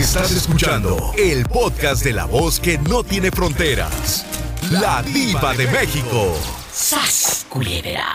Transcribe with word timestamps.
Estás 0.00 0.34
escuchando 0.34 0.96
el 1.18 1.44
podcast 1.44 2.02
de 2.02 2.14
la 2.14 2.24
voz 2.24 2.58
que 2.58 2.78
no 2.78 3.04
tiene 3.04 3.30
fronteras. 3.30 4.24
La 4.72 5.02
diva 5.02 5.52
de 5.52 5.66
México. 5.66 6.32
¡Sas, 6.72 7.46
culebra! 7.50 8.06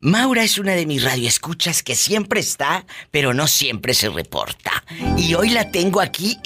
Maura 0.00 0.42
es 0.42 0.58
una 0.58 0.72
de 0.72 0.84
mis 0.84 1.02
radioescuchas 1.02 1.82
que 1.82 1.94
siempre 1.94 2.40
está, 2.40 2.84
pero 3.10 3.32
no 3.32 3.46
siempre 3.46 3.94
se 3.94 4.10
reporta. 4.10 4.84
Y 5.16 5.32
hoy 5.32 5.48
la 5.48 5.70
tengo 5.70 6.02
aquí 6.02 6.36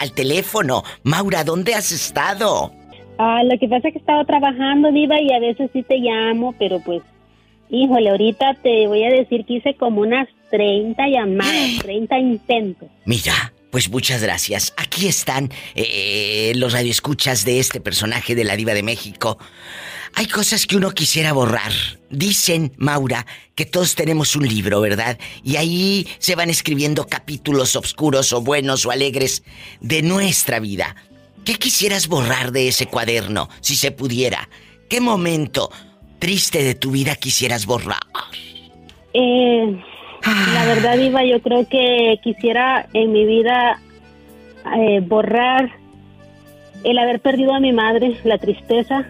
al 0.00 0.12
teléfono. 0.12 0.84
Maura, 1.02 1.42
¿dónde 1.42 1.74
has 1.74 1.90
estado? 1.90 2.74
Ah, 3.16 3.40
lo 3.42 3.58
que 3.58 3.68
pasa 3.68 3.88
es 3.88 3.94
que 3.94 3.98
he 3.98 4.02
estado 4.02 4.22
trabajando, 4.26 4.92
Diva, 4.92 5.18
y 5.18 5.32
a 5.32 5.40
veces 5.40 5.70
sí 5.72 5.82
te 5.82 5.96
llamo, 5.96 6.54
pero 6.58 6.78
pues, 6.80 7.00
híjole, 7.70 8.10
ahorita 8.10 8.52
te 8.62 8.86
voy 8.86 9.04
a 9.04 9.08
decir 9.08 9.46
que 9.46 9.54
hice 9.54 9.74
como 9.76 10.02
unas 10.02 10.28
30 10.50 11.08
llamadas, 11.08 11.78
30 11.82 12.18
intentos. 12.18 12.90
Mira, 13.06 13.54
pues 13.78 13.90
muchas 13.90 14.20
gracias. 14.20 14.74
Aquí 14.76 15.06
están 15.06 15.52
eh, 15.76 16.50
los 16.56 16.72
radioescuchas 16.72 17.44
de 17.44 17.60
este 17.60 17.80
personaje 17.80 18.34
de 18.34 18.42
la 18.42 18.56
Diva 18.56 18.74
de 18.74 18.82
México. 18.82 19.38
Hay 20.14 20.26
cosas 20.26 20.66
que 20.66 20.76
uno 20.76 20.90
quisiera 20.90 21.32
borrar. 21.32 21.70
Dicen, 22.10 22.72
Maura, 22.76 23.24
que 23.54 23.66
todos 23.66 23.94
tenemos 23.94 24.34
un 24.34 24.48
libro, 24.48 24.80
¿verdad? 24.80 25.16
Y 25.44 25.58
ahí 25.58 26.08
se 26.18 26.34
van 26.34 26.50
escribiendo 26.50 27.06
capítulos 27.06 27.76
oscuros 27.76 28.32
o 28.32 28.40
buenos 28.40 28.84
o 28.84 28.90
alegres 28.90 29.44
de 29.80 30.02
nuestra 30.02 30.58
vida. 30.58 30.96
¿Qué 31.44 31.54
quisieras 31.54 32.08
borrar 32.08 32.50
de 32.50 32.66
ese 32.66 32.86
cuaderno, 32.86 33.48
si 33.60 33.76
se 33.76 33.92
pudiera? 33.92 34.48
¿Qué 34.88 35.00
momento 35.00 35.70
triste 36.18 36.64
de 36.64 36.74
tu 36.74 36.90
vida 36.90 37.14
quisieras 37.14 37.64
borrar? 37.64 38.00
Eh, 39.14 39.80
la 40.24 40.66
verdad, 40.66 40.98
Iva, 40.98 41.24
yo 41.24 41.40
creo 41.40 41.68
que 41.68 42.18
quisiera 42.22 42.88
en 42.92 43.12
mi 43.12 43.24
vida 43.24 43.80
eh, 44.76 45.00
borrar 45.00 45.70
el 46.84 46.98
haber 46.98 47.20
perdido 47.20 47.54
a 47.54 47.60
mi 47.60 47.72
madre, 47.72 48.18
la 48.24 48.38
tristeza 48.38 49.06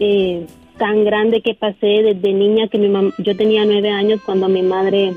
eh, 0.00 0.46
tan 0.78 1.04
grande 1.04 1.42
que 1.42 1.54
pasé 1.54 2.02
desde 2.02 2.32
niña, 2.32 2.68
que 2.68 2.78
mi 2.78 3.12
yo 3.18 3.36
tenía 3.36 3.64
nueve 3.64 3.90
años 3.90 4.20
cuando 4.24 4.48
mi 4.48 4.62
madre 4.62 5.14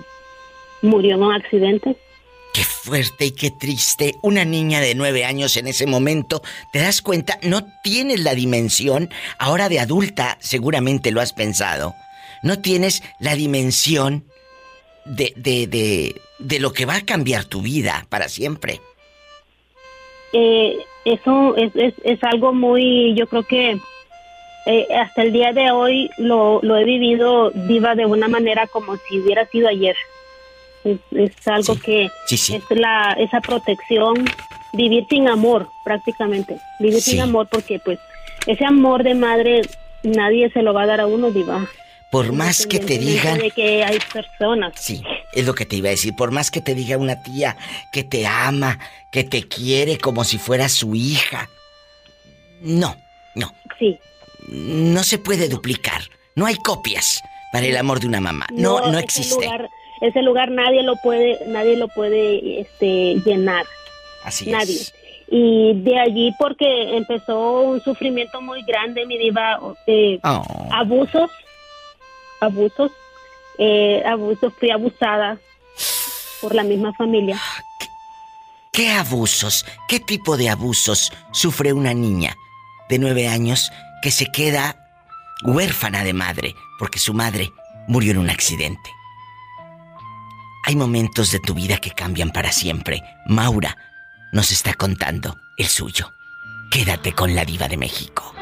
murió 0.81 1.15
en 1.15 1.23
un 1.23 1.33
accidente. 1.33 1.95
Qué 2.53 2.63
fuerte 2.63 3.25
y 3.25 3.31
qué 3.31 3.51
triste. 3.51 4.15
Una 4.21 4.45
niña 4.45 4.79
de 4.79 4.95
nueve 4.95 5.25
años 5.25 5.57
en 5.57 5.67
ese 5.67 5.87
momento, 5.87 6.41
¿te 6.71 6.79
das 6.79 7.01
cuenta? 7.01 7.37
No 7.41 7.65
tienes 7.83 8.21
la 8.21 8.35
dimensión, 8.35 9.09
ahora 9.39 9.67
de 9.69 9.79
adulta 9.79 10.37
seguramente 10.39 11.11
lo 11.11 11.19
has 11.19 11.33
pensado, 11.33 11.95
no 12.43 12.59
tienes 12.59 13.03
la 13.19 13.35
dimensión 13.35 14.25
de, 15.05 15.33
de, 15.35 15.67
de, 15.67 16.21
de 16.39 16.59
lo 16.59 16.73
que 16.73 16.85
va 16.85 16.95
a 16.95 17.05
cambiar 17.05 17.45
tu 17.45 17.61
vida 17.61 18.05
para 18.09 18.27
siempre. 18.27 18.81
Eh, 20.33 20.77
eso 21.05 21.55
es, 21.55 21.75
es, 21.75 21.93
es, 22.03 22.23
algo 22.23 22.51
muy, 22.51 23.13
yo 23.15 23.27
creo 23.27 23.43
que 23.43 23.79
eh, 24.65 24.87
hasta 24.99 25.21
el 25.21 25.31
día 25.31 25.53
de 25.53 25.71
hoy 25.71 26.09
lo, 26.17 26.59
lo, 26.63 26.77
he 26.77 26.83
vivido 26.83 27.51
viva 27.53 27.95
de 27.95 28.05
una 28.05 28.27
manera 28.27 28.67
como 28.67 28.97
si 28.97 29.19
hubiera 29.19 29.45
sido 29.47 29.67
ayer. 29.67 29.95
Es, 30.83 31.47
algo 31.47 31.79
que 31.79 32.09
es 32.29 32.63
la, 32.69 33.15
esa 33.19 33.41
protección, 33.41 34.25
vivir 34.73 35.05
sin 35.09 35.27
amor 35.27 35.67
prácticamente, 35.83 36.57
vivir 36.79 37.01
sin 37.01 37.21
amor 37.21 37.47
porque 37.49 37.79
pues 37.79 37.97
ese 38.45 38.65
amor 38.65 39.03
de 39.03 39.15
madre 39.15 39.61
nadie 40.03 40.51
se 40.51 40.61
lo 40.61 40.73
va 40.73 40.83
a 40.83 40.87
dar 40.87 41.01
a 41.01 41.07
uno, 41.07 41.31
diva. 41.31 41.67
Por 42.15 42.31
más 42.31 42.65
que 42.65 42.79
te 42.79 42.97
digan... 42.97 43.39
De 43.39 43.51
que 43.51 43.83
hay 43.83 43.99
personas. 44.13 44.71
Sí, 44.79 45.03
es 45.33 45.45
lo 45.45 45.53
que 45.53 45.65
te 45.65 45.75
iba 45.75 45.89
a 45.89 45.91
decir. 45.91 46.15
Por 46.15 46.31
más 46.31 46.49
que 46.49 46.61
te 46.61 46.73
diga 46.73 46.97
una 46.97 47.21
tía 47.21 47.57
que 47.91 48.05
te 48.05 48.25
ama, 48.25 48.79
que 49.11 49.25
te 49.25 49.49
quiere 49.49 49.97
como 49.97 50.23
si 50.23 50.37
fuera 50.37 50.69
su 50.69 50.95
hija. 50.95 51.49
No, 52.61 52.95
no. 53.35 53.53
Sí. 53.77 53.99
No 54.47 55.03
se 55.03 55.17
puede 55.17 55.49
duplicar. 55.49 56.03
No 56.35 56.45
hay 56.45 56.55
copias 56.55 57.21
para 57.51 57.65
el 57.65 57.75
amor 57.75 57.99
de 57.99 58.07
una 58.07 58.21
mamá. 58.21 58.47
No, 58.53 58.89
no, 58.89 58.97
existe. 58.97 59.35
Ese 59.35 59.43
lugar, 59.43 59.69
ese 59.99 60.21
lugar 60.21 60.51
nadie 60.51 60.83
lo 60.83 60.95
puede, 60.95 61.37
nadie 61.47 61.75
lo 61.75 61.89
puede 61.89 62.61
este, 62.61 63.15
llenar. 63.25 63.65
Así 64.23 64.49
nadie. 64.49 64.79
Y 65.27 65.73
de 65.81 65.99
allí 65.99 66.33
porque 66.39 66.95
empezó 66.95 67.59
un 67.59 67.81
sufrimiento 67.81 68.39
muy 68.39 68.63
grande, 68.63 69.05
mi 69.05 69.17
diva, 69.17 69.59
eh, 69.85 70.17
oh. 70.23 70.69
abusos 70.71 71.29
abusos, 72.45 72.91
eh, 73.57 74.03
abusos, 74.05 74.53
fui 74.59 74.71
abusada 74.71 75.37
por 76.41 76.55
la 76.55 76.63
misma 76.63 76.93
familia. 76.93 77.39
¿Qué 78.71 78.91
abusos? 78.91 79.65
¿Qué 79.87 79.99
tipo 79.99 80.37
de 80.37 80.49
abusos 80.49 81.11
sufre 81.31 81.73
una 81.73 81.93
niña 81.93 82.35
de 82.89 82.99
nueve 82.99 83.27
años 83.27 83.71
que 84.01 84.11
se 84.11 84.25
queda 84.25 84.75
huérfana 85.43 86.03
de 86.03 86.13
madre 86.13 86.55
porque 86.77 86.99
su 86.99 87.13
madre 87.13 87.51
murió 87.87 88.11
en 88.11 88.17
un 88.17 88.29
accidente? 88.29 88.89
Hay 90.65 90.75
momentos 90.75 91.31
de 91.31 91.39
tu 91.39 91.53
vida 91.53 91.77
que 91.77 91.91
cambian 91.91 92.31
para 92.31 92.51
siempre. 92.51 93.01
Maura 93.27 93.77
nos 94.33 94.51
está 94.51 94.73
contando 94.73 95.37
el 95.57 95.67
suyo. 95.67 96.11
Quédate 96.69 97.13
con 97.13 97.33
la 97.33 97.45
diva 97.45 97.67
de 97.67 97.77
México. 97.77 98.33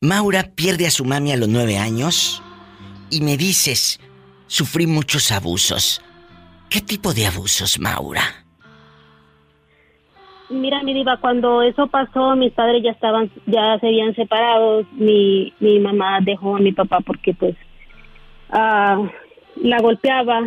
Maura 0.00 0.52
pierde 0.54 0.86
a 0.86 0.92
su 0.92 1.04
mami 1.04 1.32
a 1.32 1.36
los 1.36 1.48
nueve 1.48 1.76
años 1.76 2.40
y 3.10 3.20
me 3.20 3.36
dices, 3.36 3.98
sufrí 4.46 4.86
muchos 4.86 5.32
abusos. 5.32 6.00
¿Qué 6.70 6.80
tipo 6.80 7.12
de 7.12 7.26
abusos, 7.26 7.80
Maura? 7.80 8.22
Mira, 10.50 10.84
mi 10.84 10.94
diva, 10.94 11.16
cuando 11.20 11.62
eso 11.62 11.88
pasó, 11.88 12.36
mis 12.36 12.52
padres 12.52 12.80
ya 12.84 12.92
estaban, 12.92 13.28
ya 13.46 13.76
se 13.80 13.88
habían 13.88 14.14
separado. 14.14 14.84
Mi, 14.92 15.52
mi 15.58 15.80
mamá 15.80 16.20
dejó 16.20 16.54
a 16.54 16.60
mi 16.60 16.70
papá 16.70 17.00
porque, 17.04 17.34
pues, 17.34 17.56
ah, 18.50 19.02
la 19.56 19.80
golpeaba 19.80 20.42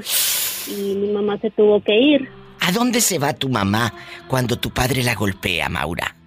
y 0.67 0.95
mi 0.95 1.11
mamá 1.11 1.37
se 1.39 1.51
tuvo 1.51 1.83
que 1.83 1.99
ir. 1.99 2.29
¿A 2.61 2.71
dónde 2.71 3.01
se 3.01 3.19
va 3.19 3.33
tu 3.33 3.49
mamá 3.49 3.93
cuando 4.29 4.55
tu 4.57 4.69
padre 4.69 5.03
la 5.03 5.15
golpea, 5.15 5.67
Maura? 5.67 6.20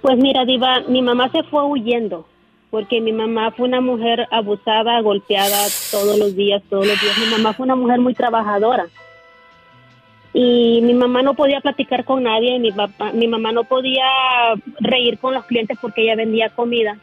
Pues 0.00 0.16
mira, 0.18 0.44
Diva, 0.44 0.80
mi 0.88 1.02
mamá 1.02 1.28
se 1.30 1.42
fue 1.44 1.64
huyendo 1.64 2.26
porque 2.72 3.02
mi 3.02 3.12
mamá 3.12 3.50
fue 3.50 3.68
una 3.68 3.82
mujer 3.82 4.26
abusada, 4.30 4.98
golpeada 5.02 5.58
todos 5.90 6.18
los 6.18 6.34
días, 6.34 6.62
todos 6.70 6.86
los 6.86 6.98
días. 6.98 7.18
Mi 7.18 7.26
mamá 7.26 7.52
fue 7.52 7.64
una 7.64 7.76
mujer 7.76 8.00
muy 8.00 8.14
trabajadora. 8.14 8.86
Y 10.32 10.80
mi 10.82 10.94
mamá 10.94 11.20
no 11.20 11.34
podía 11.34 11.60
platicar 11.60 12.06
con 12.06 12.22
nadie, 12.22 12.58
mi, 12.58 12.72
papá, 12.72 13.12
mi 13.12 13.28
mamá 13.28 13.52
no 13.52 13.64
podía 13.64 14.06
reír 14.80 15.18
con 15.18 15.34
los 15.34 15.44
clientes 15.44 15.76
porque 15.82 16.02
ella 16.04 16.16
vendía 16.16 16.48
comida. 16.48 16.96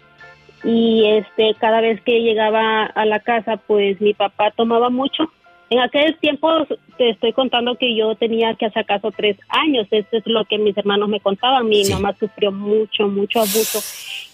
Y 0.64 1.06
este 1.06 1.54
cada 1.60 1.82
vez 1.82 2.02
que 2.02 2.24
llegaba 2.24 2.86
a 2.86 3.06
la 3.06 3.20
casa, 3.20 3.58
pues 3.58 4.02
mi 4.02 4.16
papá 4.16 4.50
tomaba 4.50 4.90
mucho 4.90 5.32
en 5.70 5.80
aquel 5.80 6.18
tiempo 6.18 6.66
te 6.98 7.12
estoy 7.12 7.34
contando 7.34 7.76
que 7.76 7.96
yo 7.96 8.16
tenía 8.16 8.56
que 8.56 8.66
hacer 8.66 8.84
acaso 8.84 9.12
tres 9.12 9.38
años. 9.50 9.88
Esto 9.92 10.18
es 10.18 10.26
lo 10.26 10.46
que 10.46 10.58
mis 10.58 10.76
hermanos 10.76 11.10
me 11.10 11.20
contaban. 11.20 11.68
Mi 11.68 11.88
mamá 11.90 12.16
sufrió 12.20 12.52
mucho, 12.52 13.08
mucho 13.08 13.40
abuso. 13.40 13.80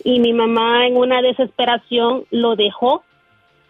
Y 0.03 0.19
mi 0.19 0.33
mamá 0.33 0.87
en 0.87 0.95
una 0.95 1.21
desesperación 1.21 2.25
lo 2.31 2.55
dejó, 2.55 3.03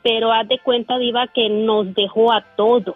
pero 0.03 0.31
haz 0.31 0.47
de 0.47 0.59
cuenta, 0.59 0.97
Diva, 0.99 1.27
que 1.27 1.49
nos 1.49 1.93
dejó 1.95 2.31
a 2.31 2.41
todos. 2.55 2.95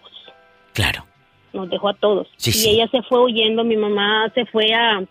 Claro. 0.73 1.05
Nos 1.51 1.69
dejó 1.69 1.89
a 1.89 1.95
todos. 1.95 2.27
y 2.45 2.69
ella 2.69 2.87
se 2.89 3.01
fue 3.03 3.23
huyendo. 3.23 3.63
Mi 3.63 3.75
mamá 3.75 4.31
se 4.35 4.45
fue 4.45 4.71
a, 4.73 5.01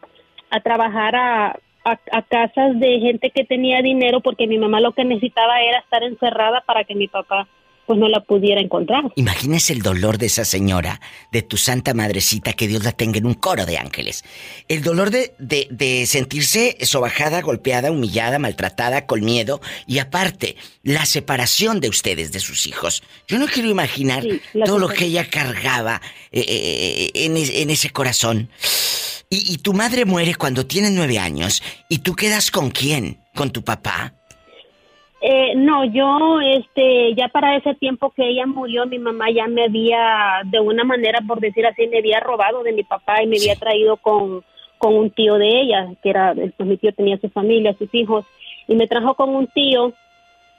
a 0.50 0.60
trabajar 0.60 1.16
a, 1.16 1.58
a, 1.84 2.22
casas 2.22 2.78
de 2.78 3.00
gente 3.00 3.30
que 3.30 3.44
tenía 3.44 3.82
dinero 3.82 4.20
porque 4.20 4.46
mi 4.46 4.58
mamá 4.58 4.80
lo 4.80 4.92
que 4.92 5.04
necesitaba 5.04 5.60
era 5.62 5.78
estar 5.78 6.02
encerrada 6.02 6.60
para 6.60 6.84
que 6.84 6.94
mi 6.94 7.08
papá 7.08 7.48
pues 7.88 7.99
no 7.99 8.06
la 8.06 8.21
pudiera 8.21 8.60
encontrar. 8.60 9.04
Imagínese 9.16 9.72
el 9.72 9.81
dolor 9.81 10.19
de 10.19 10.26
esa 10.26 10.44
señora, 10.44 11.00
de 11.32 11.40
tu 11.40 11.56
santa 11.56 11.94
madrecita, 11.94 12.52
que 12.52 12.69
Dios 12.69 12.85
la 12.85 12.93
tenga 12.93 13.17
en 13.17 13.25
un 13.25 13.32
coro 13.32 13.64
de 13.64 13.79
ángeles. 13.79 14.25
El 14.69 14.82
dolor 14.82 15.11
de, 15.11 15.32
de, 15.38 16.05
sentirse 16.05 16.76
sobajada, 16.82 17.40
golpeada, 17.40 17.90
humillada, 17.90 18.38
maltratada, 18.38 19.06
con 19.06 19.25
miedo, 19.25 19.62
y 19.87 20.00
aparte, 20.00 20.56
la 20.82 21.06
separación 21.06 21.81
de 21.81 21.88
ustedes, 21.88 22.31
de 22.31 22.40
sus 22.40 22.67
hijos. 22.67 23.02
Yo 23.26 23.38
no 23.38 23.46
quiero 23.46 23.70
imaginar 23.70 24.23
todo 24.67 24.79
lo 24.79 24.88
que 24.88 25.06
ella 25.06 25.26
cargaba 25.31 26.02
eh, 26.31 26.44
eh, 26.46 27.11
en, 27.14 27.38
en, 27.38 27.70
ese 27.70 27.88
corazón. 27.88 28.50
Y, 29.31 29.55
y 29.55 29.58
tu 29.58 29.73
madre 29.73 30.05
muere 30.05 30.35
cuando 30.35 30.67
tiene 30.67 30.90
nueve 30.90 31.19
años, 31.19 31.62
y 31.88 32.00
tú 32.00 32.14
quedas 32.14 32.50
con 32.50 32.70
quién? 32.70 33.25
¿Con 33.35 33.50
tu 33.50 33.64
papá? 33.64 34.18
Eh, 35.20 35.55
no, 35.56 35.85
yo, 35.85 36.41
este, 36.41 37.15
ya 37.15 37.29
para 37.29 37.56
ese 37.56 37.75
tiempo 37.75 38.11
que 38.11 38.29
ella 38.29 38.47
murió, 38.47 38.87
mi 38.87 38.99
mamá 39.00 39.31
ya 39.31 39.49
me 39.49 39.65
había, 39.65 40.43
de 40.44 40.61
una 40.61 40.85
manera, 40.85 41.19
por 41.26 41.41
decir 41.41 41.67
así, 41.67 41.88
me 41.88 41.99
había 41.99 42.20
robado 42.20 42.62
de 42.62 42.73
mi 42.73 42.85
papá 42.85 43.23
y 43.23 43.26
me 43.26 43.37
había 43.37 43.56
traído 43.56 43.97
con, 43.97 44.44
con 44.79 44.94
un 44.94 45.11
tío 45.11 45.35
de 45.35 45.61
ella, 45.61 45.88
que 46.03 46.11
era, 46.11 46.35
pues 46.35 46.69
mi 46.69 46.76
tío 46.76 46.93
tenía 46.93 47.19
su 47.19 47.29
familia, 47.31 47.75
sus 47.76 47.93
hijos, 47.93 48.26
y 48.69 48.76
me 48.76 48.87
trajo 48.87 49.15
con 49.15 49.35
un 49.35 49.49
tío 49.49 49.93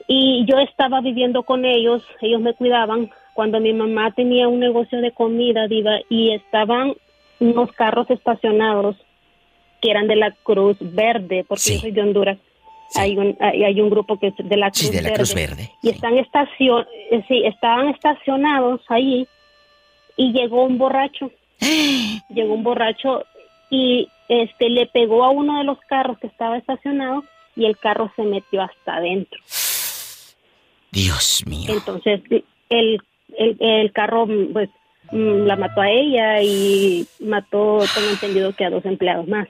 y 0.06 0.44
yo 0.44 0.58
estaba 0.58 1.00
viviendo 1.00 1.42
con 1.44 1.64
ellos, 1.64 2.04
ellos 2.20 2.40
me 2.42 2.52
cuidaban 2.52 3.10
cuando 3.32 3.60
mi 3.60 3.72
mamá 3.72 4.10
tenía 4.10 4.48
un 4.48 4.60
negocio 4.60 5.00
de 5.00 5.12
comida, 5.12 5.68
diva, 5.68 6.00
y 6.10 6.32
estaban 6.32 6.94
unos 7.38 7.72
carros 7.72 8.10
estacionados 8.10 8.96
que 9.80 9.90
eran 9.90 10.06
de 10.08 10.16
la 10.16 10.32
Cruz 10.42 10.76
Verde, 10.80 11.44
porque 11.48 11.62
Sí. 11.62 11.74
yo 11.74 11.80
soy 11.80 11.92
de 11.92 12.02
Honduras. 12.02 12.38
Hay, 12.96 13.16
un, 13.16 13.36
hay, 13.40 13.64
hay 13.64 13.80
un 13.80 13.90
grupo 13.90 14.18
que 14.18 14.28
es 14.28 14.34
de 14.36 14.56
la 14.56 14.70
Cruz, 14.70 14.88
Sí, 14.88 14.90
de 14.90 15.02
la 15.02 15.10
Verde, 15.10 15.16
Cruz 15.16 15.34
Verde. 15.34 15.70
Y 15.82 15.88
sí. 15.88 15.94
están 15.94 16.18
estacion 16.18 16.86
eh, 17.10 17.24
sí, 17.28 17.42
estaban 17.44 17.88
estacionados 17.88 18.80
ahí 18.88 19.26
y 20.16 20.32
llegó 20.32 20.64
un 20.64 20.78
borracho. 20.78 21.30
llegó 22.28 22.54
un 22.54 22.62
borracho 22.62 23.24
y 23.70 24.08
este 24.28 24.68
le 24.70 24.86
pegó 24.86 25.24
a 25.24 25.30
uno 25.30 25.58
de 25.58 25.64
los 25.64 25.78
carros 25.80 26.18
que 26.18 26.26
estaba 26.26 26.58
estacionado 26.58 27.24
y 27.56 27.66
el 27.66 27.76
carro 27.78 28.10
se 28.16 28.22
metió 28.22 28.62
hasta 28.62 28.96
adentro. 28.96 29.40
Dios 30.90 31.44
mío. 31.46 31.72
Entonces 31.72 32.20
el, 32.68 33.00
el, 33.38 33.56
el 33.60 33.92
carro 33.92 34.26
pues 34.52 34.68
mm, 35.12 35.46
la 35.46 35.56
mató 35.56 35.80
a 35.80 35.90
ella 35.90 36.42
y 36.42 37.06
mató, 37.20 37.80
tengo 37.94 38.10
entendido 38.10 38.54
que 38.54 38.64
a 38.64 38.70
dos 38.70 38.84
empleados 38.84 39.28
más. 39.28 39.48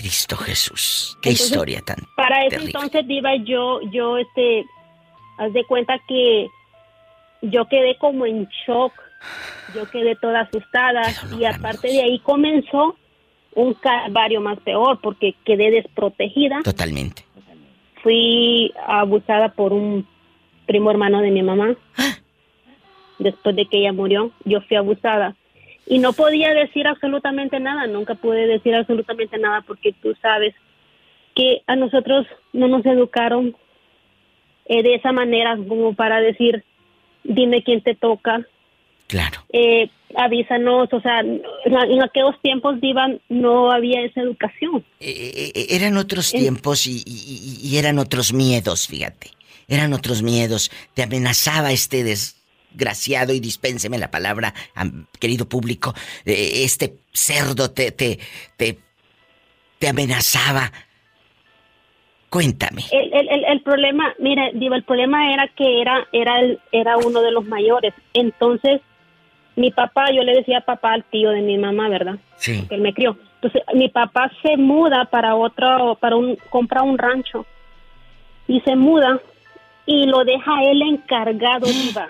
Cristo 0.00 0.34
Jesús. 0.34 1.18
Qué 1.20 1.28
Entonces, 1.28 1.50
historia 1.50 1.82
tan. 1.82 1.98
Para 2.16 2.48
Terrible. 2.48 2.66
entonces, 2.66 3.06
Diva, 3.06 3.36
yo, 3.36 3.82
yo, 3.92 4.16
este, 4.16 4.64
haz 5.36 5.52
de 5.52 5.62
cuenta 5.64 5.98
que 6.08 6.48
yo 7.42 7.66
quedé 7.68 7.98
como 7.98 8.24
en 8.24 8.48
shock, 8.66 8.94
yo 9.74 9.90
quedé 9.90 10.16
toda 10.16 10.40
asustada 10.40 11.02
y 11.38 11.44
aparte 11.44 11.88
de 11.88 12.02
ahí 12.02 12.18
comenzó 12.20 12.96
un 13.54 13.74
calvario 13.74 14.40
más 14.40 14.58
peor 14.60 15.00
porque 15.02 15.34
quedé 15.44 15.70
desprotegida, 15.70 16.60
Totalmente. 16.64 17.26
fui 18.02 18.72
abusada 18.86 19.50
por 19.50 19.74
un 19.74 20.06
primo 20.66 20.90
hermano 20.90 21.20
de 21.20 21.30
mi 21.30 21.42
mamá, 21.42 21.76
después 23.18 23.54
de 23.54 23.66
que 23.66 23.80
ella 23.80 23.92
murió, 23.92 24.30
yo 24.46 24.62
fui 24.62 24.78
abusada 24.78 25.36
y 25.86 25.98
no 25.98 26.12
podía 26.12 26.52
decir 26.54 26.86
absolutamente 26.86 27.58
nada, 27.60 27.86
nunca 27.86 28.14
pude 28.14 28.46
decir 28.46 28.74
absolutamente 28.74 29.38
nada 29.38 29.62
porque 29.62 29.92
tú 30.02 30.14
sabes 30.22 30.54
que 31.34 31.62
a 31.66 31.76
nosotros 31.76 32.26
no 32.52 32.68
nos 32.68 32.84
educaron 32.86 33.56
eh, 34.66 34.82
de 34.82 34.94
esa 34.94 35.12
manera 35.12 35.56
como 35.68 35.94
para 35.94 36.20
decir, 36.20 36.64
dime 37.24 37.62
quién 37.62 37.80
te 37.82 37.94
toca, 37.94 38.46
Claro. 39.08 39.40
eh, 39.52 39.90
avísanos, 40.16 40.88
o 40.92 41.00
sea, 41.00 41.20
en, 41.20 41.42
aquellos 42.02 42.40
tiempos, 42.42 42.80
Diva, 42.80 43.08
no 43.28 43.72
había 43.72 44.02
esa 44.02 44.20
educación. 44.20 44.84
Eh, 45.00 45.50
eh, 45.54 45.66
eran 45.70 45.96
otros 45.96 46.30
tiempos 46.30 46.86
y, 46.86 47.02
y- 47.04 47.58
y 47.62 47.78
eran 47.78 47.98
otros 47.98 48.32
miedos, 48.32 48.86
fíjate. 48.86 49.30
Eran 49.66 49.92
otros 49.92 50.22
miedos. 50.22 50.70
Te 50.94 51.02
amenazaba 51.04 51.70
este 51.72 52.02
desgraciado, 52.70 53.32
y 53.32 53.40
dispénseme 53.40 53.98
la 53.98 54.10
palabra, 54.10 54.54
querido 55.18 55.48
público, 55.48 55.94
eh, 56.24 56.64
este 56.64 56.94
cerdo 57.12 57.70
te, 57.70 57.92
te, 57.92 58.18
te, 58.56 58.78
te 59.78 59.88
amenazaba. 59.88 60.72
Cuéntame. 62.28 62.82
El, 62.92 63.12
el, 63.12 63.28
el, 63.28 63.44
el 63.44 63.62
problema, 63.62 64.14
mira, 64.20 64.50
Diva, 64.54 64.76
el 64.76 64.84
problema 64.84 65.32
era 65.32 65.48
que 65.48 65.80
era, 65.80 66.06
era, 66.12 66.38
el, 66.38 66.60
era 66.70 66.96
uno 66.96 67.22
de 67.22 67.32
los 67.32 67.44
mayores. 67.44 67.92
Entonces, 68.14 68.80
mi 69.56 69.72
papá, 69.72 70.12
yo 70.12 70.22
le 70.22 70.34
decía 70.34 70.60
papá 70.60 70.92
al 70.92 71.04
tío 71.04 71.30
de 71.30 71.42
mi 71.42 71.58
mamá, 71.58 71.88
¿verdad? 71.88 72.18
Sí. 72.36 72.66
que 72.68 72.76
él 72.76 72.82
me 72.82 72.94
crió. 72.94 73.18
Entonces, 73.42 73.62
mi 73.74 73.88
papá 73.88 74.30
se 74.42 74.56
muda 74.56 75.06
para 75.06 75.34
otro, 75.34 75.96
para 76.00 76.14
un, 76.16 76.36
compra 76.50 76.82
un 76.82 76.98
rancho 76.98 77.46
y 78.46 78.60
se 78.60 78.76
muda 78.76 79.20
y 79.86 80.06
lo 80.06 80.24
deja 80.24 80.62
él 80.64 80.82
encargado, 80.82 81.66
Diva. 81.66 82.08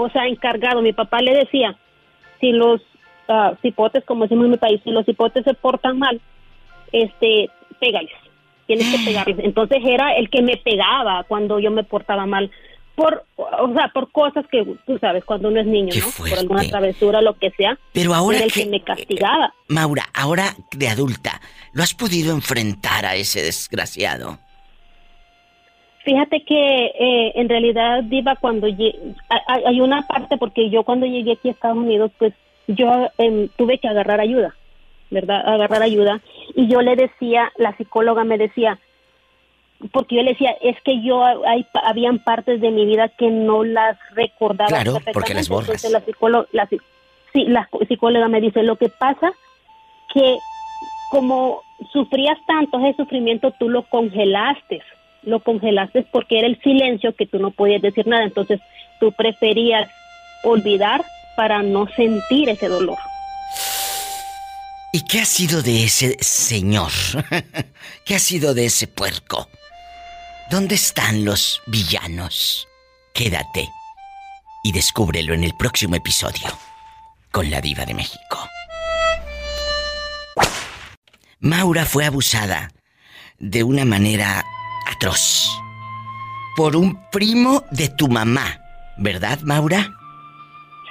O 0.00 0.08
sea, 0.10 0.26
encargado. 0.26 0.80
Mi 0.80 0.92
papá 0.92 1.20
le 1.20 1.34
decía, 1.34 1.76
si 2.40 2.52
los 2.52 2.80
cipotes, 3.60 4.04
como 4.04 4.22
decimos 4.22 4.44
en 4.44 4.52
mi 4.52 4.56
país, 4.56 4.80
si 4.84 4.90
los 4.90 5.04
cipotes 5.04 5.44
se 5.44 5.54
portan 5.54 5.98
mal, 5.98 6.20
este, 6.92 7.50
pégales. 7.80 8.12
Tienes 8.66 8.86
que 8.94 8.98
pegarles. 9.04 9.38
Entonces 9.40 9.78
era 9.84 10.12
el 10.12 10.30
que 10.30 10.40
me 10.40 10.56
pegaba 10.56 11.24
cuando 11.24 11.58
yo 11.58 11.70
me 11.72 11.82
portaba 11.82 12.26
mal. 12.26 12.50
Por, 12.94 13.24
o 13.36 13.72
sea, 13.74 13.88
por 13.88 14.10
cosas 14.12 14.44
que 14.50 14.64
tú 14.86 14.98
sabes, 14.98 15.24
cuando 15.24 15.48
uno 15.48 15.60
es 15.60 15.66
niño, 15.66 15.90
Qué 15.92 16.00
¿no? 16.00 16.06
fuerte. 16.06 16.34
Por 16.36 16.38
alguna 16.40 16.64
travesura, 16.68 17.20
lo 17.20 17.34
que 17.34 17.50
sea. 17.50 17.76
Pero 17.92 18.14
ahora 18.14 18.38
era 18.38 18.46
el 18.46 18.52
que, 18.52 18.64
que 18.64 18.70
me 18.70 18.80
castigaba. 18.82 19.52
Maura, 19.68 20.04
ahora 20.14 20.54
de 20.76 20.88
adulta, 20.88 21.40
¿lo 21.72 21.82
has 21.82 21.94
podido 21.94 22.32
enfrentar 22.32 23.04
a 23.04 23.14
ese 23.16 23.42
desgraciado? 23.42 24.38
Fíjate 26.08 26.40
que 26.40 26.86
eh, 26.86 27.32
en 27.34 27.50
realidad, 27.50 28.02
Diva, 28.02 28.36
cuando 28.36 28.66
hay, 28.66 29.12
hay 29.66 29.80
una 29.82 30.06
parte, 30.06 30.38
porque 30.38 30.70
yo 30.70 30.82
cuando 30.82 31.04
llegué 31.04 31.32
aquí 31.32 31.48
a 31.48 31.50
Estados 31.50 31.76
Unidos, 31.76 32.10
pues 32.16 32.32
yo 32.66 33.10
em, 33.18 33.50
tuve 33.58 33.76
que 33.76 33.88
agarrar 33.88 34.18
ayuda, 34.18 34.54
¿verdad? 35.10 35.46
Agarrar 35.46 35.82
ayuda. 35.82 36.22
Y 36.54 36.66
yo 36.66 36.80
le 36.80 36.96
decía, 36.96 37.52
la 37.58 37.76
psicóloga 37.76 38.24
me 38.24 38.38
decía, 38.38 38.78
porque 39.92 40.16
yo 40.16 40.22
le 40.22 40.30
decía, 40.30 40.52
es 40.62 40.80
que 40.80 41.02
yo, 41.02 41.22
hay, 41.22 41.66
habían 41.74 42.20
partes 42.20 42.62
de 42.62 42.70
mi 42.70 42.86
vida 42.86 43.10
que 43.10 43.30
no 43.30 43.62
las 43.62 43.98
recordaba. 44.14 44.68
Claro, 44.68 45.00
porque 45.12 45.34
las 45.34 45.50
borras. 45.50 45.68
Entonces 45.68 45.92
la, 45.92 46.00
psicóloga, 46.00 46.48
la, 46.52 46.66
sí, 47.34 47.44
la 47.44 47.68
psicóloga 47.86 48.28
me 48.28 48.40
dice, 48.40 48.62
lo 48.62 48.76
que 48.76 48.88
pasa 48.88 49.30
que 50.14 50.38
como 51.10 51.60
sufrías 51.92 52.38
tanto 52.46 52.78
ese 52.78 52.96
sufrimiento, 52.96 53.50
tú 53.58 53.68
lo 53.68 53.82
congelaste. 53.82 54.80
Lo 55.28 55.40
congelaste 55.40 56.06
porque 56.10 56.38
era 56.38 56.48
el 56.48 56.58
silencio 56.62 57.14
que 57.14 57.26
tú 57.26 57.38
no 57.38 57.50
podías 57.50 57.82
decir 57.82 58.06
nada. 58.06 58.24
Entonces 58.24 58.60
tú 58.98 59.12
preferías 59.12 59.88
olvidar 60.42 61.04
para 61.36 61.62
no 61.62 61.86
sentir 61.94 62.48
ese 62.48 62.68
dolor. 62.68 62.96
¿Y 64.92 65.02
qué 65.02 65.20
ha 65.20 65.24
sido 65.26 65.60
de 65.60 65.84
ese 65.84 66.16
señor? 66.20 66.90
¿Qué 68.06 68.14
ha 68.14 68.18
sido 68.18 68.54
de 68.54 68.64
ese 68.64 68.86
puerco? 68.86 69.48
¿Dónde 70.50 70.76
están 70.76 71.26
los 71.26 71.60
villanos? 71.66 72.66
Quédate 73.12 73.68
y 74.64 74.72
descúbrelo 74.72 75.34
en 75.34 75.44
el 75.44 75.52
próximo 75.58 75.94
episodio 75.94 76.48
con 77.30 77.50
la 77.50 77.60
diva 77.60 77.84
de 77.84 77.92
México. 77.92 78.48
Maura 81.40 81.84
fue 81.84 82.06
abusada 82.06 82.70
de 83.38 83.62
una 83.62 83.84
manera 83.84 84.44
atroz 84.98 85.62
por 86.56 86.74
un 86.74 86.98
primo 87.12 87.62
de 87.70 87.88
tu 87.88 88.08
mamá, 88.08 88.60
¿verdad, 88.96 89.38
Maura? 89.42 89.92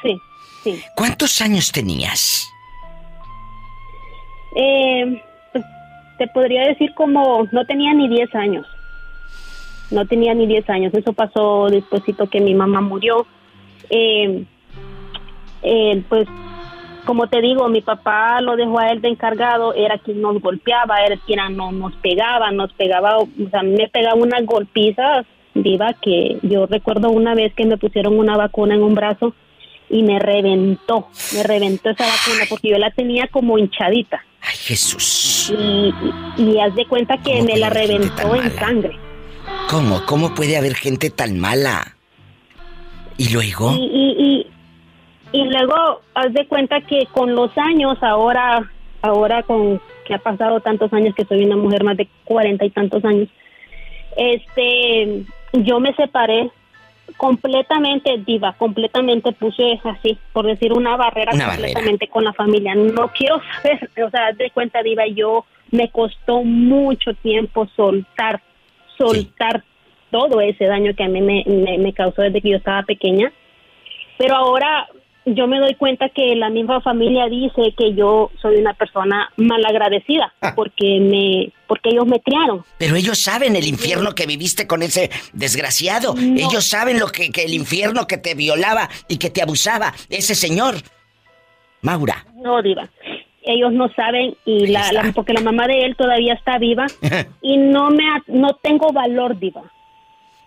Sí, 0.02 0.18
sí. 0.64 0.82
¿Cuántos 0.96 1.42
años 1.42 1.74
tenías? 1.74 2.48
Eh, 4.56 5.22
pues, 5.52 5.66
te 6.18 6.28
podría 6.28 6.68
decir 6.68 6.94
como 6.96 7.48
no 7.52 7.66
tenía 7.66 7.94
ni 7.94 8.08
10 8.08 8.34
años. 8.36 8.66
No 9.92 10.06
tenía 10.06 10.34
ni 10.34 10.48
10 10.48 10.70
años. 10.70 10.94
Eso 10.94 11.12
pasó 11.12 11.68
despuésito 11.70 12.30
que 12.30 12.40
mi 12.40 12.56
mamá 12.56 12.80
murió. 12.80 13.28
Eh, 13.90 14.46
eh, 15.64 16.04
pues 16.08 16.28
como 17.08 17.28
te 17.28 17.42
digo, 17.42 17.70
mi 17.70 17.80
papá 17.82 18.42
lo 18.42 18.58
dejó 18.58 18.80
a 18.80 18.90
él 18.90 19.02
de 19.02 19.08
encargado, 19.08 19.74
era 19.74 19.98
quien 19.98 20.22
nos 20.22 20.42
golpeaba, 20.42 21.00
era 21.06 21.16
quien 21.26 21.40
no 21.56 21.72
nos 21.72 21.96
pegaba, 21.96 22.52
nos 22.52 22.72
pegaba, 22.74 23.18
o 23.18 23.28
sea, 23.50 23.64
me 23.64 23.88
pegaba 23.88 24.16
unas 24.16 24.46
golpizas, 24.46 25.26
diva, 25.54 25.94
que 26.02 26.38
yo 26.42 26.66
recuerdo 26.66 27.10
una 27.10 27.34
vez 27.34 27.54
que 27.56 27.66
me 27.66 27.78
pusieron 27.78 28.20
una 28.20 28.36
vacuna 28.36 28.76
en 28.76 28.84
un 28.84 28.94
brazo 28.94 29.34
y 29.90 30.04
me 30.04 30.20
reventó, 30.20 31.08
me 31.34 31.44
reventó 31.44 31.92
esa 31.92 32.04
vacuna 32.04 32.44
porque 32.50 32.72
yo 32.72 32.78
la 32.78 32.92
tenía 32.92 33.28
como 33.30 33.58
hinchadita 33.58 34.22
Ay, 34.42 34.58
Jesús. 34.58 35.54
y, 35.58 35.94
y, 36.38 36.44
y 36.44 36.60
haz 36.60 36.76
de 36.76 36.86
cuenta 36.86 37.18
que 37.18 37.38
¿Cómo 37.38 37.46
me 37.46 37.58
la 37.58 37.70
reventó 37.70 38.36
en 38.36 38.52
sangre. 38.52 38.98
¿Cómo? 39.70 40.06
¿Cómo 40.06 40.36
puede 40.36 40.58
haber 40.58 40.76
gente 40.76 41.10
tan 41.10 41.40
mala? 41.40 41.96
¿Y 43.18 43.30
luego? 43.30 43.72
Y, 43.72 43.86
y, 43.86 44.48
y, 45.32 45.44
luego 45.46 46.02
haz 46.14 46.34
de 46.34 46.48
cuenta 46.48 46.82
que 46.82 47.08
con 47.12 47.36
los 47.36 47.52
años, 47.58 47.98
ahora, 48.02 48.72
ahora 49.02 49.44
con 49.44 49.82
que 50.06 50.14
ha 50.14 50.20
pasado 50.20 50.62
tantos 50.62 50.92
años 50.94 51.14
que 51.16 51.26
soy 51.26 51.44
una 51.44 51.58
mujer 51.58 51.84
más 51.84 51.98
de 51.98 52.08
cuarenta 52.24 52.66
y 52.66 52.70
tantos 52.70 53.04
años, 53.04 53.28
este, 54.16 55.26
yo 55.54 55.80
me 55.80 55.94
separé 55.96 56.50
completamente 57.16 58.18
diva, 58.26 58.54
completamente 58.54 59.32
puse 59.32 59.80
así, 59.84 60.18
por 60.34 60.46
decir 60.46 60.74
una 60.74 60.98
barrera 60.98 61.34
Una 61.34 61.48
completamente 61.48 62.08
con 62.08 62.24
la 62.24 62.34
familia. 62.34 62.76
No 62.76 63.12
quiero 63.14 63.42
saber, 63.62 63.90
o 64.06 64.10
sea, 64.10 64.28
haz 64.28 64.38
de 64.38 64.52
cuenta 64.52 64.82
diva, 64.82 65.08
yo 65.08 65.46
me 65.72 65.90
costó 65.90 66.44
mucho 66.44 67.14
tiempo 67.16 67.68
soltar, 67.76 68.42
soltar 68.98 69.64
todo 70.12 70.42
ese 70.42 70.66
daño 70.66 70.94
que 70.96 71.04
a 71.04 71.10
mí 71.10 71.22
me, 71.22 71.44
me, 71.46 71.78
me 71.78 71.94
causó 71.94 72.22
desde 72.22 72.42
que 72.42 72.52
yo 72.52 72.58
estaba 72.58 72.84
pequeña. 72.84 73.32
Pero 74.18 74.36
ahora 74.36 74.88
yo 75.36 75.48
me 75.48 75.60
doy 75.60 75.76
cuenta 75.76 76.10
que 76.10 76.36
la 76.36 76.50
misma 76.50 76.82
familia 76.82 77.26
dice 77.28 77.74
que 77.78 77.94
yo 77.94 78.32
soy 78.42 78.56
una 78.58 78.74
persona 78.74 79.30
malagradecida 79.38 80.34
Ah. 80.42 80.54
porque 80.56 81.00
me 81.00 81.52
porque 81.68 81.90
ellos 81.90 82.06
me 82.08 82.20
criaron. 82.22 82.64
Pero 82.78 82.96
ellos 82.96 83.20
saben 83.20 83.56
el 83.56 83.68
infierno 83.68 84.16
que 84.16 84.26
viviste 84.26 84.68
con 84.68 84.82
ese 84.84 85.10
desgraciado. 85.34 86.16
No. 86.16 86.36
Ellos 86.50 86.64
saben 86.66 86.98
lo 87.00 87.08
que, 87.08 87.30
que 87.32 87.44
el 87.44 87.54
infierno 87.54 88.08
que 88.08 88.18
te 88.18 88.36
violaba 88.36 88.90
y 89.10 89.18
que 89.18 89.30
te 89.30 89.42
abusaba 89.42 89.94
ese 90.10 90.34
señor. 90.34 90.76
Maura. 91.82 92.26
No, 92.36 92.62
diva. 92.62 92.90
Ellos 93.44 93.72
no 93.74 93.90
saben 93.94 94.36
y 94.46 94.68
la, 94.68 94.92
la- 94.92 95.12
porque 95.14 95.34
la 95.34 95.42
mamá 95.42 95.68
de 95.68 95.86
él 95.86 95.96
todavía 95.96 96.34
está 96.34 96.58
viva 96.58 96.86
y 97.42 97.58
no 97.58 97.90
me 97.90 98.04
no 98.28 98.56
tengo 98.62 98.92
valor, 98.94 99.38
diva. 99.38 99.64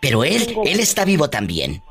Pero 0.00 0.24
él, 0.24 0.42
él 0.64 0.80
está 0.80 1.04
vivo 1.04 1.28
también. 1.28 1.82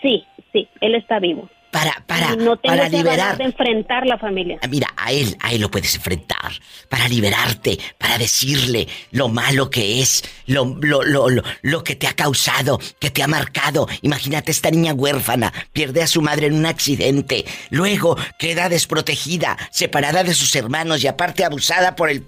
Sí, 0.00 0.24
sí, 0.52 0.66
él 0.80 0.94
está 0.94 1.18
vivo. 1.18 1.48
Para, 1.70 2.02
para, 2.06 2.34
no 2.34 2.56
tengo 2.56 2.76
para 2.76 2.88
liberar. 2.88 3.36
de 3.36 3.44
enfrentar 3.44 4.06
la 4.06 4.16
familia. 4.16 4.58
Ah, 4.62 4.68
Mira, 4.68 4.88
a 4.96 5.12
él, 5.12 5.36
a 5.40 5.52
él 5.52 5.60
lo 5.60 5.70
puedes 5.70 5.94
enfrentar. 5.94 6.52
Para 6.88 7.08
liberarte, 7.08 7.78
para 7.98 8.16
decirle 8.16 8.88
lo 9.10 9.28
malo 9.28 9.68
que 9.68 10.00
es, 10.00 10.24
lo, 10.46 10.64
lo, 10.80 11.02
lo, 11.02 11.28
lo, 11.60 11.84
que 11.84 11.94
te 11.94 12.06
ha 12.06 12.14
causado, 12.14 12.80
que 12.98 13.10
te 13.10 13.22
ha 13.22 13.28
marcado. 13.28 13.86
Imagínate 14.00 14.50
esta 14.50 14.70
niña 14.70 14.94
huérfana, 14.94 15.52
pierde 15.72 16.02
a 16.02 16.06
su 16.06 16.22
madre 16.22 16.46
en 16.46 16.54
un 16.54 16.64
accidente, 16.64 17.44
luego 17.68 18.16
queda 18.38 18.70
desprotegida, 18.70 19.58
separada 19.70 20.24
de 20.24 20.32
sus 20.32 20.56
hermanos 20.56 21.04
y 21.04 21.06
aparte 21.06 21.44
abusada 21.44 21.96
por 21.96 22.08
el 22.08 22.24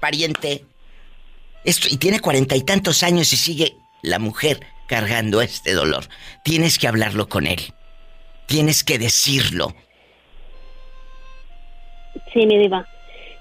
pariente. 0.00 0.64
Esto, 1.64 1.88
y 1.90 1.98
tiene 1.98 2.20
cuarenta 2.20 2.56
y 2.56 2.62
tantos 2.62 3.02
años 3.02 3.30
y 3.34 3.36
sigue 3.36 3.76
la 4.02 4.18
mujer 4.18 4.60
cargando 4.88 5.42
este 5.42 5.74
dolor. 5.74 6.08
Tienes 6.42 6.78
que 6.78 6.88
hablarlo 6.88 7.28
con 7.28 7.46
él. 7.46 7.74
Tienes 8.48 8.82
que 8.82 8.98
decirlo. 8.98 9.68
Sí, 12.32 12.46
mi 12.46 12.58
diva. 12.58 12.86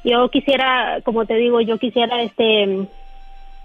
Yo 0.04 0.30
quisiera, 0.30 1.00
como 1.04 1.26
te 1.26 1.36
digo, 1.36 1.62
yo 1.62 1.78
quisiera 1.80 2.22
este 2.22 2.88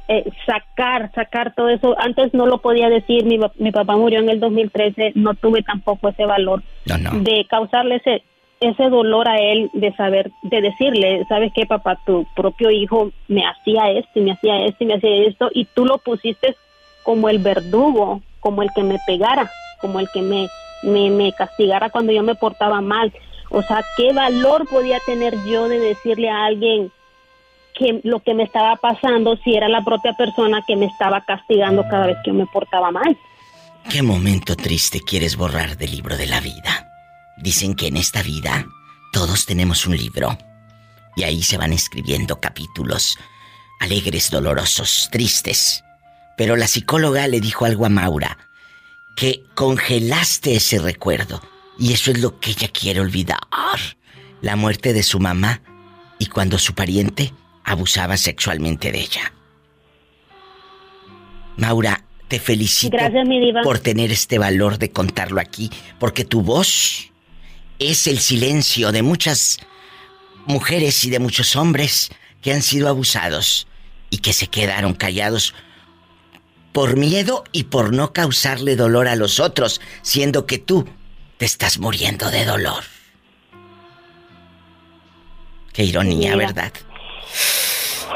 eh, 0.08 0.24
sacar, 0.46 1.12
sacar 1.14 1.54
todo 1.54 1.68
eso. 1.68 1.94
Antes 1.98 2.32
no 2.32 2.46
lo 2.46 2.58
podía 2.58 2.88
decir, 2.88 3.24
mi, 3.24 3.40
mi 3.58 3.72
papá 3.72 3.96
murió 3.96 4.20
en 4.20 4.28
el 4.28 4.40
2013, 4.40 5.12
no 5.16 5.34
tuve 5.34 5.62
tampoco 5.62 6.08
ese 6.08 6.26
valor 6.26 6.62
No, 6.86 6.96
no. 6.98 7.10
de 7.20 7.44
causarle 7.50 7.96
ese 7.96 8.22
ese 8.60 8.88
dolor 8.88 9.28
a 9.28 9.38
él 9.38 9.70
de 9.72 9.92
saber, 9.96 10.30
de 10.42 10.60
decirle, 10.60 11.24
sabes 11.28 11.50
qué 11.52 11.66
papá, 11.66 11.98
tu 12.06 12.24
propio 12.36 12.70
hijo 12.70 13.10
me 13.26 13.44
hacía 13.44 13.90
esto 13.90 14.20
y 14.20 14.22
me 14.22 14.32
hacía 14.32 14.64
esto 14.66 14.84
y 14.84 14.86
me 14.86 14.94
hacía 14.94 15.24
esto 15.26 15.50
y 15.52 15.64
tú 15.64 15.84
lo 15.84 15.98
pusiste 15.98 16.54
como 17.02 17.28
el 17.28 17.38
verdugo, 17.38 18.22
como 18.38 18.62
el 18.62 18.68
que 18.72 18.84
me 18.84 19.00
pegara, 19.04 19.50
como 19.80 19.98
el 19.98 20.06
que 20.14 20.22
me, 20.22 20.46
me, 20.82 21.32
castigara 21.32 21.90
cuando 21.90 22.12
yo 22.12 22.22
me 22.22 22.34
portaba 22.34 22.80
mal. 22.80 23.12
O 23.50 23.62
sea, 23.62 23.84
¿qué 23.96 24.12
valor 24.12 24.66
podía 24.68 24.98
tener 25.00 25.34
yo 25.44 25.68
de 25.68 25.78
decirle 25.78 26.30
a 26.30 26.46
alguien 26.46 26.90
que 27.74 28.00
lo 28.04 28.20
que 28.20 28.34
me 28.34 28.44
estaba 28.44 28.76
pasando 28.76 29.36
si 29.44 29.54
era 29.54 29.68
la 29.68 29.82
propia 29.82 30.12
persona 30.14 30.62
que 30.66 30.76
me 30.76 30.86
estaba 30.86 31.22
castigando 31.22 31.84
cada 31.88 32.06
vez 32.06 32.16
que 32.24 32.30
yo 32.30 32.34
me 32.34 32.46
portaba 32.46 32.90
mal? 32.90 33.16
¿Qué 33.90 34.02
momento 34.02 34.56
triste 34.56 35.00
quieres 35.00 35.36
borrar 35.36 35.76
del 35.76 35.90
libro 35.90 36.16
de 36.16 36.26
la 36.26 36.40
vida? 36.40 36.88
Dicen 37.36 37.74
que 37.74 37.88
en 37.88 37.96
esta 37.96 38.22
vida 38.22 38.64
todos 39.12 39.46
tenemos 39.46 39.86
un 39.86 39.96
libro 39.96 40.36
y 41.16 41.24
ahí 41.24 41.42
se 41.42 41.58
van 41.58 41.72
escribiendo 41.72 42.40
capítulos 42.40 43.18
alegres, 43.80 44.30
dolorosos, 44.30 45.08
tristes. 45.10 45.84
Pero 46.36 46.56
la 46.56 46.68
psicóloga 46.68 47.26
le 47.26 47.40
dijo 47.40 47.64
algo 47.64 47.84
a 47.84 47.88
Maura, 47.88 48.38
que 49.16 49.44
congelaste 49.54 50.56
ese 50.56 50.78
recuerdo 50.78 51.40
y 51.78 51.92
eso 51.92 52.10
es 52.10 52.20
lo 52.20 52.38
que 52.40 52.50
ella 52.50 52.68
quiere 52.68 53.00
olvidar. 53.00 53.38
La 54.40 54.56
muerte 54.56 54.92
de 54.92 55.02
su 55.02 55.20
mamá 55.20 55.62
y 56.18 56.26
cuando 56.26 56.58
su 56.58 56.74
pariente 56.74 57.32
abusaba 57.64 58.16
sexualmente 58.16 58.92
de 58.92 59.00
ella. 59.00 59.32
Maura, 61.56 62.04
te 62.28 62.40
felicito 62.40 62.96
Gracias, 62.96 63.26
mi 63.26 63.40
diva. 63.40 63.62
por 63.62 63.78
tener 63.78 64.10
este 64.10 64.38
valor 64.38 64.78
de 64.78 64.90
contarlo 64.90 65.40
aquí, 65.40 65.70
porque 65.98 66.24
tu 66.24 66.42
voz 66.42 67.10
es 67.78 68.06
el 68.06 68.18
silencio 68.18 68.90
de 68.90 69.02
muchas 69.02 69.58
mujeres 70.46 71.04
y 71.04 71.10
de 71.10 71.18
muchos 71.18 71.56
hombres 71.56 72.10
que 72.40 72.52
han 72.52 72.62
sido 72.62 72.88
abusados 72.88 73.66
y 74.10 74.18
que 74.18 74.32
se 74.32 74.46
quedaron 74.46 74.94
callados 74.94 75.54
por 76.72 76.96
miedo 76.96 77.44
y 77.52 77.64
por 77.64 77.92
no 77.92 78.12
causarle 78.12 78.76
dolor 78.76 79.08
a 79.08 79.16
los 79.16 79.40
otros, 79.40 79.80
siendo 80.02 80.46
que 80.46 80.58
tú 80.58 80.86
te 81.36 81.44
estás 81.44 81.78
muriendo 81.78 82.30
de 82.30 82.44
dolor. 82.44 82.82
Qué 85.72 85.84
ironía, 85.84 86.34
Mira. 86.36 86.48
¿verdad? 86.48 86.72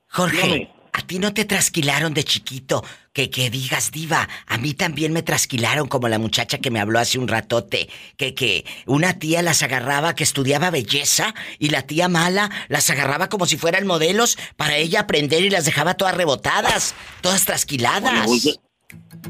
Jorge. 0.09 0.73
¿a 0.93 1.03
ti 1.03 1.19
no 1.19 1.33
te 1.33 1.45
trasquilaron 1.45 2.15
de 2.15 2.25
chiquito? 2.25 2.85
Que, 3.13 3.29
que 3.29 3.51
digas, 3.51 3.91
diva, 3.93 4.27
a 4.47 4.57
mí 4.57 4.73
también 4.73 5.13
me 5.13 5.23
trasquilaron 5.23 5.87
como 5.87 6.09
la 6.09 6.19
muchacha 6.19 6.59
que 6.59 6.71
me 6.71 6.81
habló 6.81 6.99
hace 6.99 7.19
un 7.19 7.29
ratote, 7.29 7.91
que, 8.17 8.35
que 8.35 8.65
una 8.87 9.19
tía 9.19 9.43
las 9.43 9.63
agarraba 9.63 10.15
que 10.15 10.25
estudiaba 10.25 10.71
belleza 10.71 11.35
y 11.59 11.69
la 11.69 11.83
tía 11.83 12.09
mala 12.09 12.51
las 12.69 12.89
agarraba 12.89 13.29
como 13.29 13.45
si 13.45 13.59
fueran 13.59 13.87
modelos 13.87 14.39
para 14.57 14.77
ella 14.77 15.01
aprender 15.01 15.45
y 15.45 15.51
las 15.51 15.67
dejaba 15.67 15.93
todas 15.93 16.17
rebotadas, 16.17 16.95
todas 17.21 17.45
trasquiladas. 17.45 18.27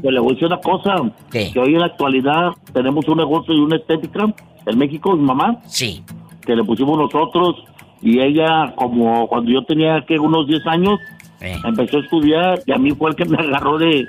Pues 0.01 0.13
le 0.13 0.19
voy 0.19 0.31
a 0.31 0.33
decir 0.33 0.47
una 0.47 0.61
cosa, 0.61 0.95
¿Qué? 1.29 1.51
que 1.51 1.59
hoy 1.59 1.73
en 1.73 1.79
la 1.79 1.87
actualidad 1.87 2.51
tenemos 2.73 3.05
un 3.07 3.17
negocio 3.17 3.53
y 3.53 3.59
una 3.59 3.75
estética 3.75 4.33
en 4.65 4.77
México, 4.77 5.13
mi 5.15 5.23
mamá, 5.23 5.61
Sí, 5.67 6.03
que 6.45 6.55
le 6.55 6.63
pusimos 6.63 6.97
nosotros 6.97 7.63
y 8.01 8.19
ella, 8.19 8.73
como 8.75 9.27
cuando 9.27 9.51
yo 9.51 9.63
tenía 9.63 10.03
que 10.05 10.19
unos 10.19 10.47
10 10.47 10.67
años, 10.67 10.99
eh. 11.43 11.59
empezó 11.63 11.97
a 11.97 12.01
estudiar 12.01 12.61
y 12.65 12.71
a 12.71 12.77
mí 12.77 12.91
fue 12.91 13.11
el 13.11 13.15
que 13.15 13.25
me 13.25 13.37
agarró 13.37 13.77
de, 13.77 14.07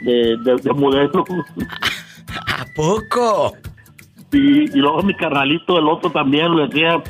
de, 0.00 0.36
de- 0.38 0.56
de 0.62 0.72
modelo. 0.72 1.24
¿A 2.46 2.64
poco? 2.74 3.54
Y, 4.32 4.62
y 4.64 4.76
luego 4.76 5.02
mi 5.02 5.14
carnalito, 5.14 5.78
el 5.78 5.86
otro 5.88 6.10
también, 6.10 6.54
le 6.56 6.64
hacía, 6.64 7.02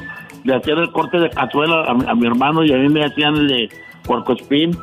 le 0.44 0.54
hacían 0.56 0.78
el 0.78 0.90
corte 0.90 1.18
de 1.18 1.30
cazuela 1.30 1.84
a, 1.86 1.94
mi- 1.94 2.04
a 2.08 2.14
mi 2.14 2.26
hermano 2.26 2.64
y 2.64 2.72
a 2.72 2.76
mí 2.76 2.88
me 2.88 3.04
hacían 3.04 3.36
el 3.36 3.48
de 3.48 3.68
puerco 4.02 4.32
espín. 4.34 4.76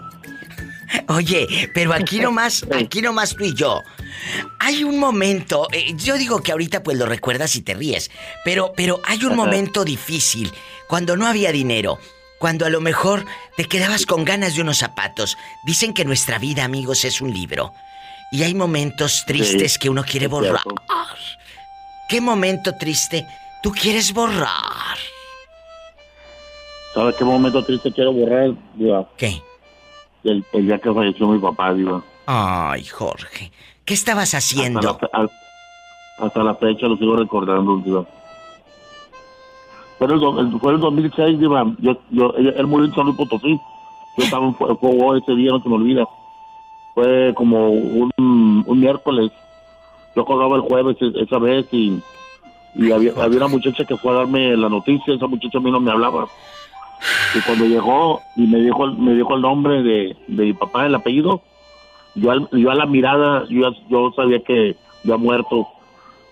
Oye, 1.08 1.70
pero 1.74 1.94
aquí 1.94 2.20
nomás, 2.22 2.66
aquí 2.74 3.02
nomás 3.02 3.36
tú 3.36 3.44
y 3.44 3.54
yo. 3.54 3.82
Hay 4.60 4.84
un 4.84 5.00
momento, 5.00 5.68
eh, 5.72 5.94
yo 5.96 6.16
digo 6.18 6.42
que 6.42 6.52
ahorita 6.52 6.82
pues 6.84 6.98
lo 6.98 7.06
recuerdas 7.06 7.56
y 7.56 7.62
te 7.62 7.74
ríes, 7.74 8.10
pero, 8.44 8.72
pero 8.76 9.00
hay 9.06 9.24
un 9.26 9.36
momento 9.36 9.84
difícil, 9.86 10.52
cuando 10.88 11.16
no 11.16 11.26
había 11.28 11.52
dinero, 11.52 12.00
cuando 12.40 12.66
a 12.66 12.70
lo 12.70 12.82
mejor 12.82 13.26
te 13.58 13.66
quedabas 13.66 14.06
con 14.06 14.24
ganas 14.24 14.56
de 14.56 14.62
unos 14.62 14.78
zapatos. 14.78 15.38
Dicen 15.66 15.94
que 15.94 16.06
nuestra 16.06 16.40
vida, 16.40 16.64
amigos, 16.64 17.06
es 17.06 17.22
un 17.22 17.34
libro. 17.34 17.74
Y 18.32 18.44
hay 18.44 18.56
momentos 18.56 19.24
tristes 19.26 19.78
que 19.78 19.90
uno 19.90 20.04
quiere 20.04 20.28
borrar. 20.28 20.62
¿Qué 22.08 22.22
momento 22.22 22.76
triste 22.76 23.28
tú 23.62 23.72
quieres 23.72 24.14
borrar? 24.14 24.98
¿Sabe 26.94 27.14
qué 27.18 27.24
momento 27.24 27.64
triste 27.64 27.92
quiero 27.92 28.14
borrar, 28.14 28.52
Diva? 28.76 29.08
¿Qué? 29.18 29.42
El, 30.24 30.44
el 30.54 30.66
día 30.66 30.80
que 30.80 30.94
falleció 30.94 31.28
mi 31.28 31.40
papá, 31.40 31.74
Diva. 31.74 32.04
Ay, 32.26 32.86
Jorge. 32.86 33.52
¿Qué 33.86 33.94
estabas 33.94 34.34
haciendo? 34.34 34.92
Hasta 34.92 35.10
la, 35.14 35.30
hasta 36.20 36.44
la 36.44 36.56
fecha 36.56 36.88
lo 36.88 36.98
sigo 36.98 37.16
recordando, 37.16 37.78
Diva. 37.78 38.06
Fue 40.00 40.08
en 40.08 40.14
el, 40.14 40.60
fue 40.60 40.70
en 40.72 40.76
el 40.76 40.82
2006, 40.82 41.40
Diva. 41.40 41.66
Yo, 41.80 41.98
yo, 42.10 42.34
él, 42.36 42.66
murió 42.68 42.86
en 42.88 42.96
San 42.96 43.06
Luis 43.06 43.18
Potosí. 43.18 43.60
Yo 44.18 44.24
estaba 44.24 44.46
en 44.48 44.56
Fue- 44.56 44.76
Fuego 44.78 45.16
ese 45.16 45.36
día, 45.36 45.52
no 45.52 45.62
se 45.62 45.70
me 45.70 45.76
olvida. 45.76 46.08
Fue 46.96 47.34
como 47.36 47.70
un, 47.70 48.12
un 48.18 48.80
miércoles. 48.80 49.32
Yo 50.16 50.26
colgaba 50.26 50.56
el 50.56 50.62
jueves 50.64 50.98
e- 51.02 51.22
esa 51.22 51.38
vez 51.38 51.68
y, 51.72 52.00
y 52.76 52.92
había, 52.92 53.12
había 53.22 53.38
una 53.38 53.48
muchacha 53.48 53.86
que 53.86 53.96
fue 53.98 54.12
a 54.12 54.16
darme 54.16 54.56
la 54.58 54.70
noticia. 54.70 55.14
Esa 55.14 55.28
muchacha 55.28 55.58
a 55.60 55.62
mí 55.62 55.70
no 55.72 55.80
me 55.80 55.92
hablaba. 55.92 56.28
Y 57.36 57.40
cuando 57.42 57.66
llegó 57.66 58.20
y 58.36 58.48
me 58.48 58.60
dijo, 58.60 58.88
me 58.88 59.14
dijo 59.14 59.36
el 59.36 59.42
nombre 59.42 59.84
de, 59.84 60.16
de 60.28 60.46
mi 60.46 60.54
papá, 60.54 60.86
el 60.86 60.96
apellido, 60.96 61.42
yo, 62.16 62.32
al- 62.32 62.50
yo 62.52 62.72
a 62.72 62.76
la 62.76 62.86
mirada, 62.86 63.46
yo, 63.50 63.72
yo 63.90 64.12
sabía 64.16 64.40
que 64.44 64.76
ya 65.04 65.16
muerto. 65.18 65.68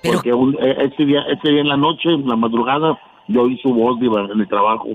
Pero- 0.02 0.16
Porque 0.16 0.34
un- 0.34 0.58
e- 0.60 0.86
ese, 0.86 1.06
día, 1.06 1.22
ese 1.30 1.50
día 1.50 1.62
en 1.62 1.70
la 1.70 1.78
noche, 1.78 2.12
en 2.12 2.28
la 2.28 2.36
madrugada, 2.36 2.98
yo 3.28 3.44
oí 3.44 3.58
su 3.62 3.74
voz 3.74 4.00
Diva, 4.00 4.22
en 4.32 4.40
el 4.40 4.48
trabajo. 4.48 4.88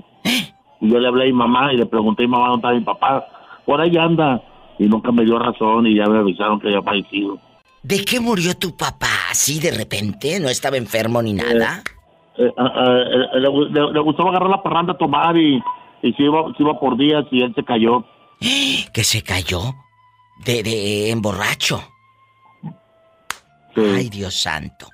Y 0.81 0.89
yo 0.89 0.99
le 0.99 1.07
hablé 1.07 1.23
a 1.23 1.27
mi 1.27 1.33
mamá 1.33 1.71
y 1.73 1.77
le 1.77 1.85
pregunté 1.85 2.23
a 2.23 2.27
mi 2.27 2.31
mamá 2.31 2.47
dónde 2.49 2.59
estaba 2.59 2.73
mi 2.75 2.81
papá. 2.85 3.25
Por 3.65 3.79
ahí 3.81 3.95
anda. 3.97 4.41
Y 4.79 4.85
nunca 4.85 5.11
me 5.11 5.23
dio 5.23 5.37
razón 5.39 5.85
y 5.87 5.95
ya 5.95 6.05
me 6.07 6.17
avisaron 6.19 6.59
que 6.59 6.67
había 6.67 6.81
fallecido. 6.81 7.37
¿De 7.83 8.03
qué 8.03 8.19
murió 8.19 8.55
tu 8.57 8.75
papá 8.75 9.07
así 9.29 9.59
de 9.59 9.71
repente? 9.71 10.39
¿No 10.39 10.49
estaba 10.49 10.77
enfermo 10.77 11.21
ni 11.21 11.33
nada? 11.33 11.83
Eh, 12.37 12.51
ah, 12.57 12.71
ah, 12.75 12.97
eh, 13.35 13.39
le, 13.39 13.49
le- 13.69 13.91
le 13.93 13.99
gustaba 13.99 14.29
agarrar 14.31 14.49
la 14.49 14.63
parranda 14.63 14.93
a 14.93 14.97
tomar 14.97 15.37
y, 15.37 15.61
y 16.01 16.13
se, 16.13 16.23
iba, 16.23 16.41
se 16.57 16.63
iba 16.63 16.79
por 16.79 16.97
días 16.97 17.23
y 17.31 17.43
él 17.43 17.53
se 17.53 17.63
cayó. 17.63 18.03
Que 18.39 19.03
se 19.03 19.21
cayó 19.21 19.61
de, 20.43 20.63
de 20.63 21.11
en 21.11 21.21
borracho. 21.21 21.81
Sí. 23.75 23.81
Ay, 23.95 24.09
Dios 24.09 24.33
santo. 24.35 24.87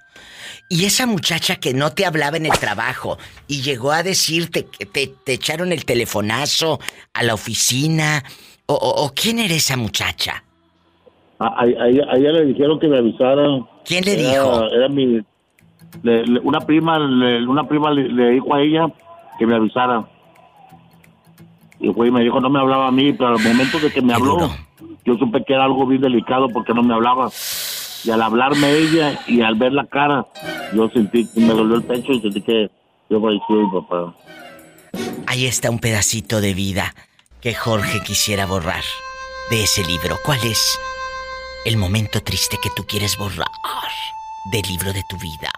Y 0.72 0.86
esa 0.86 1.08
muchacha 1.08 1.56
que 1.56 1.74
no 1.74 1.92
te 1.92 2.06
hablaba 2.06 2.38
en 2.38 2.46
el 2.46 2.52
trabajo 2.60 3.18
y 3.48 3.62
llegó 3.64 3.92
a 3.92 4.04
decirte 4.04 4.66
que 4.68 4.86
te, 4.86 5.08
te 5.08 5.34
echaron 5.34 5.72
el 5.72 5.84
telefonazo 5.84 6.80
a 7.14 7.24
la 7.24 7.34
oficina. 7.34 8.24
O, 8.68 8.76
o- 8.76 9.06
o 9.06 9.12
quién 9.16 9.40
era 9.40 9.56
esa 9.56 9.76
muchacha? 9.78 10.44
A, 11.40 11.48
a- 11.48 11.62
a 11.64 11.88
ella, 11.90 12.04
a 12.12 12.18
ella 12.18 12.32
le 12.34 12.46
dijeron 12.46 12.80
que 12.80 12.88
me 12.88 13.00
avisara. 13.00 13.42
¿Quién 13.84 14.06
le 14.06 14.14
Era- 14.20 14.30
dijo? 14.32 14.70
Era 14.72 14.90
mi... 14.90 15.06
le- 16.04 16.26
le- 16.28 16.40
una 16.42 16.60
prima, 16.60 17.00
le- 17.00 17.48
una 17.48 17.68
prima 17.68 17.90
le, 17.90 18.30
dijo 18.34 18.54
a 18.54 18.62
ella 18.62 18.86
que 19.40 19.48
me 19.48 19.56
avisara. 19.56 20.08
Y 21.80 21.92
fue 21.94 22.10
y 22.10 22.12
me 22.12 22.22
dijo, 22.22 22.40
no 22.42 22.50
me 22.52 22.60
hablaba 22.60 22.90
a 22.90 22.92
mí, 22.92 23.12
pero 23.14 23.30
al 23.30 23.40
momento 23.44 23.80
de 23.80 23.90
que 23.90 24.02
me 24.04 24.14
habló, 24.14 24.52
yo 25.06 25.16
supe 25.18 25.44
que 25.46 25.54
era 25.54 25.64
algo 25.64 25.88
bien 25.88 26.02
delicado 26.02 26.48
porque 26.50 26.74
no 26.76 26.84
me 26.84 26.94
hablaba. 26.94 27.32
Y 28.04 28.12
al 28.12 28.22
hablarme 28.22 28.72
ella 28.72 29.20
y 29.28 29.42
al 29.42 29.56
ver 29.56 29.74
la 29.74 29.86
cara, 29.86 30.26
yo 30.74 30.90
sentí, 30.90 31.28
me 31.36 31.54
dolió 31.54 31.76
el 31.76 31.84
pecho 31.84 32.14
y 32.14 32.22
sentí 32.22 32.42
que 32.42 32.70
yo 33.10 33.22
fallecí 33.22 33.54
mi 33.54 33.82
papá. 33.82 34.16
Ahí 35.28 35.46
está 35.46 35.70
un 35.70 35.80
pedacito 35.80 36.42
de 36.42 36.54
vida 36.54 36.94
que 37.42 37.54
Jorge 37.54 38.02
quisiera 38.02 38.46
borrar 38.46 38.84
de 39.50 39.64
ese 39.64 39.84
libro. 39.84 40.18
¿Cuál 40.24 40.40
es 40.44 40.80
el 41.66 41.78
momento 41.78 42.22
triste 42.22 42.58
que 42.62 42.70
tú 42.76 42.86
quieres 42.86 43.18
borrar 43.18 43.48
del 44.52 44.62
libro 44.64 44.94
de 44.94 45.04
tu 45.10 45.18
vida? 45.18 45.52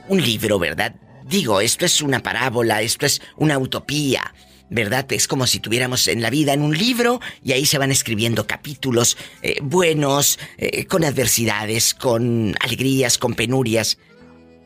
un- 0.08 0.22
libro, 0.22 0.60
¿verdad? 0.60 0.94
Digo, 1.24 1.60
esto 1.60 1.84
es 1.84 2.00
una 2.00 2.20
parábola, 2.20 2.80
esto 2.80 3.06
es 3.06 3.20
una 3.38 3.58
utopía, 3.58 4.32
¿verdad? 4.72 5.10
Es 5.12 5.28
como 5.28 5.46
si 5.46 5.60
tuviéramos 5.60 6.08
en 6.08 6.22
la 6.22 6.30
vida 6.30 6.54
en 6.54 6.62
un 6.62 6.76
libro 6.76 7.20
y 7.44 7.52
ahí 7.52 7.66
se 7.66 7.76
van 7.76 7.92
escribiendo 7.92 8.46
capítulos 8.46 9.18
eh, 9.42 9.58
buenos, 9.62 10.38
eh, 10.56 10.86
con 10.86 11.04
adversidades, 11.04 11.92
con 11.92 12.54
alegrías, 12.58 13.18
con 13.18 13.34
penurias, 13.34 13.98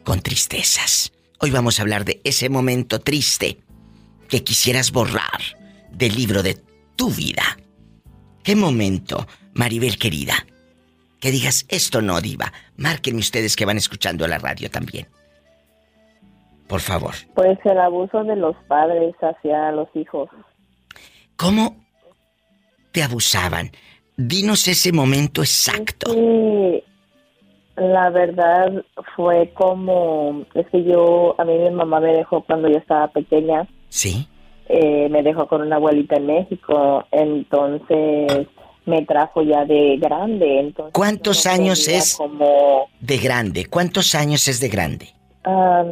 con 0.05 0.21
tristezas. 0.23 1.13
Hoy 1.41 1.51
vamos 1.51 1.79
a 1.79 1.83
hablar 1.83 2.05
de 2.05 2.21
ese 2.23 2.49
momento 2.49 3.01
triste 3.01 3.59
que 4.29 4.45
quisieras 4.45 4.93
borrar 4.93 5.43
del 5.91 6.15
libro 6.15 6.45
de 6.45 6.63
tu 6.95 7.11
vida. 7.11 7.59
¿Qué 8.45 8.55
momento, 8.55 9.27
Maribel 9.55 9.99
querida? 9.99 10.47
Que 11.19 11.33
digas, 11.33 11.67
esto 11.69 12.01
no, 12.01 12.21
diva. 12.21 12.53
Márquenme 12.77 13.19
ustedes 13.19 13.57
que 13.57 13.65
van 13.65 13.77
escuchando 13.77 14.29
la 14.29 14.39
radio 14.39 14.71
también. 14.71 15.09
Por 16.69 16.81
favor. 16.81 17.15
Pues 17.35 17.59
el 17.65 17.79
abuso 17.79 18.25
de 18.25 18.37
los 18.37 18.57
padres 18.69 19.15
hacia 19.21 19.71
los 19.73 19.89
hijos. 19.95 20.29
¿Cómo 21.37 21.77
te 22.93 23.03
abusaban? 23.03 23.71
Dinos 24.17 24.67
ese 24.69 24.93
momento 24.93 25.43
exacto. 25.43 26.11
Sí, 26.13 26.83
la 27.77 28.09
verdad 28.11 28.73
fue 29.15 29.53
como, 29.55 30.45
es 30.55 30.67
que 30.71 30.83
yo, 30.85 31.35
a 31.39 31.45
mí 31.45 31.53
mi 31.59 31.71
mamá 31.71 32.01
me 32.01 32.13
dejó 32.13 32.43
cuando 32.43 32.69
yo 32.69 32.79
estaba 32.79 33.09
pequeña, 33.09 33.69
¿Sí? 33.91 34.27
eh, 34.69 35.09
me 35.11 35.23
dejó 35.23 35.47
con 35.47 35.61
una 35.61 35.77
abuelita 35.77 36.17
en 36.17 36.27
México, 36.27 37.05
entonces 37.11 38.49
me 38.87 39.05
trajo 39.05 39.43
ya 39.43 39.65
de 39.67 39.99
grande. 39.99 40.61
Entonces 40.61 40.95
¿Cuántos 40.95 41.45
años 41.47 41.87
es? 41.89 42.17
Como, 42.17 42.89
De 43.01 43.19
grande. 43.19 43.67
¿Cuántos 43.67 44.15
años 44.15 44.49
es 44.49 44.59
de 44.61 44.69
grande? 44.69 45.09
ah, 45.45 45.85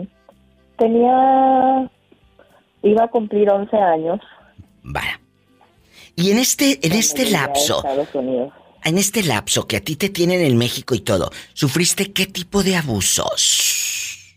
tenía, 0.78 1.90
iba 2.82 3.04
a 3.04 3.08
cumplir 3.08 3.50
11 3.50 3.76
años. 3.76 4.20
Vaya. 4.82 5.20
Y 6.16 6.30
en 6.30 6.38
este, 6.38 6.86
en 6.86 6.92
este 6.92 7.30
lapso, 7.30 7.78
Estados 7.78 8.14
Unidos. 8.14 8.52
en 8.84 8.98
este 8.98 9.22
lapso 9.24 9.66
que 9.66 9.76
a 9.78 9.80
ti 9.80 9.96
te 9.96 10.10
tienen 10.10 10.40
en 10.40 10.56
México 10.56 10.94
y 10.94 11.00
todo, 11.00 11.30
¿sufriste 11.52 12.12
qué 12.12 12.26
tipo 12.26 12.62
de 12.62 12.76
abusos? 12.76 14.36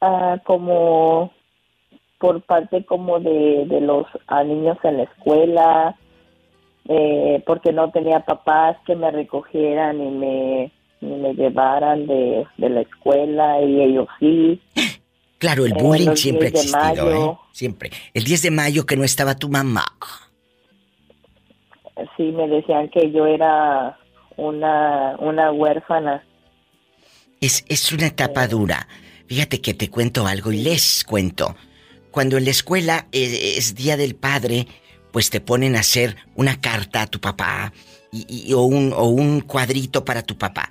Ah, 0.00 0.38
como 0.44 1.32
por 2.18 2.42
parte 2.42 2.84
como 2.84 3.18
de, 3.18 3.64
de 3.66 3.80
los 3.80 4.06
niños 4.46 4.78
en 4.84 4.98
la 4.98 5.02
escuela, 5.04 5.96
eh, 6.86 7.42
porque 7.46 7.72
no 7.72 7.90
tenía 7.90 8.20
papás 8.20 8.76
que 8.86 8.94
me 8.94 9.10
recogieran 9.10 10.00
y 10.00 10.10
me, 10.10 10.72
y 11.00 11.06
me 11.06 11.34
llevaran 11.34 12.06
de, 12.06 12.46
de 12.58 12.68
la 12.68 12.82
escuela 12.82 13.62
y 13.62 13.82
ellos 13.82 14.06
sí. 14.20 14.60
Claro, 15.40 15.64
el 15.64 15.72
Eh, 15.72 15.76
bullying 15.80 16.14
siempre 16.16 16.48
ha 16.48 16.50
10 16.50 16.52
de 16.52 16.68
existido, 16.68 17.12
¿eh? 17.12 17.38
Siempre. 17.52 17.90
El 18.14 18.24
10 18.24 18.42
de 18.42 18.50
mayo 18.52 18.86
que 18.86 18.96
no 18.96 19.04
estaba 19.04 19.34
tu 19.34 19.48
mamá. 19.48 19.84
Sí, 22.16 22.24
me 22.24 22.46
decían 22.46 22.88
que 22.90 23.10
yo 23.10 23.26
era 23.26 23.98
una, 24.36 25.16
una 25.18 25.50
huérfana. 25.50 26.22
Es, 27.40 27.64
es 27.68 27.90
una 27.92 28.06
etapa 28.06 28.46
dura. 28.48 28.86
Fíjate 29.28 29.60
que 29.62 29.72
te 29.74 29.88
cuento 29.88 30.26
algo 30.26 30.52
y 30.52 30.58
les 30.62 31.04
cuento. 31.04 31.56
Cuando 32.10 32.36
en 32.36 32.44
la 32.44 32.50
escuela 32.50 33.06
eh, 33.12 33.54
es, 33.56 33.74
Día 33.74 33.96
del 33.96 34.14
Padre, 34.16 34.66
pues 35.10 35.30
te 35.30 35.40
ponen 35.40 35.74
a 35.74 35.80
hacer 35.80 36.16
una 36.34 36.60
carta 36.60 37.02
a 37.02 37.06
tu 37.06 37.18
papá 37.18 37.72
y, 38.12 38.26
y- 38.28 38.52
o, 38.52 38.60
un, 38.62 38.92
o 38.94 39.04
un 39.04 39.40
cuadrito 39.40 40.04
para 40.04 40.22
tu 40.22 40.36
papá. 40.36 40.68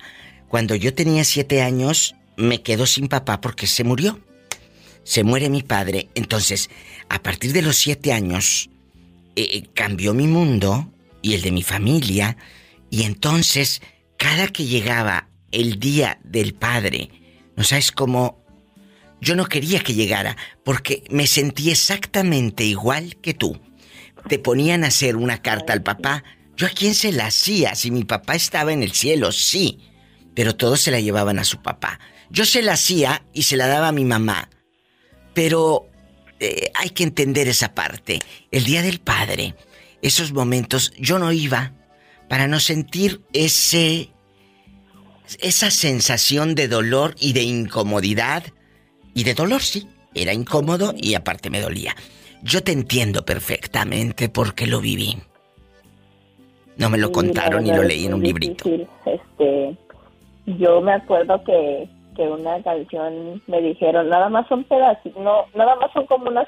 Cuando 0.48 0.76
yo 0.76 0.94
tenía 0.94 1.24
siete 1.24 1.60
años, 1.62 2.14
me 2.36 2.62
quedo 2.62 2.86
sin 2.86 3.08
papá 3.08 3.40
porque 3.40 3.66
se 3.66 3.82
murió. 3.82 4.18
Se 5.04 5.24
muere 5.24 5.48
mi 5.48 5.62
padre. 5.62 6.08
Entonces, 6.14 6.70
a 7.08 7.22
partir 7.22 7.52
de 7.52 7.62
los 7.62 7.76
siete 7.76 8.12
años, 8.12 8.70
eh, 9.36 9.64
cambió 9.74 10.14
mi 10.14 10.26
mundo 10.26 10.92
y 11.22 11.34
el 11.34 11.42
de 11.42 11.52
mi 11.52 11.62
familia. 11.62 12.36
Y 12.90 13.02
entonces, 13.04 13.82
cada 14.16 14.48
que 14.48 14.66
llegaba 14.66 15.28
el 15.52 15.78
día 15.78 16.20
del 16.24 16.54
padre, 16.54 17.10
no 17.56 17.64
sabes 17.64 17.92
cómo 17.92 18.40
yo 19.20 19.36
no 19.36 19.46
quería 19.46 19.80
que 19.80 19.94
llegara 19.94 20.36
porque 20.64 21.04
me 21.10 21.26
sentí 21.26 21.70
exactamente 21.70 22.64
igual 22.64 23.16
que 23.16 23.34
tú. 23.34 23.60
Te 24.28 24.38
ponían 24.38 24.84
a 24.84 24.88
hacer 24.88 25.16
una 25.16 25.42
carta 25.42 25.72
al 25.72 25.82
papá. 25.82 26.24
¿Yo 26.56 26.66
a 26.66 26.70
quién 26.70 26.94
se 26.94 27.12
la 27.12 27.26
hacía? 27.26 27.74
Si 27.74 27.90
mi 27.90 28.04
papá 28.04 28.34
estaba 28.34 28.72
en 28.72 28.82
el 28.82 28.92
cielo, 28.92 29.32
sí. 29.32 29.78
Pero 30.34 30.56
todos 30.56 30.80
se 30.80 30.90
la 30.90 31.00
llevaban 31.00 31.38
a 31.38 31.44
su 31.44 31.62
papá. 31.62 32.00
Yo 32.30 32.44
se 32.44 32.62
la 32.62 32.74
hacía 32.74 33.24
y 33.32 33.42
se 33.42 33.56
la 33.56 33.66
daba 33.66 33.88
a 33.88 33.92
mi 33.92 34.04
mamá. 34.04 34.48
Pero 35.34 35.86
eh, 36.38 36.70
hay 36.74 36.90
que 36.90 37.04
entender 37.04 37.48
esa 37.48 37.74
parte. 37.74 38.18
El 38.50 38.64
Día 38.64 38.82
del 38.82 39.00
Padre, 39.00 39.54
esos 40.02 40.32
momentos, 40.32 40.92
yo 40.98 41.18
no 41.18 41.32
iba 41.32 41.72
para 42.28 42.46
no 42.46 42.60
sentir 42.60 43.20
ese 43.32 44.10
esa 45.40 45.70
sensación 45.70 46.54
de 46.54 46.68
dolor 46.68 47.14
y 47.20 47.32
de 47.32 47.42
incomodidad 47.42 48.44
y 49.14 49.24
de 49.24 49.34
dolor, 49.34 49.62
sí. 49.62 49.86
Era 50.14 50.32
incómodo 50.32 50.92
y 50.96 51.14
aparte 51.14 51.50
me 51.50 51.60
dolía. 51.60 51.94
Yo 52.42 52.62
te 52.62 52.72
entiendo 52.72 53.24
perfectamente 53.24 54.28
porque 54.28 54.66
lo 54.66 54.80
viví. 54.80 55.18
No 56.76 56.90
me 56.90 56.98
lo 56.98 57.12
contaron 57.12 57.66
y 57.66 57.70
lo 57.70 57.82
leí 57.82 58.06
en 58.06 58.14
un 58.14 58.22
librito. 58.22 58.64
Este, 59.04 59.76
yo 60.46 60.80
me 60.80 60.94
acuerdo 60.94 61.42
que, 61.44 61.88
que 62.20 62.28
una 62.28 62.62
canción 62.62 63.42
me 63.46 63.62
dijeron, 63.62 64.10
nada 64.10 64.28
más 64.28 64.46
son 64.46 64.64
pedacitos, 64.64 65.22
no, 65.22 65.46
nada 65.54 65.74
más 65.76 65.90
son 65.94 66.04
como 66.04 66.28
unas, 66.28 66.46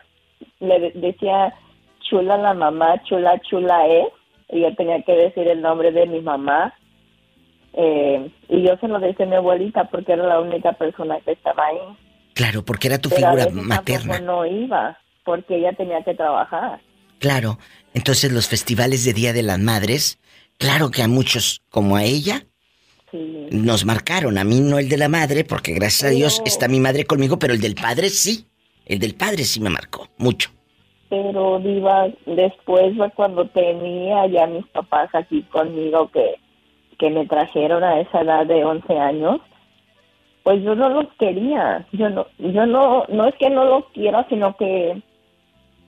le 0.61 0.91
decía 0.91 1.55
chula 2.01 2.37
la 2.37 2.53
mamá, 2.53 3.03
chula 3.05 3.41
chula 3.41 3.87
es, 3.87 4.09
y 4.51 4.61
yo 4.61 4.75
tenía 4.75 5.01
que 5.03 5.13
decir 5.13 5.49
el 5.49 5.63
nombre 5.63 5.91
de 5.91 6.07
mi 6.07 6.21
mamá, 6.21 6.75
eh, 7.73 8.31
y 8.51 8.63
yo 8.63 8.77
se 8.77 8.89
lo 8.89 9.01
decía 9.01 9.25
a 9.25 9.29
mi 9.31 9.37
abuelita 9.37 9.85
porque 9.85 10.13
era 10.13 10.27
la 10.27 10.41
única 10.41 10.75
persona 10.75 11.19
que 11.21 11.33
estaba 11.33 11.65
ahí. 11.69 11.79
Claro, 12.35 12.63
porque 12.67 12.89
era 12.89 12.99
tu 12.99 13.09
figura 13.09 13.47
materna. 13.51 14.21
no 14.21 14.45
iba, 14.45 14.99
porque 15.25 15.57
ella 15.57 15.73
tenía 15.73 16.03
que 16.03 16.13
trabajar. 16.15 16.81
Claro, 17.19 17.57
entonces 17.95 18.31
los 18.31 18.47
festivales 18.47 19.07
de 19.07 19.15
Día 19.15 19.33
de 19.33 19.43
las 19.43 19.59
Madres, 19.59 20.19
claro 20.59 20.91
que 20.91 21.03
a 21.03 21.09
muchos 21.09 21.63
como 21.71 21.97
a 21.97 22.05
ella, 22.05 22.45
nos 23.51 23.85
marcaron. 23.85 24.39
A 24.39 24.45
mí 24.45 24.61
no 24.61 24.79
el 24.79 24.89
de 24.89 24.97
la 24.97 25.09
madre, 25.09 25.45
porque 25.45 25.73
gracias 25.73 26.11
a 26.11 26.15
Dios 26.15 26.43
está 26.45 26.69
mi 26.69 26.81
madre 26.81 27.05
conmigo, 27.05 27.39
pero 27.39 27.55
el 27.55 27.61
del 27.61 27.75
padre 27.75 28.09
sí. 28.09 28.47
El 28.87 28.99
del 28.99 29.15
padre 29.15 29.45
sí 29.45 29.61
me 29.61 29.71
marcó, 29.71 30.09
mucho. 30.19 30.51
Pero, 31.09 31.59
Diva, 31.61 32.09
después 32.27 32.95
cuando 33.15 33.47
tenía 33.49 34.27
ya 34.29 34.47
mis 34.47 34.67
papás 34.69 35.11
aquí 35.15 35.43
conmigo 35.43 36.11
que, 36.11 36.37
que 36.99 37.11
me 37.11 37.27
trajeron 37.27 37.85
a 37.85 38.01
esa 38.01 38.23
edad 38.23 38.47
de 38.47 38.65
11 38.65 38.99
años, 38.99 39.41
pues 40.43 40.63
yo 40.63 40.75
no 40.75 40.89
los 40.89 41.07
quería. 41.19 41.87
Yo 41.93 42.09
no, 42.09 42.27
yo 42.39 42.67
no, 42.67 43.05
no 43.09 43.27
es 43.27 43.35
que 43.37 43.51
no 43.51 43.65
los 43.65 43.85
quiera, 43.93 44.27
sino 44.29 44.57
que 44.57 45.03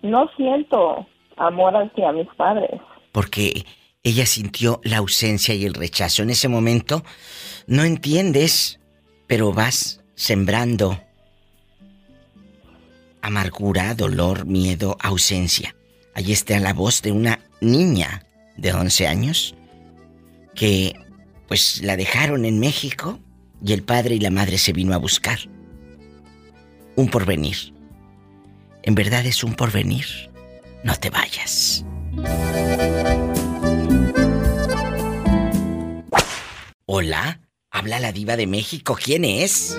no 0.03 0.31
siento 0.37 1.07
amor 1.37 1.75
hacia 1.77 2.13
mis 2.13 2.29
padres. 2.37 2.81
Porque 3.13 3.65
ella 4.05 4.27
sintió 4.27 4.81
la 4.85 4.99
ausencia 4.99 5.55
y 5.55 5.65
el 5.65 5.75
rechazo. 5.75 6.23
En 6.23 6.31
ese 6.31 6.49
momento 6.49 7.03
no 7.67 7.85
entiendes, 7.85 8.79
pero 9.27 9.53
vas 9.53 10.01
sembrando 10.15 11.03
amargura, 13.23 13.95
dolor, 13.95 14.45
miedo, 14.45 14.99
ausencia. 15.01 15.75
Allí 16.15 16.33
está 16.33 16.61
la 16.61 16.75
voz 16.75 17.01
de 17.01 17.13
una 17.13 17.41
niña 17.63 18.27
de 18.59 18.75
11 18.75 19.07
años 19.07 19.55
que 20.55 20.95
pues 21.49 21.81
la 21.83 21.97
dejaron 21.97 22.45
en 22.45 22.61
México 22.61 23.19
y 23.65 23.73
el 23.73 23.83
padre 23.83 24.17
y 24.17 24.21
la 24.21 24.31
madre 24.31 24.59
se 24.59 24.75
vino 24.75 24.93
a 24.95 24.99
buscar. 24.99 25.39
Un 26.97 27.09
porvenir. 27.09 27.73
En 28.83 28.95
verdad 28.95 29.25
es 29.25 29.43
un 29.43 29.55
porvenir. 29.55 30.05
No 30.85 30.95
te 30.95 31.09
vayas. 31.09 31.85
Hola, 36.87 37.41
habla 37.71 37.99
la 38.01 38.13
diva 38.13 38.37
de 38.37 38.47
México. 38.47 38.97
¿Quién 39.03 39.25
es? 39.25 39.79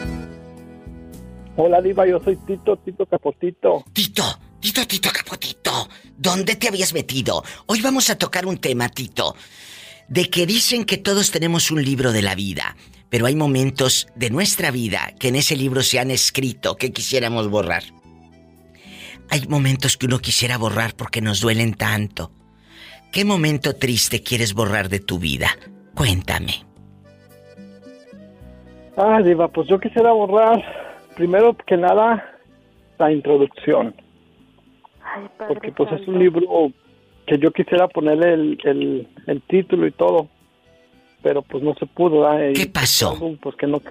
Hola 1.57 1.81
diva, 1.81 2.07
yo 2.07 2.19
soy 2.23 2.35
Tito, 2.35 2.77
Tito 2.77 3.05
Capotito. 3.05 3.85
Tito, 3.93 4.23
Tito, 4.59 4.85
Tito 4.87 5.09
Capotito. 5.13 5.89
¿Dónde 6.17 6.55
te 6.55 6.67
habías 6.67 6.93
metido? 6.93 7.43
Hoy 7.67 7.81
vamos 7.81 8.09
a 8.09 8.17
tocar 8.17 8.45
un 8.45 8.57
tema, 8.57 8.89
Tito, 8.89 9.35
de 10.09 10.29
que 10.29 10.45
dicen 10.45 10.85
que 10.85 10.97
todos 10.97 11.31
tenemos 11.31 11.71
un 11.71 11.83
libro 11.83 12.11
de 12.11 12.21
la 12.21 12.35
vida 12.35 12.75
pero 13.09 13.27
hay 13.27 13.35
momentos 13.37 14.07
de 14.15 14.29
nuestra 14.29 14.71
vida 14.71 15.13
que 15.17 15.29
en 15.29 15.37
ese 15.37 15.55
libro 15.55 15.83
se 15.83 15.99
han 15.99 16.11
escrito 16.11 16.75
que 16.75 16.91
quisiéramos 16.91 17.49
borrar. 17.49 17.83
Hay 19.29 19.47
momentos 19.47 19.95
que 19.95 20.05
uno 20.05 20.19
quisiera 20.19 20.57
borrar 20.57 20.95
porque 20.97 21.21
nos 21.21 21.39
duelen 21.39 21.75
tanto. 21.75 22.33
¿Qué 23.13 23.23
momento 23.23 23.75
triste 23.75 24.21
quieres 24.21 24.53
borrar 24.53 24.89
de 24.89 24.99
tu 24.99 25.17
vida? 25.17 25.57
Cuéntame. 25.95 26.65
Ah, 28.97 29.21
Diva, 29.21 29.47
pues 29.47 29.67
yo 29.67 29.79
quisiera 29.79 30.11
borrar, 30.11 30.63
primero 31.15 31.55
que 31.55 31.77
nada, 31.77 32.23
la 32.97 33.11
introducción. 33.11 33.93
porque 35.47 35.71
pues 35.71 35.91
es 35.91 36.07
un 36.07 36.19
libro 36.19 36.71
que 37.27 37.37
yo 37.37 37.51
quisiera 37.51 37.87
ponerle 37.87 38.33
el, 38.33 39.07
el 39.27 39.41
título 39.43 39.87
y 39.87 39.91
todo 39.91 40.29
pero 41.25 41.41
pues 41.41 41.63
no 41.63 41.73
se 41.73 41.87
pudo. 41.87 42.23
¿Qué 42.53 42.67
pasó? 42.67 43.17
Pues 43.41 43.55
que 43.55 43.65
no 43.65 43.81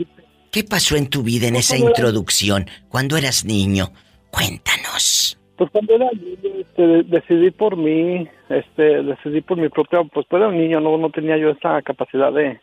¿Qué 0.53 0.63
pasó 0.63 0.95
en 0.95 1.11
tu 1.11 1.25
vida 1.25 1.49
en 1.49 1.55
pues 1.55 1.69
esa 1.69 1.77
introducción 1.77 2.67
cuando 2.89 3.17
eras 3.17 3.45
niño? 3.45 3.87
Cuéntanos. 4.31 5.37
Pues 5.57 5.69
cuando 5.73 5.97
era 5.97 6.11
niño, 6.13 6.61
este, 6.61 7.03
decidí 7.03 7.51
por 7.51 7.77
mí, 7.77 8.29
este, 8.49 9.03
decidí 9.03 9.41
por 9.41 9.59
mi 9.59 9.69
propia, 9.69 10.05
pues 10.05 10.25
era 10.31 10.47
un 10.47 10.59
niño, 10.59 10.79
no, 10.79 10.97
no 10.97 11.11
tenía 11.11 11.37
yo 11.37 11.51
esa 11.51 11.83
capacidad 11.83 12.33
de, 12.33 12.61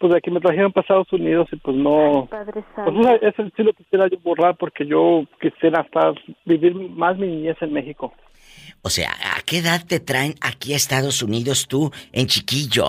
pues 0.00 0.14
de 0.14 0.20
que 0.22 0.30
me 0.30 0.40
trajeron 0.40 0.72
para 0.72 0.82
Estados 0.82 1.12
Unidos 1.12 1.46
y 1.52 1.56
pues 1.56 1.76
no, 1.76 2.26
pues 2.30 3.22
ese 3.22 3.42
estilo 3.42 3.72
que 3.74 3.84
quisiera 3.84 4.08
yo 4.08 4.18
borrar 4.20 4.56
porque 4.56 4.86
yo 4.86 5.24
quisiera 5.40 5.82
estar, 5.82 6.14
vivir 6.46 6.74
más 6.74 7.18
mi 7.18 7.26
niñez 7.26 7.58
en 7.60 7.72
México. 7.74 8.12
O 8.80 8.88
sea, 8.88 9.10
¿a 9.36 9.42
qué 9.42 9.58
edad 9.58 9.84
te 9.86 10.00
traen 10.00 10.36
aquí 10.40 10.72
a 10.72 10.76
Estados 10.76 11.22
Unidos 11.22 11.68
tú, 11.68 11.90
en 12.12 12.26
chiquillo? 12.26 12.86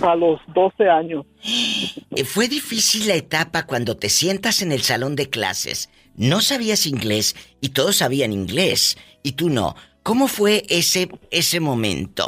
A 0.00 0.16
los 0.16 0.40
12 0.54 0.88
años. 0.88 1.26
Eh, 2.16 2.24
fue 2.24 2.48
difícil 2.48 3.06
la 3.06 3.14
etapa 3.14 3.66
cuando 3.66 3.98
te 3.98 4.08
sientas 4.08 4.62
en 4.62 4.72
el 4.72 4.80
salón 4.80 5.16
de 5.16 5.28
clases. 5.28 5.90
No 6.14 6.40
sabías 6.40 6.86
inglés 6.86 7.36
y 7.60 7.70
todos 7.70 7.96
sabían 7.96 8.32
inglés 8.32 8.96
y 9.22 9.32
tú 9.32 9.50
no. 9.50 9.74
¿Cómo 10.02 10.28
fue 10.28 10.62
ese 10.70 11.10
ese 11.30 11.60
momento? 11.60 12.24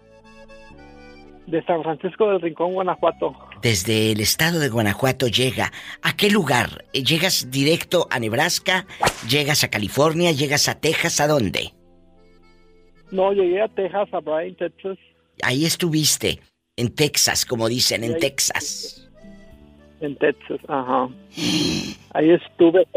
De 1.46 1.62
San 1.64 1.82
Francisco 1.82 2.30
del 2.30 2.40
Rincón, 2.40 2.72
Guanajuato. 2.72 3.36
Desde 3.60 4.12
el 4.12 4.20
estado 4.20 4.58
de 4.58 4.70
Guanajuato 4.70 5.26
llega. 5.26 5.70
¿A 6.00 6.16
qué 6.16 6.30
lugar? 6.30 6.86
¿Llegas 6.94 7.50
directo 7.50 8.06
a 8.10 8.18
Nebraska? 8.18 8.86
¿Llegas 9.28 9.64
a 9.64 9.68
California? 9.68 10.32
¿Llegas 10.32 10.66
a 10.70 10.80
Texas? 10.80 11.20
¿A 11.20 11.26
dónde? 11.26 11.74
No, 13.10 13.32
llegué 13.32 13.60
a 13.60 13.68
Texas, 13.68 14.08
a 14.12 14.20
Bryan, 14.20 14.56
Texas. 14.56 14.96
Ahí 15.42 15.66
estuviste, 15.66 16.40
en 16.76 16.94
Texas, 16.94 17.44
como 17.44 17.68
dicen, 17.68 18.02
en 18.02 18.18
Texas. 18.18 19.09
En 20.00 20.16
Texas, 20.16 20.58
ajá. 20.66 21.08
Ahí 22.14 22.30
estuve, 22.30 22.88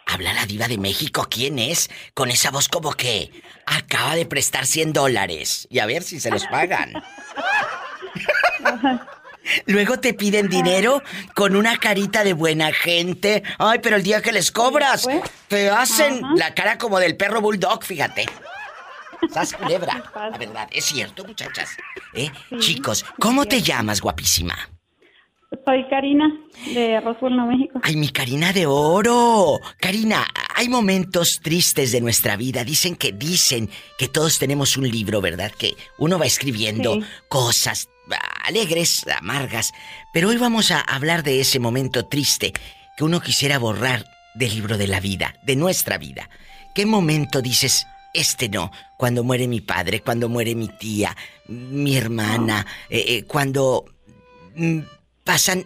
Habla 0.06 0.34
la 0.34 0.46
diva 0.46 0.68
de 0.68 0.78
México. 0.78 1.28
¿Quién 1.30 1.60
es? 1.60 1.90
Con 2.14 2.32
esa 2.32 2.50
voz 2.50 2.70
como 2.70 2.94
que 2.94 3.32
acaba 3.66 4.16
de 4.16 4.26
prestar 4.26 4.66
100 4.66 4.94
dólares. 4.94 5.68
Y 5.70 5.80
a 5.80 5.86
ver 5.86 6.04
si 6.04 6.20
se 6.20 6.32
los 6.32 6.46
pagan. 6.48 6.94
Luego 9.66 10.00
te 10.00 10.14
piden 10.14 10.50
dinero 10.50 11.02
con 11.36 11.56
una 11.56 11.78
carita 11.78 12.24
de 12.24 12.34
buena 12.34 12.74
gente. 12.74 13.44
Ay, 13.60 13.80
pero 13.82 13.96
el 13.96 14.04
día 14.04 14.22
que 14.22 14.32
les 14.32 14.52
cobras, 14.52 15.08
te 15.48 15.70
hacen 15.70 16.22
la 16.36 16.54
cara 16.54 16.78
como 16.78 17.00
del 17.00 17.16
perro 17.16 17.42
bulldog, 17.42 17.84
fíjate. 17.84 18.26
¿Sabes, 19.32 19.54
culebra? 19.54 20.04
La 20.16 20.38
verdad, 20.38 20.68
es 20.72 20.86
cierto, 20.86 21.24
muchachas. 21.26 21.78
¿Eh? 22.14 22.30
Chicos, 22.60 23.06
¿cómo 23.20 23.46
te 23.46 23.62
llamas, 23.62 24.02
guapísima? 24.02 24.56
Soy 25.66 25.88
Karina, 25.90 26.30
de 26.74 27.00
Roswell, 27.00 27.36
Nuevo 27.36 27.52
México. 27.52 27.80
¡Ay, 27.82 27.96
mi 27.96 28.10
Karina 28.10 28.52
de 28.52 28.66
oro! 28.66 29.60
Karina, 29.80 30.28
hay 30.56 30.68
momentos 30.68 31.40
tristes 31.42 31.94
de 31.94 32.02
nuestra 32.02 32.36
vida. 32.36 32.66
Dicen 32.66 32.96
que 32.96 33.14
dicen 33.14 33.70
que 33.98 34.10
todos 34.10 34.40
tenemos 34.40 34.76
un 34.76 34.90
libro, 34.90 35.22
¿verdad? 35.22 35.52
Que 35.52 35.76
uno 36.00 36.20
va 36.20 36.26
escribiendo 36.26 37.00
cosas 37.30 37.88
alegres, 38.44 39.06
amargas. 39.08 39.74
Pero 40.14 40.30
hoy 40.30 40.38
vamos 40.38 40.72
a 40.72 40.82
hablar 40.82 41.24
de 41.24 41.40
ese 41.40 41.60
momento 41.60 42.06
triste 42.06 42.54
que 42.98 43.04
uno 43.04 43.22
quisiera 43.22 43.58
borrar 43.58 44.06
del 44.36 44.54
libro 44.54 44.78
de 44.78 44.88
la 44.88 45.00
vida, 45.00 45.36
de 45.44 45.56
nuestra 45.56 45.98
vida. 45.98 46.30
¿Qué 46.76 46.86
momento 46.86 47.42
dices, 47.42 47.88
este 48.14 48.50
no? 48.50 48.72
Cuando 48.98 49.24
muere 49.24 49.48
mi 49.48 49.62
padre, 49.62 50.02
cuando 50.02 50.30
muere 50.30 50.56
mi 50.56 50.68
tía, 50.68 51.16
mi 51.48 51.96
hermana, 51.96 52.66
eh, 52.90 53.04
eh, 53.08 53.24
cuando 53.26 53.86
mm, 54.56 54.80
pasan 55.24 55.64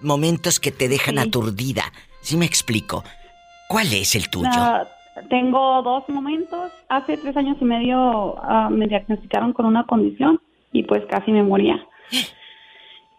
momentos 0.00 0.60
que 0.60 0.70
te 0.70 0.88
dejan 0.88 1.18
aturdida. 1.18 1.92
¿Sí 2.20 2.36
me 2.36 2.46
explico? 2.46 3.04
¿Cuál 3.68 3.92
es 3.92 4.14
el 4.14 4.28
tuyo? 4.30 4.50
tengo 5.28 5.82
dos 5.82 6.08
momentos. 6.08 6.72
Hace 6.88 7.16
tres 7.16 7.36
años 7.36 7.56
y 7.60 7.64
medio 7.64 8.36
ah, 8.42 8.68
me 8.70 8.86
diagnosticaron 8.86 9.52
con 9.52 9.66
una 9.66 9.84
condición 9.84 10.40
y 10.72 10.84
pues 10.84 11.04
casi 11.06 11.32
me 11.32 11.42
moría. 11.42 11.84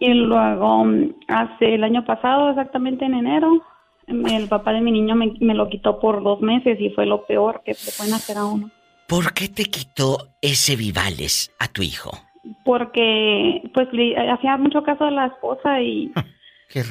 Y 0.01 0.13
luego, 0.13 0.86
hace 1.27 1.75
el 1.75 1.84
año 1.84 2.05
pasado, 2.05 2.51
exactamente 2.51 3.03
en 3.03 3.15
enero, 3.15 3.62
el 4.10 4.48
papá 4.48 4.74
de 4.74 4.82
mi 4.82 4.91
niño 4.91 5.15
me, 5.15 5.34
me, 5.39 5.54
lo 5.54 5.69
quitó 5.69 6.00
por 6.00 6.24
dos 6.24 6.41
meses 6.41 6.80
y 6.80 6.89
fue 6.89 7.06
lo 7.06 7.26
peor 7.26 7.62
que 7.63 7.72
le 7.72 7.91
pueden 7.98 8.13
hacer 8.13 8.38
a 8.38 8.45
uno. 8.45 8.69
¿Por 9.08 9.34
qué 9.34 9.48
te 9.48 9.65
quitó 9.65 10.28
ese 10.41 10.76
Vivales 10.76 11.52
a 11.60 11.67
tu 11.67 11.82
hijo? 11.82 12.12
porque 12.63 13.62
pues 13.74 13.88
le 13.91 14.15
hacía 14.32 14.58
mucho 14.58 14.84
caso 14.84 15.06
a 15.06 15.12
la 15.12 15.28
esposa 15.28 15.82
y, 15.82 16.12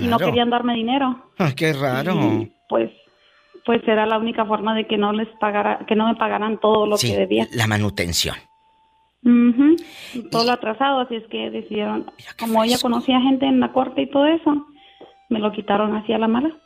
no 0.00 0.18
querían 0.18 0.50
darme 0.50 0.74
dinero. 0.74 1.31
Ah, 1.38 1.52
qué 1.57 1.72
raro. 1.72 2.46
pues 2.68 2.90
pues 3.64 3.87
era 3.87 4.07
la 4.07 4.16
única 4.16 4.46
forma 4.46 4.74
de 4.74 4.87
que 4.87 4.96
no 4.96 5.12
les 5.12 5.28
pagara, 5.40 5.85
que 5.87 5.94
no 5.94 6.09
me 6.09 6.14
pagaran 6.14 6.59
todo 6.59 6.87
lo 6.87 6.96
que 6.96 7.14
debía. 7.16 7.46
La 7.52 7.66
manutención. 7.66 8.35
Todo 10.31 10.44
lo 10.44 10.52
atrasado, 10.52 11.00
así 11.00 11.16
es 11.16 11.26
que 11.26 11.50
decidieron, 11.50 12.11
como 12.38 12.64
ella 12.64 12.78
conocía 12.81 13.20
gente 13.20 13.44
en 13.44 13.61
la 13.61 13.72
corte 13.72 14.02
y 14.02 14.11
todo 14.11 14.24
eso, 14.26 14.66
me 15.28 15.38
lo 15.38 15.52
quitaron 15.52 15.94
así 15.96 16.14
a 16.14 16.18
la 16.18 16.28
mala. 16.28 16.57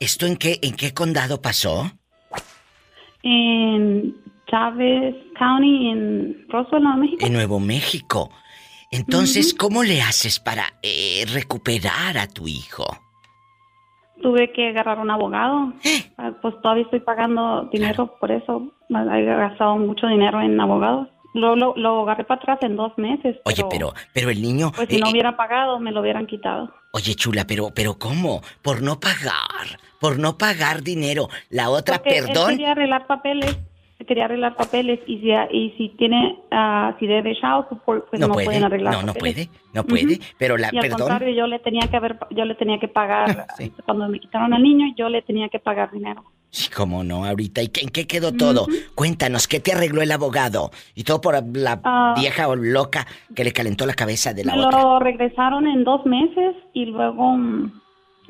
¿Esto 0.00 0.26
en 0.26 0.36
qué, 0.36 0.58
en 0.62 0.74
qué 0.74 0.92
condado 0.92 1.40
pasó? 1.40 1.90
En 3.22 4.14
Chávez 4.46 5.14
County 5.38 5.88
en 5.88 6.46
Roswell, 6.48 6.82
Nuevo 6.82 6.98
México. 6.98 7.26
En 7.26 7.32
Nuevo 7.32 7.60
México. 7.60 8.30
Entonces, 8.90 9.54
¿cómo 9.54 9.82
le 9.82 10.02
haces 10.02 10.38
para 10.38 10.64
eh, 10.82 11.24
recuperar 11.32 12.16
a 12.16 12.28
tu 12.28 12.46
hijo? 12.46 12.84
Tuve 14.22 14.52
que 14.52 14.68
agarrar 14.68 15.00
un 15.00 15.10
abogado. 15.10 15.72
¿Eh? 15.84 16.10
Pues 16.40 16.54
todavía 16.62 16.84
estoy 16.84 17.00
pagando 17.00 17.68
dinero 17.72 18.16
por 18.20 18.30
eso. 18.30 18.72
He 18.88 19.24
gastado 19.24 19.76
mucho 19.76 20.06
dinero 20.06 20.40
en 20.40 20.60
abogados. 20.60 21.08
Lo, 21.34 21.56
lo, 21.56 21.74
lo, 21.76 22.02
agarré 22.02 22.24
para 22.24 22.40
atrás 22.40 22.58
en 22.62 22.76
dos 22.76 22.96
meses. 22.96 23.36
Oye, 23.44 23.64
pero, 23.68 23.92
pero 24.12 24.30
el 24.30 24.40
niño... 24.40 24.72
Pues 24.74 24.88
si 24.88 24.98
no 24.98 25.08
eh, 25.08 25.10
hubiera 25.10 25.36
pagado, 25.36 25.78
me 25.80 25.92
lo 25.92 26.00
hubieran 26.00 26.26
quitado. 26.26 26.72
Oye, 26.92 27.14
chula, 27.14 27.44
pero, 27.46 27.70
pero 27.74 27.98
¿cómo? 27.98 28.40
Por 28.62 28.82
no 28.82 29.00
pagar, 29.00 29.78
por 30.00 30.18
no 30.18 30.38
pagar 30.38 30.82
dinero. 30.82 31.28
La 31.50 31.70
otra, 31.70 32.02
perdón... 32.02 32.52
Él 32.52 32.56
quería 32.56 32.72
arreglar 32.72 33.06
papeles 33.06 33.58
quería 34.04 34.26
arreglar 34.26 34.56
papeles 34.56 35.00
y 35.06 35.18
si, 35.18 35.30
y 35.50 35.70
si 35.76 35.88
tiene, 35.90 36.38
uh, 36.50 36.98
si 36.98 37.06
debe 37.06 37.34
child 37.34 37.68
support, 37.68 38.08
pues 38.08 38.20
no, 38.20 38.28
pueden 38.28 38.64
arreglar 38.64 38.94
No, 38.94 39.02
no 39.02 39.14
puede, 39.14 39.48
no 39.72 39.84
puede, 39.84 40.20
pero 40.38 40.56
la, 40.56 40.70
y 40.72 40.78
al 40.78 40.90
contrario, 40.90 41.34
yo 41.34 41.46
le 41.46 41.58
tenía 41.58 41.88
que 41.88 41.96
haber, 41.96 42.18
yo 42.30 42.44
le 42.44 42.54
tenía 42.54 42.78
que 42.78 42.88
pagar, 42.88 43.46
cuando 43.84 44.08
me 44.08 44.20
quitaron 44.20 44.52
al 44.54 44.62
niño, 44.62 44.94
yo 44.96 45.08
le 45.08 45.22
tenía 45.22 45.48
que 45.48 45.58
pagar 45.58 45.90
dinero. 45.90 46.22
Sí, 46.50 46.70
cómo 46.70 47.02
no, 47.02 47.24
ahorita. 47.24 47.62
¿Y 47.62 47.70
en 47.82 47.88
qué 47.88 48.06
quedó 48.06 48.32
todo? 48.32 48.66
Cuéntanos, 48.94 49.48
¿qué 49.48 49.58
te 49.58 49.72
arregló 49.72 50.02
el 50.02 50.12
abogado? 50.12 50.70
Y 50.94 51.02
todo 51.02 51.20
por 51.20 51.34
la 51.34 51.80
ah. 51.82 52.14
vieja 52.16 52.46
o 52.46 52.54
loca 52.54 53.08
que 53.34 53.42
le 53.42 53.52
calentó 53.52 53.86
la 53.86 53.94
cabeza 53.94 54.32
de 54.32 54.44
la 54.44 54.54
me 54.54 54.62
Lo 54.62 55.00
regresaron 55.00 55.66
en 55.66 55.82
dos 55.82 56.06
meses 56.06 56.54
y 56.72 56.86
luego, 56.86 57.36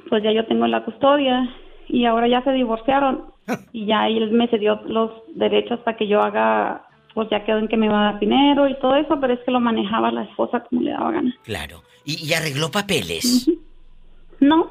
pues 0.09 0.23
ya 0.23 0.33
yo 0.33 0.47
tengo 0.47 0.67
la 0.67 0.87
custodia 0.87 1.55
y 1.87 2.07
ahora 2.07 2.27
ya 2.27 2.43
se 2.45 2.53
divorciaron 2.53 3.34
y 3.73 3.87
ya 3.87 4.07
él 4.09 4.31
me 4.33 4.49
cedió 4.49 4.81
los 4.87 5.11
derechos 5.35 5.81
para 5.81 5.97
que 5.97 6.07
yo 6.07 6.21
haga, 6.21 6.87
pues 7.15 7.29
ya 7.31 7.45
quedó 7.45 7.59
en 7.59 7.69
que 7.69 7.77
me 7.77 7.87
iba 7.87 8.01
a 8.01 8.13
dar 8.13 8.21
dinero 8.21 8.69
y 8.69 8.79
todo 8.79 8.97
eso, 8.97 9.19
pero 9.21 9.35
es 9.35 9.41
que 9.41 9.51
lo 9.51 9.61
manejaba 9.61 10.11
la 10.11 10.25
esposa 10.25 10.61
como 10.61 10.83
le 10.83 10.93
daba 10.93 11.13
gana. 11.13 11.35
Claro. 11.43 11.83
¿Y, 12.05 12.33
arregló 12.35 12.71
papeles? 12.71 13.51
No, 14.41 14.71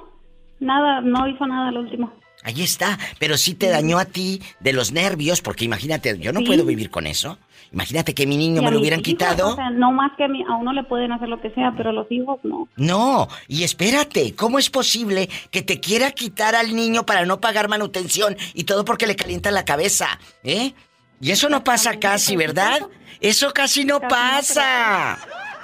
nada, 0.60 1.02
no 1.02 1.28
hizo 1.28 1.48
nada 1.48 1.70
al 1.70 1.78
último. 1.78 2.14
Ahí 2.44 2.62
está, 2.62 3.00
pero 3.20 3.38
sí 3.38 3.56
te 3.56 3.70
dañó 3.70 3.98
a 3.98 4.06
ti 4.06 4.42
de 4.60 4.74
los 4.74 4.92
nervios, 4.92 5.42
porque 5.42 5.66
imagínate, 5.66 6.20
yo 6.20 6.34
no 6.34 6.42
puedo 6.42 6.66
vivir 6.66 6.90
con 6.90 7.08
eso. 7.08 7.40
Imagínate 7.74 8.14
que 8.14 8.28
mi 8.28 8.38
niño 8.38 8.62
me 8.62 8.70
lo 8.70 8.80
hubieran 8.80 9.02
quitado. 9.02 9.54
O 9.54 9.56
sea, 9.56 9.72
no 9.72 9.92
más 9.92 10.12
que 10.16 10.26
a, 10.26 10.28
mí, 10.28 10.44
a 10.48 10.56
uno 10.58 10.74
le 10.74 10.84
pueden 10.84 11.12
hacer 11.12 11.28
lo 11.28 11.42
que 11.42 11.50
sea, 11.52 11.74
pero 11.76 11.90
a 11.90 11.94
los 11.94 12.06
hijos 12.12 12.40
no. 12.44 12.68
No, 12.76 13.28
y 13.48 13.64
espérate, 13.64 14.36
¿cómo 14.36 14.60
es 14.60 14.70
posible 14.70 15.28
que 15.50 15.64
te 15.64 15.80
quiera 15.80 16.12
quitar 16.12 16.56
al 16.56 16.76
niño 16.76 17.04
para 17.04 17.26
no 17.26 17.42
pagar 17.42 17.70
manutención 17.70 18.38
y 18.54 18.66
todo 18.66 18.86
porque 18.86 19.08
le 19.08 19.16
calienta 19.16 19.50
la 19.50 19.66
cabeza? 19.66 20.20
¿Eh? 20.44 20.74
Y 21.20 21.32
eso 21.32 21.50
no 21.50 21.64
pasa 21.64 22.00
casi, 22.00 22.36
¿verdad? 22.36 22.80
Eso 23.20 23.52
casi 23.52 23.86
no 23.86 24.00
pasa. 24.02 25.18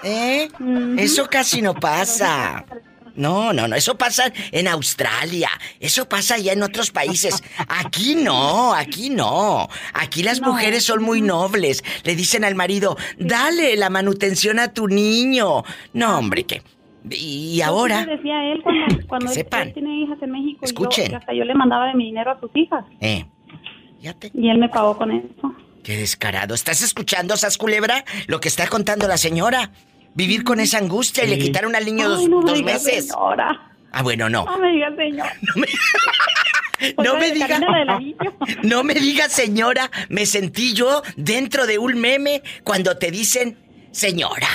¿Eh? 0.03 0.49
Eso 0.97 1.27
casi 1.29 1.61
no 1.61 1.73
pasa. 1.79 2.65
No, 3.19 3.51
no, 3.51 3.67
no, 3.67 3.75
eso 3.75 3.97
pasa 3.97 4.31
en 4.53 4.69
Australia, 4.69 5.49
eso 5.81 6.07
pasa 6.07 6.35
allá 6.35 6.53
en 6.53 6.63
otros 6.63 6.89
países. 6.91 7.43
Aquí 7.67 8.15
no, 8.15 8.73
aquí 8.73 9.09
no. 9.09 9.67
Aquí 9.93 10.23
las 10.23 10.39
mujeres 10.39 10.85
son 10.85 11.03
muy 11.03 11.21
nobles. 11.21 11.83
Le 12.05 12.15
dicen 12.15 12.45
al 12.45 12.55
marido, 12.55 12.95
dale 13.17 13.75
la 13.75 13.89
manutención 13.89 14.57
a 14.57 14.73
tu 14.73 14.87
niño. 14.87 15.63
No, 15.91 16.17
hombre, 16.17 16.45
que... 16.45 16.61
Y 17.09 17.59
ahora... 17.59 18.05
decía 18.05 18.53
él 18.53 18.63
cuando, 19.09 19.31
él, 19.33 19.73
tiene 19.73 20.01
hijas 20.03 20.17
en 20.21 20.31
México. 20.31 20.63
Escuchen. 20.63 21.13
hasta 21.13 21.33
yo 21.33 21.43
le 21.43 21.55
mandaba 21.55 21.87
de 21.87 21.95
mi 21.95 22.05
dinero 22.05 22.31
a 22.31 22.39
sus 22.39 22.51
hijas. 22.55 22.85
Eh. 23.01 23.25
Y 24.33 24.49
él 24.49 24.59
me 24.59 24.69
pagó 24.69 24.97
con 24.97 25.11
eso. 25.11 25.53
Qué 25.83 25.97
descarado. 25.97 26.55
¿Estás 26.55 26.81
escuchando, 26.81 27.35
Sas 27.35 27.57
Culebra? 27.57 28.05
Lo 28.27 28.39
que 28.39 28.47
está 28.47 28.67
contando 28.67 29.09
la 29.09 29.17
señora. 29.17 29.71
Vivir 30.15 30.43
con 30.43 30.59
esa 30.59 30.79
angustia 30.79 31.23
y 31.23 31.29
le 31.29 31.37
quitaron 31.37 31.75
al 31.75 31.85
niño 31.85 32.09
dos, 32.09 32.27
no 32.27 32.41
dos 32.41 32.61
meses. 32.63 33.07
Señora. 33.07 33.71
Ah, 33.91 34.03
bueno, 34.03 34.29
no. 34.29 34.45
No 34.45 34.57
me 34.57 34.71
diga 34.71 34.95
señor. 34.95 35.27
No 37.03 37.17
me, 37.17 37.31
diga. 37.33 37.59
No 38.63 38.83
me 38.83 38.93
diga 38.93 39.27
señora. 39.27 39.91
Me 40.07 40.25
sentí 40.25 40.73
yo 40.73 41.01
dentro 41.17 41.67
de 41.67 41.77
un 41.77 41.99
meme 41.99 42.41
cuando 42.63 42.97
te 42.97 43.11
dicen 43.11 43.57
señora. 43.91 44.47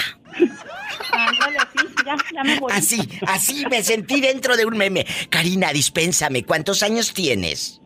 así, 1.12 1.86
ya, 2.06 2.16
ya 2.32 2.44
me 2.44 2.58
voy. 2.60 2.72
Así, 2.72 3.08
así 3.26 3.66
me 3.70 3.82
sentí 3.82 4.20
dentro 4.20 4.56
de 4.56 4.64
un 4.64 4.76
meme. 4.76 5.06
Karina, 5.28 5.72
dispénsame, 5.72 6.44
¿cuántos 6.44 6.82
años 6.82 7.12
tienes? 7.12 7.80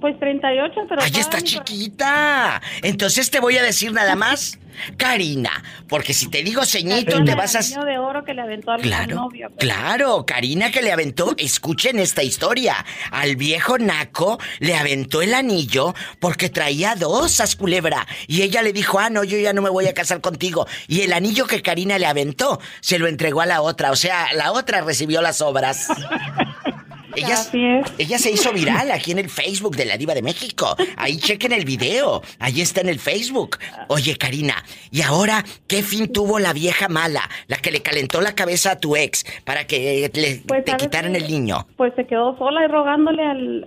Pues 0.00 0.18
38, 0.20 0.74
pero... 0.88 1.02
¡Ay, 1.02 1.12
está 1.16 1.40
chiquita! 1.40 2.62
Entonces 2.82 3.30
te 3.30 3.40
voy 3.40 3.56
a 3.56 3.62
decir 3.62 3.92
nada 3.92 4.14
más. 4.14 4.58
Karina, 4.96 5.62
porque 5.88 6.12
si 6.14 6.28
te 6.28 6.42
digo 6.42 6.64
ceñito 6.64 7.22
te 7.24 7.34
vas 7.34 7.54
a... 7.54 7.84
de 7.84 7.98
oro 7.98 8.24
que 8.24 8.34
le 8.34 8.42
aventó 8.42 8.72
al 8.72 8.80
claro, 8.80 9.16
novio. 9.16 9.48
Pues. 9.48 9.58
Claro, 9.60 10.24
Karina 10.26 10.70
que 10.70 10.82
le 10.82 10.92
aventó, 10.92 11.34
escuchen 11.36 11.98
esta 11.98 12.22
historia. 12.22 12.84
Al 13.10 13.36
viejo 13.36 13.78
Naco 13.78 14.38
le 14.60 14.76
aventó 14.76 15.22
el 15.22 15.34
anillo 15.34 15.94
porque 16.20 16.48
traía 16.48 16.94
dos, 16.94 17.40
as 17.40 17.56
culebra. 17.56 18.06
Y 18.26 18.42
ella 18.42 18.62
le 18.62 18.72
dijo, 18.72 18.98
ah, 18.98 19.10
no, 19.10 19.24
yo 19.24 19.38
ya 19.38 19.52
no 19.52 19.62
me 19.62 19.70
voy 19.70 19.86
a 19.86 19.94
casar 19.94 20.20
contigo. 20.20 20.66
Y 20.86 21.02
el 21.02 21.12
anillo 21.12 21.46
que 21.46 21.62
Karina 21.62 21.98
le 21.98 22.06
aventó 22.06 22.60
se 22.80 22.98
lo 22.98 23.06
entregó 23.06 23.40
a 23.40 23.46
la 23.46 23.62
otra. 23.62 23.90
O 23.90 23.96
sea, 23.96 24.32
la 24.34 24.52
otra 24.52 24.80
recibió 24.80 25.20
las 25.22 25.40
obras. 25.40 25.88
Ella, 27.16 27.36
ella 27.98 28.18
se 28.18 28.30
hizo 28.30 28.52
viral 28.52 28.90
aquí 28.90 29.12
en 29.12 29.18
el 29.18 29.28
Facebook 29.28 29.76
de 29.76 29.86
la 29.86 29.96
Diva 29.96 30.14
de 30.14 30.22
México. 30.22 30.76
Ahí 30.96 31.16
chequen 31.16 31.52
el 31.52 31.64
video. 31.64 32.22
Ahí 32.38 32.60
está 32.60 32.80
en 32.80 32.88
el 32.88 32.98
Facebook. 32.98 33.58
Oye, 33.88 34.16
Karina, 34.16 34.54
¿y 34.90 35.02
ahora 35.02 35.44
qué 35.66 35.82
fin 35.82 36.12
tuvo 36.12 36.38
la 36.38 36.52
vieja 36.52 36.88
mala? 36.88 37.22
La 37.46 37.56
que 37.56 37.70
le 37.70 37.80
calentó 37.80 38.20
la 38.20 38.34
cabeza 38.34 38.72
a 38.72 38.80
tu 38.80 38.96
ex 38.96 39.24
para 39.44 39.66
que 39.66 40.10
le, 40.14 40.42
pues, 40.46 40.64
te 40.64 40.76
quitaran 40.76 41.16
el 41.16 41.28
niño. 41.28 41.66
Pues 41.76 41.94
se 41.94 42.06
quedó 42.06 42.36
sola 42.38 42.64
y 42.64 42.68
rogándole 42.68 43.24
al. 43.24 43.64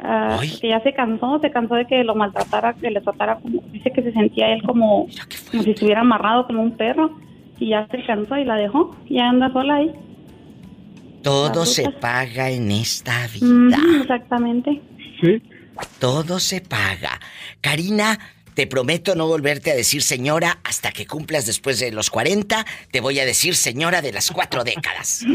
que 0.60 0.70
ya 0.70 0.82
se 0.82 0.94
cansó, 0.94 1.40
se 1.40 1.52
cansó 1.52 1.76
de 1.76 1.88
que 1.88 2.04
lo 2.04 2.16
maltratara, 2.16 2.74
que 2.74 2.92
le 2.92 3.02
tratara 3.02 3.40
como. 3.40 3.62
Dice 3.72 3.92
que 3.92 4.04
se 4.04 4.12
sentía 4.14 4.54
él 4.54 4.62
como, 4.64 5.08
como 5.52 5.64
si 5.64 5.72
estuviera 5.72 6.02
amarrado 6.02 6.46
como 6.48 6.62
un 6.62 6.78
perro. 6.78 7.18
Y 7.60 7.70
ya 7.70 7.88
se 7.92 8.04
cansó 8.04 8.38
y 8.38 8.46
la 8.46 8.56
dejó. 8.56 8.96
Y 9.08 9.16
ya 9.16 9.30
anda 9.30 9.52
sola 9.54 9.76
ahí. 9.76 9.92
Todo 11.22 11.66
se 11.66 11.90
paga 11.90 12.50
en 12.50 12.72
esta 12.72 13.28
vida. 13.28 13.78
exactamente. 14.02 14.82
Sí. 15.22 15.42
Todo 16.00 16.40
se 16.40 16.62
paga. 16.62 17.20
Karina, 17.62 18.18
te 18.54 18.68
prometo 18.68 19.16
no 19.16 19.28
volverte 19.28 19.72
a 19.72 19.76
decir 19.76 20.02
señora 20.02 20.60
hasta 20.64 20.92
que 20.92 21.06
cumplas 21.08 21.46
después 21.46 21.80
de 21.80 21.92
los 21.92 22.10
40. 22.10 22.66
Te 22.92 23.00
voy 23.00 23.20
a 23.20 23.26
decir 23.26 23.56
señora 23.56 24.02
de 24.02 24.12
las 24.12 24.32
cuatro 24.32 24.64
décadas. 24.64 25.26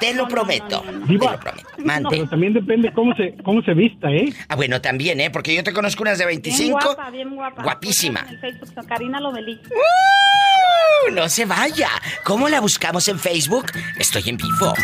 Te 0.00 0.14
lo 0.14 0.26
prometo. 0.28 0.82
te 1.06 1.12
lo 1.12 1.40
prometo. 1.40 2.08
Pero 2.10 2.28
también 2.28 2.52
depende 2.52 2.92
cómo 2.92 3.14
se, 3.14 3.34
cómo 3.44 3.62
se 3.62 3.74
vista, 3.74 4.10
¿eh? 4.10 4.32
Ah, 4.48 4.56
bueno, 4.56 4.80
también, 4.80 5.20
¿eh? 5.20 5.30
Porque 5.30 5.54
yo 5.54 5.62
te 5.62 5.72
conozco 5.72 6.02
unas 6.02 6.18
de 6.18 6.26
25. 6.26 6.62
Bien 6.62 6.72
guapa, 6.72 7.10
bien 7.10 7.34
guapa. 7.34 7.62
Guapísima. 7.62 8.20
En 8.20 8.28
el 8.28 8.40
Facebook, 8.40 8.86
Karina 8.86 9.20
Lomelí. 9.20 9.60
¡Uh! 9.70 11.12
No 11.12 11.28
se 11.28 11.44
vaya. 11.44 11.90
¿Cómo 12.24 12.48
la 12.48 12.60
buscamos 12.60 13.08
en 13.08 13.18
Facebook? 13.18 13.66
Estoy 13.98 14.22
en 14.28 14.36
vivo. 14.36 14.74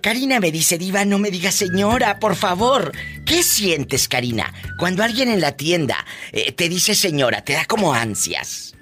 Karina 0.00 0.40
me 0.40 0.50
dice, 0.50 0.78
Diva, 0.78 1.04
no 1.04 1.18
me 1.18 1.30
digas 1.30 1.54
señora, 1.54 2.18
por 2.18 2.36
favor. 2.36 2.92
¿Qué 3.24 3.42
sientes, 3.42 4.08
Karina, 4.08 4.52
cuando 4.78 5.02
alguien 5.02 5.28
en 5.28 5.40
la 5.40 5.52
tienda 5.52 5.96
eh, 6.32 6.52
te 6.52 6.68
dice 6.68 6.94
señora? 6.94 7.42
¿Te 7.42 7.54
da 7.54 7.64
como 7.64 7.92
ansias? 7.92 8.74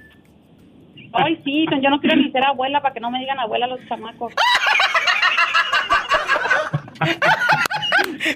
Ay, 1.13 1.41
sí, 1.45 1.67
yo 1.83 1.91
no 1.91 2.01
quiero 2.01 2.17
ni 2.17 2.31
ser 2.33 2.45
abuela 2.45 2.81
para 2.83 2.93
que 2.93 3.01
no 3.01 3.11
me 3.11 3.21
digan 3.21 3.39
abuela 3.39 3.67
los 3.67 3.81
chamacos. 3.89 4.33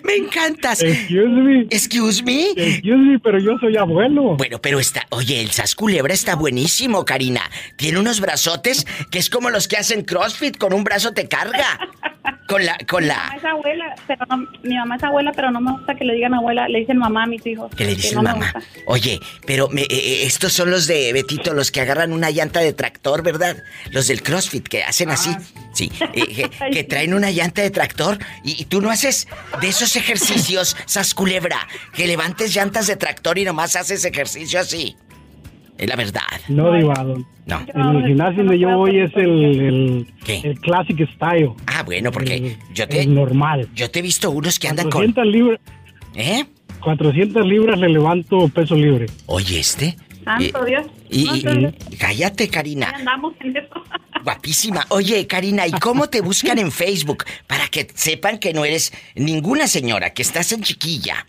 Me 0.05 0.17
encantas. 0.17 0.83
Excuse 0.83 1.29
me. 1.29 1.61
Excuse 1.71 2.23
me. 2.23 2.51
Excuse 2.51 2.97
me, 2.97 3.19
pero 3.19 3.39
yo 3.39 3.59
soy 3.59 3.77
abuelo. 3.77 4.37
Bueno, 4.37 4.59
pero 4.61 4.79
está. 4.79 5.07
Oye, 5.11 5.41
el 5.41 5.51
Sas 5.51 5.75
Culebra 5.75 6.13
está 6.13 6.35
buenísimo, 6.37 7.05
Karina. 7.05 7.43
Tiene 7.77 7.99
unos 7.99 8.21
brazotes 8.21 8.87
que 9.11 9.19
es 9.19 9.31
como 9.31 9.51
los 9.51 9.69
que 9.69 9.77
hacen 9.77 10.03
CrossFit, 10.03 10.57
con 10.57 10.73
un 10.73 10.85
brazo 10.85 11.13
te 11.13 11.29
carga. 11.29 11.79
Con 12.49 12.65
la, 12.65 12.79
con 12.89 13.07
la. 13.07 13.31
Mi 13.35 13.37
mamá 13.37 13.37
es 13.37 13.45
abuela, 13.45 13.97
pero 14.07 14.27
no, 14.27 14.37
mi 14.63 14.75
mamá 14.75 14.97
es 14.97 15.03
abuela, 15.05 15.33
pero 15.33 15.51
no 15.51 15.61
me 15.61 15.73
gusta 15.73 15.95
que 15.95 16.05
le 16.07 16.15
digan 16.15 16.33
abuela, 16.33 16.67
le 16.67 16.79
dicen 16.79 16.97
mamá 16.97 17.25
a 17.25 17.27
mis 17.27 17.45
hijos. 17.47 17.71
Que 17.77 17.85
le 17.85 17.95
dicen 17.95 18.23
mamá. 18.23 18.55
Oye, 18.87 19.21
pero 19.45 19.69
me, 19.69 19.83
eh, 19.83 19.87
eh, 19.91 20.23
estos 20.25 20.55
son 20.55 20.71
los 20.71 20.87
de 20.87 21.13
Betito, 21.13 21.53
los 21.53 21.71
que 21.71 21.83
agarran 21.83 22.11
una 22.11 22.31
llanta 22.31 22.61
de 22.61 22.73
tractor, 22.73 23.23
¿verdad? 23.23 23.63
Los 23.91 24.09
del 24.09 24.23
CrossFit 24.23 24.67
que 24.67 24.83
hacen 24.83 25.11
así. 25.11 25.31
Ah. 25.31 25.43
Sí, 25.75 25.93
eh, 26.15 26.49
que, 26.73 26.85
traen 26.89 27.13
una 27.13 27.31
llanta 27.31 27.61
de 27.61 27.71
tractor 27.71 28.19
y, 28.43 28.65
tú 28.65 28.81
no 28.81 28.91
haces 28.91 29.29
de 29.61 29.69
esos 29.69 29.95
ejercicios, 29.97 30.75
sasculebra, 30.87 31.69
que 31.93 32.07
levantes 32.07 32.55
llantas 32.55 32.87
de 32.87 32.97
tractor 32.97 33.39
y 33.39 33.45
nomás 33.45 33.77
haces 33.77 34.07
ejercicio 34.07 34.59
así. 34.59 34.97
Es 35.79 35.89
la 35.89 35.97
verdad. 35.97 36.23
No, 36.49 36.73
Divado. 36.73 37.25
No. 37.47 37.61
En 37.73 37.97
el 37.97 38.07
gimnasio 38.07 38.45
donde 38.45 38.59
yo 38.59 38.77
voy 38.77 38.99
es 38.99 39.11
el, 39.15 40.07
el, 40.27 40.61
classic 40.61 41.09
style. 41.15 41.53
Ah, 41.67 41.83
bueno, 41.85 42.11
porque 42.11 42.57
yo 42.75 42.87
te... 42.89 43.07
normal. 43.07 43.69
Yo 43.75 43.91
te 43.91 44.01
he 44.01 44.03
visto 44.03 44.31
unos 44.31 44.59
que 44.59 44.69
andan 44.69 44.91
con... 44.91 45.13
400 45.13 45.27
libras... 45.27 45.61
¿Eh? 46.15 46.45
400 46.81 47.47
libras 47.47 47.79
le 47.79 47.89
levanto 47.89 48.49
peso 48.49 48.75
libre. 48.75 49.07
Oye, 49.27 49.61
este... 49.61 49.97
Santo 50.25 50.65
Dios. 50.65 50.87
Y, 51.09 51.97
cállate, 51.97 52.49
Karina. 52.49 52.91
Andamos 52.95 53.33
en 53.41 53.57
eso. 53.57 53.83
Guapísima. 54.25 54.85
Oye, 54.91 55.27
Karina, 55.27 55.67
¿y 55.67 55.71
cómo 55.73 56.09
te 56.09 56.21
buscan 56.21 56.59
en 56.59 56.71
Facebook? 56.71 57.25
Para 57.47 57.69
que 57.69 57.89
sepan 57.95 58.39
que 58.39 58.53
no 58.53 58.65
eres 58.67 58.93
ninguna 59.15 59.67
señora, 59.69 60.13
que 60.13 60.21
estás 60.21 60.53
en 60.53 60.63
chiquilla. 60.63 61.27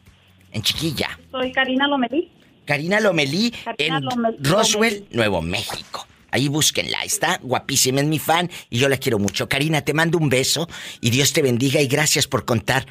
En 0.52 0.64
chiquilla. 0.64 1.18
Soy 1.32 1.52
Karina 1.54 1.88
Lomelí. 1.88 2.30
Karina 2.70 3.00
Lomelí 3.00 3.52
en 3.80 4.04
Roswell, 4.42 5.08
Nuevo 5.10 5.42
México. 5.42 6.06
Ahí 6.30 6.50
búsquenla, 6.50 7.04
está 7.04 7.40
guapísima, 7.42 8.00
es 8.02 8.06
mi 8.06 8.20
fan 8.20 8.48
y 8.70 8.78
yo 8.78 8.88
la 8.88 8.98
quiero 8.98 9.18
mucho. 9.18 9.50
Karina, 9.50 9.82
te 9.82 9.96
mando 9.96 10.20
un 10.20 10.30
beso 10.30 10.70
y 11.02 11.10
Dios 11.10 11.34
te 11.34 11.42
bendiga 11.42 11.82
y 11.82 11.88
gracias 11.88 12.28
por 12.28 12.46
contar 12.46 12.86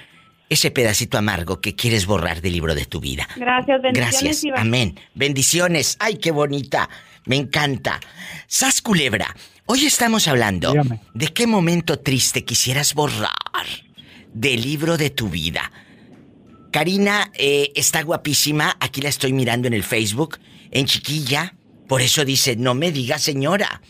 ese 0.48 0.72
pedacito 0.72 1.16
amargo 1.16 1.60
que 1.60 1.76
quieres 1.76 2.06
borrar 2.06 2.40
del 2.40 2.54
libro 2.54 2.74
de 2.74 2.86
tu 2.86 2.98
vida. 2.98 3.28
Gracias, 3.36 3.80
bendiciones. 3.80 4.42
Gracias, 4.42 4.60
amén. 4.60 4.98
Bendiciones. 5.14 5.96
Ay, 6.00 6.16
qué 6.16 6.32
bonita. 6.32 6.90
Me 7.26 7.36
encanta. 7.36 8.00
Sas 8.48 8.82
Culebra, 8.82 9.32
hoy 9.66 9.86
estamos 9.86 10.26
hablando 10.26 10.74
de 11.14 11.28
qué 11.28 11.46
momento 11.46 12.00
triste 12.00 12.44
quisieras 12.44 12.94
borrar 12.94 13.30
del 14.34 14.60
libro 14.60 14.96
de 14.96 15.10
tu 15.10 15.28
vida. 15.28 15.70
Karina 16.70 17.30
eh, 17.34 17.72
está 17.74 18.02
guapísima, 18.02 18.76
aquí 18.80 19.00
la 19.00 19.08
estoy 19.08 19.32
mirando 19.32 19.68
en 19.68 19.74
el 19.74 19.82
Facebook, 19.82 20.38
en 20.70 20.86
chiquilla, 20.86 21.54
por 21.86 22.02
eso 22.02 22.24
dice, 22.24 22.56
no 22.56 22.74
me 22.74 22.92
diga 22.92 23.18
señora. 23.18 23.80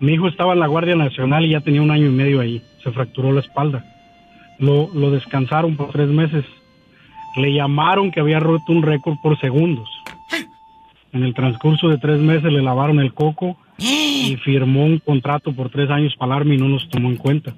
Mi 0.00 0.14
hijo 0.14 0.26
estaba 0.26 0.54
en 0.54 0.60
la 0.60 0.68
Guardia 0.68 0.96
Nacional 0.96 1.44
y 1.44 1.50
ya 1.50 1.60
tenía 1.60 1.82
un 1.82 1.90
año 1.90 2.06
y 2.06 2.12
medio 2.12 2.40
ahí. 2.40 2.62
Se 2.82 2.90
fracturó 2.92 3.30
la 3.30 3.40
espalda. 3.40 3.84
Lo, 4.58 4.88
lo 4.94 5.10
descansaron 5.10 5.76
por 5.76 5.90
tres 5.90 6.08
meses. 6.08 6.46
Le 7.36 7.52
llamaron 7.52 8.10
que 8.10 8.20
había 8.20 8.40
roto 8.40 8.72
un 8.72 8.82
récord 8.82 9.18
por 9.22 9.38
segundos. 9.38 9.90
En 11.12 11.22
el 11.24 11.34
transcurso 11.34 11.88
de 11.88 11.98
tres 11.98 12.20
meses 12.20 12.52
le 12.52 12.62
lavaron 12.62 13.00
el 13.00 13.14
coco 13.14 13.58
y 13.78 14.36
firmó 14.44 14.84
un 14.84 14.98
contrato 14.98 15.52
por 15.52 15.70
tres 15.70 15.90
años 15.90 16.14
para 16.16 16.34
el 16.34 16.40
Army 16.40 16.56
y 16.56 16.58
no 16.58 16.68
nos 16.68 16.88
tomó 16.90 17.08
en 17.08 17.16
cuenta. 17.16 17.54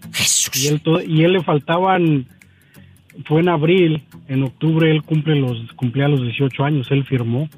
Y 0.54 0.68
él, 0.68 0.82
y 1.06 1.24
él 1.24 1.32
le 1.32 1.42
faltaban, 1.42 2.26
fue 3.24 3.40
en 3.40 3.48
abril, 3.48 4.02
en 4.28 4.44
octubre 4.44 4.90
él 4.90 5.02
cumple 5.02 5.36
los, 5.36 5.58
cumplía 5.74 6.08
los 6.08 6.22
18 6.22 6.64
años, 6.64 6.90
él 6.90 7.04
firmó. 7.04 7.48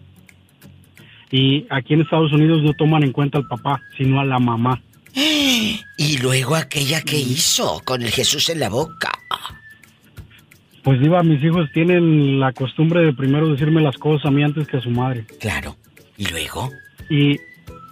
Y 1.31 1.67
aquí 1.71 1.95
en 1.95 2.03
Estados 2.03 2.33
Unidos 2.33 2.63
no 2.63 2.75
toman 2.75 3.03
en 3.05 3.13
cuenta 3.13 3.39
al 3.39 3.47
papá, 3.47 3.81
sino 3.97 4.21
a 4.21 4.25
la 4.25 4.39
mamá. 4.39 4.81
Y 5.99 6.19
luego 6.19 6.57
aquella 6.57 7.01
que 7.03 7.17
hizo 7.17 7.81
con 7.85 8.03
el 8.03 8.11
Jesús 8.11 8.49
en 8.49 8.59
la 8.59 8.69
boca. 8.69 9.13
Pues 10.83 11.01
iba, 11.01 11.23
mis 11.23 11.43
hijos 11.45 11.71
tienen 11.73 12.41
la 12.41 12.53
costumbre 12.53 13.05
de 13.05 13.13
primero 13.13 13.49
decirme 13.49 13.81
las 13.81 13.97
cosas 13.99 14.27
a 14.27 14.31
mí 14.33 14.43
antes 14.43 14.67
que 14.67 14.79
a 14.79 14.81
su 14.81 14.91
madre. 14.91 15.25
Claro. 15.39 15.77
¿Y 16.17 16.27
luego? 16.27 16.71
Y 17.11 17.39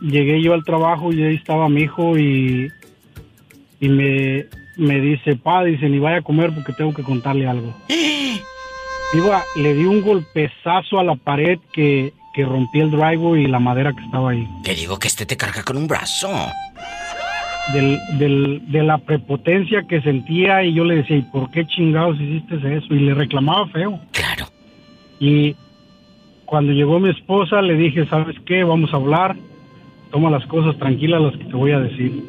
llegué 0.01 0.43
yo 0.43 0.55
al 0.55 0.65
trabajo 0.65 1.13
y 1.13 1.23
ahí 1.23 1.35
estaba 1.35 1.69
mi 1.69 1.83
hijo 1.83 2.19
y, 2.19 2.71
y 3.81 3.89
me, 3.89 4.47
me 4.77 5.01
dice, 5.01 5.37
pa, 5.37 5.65
dice, 5.65 5.89
ni 5.89 5.99
vaya 5.99 6.19
a 6.19 6.23
comer 6.23 6.53
porque 6.55 6.73
tengo 6.73 6.95
que 6.95 7.03
contarle 7.03 7.47
algo. 7.47 7.75
Iba, 9.13 9.43
le 9.57 9.75
di 9.75 9.85
un 9.85 10.03
golpezazo 10.03 11.01
a 11.01 11.05
la 11.05 11.17
pared 11.17 11.59
que, 11.73 12.13
que 12.33 12.45
rompí 12.45 12.79
el 12.81 12.91
driveway 12.91 13.45
y 13.45 13.49
la 13.49 13.59
madera 13.59 13.93
que 13.93 14.05
estaba 14.05 14.31
ahí. 14.31 14.49
Te 14.63 14.75
digo 14.75 14.99
que 14.99 15.09
este 15.09 15.27
te 15.27 15.37
carga 15.37 15.65
con 15.65 15.77
un 15.77 15.89
brazo. 15.89 16.29
Del, 17.73 17.99
del, 18.19 18.63
de 18.71 18.83
la 18.83 18.99
prepotencia 18.99 19.83
que 19.89 20.01
sentía 20.01 20.65
y 20.65 20.75
yo 20.75 20.85
le 20.85 20.97
decía, 20.97 21.17
¿y 21.17 21.23
por 21.23 21.51
qué 21.51 21.67
chingados 21.67 22.21
hiciste 22.21 22.57
eso? 22.57 22.95
Y 22.95 23.01
le 23.01 23.15
reclamaba 23.15 23.67
feo. 23.69 24.01
Claro. 24.13 24.47
Y 25.21 25.55
cuando 26.51 26.73
llegó 26.73 26.99
mi 26.99 27.11
esposa 27.11 27.63
le 27.63 27.77
dije, 27.77 28.07
¿sabes 28.07 28.35
qué? 28.45 28.65
Vamos 28.65 28.93
a 28.93 28.97
hablar. 28.97 29.37
Toma 30.11 30.31
las 30.31 30.45
cosas 30.47 30.77
tranquilas 30.79 31.23
las 31.23 31.37
que 31.37 31.45
te 31.45 31.55
voy 31.55 31.71
a 31.71 31.79
decir. 31.79 32.25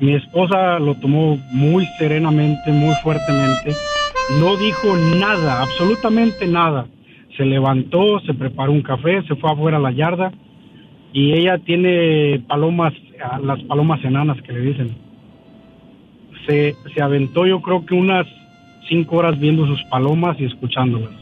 Mi 0.00 0.14
esposa 0.14 0.80
lo 0.80 0.96
tomó 0.96 1.38
muy 1.52 1.86
serenamente, 2.00 2.72
muy 2.72 2.92
fuertemente. 2.96 3.76
No 4.40 4.56
dijo 4.56 4.88
nada, 5.20 5.62
absolutamente 5.62 6.48
nada. 6.48 6.86
Se 7.36 7.44
levantó, 7.44 8.18
se 8.26 8.34
preparó 8.34 8.72
un 8.72 8.82
café, 8.82 9.22
se 9.28 9.36
fue 9.36 9.52
afuera 9.52 9.76
a 9.76 9.80
la 9.80 9.92
yarda 9.92 10.32
y 11.12 11.32
ella 11.34 11.58
tiene 11.58 12.42
palomas, 12.48 12.92
las 13.40 13.62
palomas 13.62 14.04
enanas 14.04 14.42
que 14.42 14.52
le 14.52 14.60
dicen. 14.62 14.96
Se, 16.44 16.74
se 16.92 17.00
aventó 17.00 17.46
yo 17.46 17.62
creo 17.62 17.86
que 17.86 17.94
unas 17.94 18.26
cinco 18.88 19.18
horas 19.18 19.38
viendo 19.38 19.64
sus 19.64 19.80
palomas 19.84 20.40
y 20.40 20.44
escuchándolas. 20.46 21.12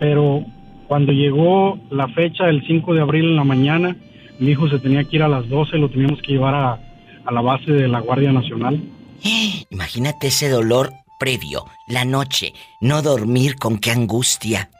Pero 0.00 0.44
cuando 0.86 1.12
llegó 1.12 1.78
la 1.90 2.08
fecha 2.08 2.46
del 2.46 2.66
5 2.66 2.94
de 2.94 3.00
abril 3.00 3.24
en 3.26 3.36
la 3.36 3.44
mañana, 3.44 3.96
mi 4.38 4.50
hijo 4.50 4.68
se 4.68 4.78
tenía 4.78 5.04
que 5.04 5.16
ir 5.16 5.22
a 5.22 5.28
las 5.28 5.48
12, 5.48 5.78
lo 5.78 5.88
teníamos 5.88 6.20
que 6.22 6.32
llevar 6.32 6.54
a, 6.54 6.80
a 7.24 7.32
la 7.32 7.40
base 7.40 7.72
de 7.72 7.88
la 7.88 8.00
Guardia 8.00 8.32
Nacional. 8.32 8.80
Imagínate 9.70 10.28
ese 10.28 10.48
dolor 10.48 10.92
previo, 11.18 11.64
la 11.86 12.04
noche, 12.04 12.52
no 12.80 13.02
dormir, 13.02 13.56
con 13.56 13.78
qué 13.78 13.90
angustia. 13.90 14.70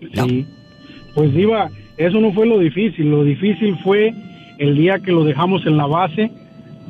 Sí. 0.00 0.46
Pues 1.14 1.34
iba, 1.34 1.68
eso 1.96 2.20
no 2.20 2.32
fue 2.32 2.46
lo 2.46 2.58
difícil, 2.58 3.10
lo 3.10 3.24
difícil 3.24 3.76
fue 3.84 4.14
el 4.58 4.76
día 4.76 4.98
que 5.00 5.12
lo 5.12 5.24
dejamos 5.24 5.64
en 5.66 5.76
la 5.76 5.86
base, 5.86 6.30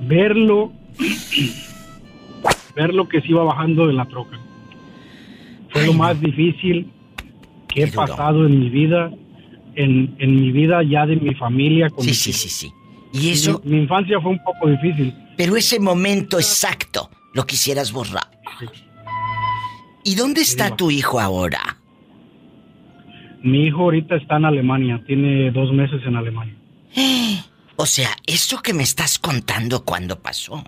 verlo, 0.06 0.72
verlo 2.76 3.08
que 3.08 3.20
se 3.20 3.28
iba 3.28 3.44
bajando 3.44 3.86
de 3.86 3.92
la 3.92 4.06
troca. 4.06 4.38
Fue 5.70 5.86
lo 5.86 5.92
más 5.92 6.20
difícil 6.20 6.90
que 7.72 7.84
he 7.84 7.92
pasado 7.92 8.46
en 8.46 8.58
mi 8.58 8.68
vida, 8.68 9.10
en, 9.74 10.14
en, 10.18 10.34
mi 10.36 10.52
vida 10.52 10.82
ya 10.82 11.06
de 11.06 11.16
mi 11.16 11.34
familia. 11.34 11.88
Con 11.90 12.04
sí, 12.04 12.14
sí, 12.14 12.32
sí, 12.32 12.48
sí. 12.48 12.72
Y 13.12 13.30
eso... 13.30 13.60
Mi, 13.64 13.78
infancia 13.78 14.20
fue 14.20 14.32
un 14.32 14.42
poco 14.44 14.68
difícil. 14.68 15.14
Pero 15.36 15.56
ese 15.56 15.80
momento 15.80 16.38
exacto 16.38 17.10
lo 17.34 17.46
quisieras 17.46 17.92
borrar. 17.92 18.30
¿Y 20.04 20.14
dónde 20.14 20.40
está 20.40 20.76
tu 20.76 20.90
hijo 20.90 21.20
ahora? 21.20 21.78
Mi 23.42 23.66
hijo 23.66 23.82
ahorita 23.82 24.16
está 24.16 24.36
en 24.36 24.44
Alemania, 24.44 25.02
tiene 25.06 25.50
dos 25.50 25.72
meses 25.72 26.00
en 26.06 26.16
Alemania. 26.16 26.54
O 27.82 27.86
sea, 27.86 28.10
¿eso 28.26 28.60
que 28.60 28.74
me 28.74 28.82
estás 28.82 29.18
contando 29.18 29.86
cuándo 29.86 30.20
pasó? 30.20 30.62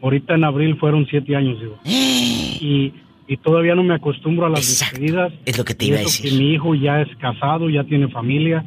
Ahorita 0.00 0.36
en 0.36 0.44
abril 0.44 0.76
fueron 0.78 1.08
siete 1.10 1.34
años, 1.34 1.58
digo. 1.58 1.80
y, 1.84 2.92
y, 3.28 3.36
todavía 3.38 3.74
no 3.74 3.82
me 3.82 3.94
acostumbro 3.94 4.46
a 4.46 4.50
las 4.50 4.60
despedidas. 4.60 5.32
Es 5.44 5.58
lo 5.58 5.64
que 5.64 5.74
te 5.74 5.86
iba 5.86 5.96
a 5.96 6.00
decir. 6.00 6.30
Que 6.30 6.38
mi 6.38 6.52
hijo 6.52 6.74
ya 6.74 7.00
es 7.00 7.08
casado, 7.16 7.68
ya 7.68 7.84
tiene 7.84 8.08
familia. 8.08 8.64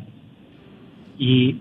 Y, 1.18 1.57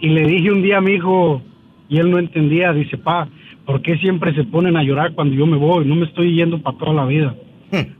y 0.00 0.08
le 0.08 0.26
dije 0.26 0.50
un 0.50 0.62
día 0.62 0.78
a 0.78 0.80
mi 0.80 0.92
hijo, 0.92 1.42
y 1.88 1.98
él 1.98 2.10
no 2.10 2.18
entendía, 2.18 2.72
dice, 2.72 2.96
pa, 2.96 3.28
¿por 3.66 3.82
qué 3.82 3.96
siempre 3.98 4.34
se 4.34 4.44
ponen 4.44 4.76
a 4.76 4.82
llorar 4.82 5.12
cuando 5.12 5.34
yo 5.34 5.46
me 5.46 5.56
voy? 5.56 5.84
No 5.84 5.94
me 5.94 6.06
estoy 6.06 6.34
yendo 6.34 6.60
para 6.60 6.78
toda 6.78 6.94
la 6.94 7.06
vida. 7.06 7.34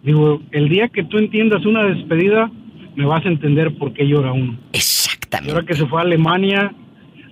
Digo, 0.03 0.43
el 0.51 0.69
día 0.69 0.89
que 0.89 1.05
tú 1.05 1.19
entiendas 1.19 1.65
una 1.65 1.85
despedida, 1.85 2.51
me 2.95 3.07
vas 3.07 3.25
a 3.25 3.29
entender 3.29 3.75
por 3.77 3.93
qué 3.93 4.07
llora 4.07 4.33
uno. 4.33 4.59
Exactamente. 4.73 5.53
Ahora 5.53 5.67
que 5.67 5.75
se 5.75 5.87
fue 5.87 6.01
a 6.01 6.05
Alemania, 6.05 6.75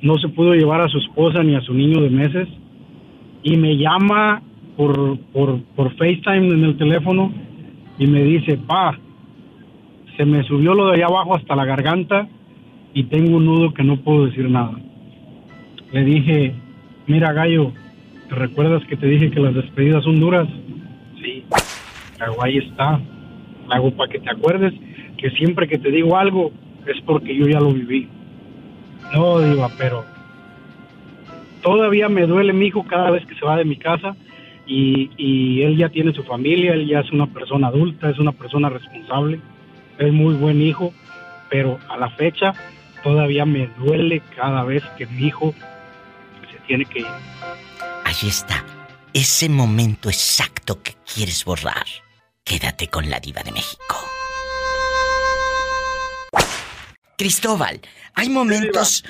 no 0.03 0.19
se 0.19 0.29
pudo 0.29 0.55
llevar 0.55 0.81
a 0.81 0.89
su 0.89 0.99
esposa 0.99 1.43
ni 1.43 1.55
a 1.55 1.61
su 1.61 1.75
niño 1.75 2.01
de 2.01 2.11
meses. 2.11 2.49
Y 3.43 3.57
me 3.57 3.77
llama 3.77 4.43
por, 4.81 5.18
por, 5.35 5.62
por 5.76 5.91
FaceTime 5.91 6.55
en 6.55 6.64
el 6.64 6.78
teléfono 6.78 7.31
y 7.99 8.07
me 8.07 8.22
dice, 8.22 8.57
pa, 8.57 8.99
se 10.16 10.24
me 10.24 10.43
subió 10.45 10.72
lo 10.72 10.87
de 10.87 10.95
allá 10.95 11.05
abajo 11.05 11.37
hasta 11.37 11.55
la 11.55 11.66
garganta 11.66 12.26
y 12.95 13.05
tengo 13.05 13.37
un 13.37 13.45
nudo 13.45 13.74
que 13.74 13.85
no 13.85 13.99
puedo 13.99 14.24
decir 14.24 14.49
nada. 14.49 14.72
Le 15.93 16.03
dije, 16.03 16.55
mira 17.07 17.31
gallo, 17.35 17.72
¿te 18.31 18.35
recuerdas 18.35 18.83
que 18.87 18.97
te 18.97 19.07
dije 19.07 19.31
que 19.31 19.41
las 19.41 19.55
despedidas 19.55 20.03
son 20.03 20.18
duras? 20.18 20.49
Sí 21.22 21.45
hago, 22.18 22.43
ahí 22.43 22.57
está. 22.57 22.99
hago 23.68 23.91
para 23.91 24.11
que 24.11 24.20
te 24.20 24.31
acuerdes 24.31 24.72
que 25.18 25.28
siempre 25.33 25.68
que 25.68 25.76
te 25.76 25.91
digo 25.91 26.16
algo 26.16 26.53
es 26.87 26.99
porque 27.03 27.37
yo 27.37 27.47
ya 27.47 27.61
lo 27.61 27.70
viví. 27.70 28.09
No, 29.12 29.41
Diva, 29.41 29.68
pero 29.76 30.07
todavía 31.62 32.09
me 32.09 32.26
duele 32.26 32.55
mi 32.55 32.68
hijo 32.68 32.83
cada 32.87 33.11
vez 33.11 33.26
que 33.26 33.35
se 33.35 33.45
va 33.45 33.59
de 33.59 33.66
mi 33.66 33.76
casa 33.76 34.16
y, 34.71 35.11
y 35.16 35.62
él 35.62 35.77
ya 35.77 35.89
tiene 35.89 36.12
su 36.14 36.23
familia, 36.23 36.75
él 36.75 36.87
ya 36.87 37.01
es 37.01 37.11
una 37.11 37.27
persona 37.27 37.66
adulta, 37.66 38.09
es 38.09 38.18
una 38.21 38.31
persona 38.31 38.68
responsable, 38.68 39.41
es 39.99 40.12
muy 40.12 40.35
buen 40.35 40.62
hijo, 40.62 40.95
pero 41.51 41.81
a 41.89 41.97
la 41.97 42.09
fecha 42.11 42.55
todavía 43.03 43.45
me 43.45 43.66
duele 43.79 44.23
cada 44.37 44.62
vez 44.62 44.85
que 44.97 45.07
mi 45.07 45.27
hijo 45.27 45.53
se 46.53 46.59
tiene 46.68 46.85
que 46.85 47.01
ir. 47.01 47.07
Ahí 48.05 48.29
está, 48.29 48.64
ese 49.12 49.49
momento 49.49 50.09
exacto 50.09 50.81
que 50.81 50.95
quieres 51.12 51.45
borrar. 51.45 51.87
Quédate 52.45 52.87
con 52.87 53.11
la 53.11 53.18
diva 53.18 53.43
de 53.43 53.51
México. 53.51 53.97
Cristóbal, 57.21 57.83
hay 58.14 58.31
momentos, 58.31 59.05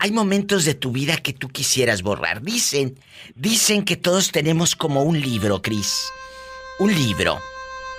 hay 0.00 0.10
momentos 0.10 0.64
de 0.64 0.74
tu 0.74 0.90
vida 0.90 1.16
que 1.18 1.32
tú 1.32 1.48
quisieras 1.48 2.02
borrar. 2.02 2.42
Dicen, 2.42 2.98
dicen 3.36 3.84
que 3.84 3.94
todos 3.94 4.32
tenemos 4.32 4.74
como 4.74 5.04
un 5.04 5.20
libro, 5.20 5.62
Cris. 5.62 6.10
Un 6.80 6.92
libro. 6.92 7.38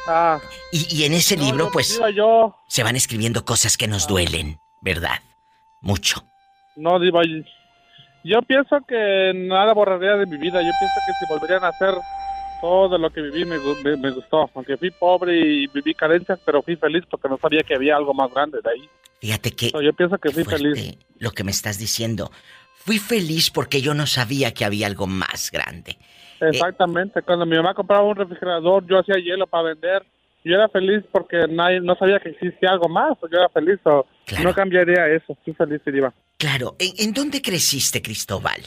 Ah. 0.06 0.42
Y, 0.74 1.06
en 1.06 1.14
ese 1.14 1.38
libro, 1.38 1.70
pues, 1.72 1.98
se 2.68 2.84
van 2.84 2.98
escribiendo 2.98 3.46
cosas 3.46 3.78
que 3.78 3.88
nos 3.88 4.06
duelen, 4.06 4.60
¿verdad? 4.82 5.22
Mucho. 5.80 6.26
No, 6.76 7.00
Diva, 7.00 7.22
yo 8.26 8.42
pienso 8.42 8.82
que 8.86 9.32
nada 9.34 9.74
borraría 9.74 10.18
de 10.18 10.26
mi 10.26 10.36
vida. 10.36 10.62
Yo 10.62 10.72
pienso 10.78 11.00
que 11.08 11.14
si 11.26 11.34
volverían 11.34 11.64
a 11.64 11.70
hacer 11.70 11.94
todo 12.64 12.98
lo 12.98 13.10
que 13.10 13.20
viví 13.20 13.44
me, 13.44 13.58
me, 13.98 14.12
gustó. 14.12 14.50
Aunque 14.56 14.78
fui 14.78 14.90
pobre 14.90 15.38
y 15.38 15.68
viví 15.68 15.94
carencias, 15.94 16.40
pero 16.46 16.62
fui 16.62 16.78
feliz 16.78 17.04
porque 17.10 17.28
no 17.28 17.38
sabía 17.38 17.62
que 17.62 17.76
había 17.76 17.98
algo 17.98 18.14
más 18.14 18.34
grande 18.34 18.60
de 18.64 18.70
ahí. 18.70 18.90
Fíjate 19.20 19.52
que... 19.52 19.70
yo 19.70 19.92
pienso 19.92 20.18
que 20.18 20.30
fui 20.30 20.46
feliz. 20.46 20.98
Lo 21.20 21.32
que 21.32 21.44
me 21.44 21.52
estás 21.52 21.78
diciendo. 21.78 22.32
Fui 22.76 23.00
feliz 23.00 23.52
porque 23.52 23.82
yo 23.82 23.94
no 23.94 24.08
sabía 24.08 24.54
que 24.54 24.64
había 24.64 24.88
algo 24.88 25.08
más 25.08 25.52
grande. 25.52 25.98
Eh, 26.40 26.52
Exactamente. 26.52 27.22
Cuando 27.22 27.46
mi 27.46 27.58
mamá 27.58 27.74
compraba 27.74 28.04
un 28.04 28.16
refrigerador, 28.16 28.88
yo 28.88 29.00
hacía 29.00 29.16
hielo 29.16 29.46
para 29.46 29.64
vender. 29.64 30.06
Yo 30.46 30.54
era 30.54 30.70
feliz 30.70 31.04
porque 31.12 31.46
nadie, 31.50 31.82
no 31.82 31.96
sabía 31.96 32.22
que 32.22 32.30
existía 32.30 32.70
algo 32.72 32.88
más. 32.88 33.18
Yo 33.30 33.40
era 33.40 33.50
feliz. 33.50 33.82
No 34.42 34.54
cambiaría 34.54 35.10
eso. 35.10 35.38
Fui 35.44 35.54
feliz, 35.54 35.82
iba. 35.86 36.14
Claro. 36.38 36.78
¿En, 36.80 37.08
¿En 37.10 37.14
dónde 37.14 37.42
creciste, 37.42 38.02
Cristóbal? 38.02 38.62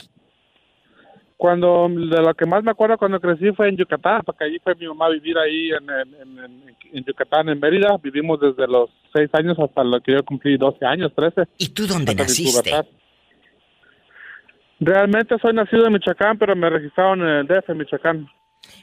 Cuando, 1.37 1.87
de 1.89 2.23
lo 2.23 2.35
que 2.35 2.47
más 2.47 2.65
me 2.65 2.71
acuerdo 2.71 2.97
cuando 2.97 3.21
crecí 3.21 3.53
fue 3.53 3.69
en 3.69 3.77
Yucatán, 3.77 4.23
porque 4.25 4.45
allí 4.45 4.59
fue 4.65 4.75
mi 4.75 4.87
mamá 4.87 5.07
a 5.07 5.11
vivir 5.11 5.37
ahí 5.37 5.71
en, 5.71 5.91
en, 6.93 7.05
Yucatán, 7.05 7.51
en 7.51 7.61
Mérida. 7.61 7.99
Vivimos 8.03 8.41
desde 8.41 8.67
los 8.67 8.89
6 9.15 9.29
años 9.35 9.59
hasta 9.59 9.85
lo 9.85 10.01
que 10.01 10.13
yo 10.13 10.25
cumplí 10.25 10.57
12 10.57 10.85
años, 10.87 11.13
13. 11.15 11.43
¿Y 11.59 11.69
tú 11.69 11.87
dónde 11.87 12.15
naciste? 12.15 12.73
Realmente 14.81 15.37
soy 15.41 15.53
nacido 15.53 15.87
en 15.87 15.93
Michoacán, 15.93 16.39
pero 16.39 16.57
me 16.57 16.71
registraron 16.71 17.21
en 17.21 17.29
el 17.29 17.47
DF, 17.47 17.69
Michoacán. 17.75 18.29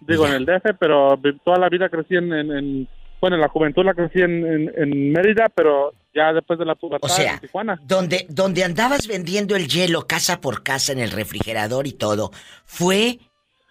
Digo, 0.01 0.27
en 0.27 0.33
el 0.33 0.45
DF, 0.45 0.75
pero 0.79 1.19
toda 1.43 1.57
la 1.57 1.69
vida 1.69 1.89
crecí 1.89 2.15
en, 2.15 2.33
en, 2.33 2.87
bueno, 3.23 3.37
en 3.37 3.41
la 3.41 3.47
juventud 3.47 3.85
la 3.85 3.93
crecí 3.93 4.19
en, 4.19 4.69
en, 4.75 5.13
Mérida, 5.13 5.47
pero 5.47 5.93
ya 6.13 6.33
después 6.33 6.59
de 6.59 6.65
la 6.65 6.75
pubertad 6.75 7.09
o 7.09 7.15
sea, 7.15 7.35
en 7.35 7.39
Tijuana. 7.39 7.79
Donde, 7.81 8.25
donde 8.27 8.65
andabas 8.65 9.07
vendiendo 9.07 9.55
el 9.55 9.69
hielo 9.69 10.07
casa 10.07 10.41
por 10.41 10.61
casa 10.61 10.91
en 10.91 10.99
el 10.99 11.09
refrigerador 11.09 11.87
y 11.87 11.93
todo, 11.93 12.31
fue 12.65 13.19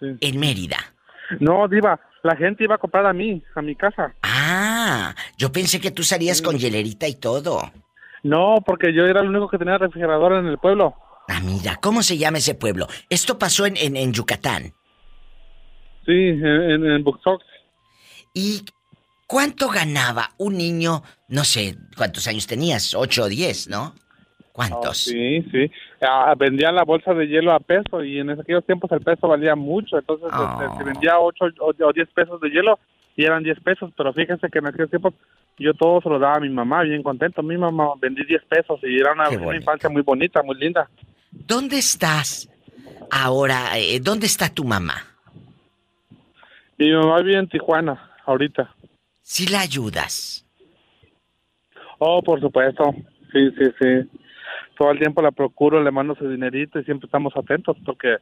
en 0.00 0.40
Mérida. 0.40 0.78
No, 1.38 1.68
Diva, 1.68 2.00
la 2.22 2.34
gente 2.34 2.64
iba 2.64 2.76
a 2.76 2.78
comprar 2.78 3.04
a 3.04 3.12
mí, 3.12 3.42
a 3.54 3.60
mi 3.60 3.76
casa. 3.76 4.14
Ah, 4.22 5.14
yo 5.36 5.52
pensé 5.52 5.82
que 5.82 5.90
tú 5.90 6.02
salías 6.02 6.40
con 6.40 6.56
hielerita 6.56 7.06
y 7.06 7.16
todo. 7.16 7.60
No, 8.22 8.62
porque 8.64 8.94
yo 8.94 9.04
era 9.04 9.20
el 9.20 9.28
único 9.28 9.50
que 9.50 9.58
tenía 9.58 9.76
refrigerador 9.76 10.32
en 10.32 10.46
el 10.46 10.56
pueblo. 10.56 10.94
Ah, 11.28 11.40
mira, 11.44 11.76
¿cómo 11.76 12.02
se 12.02 12.16
llama 12.16 12.38
ese 12.38 12.54
pueblo? 12.54 12.86
Esto 13.10 13.38
pasó 13.38 13.66
en, 13.66 13.76
en, 13.76 14.14
Yucatán. 14.14 14.72
Sí, 16.06 16.12
en, 16.40 16.86
en 16.86 17.04
Buxox. 17.04 17.44
¿Y 18.32 18.64
cuánto 19.32 19.68
ganaba 19.70 20.28
un 20.36 20.58
niño? 20.58 21.02
No 21.28 21.44
sé, 21.44 21.76
¿cuántos 21.96 22.28
años 22.28 22.46
tenías? 22.46 22.94
¿Ocho 22.94 23.22
o 23.22 23.28
diez, 23.30 23.66
no? 23.66 23.94
¿Cuántos? 24.52 25.08
Ah, 25.08 25.10
sí, 25.10 25.42
sí. 25.50 25.70
Ah, 26.02 26.34
vendía 26.36 26.70
la 26.70 26.84
bolsa 26.84 27.14
de 27.14 27.26
hielo 27.26 27.52
a 27.52 27.60
peso 27.60 28.04
y 28.04 28.18
en 28.18 28.28
aquellos 28.28 28.66
tiempos 28.66 28.92
el 28.92 29.00
peso 29.00 29.26
valía 29.26 29.56
mucho. 29.56 29.96
Entonces 29.96 30.28
este, 30.28 30.76
se 30.76 30.84
vendía 30.84 31.18
ocho 31.18 31.46
o 31.60 31.92
diez 31.94 32.10
pesos 32.10 32.38
de 32.42 32.50
hielo 32.50 32.78
y 33.16 33.24
eran 33.24 33.42
diez 33.42 33.58
pesos. 33.60 33.90
Pero 33.96 34.12
fíjense 34.12 34.50
que 34.50 34.58
en 34.58 34.66
aquellos 34.66 34.90
tiempos 34.90 35.14
yo 35.56 35.72
todo 35.72 36.02
se 36.02 36.10
lo 36.10 36.18
daba 36.18 36.34
a 36.34 36.40
mi 36.40 36.50
mamá, 36.50 36.82
bien 36.82 37.02
contento. 37.02 37.42
Mi 37.42 37.56
mamá 37.56 37.86
vendí 37.98 38.26
diez 38.26 38.44
pesos 38.44 38.80
y 38.82 38.98
era 38.98 39.14
una 39.14 39.56
infancia 39.56 39.88
muy 39.88 40.02
bonita, 40.02 40.42
muy 40.42 40.56
linda. 40.56 40.90
¿Dónde 41.30 41.78
estás 41.78 42.50
ahora? 43.10 43.78
Eh, 43.78 43.98
¿Dónde 43.98 44.26
está 44.26 44.50
tu 44.50 44.64
mamá? 44.64 44.96
Mi 46.76 46.92
mamá 46.92 47.22
vive 47.22 47.38
en 47.38 47.48
Tijuana, 47.48 48.10
ahorita. 48.26 48.74
¿Sí 49.22 49.46
la 49.46 49.60
ayudas? 49.60 50.46
Oh, 51.98 52.22
por 52.22 52.40
supuesto. 52.40 52.94
Sí, 53.32 53.50
sí, 53.56 53.64
sí. 53.80 54.18
Todo 54.76 54.90
el 54.90 54.98
tiempo 54.98 55.22
la 55.22 55.30
procuro, 55.30 55.82
le 55.82 55.90
mando 55.90 56.14
su 56.14 56.28
dinerito 56.28 56.78
y 56.78 56.84
siempre 56.84 57.06
estamos 57.06 57.32
atentos 57.36 57.76
porque 57.84 58.16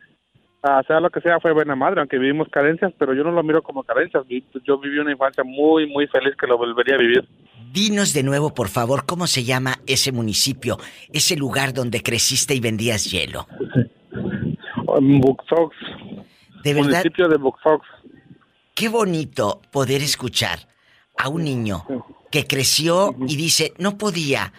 Ah, 0.62 0.82
sea 0.86 1.00
lo 1.00 1.08
que 1.08 1.22
sea, 1.22 1.40
fue 1.40 1.52
buena 1.52 1.74
madre, 1.74 2.00
aunque 2.00 2.18
vivimos 2.18 2.48
carencias, 2.50 2.92
pero 2.98 3.14
yo 3.14 3.24
no 3.24 3.30
lo 3.30 3.42
miro 3.42 3.62
como 3.62 3.82
carencias. 3.82 4.24
Yo 4.62 4.78
viví 4.78 4.98
una 4.98 5.12
infancia 5.12 5.42
muy, 5.42 5.86
muy 5.86 6.06
feliz 6.08 6.34
que 6.38 6.46
lo 6.46 6.58
volvería 6.58 6.96
a 6.96 6.98
vivir. 6.98 7.26
Dinos 7.72 8.12
de 8.12 8.22
nuevo, 8.22 8.52
por 8.52 8.68
favor, 8.68 9.06
cómo 9.06 9.26
se 9.26 9.44
llama 9.44 9.76
ese 9.86 10.12
municipio, 10.12 10.76
ese 11.12 11.36
lugar 11.36 11.72
donde 11.72 12.02
creciste 12.02 12.54
y 12.54 12.60
vendías 12.60 13.10
hielo. 13.10 13.46
Buxox. 14.86 15.74
De 16.62 16.74
verdad. 16.74 16.88
Municipio 16.88 17.28
de 17.28 17.38
Buxox. 17.38 17.86
Qué 18.74 18.88
bonito 18.90 19.62
poder 19.72 20.02
escuchar 20.02 20.58
a 21.22 21.28
un 21.28 21.44
niño 21.44 21.84
que 22.30 22.46
creció 22.46 23.14
y 23.26 23.36
dice, 23.36 23.72
no 23.78 23.98
podía 23.98 24.52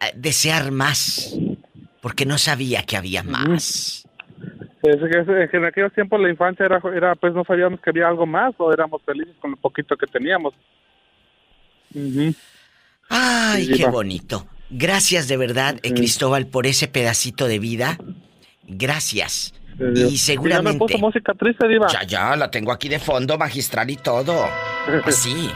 eh, 0.00 0.12
desear 0.14 0.70
más, 0.70 1.36
porque 2.00 2.26
no 2.26 2.38
sabía 2.38 2.82
que 2.82 2.96
había 2.96 3.22
más. 3.22 4.06
Es 4.82 4.96
que, 5.50 5.56
en 5.56 5.64
aquellos 5.64 5.92
tiempos 5.94 6.20
la 6.20 6.28
infancia 6.28 6.66
era, 6.66 6.80
era, 6.94 7.14
pues 7.14 7.32
no 7.32 7.44
sabíamos 7.44 7.80
que 7.80 7.90
había 7.90 8.08
algo 8.08 8.26
más 8.26 8.54
o 8.58 8.72
éramos 8.72 9.02
felices 9.02 9.34
con 9.40 9.52
lo 9.52 9.56
poquito 9.56 9.96
que 9.96 10.06
teníamos. 10.06 10.52
Ay, 13.08 13.68
qué 13.76 13.86
bonito. 13.86 14.46
Gracias 14.68 15.28
de 15.28 15.36
verdad, 15.36 15.78
eh, 15.82 15.94
Cristóbal, 15.94 16.46
por 16.46 16.66
ese 16.66 16.88
pedacito 16.88 17.46
de 17.46 17.58
vida. 17.58 17.98
Gracias. 18.66 19.54
Y 19.78 20.18
seguramente. 20.18 20.84
Ya 20.88 20.98
música 20.98 21.34
triste, 21.34 21.66
Diva. 21.66 21.88
Ya, 21.88 22.02
ya, 22.04 22.36
la 22.36 22.50
tengo 22.50 22.72
aquí 22.72 22.88
de 22.88 22.98
fondo, 22.98 23.36
magistral 23.36 23.90
y 23.90 23.96
todo. 23.96 24.48
Así. 25.04 25.50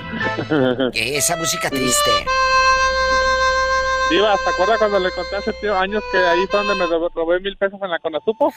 Esa 0.95 1.37
música 1.37 1.71
triste. 1.71 2.11
Diva, 4.11 4.37
¿se 4.39 4.51
acuerda 4.51 4.79
cuando 4.79 5.01
le 5.01 5.11
conté 5.11 5.37
hace 5.37 5.71
años 5.71 6.03
que 6.11 6.19
ahí 6.19 6.47
fue 6.51 6.65
donde 6.65 6.75
me 6.75 6.87
robé 7.15 7.41
mil 7.41 7.57
pesos 7.57 7.79
en 7.83 7.91
la 7.91 7.99
Conasupo? 7.99 8.53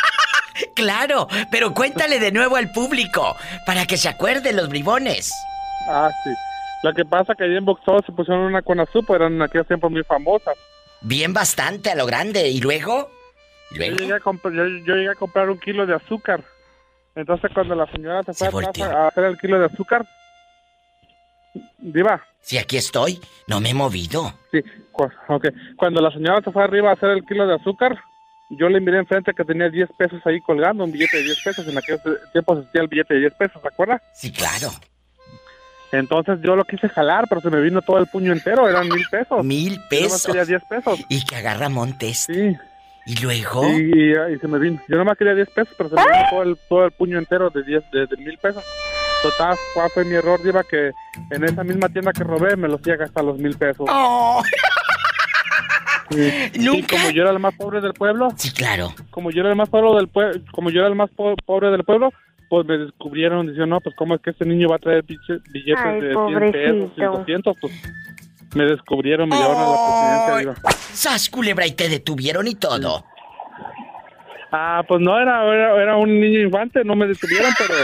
claro, 0.74 1.26
pero 1.50 1.72
cuéntale 1.72 2.18
de 2.20 2.30
nuevo 2.32 2.56
al 2.56 2.70
público 2.70 3.34
para 3.66 3.86
que 3.86 3.96
se 3.96 4.10
acuerden 4.10 4.56
los 4.56 4.68
bribones. 4.68 5.32
Ah, 5.88 6.10
sí. 6.22 6.30
Lo 6.82 6.92
que 6.92 7.04
pasa 7.06 7.34
que 7.34 7.44
ahí 7.44 7.56
en 7.56 7.64
Boxeo 7.64 8.02
se 8.04 8.12
pusieron 8.12 8.44
una 8.44 8.60
Conasupo, 8.60 9.16
eran 9.16 9.32
en 9.34 9.42
aquellos 9.42 9.66
tiempos 9.66 9.90
muy 9.90 10.02
famosas. 10.02 10.54
Bien 11.00 11.32
bastante, 11.32 11.90
a 11.90 11.94
lo 11.94 12.04
grande. 12.04 12.48
¿Y 12.48 12.60
luego? 12.60 13.10
Yo, 13.74 13.84
llegué 13.84 15.08
a 15.10 15.14
comprar 15.14 15.50
un 15.50 15.58
kilo 15.58 15.86
de 15.86 15.94
azúcar. 15.94 16.42
Entonces 17.14 17.50
cuando 17.54 17.74
la 17.74 17.86
señora 17.92 18.22
se 18.22 18.50
fue 18.50 18.64
a, 18.64 19.08
hacer 19.08 19.24
el 19.24 19.38
kilo 19.38 19.58
de 19.58 19.66
azúcar, 19.66 20.04
Diva. 21.78 22.20
Sí, 22.40 22.58
aquí 22.58 22.76
estoy. 22.76 23.20
No 23.46 23.60
me 23.60 23.70
he 23.70 23.74
movido. 23.74 24.32
Sí, 24.50 24.60
ok. 24.92 25.48
Cuando 25.76 26.00
la 26.00 26.10
señora 26.10 26.40
se 26.42 26.50
fue 26.50 26.64
arriba 26.64 26.90
a 26.90 26.94
hacer 26.94 27.10
el 27.10 27.24
kilo 27.24 27.46
de 27.46 27.54
azúcar, 27.54 27.96
yo 28.50 28.68
le 28.68 28.80
miré 28.80 28.98
enfrente 28.98 29.32
que 29.32 29.44
tenía 29.44 29.68
10 29.68 29.90
pesos 29.96 30.20
ahí 30.24 30.40
colgando, 30.40 30.84
un 30.84 30.92
billete 30.92 31.18
de 31.18 31.24
10 31.24 31.42
pesos. 31.42 31.68
En 31.68 31.78
aquel 31.78 32.00
tiempo 32.32 32.54
existía 32.54 32.82
el 32.82 32.88
billete 32.88 33.14
de 33.14 33.20
10 33.20 33.34
pesos, 33.34 33.62
¿se 33.62 33.68
acuerda? 33.68 34.02
Sí, 34.14 34.32
claro. 34.32 34.70
Entonces 35.92 36.38
yo 36.42 36.56
lo 36.56 36.64
quise 36.64 36.88
jalar, 36.88 37.26
pero 37.28 37.40
se 37.40 37.50
me 37.50 37.60
vino 37.60 37.80
todo 37.80 37.98
el 37.98 38.06
puño 38.06 38.32
entero, 38.32 38.68
eran 38.68 38.88
mil 38.88 39.06
pesos. 39.10 39.44
Mil 39.44 39.80
pesos. 39.88 40.24
Yo 40.24 40.32
quería 40.32 40.44
10 40.44 40.62
pesos. 40.68 41.00
Y 41.08 41.24
que 41.24 41.36
agarra 41.36 41.68
Montes. 41.68 42.24
Sí. 42.26 42.56
¿Y 43.06 43.16
luego? 43.22 43.68
Y, 43.68 44.12
y, 44.12 44.38
se 44.38 44.48
me 44.48 44.58
vino. 44.58 44.80
Yo 44.88 44.96
nomás 44.96 45.18
quería 45.18 45.34
10 45.34 45.50
pesos, 45.50 45.74
pero 45.76 45.90
se 45.90 45.96
me 45.96 46.02
vino 46.02 46.26
todo 46.30 46.42
el, 46.42 46.56
todo 46.68 46.84
el 46.86 46.90
puño 46.92 47.18
entero 47.18 47.50
de 47.50 47.62
10, 47.62 47.90
de, 47.90 48.06
de 48.06 48.16
mil 48.16 48.38
pesos. 48.38 48.64
Total, 49.22 49.56
¿cuál 49.72 49.90
fue 49.90 50.04
mi 50.04 50.14
error? 50.14 50.42
Lleva 50.42 50.62
que 50.64 50.92
en 51.30 51.44
esa 51.44 51.64
misma 51.64 51.88
tienda 51.88 52.12
que 52.12 52.24
robé 52.24 52.56
me 52.56 52.68
los 52.68 52.80
hacía 52.80 52.96
gastar 52.96 53.24
los 53.24 53.38
mil 53.38 53.56
pesos. 53.56 53.86
Oh. 53.90 54.42
¿Nunca? 56.60 56.96
como 56.96 57.10
yo 57.10 57.22
era 57.22 57.30
el 57.30 57.38
más 57.38 57.54
pobre 57.54 57.80
del 57.80 57.94
pueblo. 57.94 58.28
Sí, 58.36 58.52
claro. 58.52 58.94
Como 59.10 59.30
yo 59.30 59.40
era 59.40 59.50
el 59.50 59.56
más 59.56 59.68
pobre 59.68 59.96
del 59.96 60.08
pueblo, 60.08 60.40
como 60.52 60.70
yo 60.70 60.80
era 60.80 60.88
el 60.88 60.94
más 60.94 61.10
pobre 61.10 61.70
del 61.70 61.84
pueblo, 61.84 62.12
pues 62.48 62.66
me 62.66 62.78
descubrieron, 62.78 63.46
diciendo, 63.46 63.66
no, 63.66 63.80
pues 63.80 63.94
cómo 63.96 64.14
es 64.14 64.20
que 64.20 64.30
este 64.30 64.44
niño 64.44 64.68
va 64.68 64.76
a 64.76 64.78
traer 64.78 65.02
billetes 65.02 65.42
de 65.52 65.62
100 65.62 66.52
pesos, 66.52 66.92
200, 66.96 67.56
pues 67.60 67.72
me 68.54 68.64
descubrieron, 68.64 69.28
me 69.28 69.36
llevaron 69.36 69.56
a 69.56 69.70
la 69.70 70.26
presidencia. 70.26 70.70
¡Sas, 70.92 71.28
culebra! 71.28 71.66
Y 71.66 71.72
te 71.72 71.88
detuvieron 71.88 72.46
y 72.46 72.54
todo. 72.54 73.04
Ah, 74.52 74.84
pues 74.86 75.00
no, 75.00 75.18
era, 75.18 75.42
era, 75.52 75.82
era, 75.82 75.96
un 75.96 76.20
niño 76.20 76.40
infante, 76.40 76.84
no 76.84 76.94
me 76.94 77.08
detuvieron, 77.08 77.50
pero, 77.58 77.74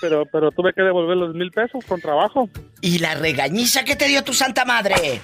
pero, 0.00 0.26
pero 0.26 0.50
tuve 0.52 0.72
que 0.72 0.82
devolver 0.82 1.16
los 1.16 1.34
mil 1.34 1.50
pesos 1.50 1.84
con 1.84 2.00
trabajo. 2.00 2.48
¿Y 2.80 3.00
la 3.00 3.16
regañiza 3.16 3.84
que 3.84 3.96
te 3.96 4.06
dio 4.06 4.22
tu 4.22 4.32
santa 4.32 4.64
madre? 4.64 5.20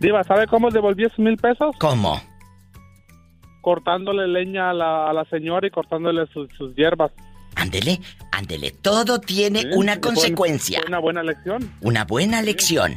Diva, 0.00 0.24
¿sabe 0.24 0.46
cómo 0.46 0.70
devolví 0.70 1.04
esos 1.04 1.18
mil 1.18 1.36
pesos? 1.36 1.76
¿Cómo? 1.78 2.20
Cortándole 3.60 4.26
leña 4.26 4.70
a 4.70 4.72
la, 4.72 5.10
a 5.10 5.12
la 5.12 5.24
señora 5.26 5.66
y 5.66 5.70
cortándole 5.70 6.26
sus, 6.32 6.48
hierbas. 6.74 7.12
Ándele, 7.54 8.00
ándele, 8.32 8.70
todo 8.70 9.20
tiene 9.20 9.64
una 9.74 10.00
consecuencia. 10.00 10.80
una 10.86 10.98
buena 10.98 11.22
lección. 11.22 11.70
Una 11.82 12.04
buena 12.04 12.40
lección. 12.40 12.94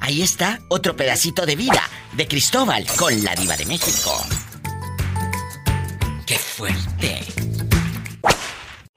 Ahí 0.00 0.22
está 0.22 0.60
otro 0.68 0.96
pedacito 0.96 1.46
de 1.46 1.56
vida 1.56 1.82
de 2.12 2.28
Cristóbal 2.28 2.86
con 2.98 3.24
la 3.24 3.34
diva 3.34 3.56
de 3.56 3.66
México. 3.66 4.10
¡Qué 6.26 6.36
fuerte! 6.36 7.20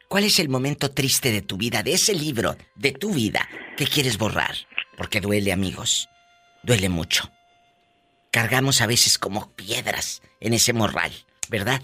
¿Cuál 0.08 0.24
es 0.24 0.40
el 0.40 0.50
momento 0.50 0.92
triste 0.92 1.32
de 1.32 1.42
tu 1.42 1.58
vida, 1.58 1.84
de 1.84 1.94
ese 1.94 2.14
libro, 2.14 2.56
de 2.76 2.92
tu 2.92 3.14
vida, 3.14 3.48
que 3.76 3.86
quieres 3.86 4.18
borrar? 4.18 4.56
Porque 4.98 5.22
duele, 5.22 5.52
amigos. 5.52 6.10
Duele 6.64 6.90
mucho. 6.90 7.30
Cargamos 8.32 8.82
a 8.82 8.88
veces 8.88 9.18
como 9.18 9.52
piedras 9.52 10.22
en 10.40 10.54
ese 10.54 10.74
morral, 10.74 11.12
¿verdad? 11.50 11.82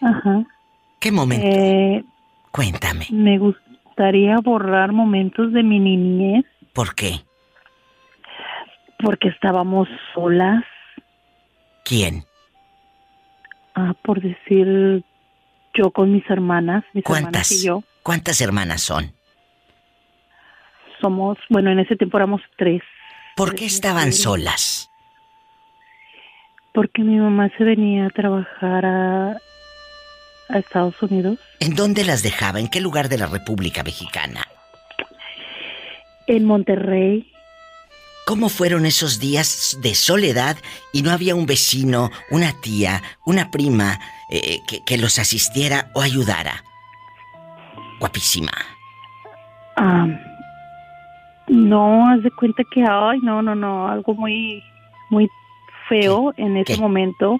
Ajá. 0.00 0.44
¿Qué 1.00 1.12
momento? 1.12 1.46
Eh, 1.46 2.04
Cuéntame. 2.56 3.06
Me 3.10 3.38
gustaría 3.96 4.36
borrar 4.42 4.92
momentos 4.92 5.52
de 5.54 5.62
mi 5.62 5.80
niñez. 5.80 6.44
¿Por 6.74 6.94
qué? 6.94 7.20
Porque 9.02 9.28
estábamos 9.28 9.88
solas. 10.14 10.62
¿Quién? 11.82 12.24
Ah, 13.74 13.94
por 14.02 14.20
decir, 14.20 15.02
yo 15.72 15.90
con 15.92 16.12
mis 16.12 16.28
hermanas, 16.28 16.84
mis 16.92 17.04
hermanas 17.06 17.22
¿Cuántas? 17.22 17.52
y 17.52 17.64
yo. 17.64 17.82
¿Cuántas 18.02 18.40
hermanas 18.42 18.82
son? 18.82 19.12
Somos, 21.00 21.38
bueno, 21.48 21.70
en 21.70 21.78
ese 21.78 21.96
tiempo 21.96 22.18
éramos 22.18 22.42
tres. 22.58 22.82
¿Por 23.34 23.54
qué 23.54 23.64
estaban 23.64 24.12
solas? 24.12 24.90
Porque 26.74 27.02
mi 27.02 27.16
mamá 27.16 27.50
se 27.56 27.64
venía 27.64 28.06
a 28.06 28.10
trabajar 28.10 28.84
a, 28.84 29.36
a 30.48 30.58
Estados 30.58 31.00
Unidos. 31.02 31.38
¿En 31.60 31.74
dónde 31.74 32.04
las 32.04 32.22
dejaba? 32.22 32.60
¿En 32.60 32.68
qué 32.68 32.80
lugar 32.80 33.08
de 33.08 33.18
la 33.18 33.26
República 33.26 33.82
Mexicana? 33.82 34.46
En 36.26 36.44
Monterrey. 36.44 37.32
¿Cómo 38.26 38.48
fueron 38.48 38.86
esos 38.86 39.20
días 39.20 39.78
de 39.82 39.94
soledad 39.94 40.56
y 40.92 41.02
no 41.02 41.12
había 41.12 41.36
un 41.36 41.46
vecino, 41.46 42.10
una 42.30 42.52
tía, 42.60 43.02
una 43.24 43.50
prima 43.52 44.00
eh, 44.30 44.58
que, 44.66 44.82
que 44.84 44.98
los 44.98 45.18
asistiera 45.20 45.90
o 45.94 46.02
ayudara? 46.02 46.64
Guapísima. 48.00 48.52
Ah, 49.76 50.08
no, 51.48 52.08
haz 52.10 52.22
de 52.22 52.30
cuenta 52.32 52.64
que, 52.72 52.82
ay, 52.82 53.20
no, 53.20 53.42
no, 53.42 53.54
no, 53.54 53.88
algo 53.88 54.14
muy, 54.14 54.62
muy 55.10 55.30
feo 55.88 56.32
en 56.36 56.56
ese 56.56 56.74
¿Qué? 56.74 56.80
momento. 56.80 57.38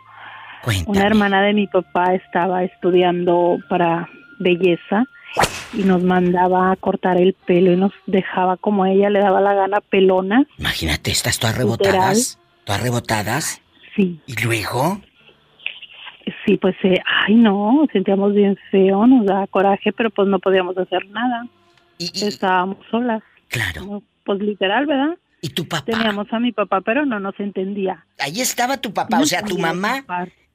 Cuéntame. 0.66 0.98
Una 0.98 1.06
hermana 1.06 1.42
de 1.42 1.54
mi 1.54 1.68
papá 1.68 2.12
estaba 2.14 2.64
estudiando 2.64 3.58
para 3.68 4.08
belleza 4.40 5.04
y 5.72 5.84
nos 5.84 6.02
mandaba 6.02 6.72
a 6.72 6.76
cortar 6.76 7.20
el 7.20 7.34
pelo 7.34 7.72
y 7.72 7.76
nos 7.76 7.92
dejaba 8.06 8.56
como 8.56 8.82
a 8.82 8.90
ella 8.90 9.08
le 9.08 9.20
daba 9.20 9.40
la 9.40 9.54
gana 9.54 9.80
pelona. 9.80 10.44
Imagínate, 10.58 11.12
estas 11.12 11.38
todas 11.38 11.56
rebotadas. 11.56 12.40
Todas 12.64 12.82
rebotadas. 12.82 13.62
Sí. 13.94 14.20
¿Y 14.26 14.42
luego? 14.42 15.00
Sí, 16.44 16.56
pues, 16.56 16.74
eh, 16.82 17.00
ay, 17.06 17.36
no, 17.36 17.86
sentíamos 17.92 18.34
bien 18.34 18.58
feo, 18.72 19.06
nos 19.06 19.24
daba 19.24 19.46
coraje, 19.46 19.92
pero 19.92 20.10
pues 20.10 20.26
no 20.26 20.40
podíamos 20.40 20.76
hacer 20.76 21.06
nada. 21.10 21.46
Estábamos 22.00 22.78
solas. 22.90 23.22
Claro. 23.46 24.02
Pues 24.24 24.40
literal, 24.40 24.86
¿verdad? 24.86 25.16
¿Y 25.40 25.50
tu 25.50 25.68
papá? 25.68 25.84
Teníamos 25.84 26.26
a 26.32 26.40
mi 26.40 26.50
papá, 26.50 26.80
pero 26.80 27.06
no 27.06 27.20
nos 27.20 27.38
entendía. 27.38 28.04
Ahí 28.18 28.40
estaba 28.40 28.78
tu 28.78 28.92
papá, 28.92 29.20
o 29.20 29.26
sea, 29.26 29.42
tu 29.42 29.58
mamá 29.58 30.04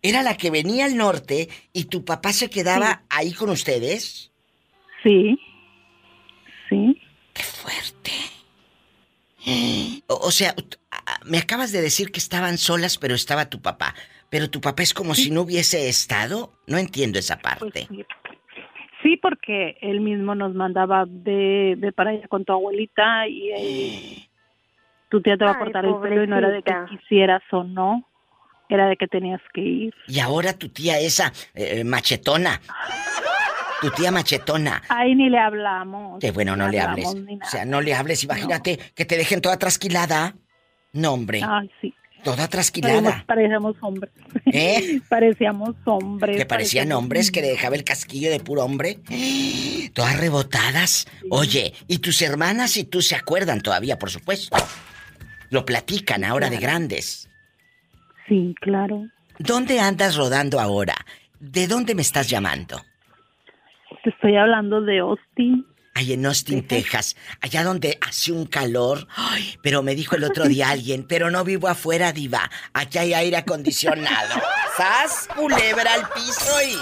era 0.02 0.24
la 0.24 0.38
que 0.38 0.52
venía 0.52 0.86
al 0.86 0.98
norte 0.98 1.50
y 1.74 1.86
tu 1.86 2.04
papá 2.04 2.34
se 2.34 2.50
quedaba 2.50 3.04
ahí 3.10 3.34
con 3.34 3.50
ustedes. 3.50 4.32
Sí. 5.04 5.40
Sí. 6.70 7.02
Qué 7.34 7.44
fuerte. 7.44 8.12
O, 10.14 10.30
sea, 10.30 10.54
me 11.26 11.38
acabas 11.38 11.72
de 11.72 11.82
decir 11.82 12.12
que 12.12 12.20
estaban 12.20 12.58
solas, 12.58 12.98
pero 12.98 13.16
estaba 13.16 13.50
tu 13.50 13.62
papá. 13.62 13.96
Pero 14.30 14.50
tu 14.50 14.60
papá 14.60 14.84
es 14.84 14.94
como 14.94 15.16
si 15.16 15.32
no 15.32 15.42
hubiese 15.42 15.88
estado. 15.88 16.52
No 16.68 16.78
entiendo 16.78 17.18
esa 17.18 17.40
parte. 17.40 17.88
Sí, 19.02 19.18
porque 19.22 19.78
él 19.82 20.02
mismo 20.02 20.36
nos 20.36 20.54
mandaba 20.54 21.06
de, 21.08 21.76
de 21.78 21.92
para 21.94 22.12
allá 22.12 22.28
con 22.28 22.44
tu 22.44 22.52
abuelita 22.52 23.28
y 23.28 23.52
eh, 23.52 24.30
tu 25.10 25.22
tía 25.22 25.38
te 25.38 25.46
va 25.46 25.52
a 25.52 25.54
Ay, 25.56 25.60
cortar 25.64 25.86
el 25.86 25.96
pelo 25.96 26.24
y 26.24 26.28
no 26.28 26.38
era 26.38 26.50
de 26.50 26.62
que 26.62 26.74
quisieras 26.90 27.42
o 27.52 27.64
no, 27.64 28.08
era 28.76 28.88
de 28.88 28.98
que 28.98 29.08
tenías 29.08 29.42
que 29.54 29.62
ir. 29.62 29.94
Y 30.08 30.20
ahora 30.20 30.54
tu 30.54 30.70
tía 30.70 31.00
esa, 31.00 31.32
eh, 31.54 31.84
machetona. 31.84 32.62
Tu 33.82 33.90
tía 33.92 34.12
machetona. 34.12 34.82
Ahí 34.90 35.16
ni 35.16 35.30
le 35.30 35.40
hablamos. 35.40 36.20
Que 36.20 36.32
bueno, 36.32 36.56
no 36.56 36.70
le 36.70 36.80
hables. 36.80 37.08
O 37.08 37.50
sea, 37.50 37.66
no 37.66 37.82
le 37.82 37.94
hables. 37.96 38.24
Imagínate 38.24 38.80
que 38.96 39.06
te 39.06 39.18
dejen 39.18 39.42
toda 39.42 39.58
trasquilada. 39.58 40.36
No, 40.94 41.14
hombre. 41.14 41.42
Ay, 41.44 41.70
sí. 41.82 41.94
Toda 42.24 42.48
trasquilada. 42.48 43.24
parecíamos 43.26 43.76
hombres. 43.82 44.12
¿Eh? 44.46 45.02
parecíamos 45.10 45.76
hombres. 45.86 46.38
Que 46.38 46.46
parecían 46.46 46.84
parecíamos 46.86 47.04
hombres 47.04 47.32
que 47.32 47.42
le 47.42 47.48
dejaba 47.48 47.76
el 47.76 47.84
casquillo 47.84 48.30
de 48.30 48.40
puro 48.40 48.64
hombre. 48.64 49.00
Todas 49.94 50.20
rebotadas. 50.20 51.08
Oye, 51.32 51.74
y 51.88 51.98
tus 51.98 52.22
hermanas 52.22 52.78
y 52.78 52.84
tú 52.84 53.02
se 53.02 53.16
acuerdan 53.16 53.62
todavía, 53.62 53.98
por 53.98 54.12
supuesto. 54.12 54.56
Lo 55.50 55.66
platican 55.66 56.24
ahora 56.24 56.50
de 56.50 56.58
grandes. 56.58 57.31
Sí, 58.32 58.56
claro. 58.62 59.10
¿Dónde 59.40 59.82
andas 59.82 60.16
rodando 60.16 60.62
ahora? 60.62 60.96
¿De 61.42 61.68
dónde 61.68 61.96
me 61.96 62.02
estás 62.02 62.30
llamando? 62.30 62.82
Te 64.06 64.10
estoy 64.10 64.38
hablando 64.38 64.80
de 64.80 65.00
Austin. 65.00 65.66
Ahí 65.96 66.14
en 66.14 66.26
Austin, 66.26 66.66
Texas, 66.66 67.18
allá 67.42 67.66
donde 67.66 67.98
hace 68.00 68.32
un 68.32 68.46
calor. 68.46 69.06
Ay, 69.18 69.56
pero 69.62 69.84
me 69.84 69.96
dijo 69.96 70.16
el 70.16 70.24
otro 70.24 70.46
día 70.46 70.70
alguien, 70.72 71.06
pero 71.06 71.30
no 71.30 71.44
vivo 71.44 71.68
afuera, 71.68 72.14
diva. 72.14 72.50
Aquí 72.72 73.00
hay 73.00 73.14
aire 73.14 73.36
acondicionado. 73.36 74.42
¡Sas, 74.78 75.28
culebra 75.36 75.94
al 75.94 76.08
piso 76.14 76.54
y... 76.66 76.78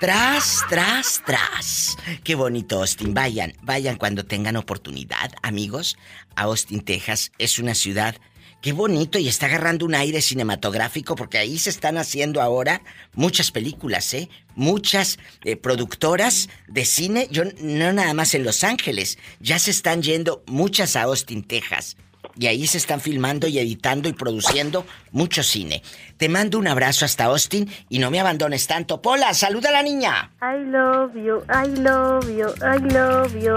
Tras, 0.00 0.64
tras, 0.68 1.22
tras. 1.24 1.96
Qué 2.24 2.34
bonito, 2.34 2.80
Austin. 2.80 3.14
Vayan, 3.14 3.52
vayan 3.62 3.94
cuando 3.94 4.24
tengan 4.24 4.56
oportunidad, 4.56 5.30
amigos. 5.42 5.96
A 6.34 6.44
Austin, 6.44 6.80
Texas 6.80 7.30
es 7.38 7.60
una 7.60 7.76
ciudad. 7.76 8.16
Qué 8.60 8.72
bonito 8.72 9.18
y 9.18 9.26
está 9.26 9.46
agarrando 9.46 9.86
un 9.86 9.94
aire 9.94 10.20
cinematográfico 10.20 11.16
porque 11.16 11.38
ahí 11.38 11.58
se 11.58 11.70
están 11.70 11.96
haciendo 11.96 12.42
ahora 12.42 12.82
muchas 13.14 13.50
películas, 13.52 14.12
¿eh? 14.12 14.28
Muchas 14.54 15.18
eh, 15.44 15.56
productoras 15.56 16.50
de 16.68 16.84
cine, 16.84 17.26
yo 17.30 17.44
no 17.62 17.92
nada 17.94 18.12
más 18.12 18.34
en 18.34 18.44
Los 18.44 18.62
Ángeles, 18.62 19.16
ya 19.40 19.58
se 19.58 19.70
están 19.70 20.02
yendo 20.02 20.42
muchas 20.46 20.94
a 20.94 21.02
Austin, 21.04 21.42
Texas. 21.42 21.96
Y 22.36 22.48
ahí 22.48 22.66
se 22.66 22.76
están 22.76 23.00
filmando 23.00 23.48
y 23.48 23.58
editando 23.58 24.10
y 24.10 24.12
produciendo 24.12 24.86
mucho 25.10 25.42
cine. 25.42 25.82
Te 26.18 26.28
mando 26.28 26.58
un 26.58 26.68
abrazo 26.68 27.06
hasta 27.06 27.24
Austin 27.24 27.70
y 27.88 27.98
no 27.98 28.10
me 28.10 28.20
abandones 28.20 28.66
tanto. 28.66 29.00
Pola, 29.00 29.32
saluda 29.32 29.70
a 29.70 29.72
la 29.72 29.82
niña. 29.82 30.32
I 30.42 30.70
love 30.70 31.14
you, 31.14 31.42
I 31.48 31.66
love 31.80 32.28
you, 32.28 32.48
I 32.62 32.78
love 32.92 33.34
you. 33.42 33.56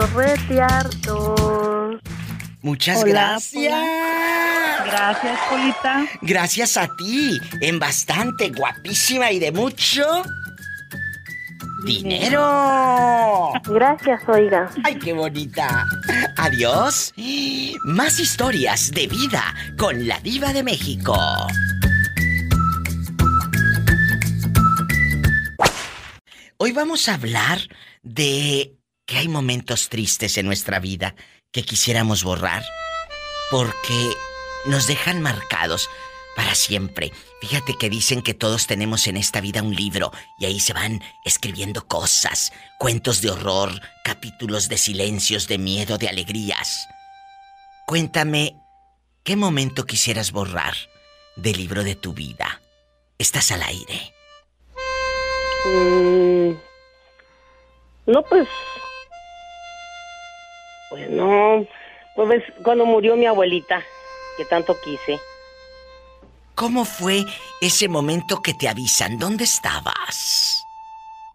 Muchas 2.64 3.03
Hola, 3.03 3.11
gracias. 3.11 3.74
Gracias, 4.86 5.39
Polita. 5.49 6.07
Gracias 6.22 6.78
a 6.78 6.88
ti. 6.95 7.38
En 7.59 7.78
bastante, 7.78 8.51
guapísima 8.51 9.32
y 9.32 9.39
de 9.39 9.51
mucho. 9.51 10.24
¡Dinero! 11.86 13.51
Gracias, 13.66 14.22
oiga. 14.30 14.72
¡Ay, 14.86 14.97
qué 14.97 15.11
bonita! 15.11 15.86
Adiós. 16.38 17.14
Más 17.84 18.22
historias 18.22 18.91
de 18.91 19.07
vida 19.07 19.43
con 19.78 20.07
la 20.07 20.22
diva 20.22 20.53
de 20.53 20.64
México. 20.64 21.18
Hoy 26.55 26.72
vamos 26.72 27.09
a 27.09 27.16
hablar 27.16 27.59
de 28.03 28.78
que 29.05 29.18
hay 29.18 29.28
momentos 29.28 29.89
tristes 29.89 30.38
en 30.38 30.45
nuestra 30.45 30.80
vida 30.80 31.14
que 31.54 31.64
quisiéramos 31.64 32.24
borrar 32.24 32.66
porque 33.49 34.14
nos 34.66 34.88
dejan 34.88 35.22
marcados 35.22 35.89
para 36.36 36.56
siempre. 36.56 37.14
Fíjate 37.41 37.76
que 37.78 37.89
dicen 37.89 38.22
que 38.22 38.34
todos 38.34 38.68
tenemos 38.68 39.08
en 39.08 39.18
esta 39.18 39.39
vida 39.39 39.62
un 39.62 39.76
libro 39.76 40.12
y 40.39 40.45
ahí 40.45 40.60
se 40.60 40.74
van 40.74 41.01
escribiendo 41.24 41.88
cosas, 41.88 42.51
cuentos 42.80 43.22
de 43.22 43.30
horror, 43.30 43.80
capítulos 44.04 44.70
de 44.70 44.78
silencios, 44.78 45.47
de 45.47 45.58
miedo, 45.60 45.97
de 45.97 46.10
alegrías. 46.10 46.88
Cuéntame, 47.86 48.56
¿qué 49.24 49.36
momento 49.36 49.86
quisieras 49.86 50.32
borrar 50.32 50.74
del 51.36 51.58
libro 51.58 51.84
de 51.84 51.95
tu 51.95 52.14
vida? 52.14 52.62
Estás 53.20 53.51
al 53.51 53.62
aire. 53.62 54.14
Mm, 55.66 56.54
no, 58.08 58.24
pues. 58.24 58.47
Pues 60.93 61.09
no. 61.09 61.65
Pues 62.15 62.29
ves, 62.29 62.43
cuando 62.63 62.85
murió 62.85 63.15
mi 63.15 63.25
abuelita, 63.25 63.81
que 64.37 64.45
tanto 64.45 64.75
quise. 64.79 65.19
¿Cómo 66.53 66.85
fue 66.85 67.23
ese 67.61 67.89
momento 67.89 68.43
que 68.43 68.53
te 68.53 68.69
avisan? 68.69 69.17
¿Dónde 69.17 69.45
estabas? 69.45 70.63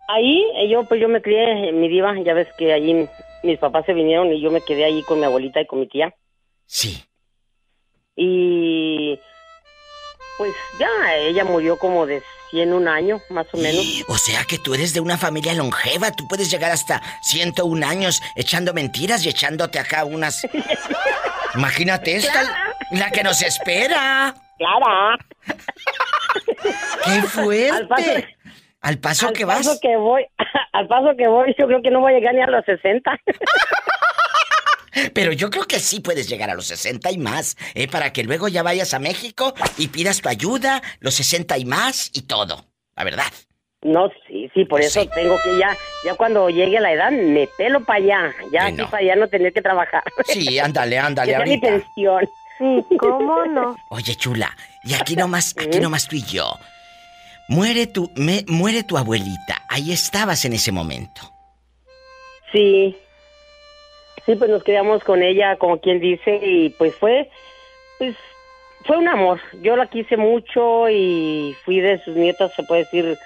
Ahí, 0.06 0.44
eh, 0.58 0.68
yo, 0.68 0.84
pues 0.84 1.00
yo 1.00 1.08
me 1.08 1.20
crié 1.20 1.70
en 1.70 1.80
mi 1.80 1.88
diva, 1.88 2.14
ya 2.24 2.34
ves 2.34 2.46
que 2.56 2.72
allí 2.72 3.08
mis 3.42 3.58
papás 3.58 3.84
se 3.84 3.94
vinieron 3.94 4.32
y 4.32 4.40
yo 4.40 4.52
me 4.52 4.60
quedé 4.60 4.84
ahí 4.84 5.02
con 5.02 5.18
mi 5.18 5.24
abuelita 5.24 5.60
y 5.60 5.66
con 5.66 5.80
mi 5.80 5.88
tía. 5.88 6.14
Sí. 6.66 7.02
Y. 8.14 9.18
Pues 10.36 10.54
ya, 10.78 11.16
ella 11.16 11.44
murió 11.44 11.76
como 11.80 12.06
de 12.06 12.22
101 12.50 12.90
años, 12.90 13.22
más 13.30 13.46
o 13.52 13.56
menos. 13.58 13.84
O 14.08 14.16
sea 14.16 14.44
que 14.44 14.58
tú 14.58 14.74
eres 14.74 14.94
de 14.94 15.00
una 15.00 15.18
familia 15.18 15.54
longeva, 15.54 16.10
tú 16.12 16.26
puedes 16.28 16.50
llegar 16.50 16.70
hasta 16.70 17.02
101 17.22 17.86
años 17.86 18.22
echando 18.36 18.72
mentiras 18.74 19.24
y 19.24 19.28
echándote 19.28 19.78
acá 19.78 20.04
unas... 20.04 20.46
Imagínate 21.54 22.16
esta, 22.16 22.74
la 22.92 23.10
que 23.10 23.22
nos 23.22 23.42
espera. 23.42 24.34
Clara. 24.58 25.18
¡Qué 27.04 27.10
Al 27.10 27.22
paso, 27.22 27.28
fuerte! 27.28 28.36
Al 28.80 28.98
paso 28.98 29.28
al 29.28 29.32
que 29.34 29.46
paso 29.46 29.70
vas. 29.70 29.80
que 29.80 29.96
voy, 29.96 30.26
al 30.72 30.86
paso 30.86 31.16
que 31.16 31.26
voy, 31.26 31.54
yo 31.58 31.66
creo 31.66 31.82
que 31.82 31.90
no 31.90 32.00
voy 32.00 32.12
a 32.12 32.16
llegar 32.18 32.34
ni 32.34 32.42
a 32.42 32.46
los 32.46 32.64
60. 32.64 33.10
Pero 35.14 35.32
yo 35.32 35.50
creo 35.50 35.64
que 35.64 35.78
sí 35.80 36.00
puedes 36.00 36.28
llegar 36.28 36.50
a 36.50 36.54
los 36.54 36.66
60 36.66 37.10
y 37.10 37.18
más, 37.18 37.56
¿eh? 37.74 37.88
Para 37.88 38.12
que 38.12 38.24
luego 38.24 38.48
ya 38.48 38.62
vayas 38.62 38.94
a 38.94 38.98
México 38.98 39.54
y 39.76 39.88
pidas 39.88 40.20
tu 40.20 40.28
ayuda, 40.28 40.82
los 41.00 41.14
60 41.14 41.58
y 41.58 41.64
más 41.64 42.10
y 42.14 42.22
todo. 42.22 42.64
La 42.96 43.04
verdad. 43.04 43.26
No, 43.82 44.10
sí, 44.26 44.50
sí, 44.54 44.64
por 44.64 44.80
eso 44.80 45.06
tengo 45.14 45.36
que 45.44 45.56
ya, 45.56 45.76
ya 46.04 46.14
cuando 46.16 46.50
llegue 46.50 46.80
la 46.80 46.92
edad, 46.92 47.12
me 47.12 47.48
pelo 47.56 47.84
para 47.84 47.98
allá. 48.02 48.34
Ya 48.52 48.62
aquí 48.64 48.72
Bueno. 48.76 48.90
para 48.90 49.02
allá 49.04 49.16
no 49.16 49.28
tener 49.28 49.52
que 49.52 49.62
trabajar. 49.62 50.02
Sí, 50.26 50.58
ándale, 50.58 50.98
ándale 50.98 51.30
que 51.32 51.36
sea 51.36 51.44
mi 51.44 51.50
ahorita. 51.52 51.66
pensión. 51.68 52.28
Sí, 52.58 52.96
¿cómo 52.98 53.44
no? 53.46 53.76
Oye, 53.90 54.16
chula, 54.16 54.56
y 54.82 54.94
aquí 54.94 55.14
nomás, 55.14 55.54
aquí 55.56 55.78
nomás 55.78 56.08
tú 56.08 56.16
y 56.16 56.22
yo. 56.24 56.58
Muere 57.46 57.86
tu, 57.86 58.10
me, 58.16 58.44
muere 58.48 58.82
tu 58.82 58.98
abuelita. 58.98 59.62
Ahí 59.68 59.92
estabas 59.92 60.44
en 60.44 60.54
ese 60.54 60.72
momento. 60.72 61.32
Sí. 62.52 62.96
Sí, 64.28 64.36
pues 64.36 64.50
nos 64.50 64.62
quedamos 64.62 65.02
con 65.04 65.22
ella, 65.22 65.56
como 65.56 65.80
quien 65.80 66.00
dice, 66.00 66.38
y 66.42 66.68
pues 66.68 66.94
fue, 66.96 67.30
pues, 67.96 68.14
fue 68.84 68.98
un 68.98 69.08
amor. 69.08 69.40
Yo 69.62 69.74
la 69.74 69.86
quise 69.86 70.18
mucho 70.18 70.86
y 70.90 71.56
fui 71.64 71.80
de 71.80 71.98
sus 72.04 72.14
nietas, 72.14 72.52
se 72.52 72.62
puede 72.64 72.82
decir, 72.82 73.16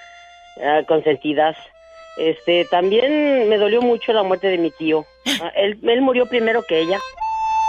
ah, 0.63 0.83
consentidas. 0.87 1.57
Este, 2.15 2.63
también 2.71 3.49
me 3.49 3.57
dolió 3.57 3.81
mucho 3.81 4.13
la 4.13 4.23
muerte 4.23 4.47
de 4.47 4.57
mi 4.57 4.71
tío. 4.71 5.03
Ah, 5.41 5.51
él, 5.57 5.77
él 5.83 6.01
murió 6.01 6.25
primero 6.27 6.63
que 6.63 6.79
ella. 6.79 6.99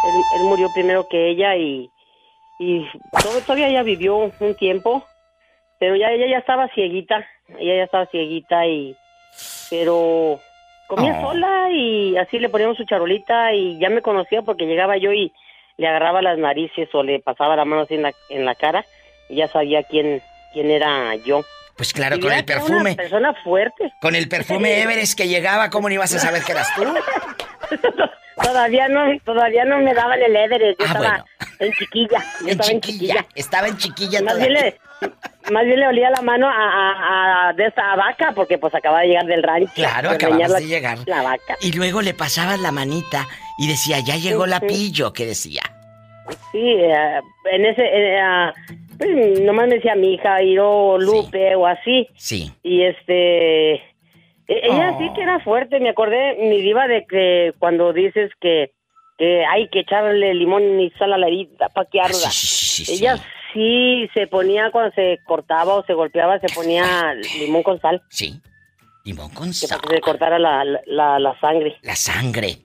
Él, 0.06 0.22
él 0.36 0.42
murió 0.44 0.68
primero 0.72 1.08
que 1.08 1.30
ella 1.30 1.56
y, 1.56 1.90
y 2.60 2.86
todavía 3.44 3.66
ella 3.66 3.82
vivió 3.82 4.30
un 4.38 4.54
tiempo, 4.54 5.04
pero 5.80 5.96
ya 5.96 6.12
ella 6.12 6.28
ya 6.28 6.38
estaba 6.38 6.68
cieguita, 6.68 7.26
ella 7.58 7.78
ya 7.78 7.82
estaba 7.82 8.06
cieguita 8.06 8.64
y, 8.68 8.94
pero 9.70 10.38
comía 10.86 11.18
Oh. 11.18 11.30
sola 11.32 11.70
y 11.72 12.16
así 12.16 12.38
le 12.38 12.48
poníamos 12.48 12.76
su 12.76 12.84
charolita 12.84 13.52
y 13.52 13.78
ya 13.78 13.90
me 13.90 14.02
conocía 14.02 14.42
porque 14.42 14.66
llegaba 14.66 14.96
yo 14.96 15.12
y 15.12 15.32
le 15.76 15.88
agarraba 15.88 16.22
las 16.22 16.38
narices 16.38 16.88
o 16.94 17.02
le 17.02 17.20
pasaba 17.20 17.56
la 17.56 17.64
mano 17.64 17.82
así 17.82 17.94
en 17.94 18.02
la, 18.02 18.12
en 18.28 18.44
la 18.44 18.54
cara 18.54 18.84
y 19.28 19.36
ya 19.36 19.48
sabía 19.48 19.82
quién, 19.82 20.22
quién 20.52 20.70
era 20.70 21.14
yo. 21.16 21.42
Pues 21.76 21.92
claro, 21.92 22.16
Y 22.16 22.20
con 22.20 22.32
el 22.32 22.44
perfume. 22.44 22.80
Una 22.92 22.94
persona 22.94 23.34
fuerte. 23.42 23.92
Con 24.00 24.14
el 24.14 24.28
perfume 24.28 24.80
Everest 24.82 25.18
que 25.18 25.26
llegaba, 25.26 25.70
¿cómo 25.70 25.88
no 25.88 25.94
ibas 25.96 26.14
a 26.14 26.20
saber 26.20 26.42
que 26.44 26.52
eras 26.52 26.68
tú? 26.76 26.84
Todavía 28.42 28.88
no, 28.88 29.04
todavía 29.24 29.64
no 29.64 29.78
me 29.78 29.94
daban 29.94 30.20
el 30.20 30.34
Everest, 30.34 30.80
yo 30.80 30.86
Ah, 30.86 30.88
estaba 30.88 31.08
bueno. 31.08 31.24
en 31.60 31.72
chiquilla, 31.72 32.18
yo 32.40 32.46
En 32.46 32.50
estaba 32.50 32.70
en 32.72 32.80
chiquilla. 32.80 33.14
chiquilla. 33.14 33.26
Estaba 33.36 33.68
en 33.68 33.76
chiquilla 33.78 34.22
Más 34.22 34.34
todavía. 34.34 34.60
bien, 34.60 34.74
le, 35.44 35.52
más 35.52 35.64
bien 35.64 35.80
le 35.80 35.86
olía 35.86 36.10
la 36.10 36.20
mano 36.22 36.48
a, 36.48 36.52
a- 36.52 37.48
a- 37.48 37.52
de 37.52 37.66
esa 37.66 37.94
vaca 37.94 38.32
porque 38.34 38.58
pues 38.58 38.74
acababa 38.74 39.02
de 39.02 39.08
llegar 39.08 39.26
del 39.26 39.42
rancho. 39.42 39.70
Claro, 39.76 40.08
de 40.10 40.14
acababas 40.16 40.50
la- 40.50 40.58
de 40.58 40.66
llegar. 40.66 40.98
La 41.06 41.22
vaca. 41.22 41.56
Y 41.60 41.72
luego 41.72 42.02
le 42.02 42.12
pasabas 42.12 42.58
la 42.58 42.72
manita 42.72 43.24
y 43.58 43.68
decía, 43.68 44.00
ya 44.00 44.16
llegó 44.16 44.46
la 44.46 44.58
Sí, 44.58 44.66
sí. 44.68 44.74
pillo, 44.74 45.12
¿qué 45.12 45.26
decía? 45.26 45.62
Sí, 46.50 46.58
eh, 46.60 47.20
en 47.52 47.66
ese, 47.66 47.82
eh, 47.84 48.20
ah, 48.20 48.52
pues, 48.98 49.40
nomás 49.42 49.68
me 49.68 49.76
decía 49.76 49.94
mi 49.94 50.14
hija, 50.14 50.42
Iro, 50.42 50.98
Lupe 50.98 51.54
o 51.54 51.66
así. 51.68 52.08
Sí. 52.16 52.52
Y 52.64 52.82
este, 52.82 53.80
e- 54.48 54.60
ella 54.64 54.96
sí 54.98 55.10
que 55.14 55.22
era 55.22 55.40
fuerte, 55.40 55.80
me 55.80 55.90
acordé, 55.90 56.36
mi 56.40 56.60
diva, 56.60 56.86
de 56.88 57.06
que 57.06 57.52
cuando 57.58 57.92
dices 57.92 58.30
que, 58.40 58.72
que 59.18 59.44
hay 59.46 59.68
que 59.68 59.80
echarle 59.80 60.34
limón 60.34 60.80
y 60.80 60.90
sal 60.98 61.12
a 61.12 61.18
la 61.18 61.28
herida 61.28 61.68
para 61.70 61.88
que 61.88 62.00
arda. 62.00 62.30
ella 62.88 63.16
sí 63.52 64.08
se 64.14 64.26
ponía 64.26 64.70
cuando 64.70 64.92
se 64.94 65.18
cortaba 65.26 65.74
o 65.74 65.84
se 65.86 65.94
golpeaba, 65.94 66.38
se 66.40 66.52
ponía 66.54 67.14
limón 67.38 67.62
con 67.62 67.80
sal. 67.80 68.02
Sí, 68.10 68.40
limón 69.04 69.30
con 69.30 69.52
sal. 69.54 69.68
para 69.78 69.88
que 69.88 69.94
se 69.96 70.00
cortara 70.00 70.38
la- 70.38 70.64
la 70.86 71.38
sangre. 71.40 71.76
La 71.82 71.96
sangre. 71.96 72.58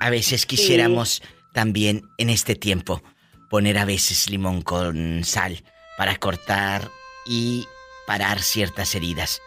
A 0.00 0.10
veces 0.10 0.46
quisiéramos 0.46 1.22
también 1.52 2.02
en 2.18 2.30
este 2.30 2.54
tiempo 2.56 3.00
poner 3.48 3.78
a 3.78 3.84
veces 3.84 4.28
limón 4.30 4.62
con 4.62 5.22
sal 5.22 5.58
para 5.96 6.16
cortar 6.16 6.82
y 7.26 7.64
parar 8.06 8.40
ciertas 8.40 8.94
heridas. 8.96 9.40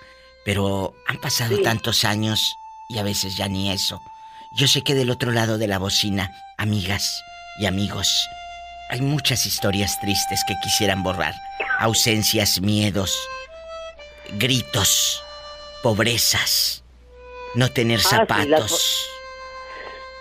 Pero 0.47 0.93
han 1.07 1.17
pasado 1.17 1.57
Sí. 1.57 1.61
tantos 1.61 2.05
años 2.05 2.57
y 2.87 2.99
a 2.99 3.03
veces 3.03 3.35
ya 3.35 3.49
ni 3.49 3.69
eso. 3.69 4.01
Yo 4.53 4.65
sé 4.69 4.81
que 4.81 4.95
del 4.95 5.09
otro 5.09 5.31
lado 5.33 5.57
de 5.57 5.67
la 5.67 5.77
bocina, 5.77 6.31
amigas 6.57 7.21
y 7.59 7.65
amigos, 7.65 8.07
hay 8.89 9.01
muchas 9.01 9.45
historias 9.45 9.99
tristes 9.99 10.45
que 10.47 10.53
quisieran 10.63 11.03
borrar. 11.03 11.33
Ausencias, 11.79 12.61
miedos, 12.61 13.13
gritos, 14.39 15.21
pobrezas, 15.83 16.81
no 17.53 17.67
tener 17.69 17.99
Ah, 17.99 18.03
sí, 18.09 18.15
zapatos. 18.15 19.09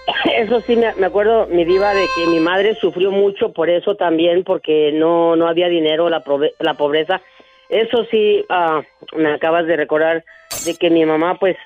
Eso 0.36 0.60
sí, 0.66 0.74
me, 0.74 0.88
acuerdo, 1.06 1.46
mi 1.46 1.64
diva, 1.64 1.94
de 1.94 2.04
que 2.16 2.26
mi 2.26 2.40
madre 2.40 2.76
sufrió 2.80 3.12
mucho 3.12 3.52
por 3.52 3.70
eso 3.70 3.94
también, 3.94 4.42
porque 4.44 4.90
no, 4.92 5.34
no 5.36 5.48
había 5.48 5.68
dinero, 5.68 6.08
la, 6.10 6.22
la 6.58 6.74
pobreza. 6.74 7.22
Eso 7.68 8.04
sí, 8.10 8.44
ah, 8.48 8.82
me 9.16 9.34
acabas 9.34 9.66
de 9.66 9.76
recordar 9.76 10.24
de 10.64 10.76
que 10.76 10.90
mi 10.90 11.04
mamá, 11.04 11.36
pues, 11.38 11.56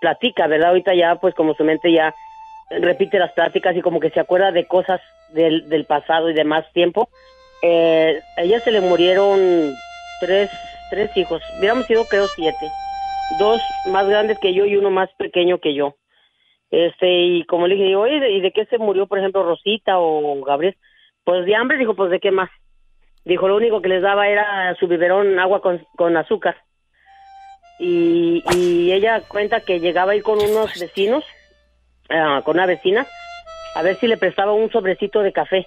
platica, 0.00 0.46
¿verdad? 0.46 0.70
Ahorita 0.70 0.94
ya, 0.94 1.16
pues, 1.16 1.34
como 1.34 1.54
su 1.54 1.64
mente 1.64 1.92
ya 1.92 2.14
repite 2.70 3.18
las 3.18 3.32
pláticas 3.32 3.76
y 3.76 3.82
como 3.82 4.00
que 4.00 4.10
se 4.10 4.20
acuerda 4.20 4.50
de 4.50 4.66
cosas 4.66 5.00
del, 5.32 5.68
del 5.68 5.84
pasado 5.84 6.30
y 6.30 6.34
de 6.34 6.44
más 6.44 6.70
tiempo. 6.72 7.08
Eh, 7.62 8.20
a 8.36 8.42
ella 8.42 8.60
se 8.60 8.70
le 8.70 8.80
murieron 8.80 9.72
tres, 10.20 10.50
tres 10.90 11.16
hijos. 11.16 11.42
Hubiéramos 11.58 11.86
sido, 11.86 12.04
creo, 12.04 12.26
siete. 12.26 12.70
Dos 13.38 13.60
más 13.86 14.08
grandes 14.08 14.38
que 14.38 14.52
yo 14.54 14.64
y 14.64 14.76
uno 14.76 14.90
más 14.90 15.10
pequeño 15.18 15.58
que 15.58 15.74
yo. 15.74 15.96
Este, 16.70 17.08
y 17.08 17.44
como 17.44 17.66
le 17.66 17.76
dije, 17.76 17.96
oye, 17.96 18.30
¿y 18.32 18.40
de 18.40 18.52
qué 18.52 18.66
se 18.66 18.78
murió, 18.78 19.06
por 19.06 19.18
ejemplo, 19.18 19.44
Rosita 19.44 19.98
o 19.98 20.42
Gabriel? 20.44 20.76
Pues 21.24 21.46
de 21.46 21.54
hambre, 21.54 21.78
dijo, 21.78 21.94
pues 21.94 22.10
de 22.10 22.20
qué 22.20 22.30
más. 22.30 22.50
Dijo, 23.24 23.48
lo 23.48 23.56
único 23.56 23.80
que 23.80 23.88
les 23.88 24.02
daba 24.02 24.28
era 24.28 24.74
su 24.78 24.86
biberón, 24.86 25.38
agua 25.38 25.60
con, 25.60 25.86
con 25.96 26.16
azúcar. 26.16 26.56
Y, 27.78 28.44
y 28.54 28.92
ella 28.92 29.22
cuenta 29.26 29.60
que 29.60 29.80
llegaba 29.80 30.12
ahí 30.12 30.20
con 30.20 30.38
unos 30.38 30.78
vecinos, 30.78 31.24
ah, 32.10 32.42
con 32.44 32.56
una 32.56 32.66
vecina, 32.66 33.06
a 33.74 33.82
ver 33.82 33.96
si 33.98 34.06
le 34.06 34.16
prestaba 34.16 34.52
un 34.52 34.70
sobrecito 34.70 35.20
de 35.22 35.32
café. 35.32 35.66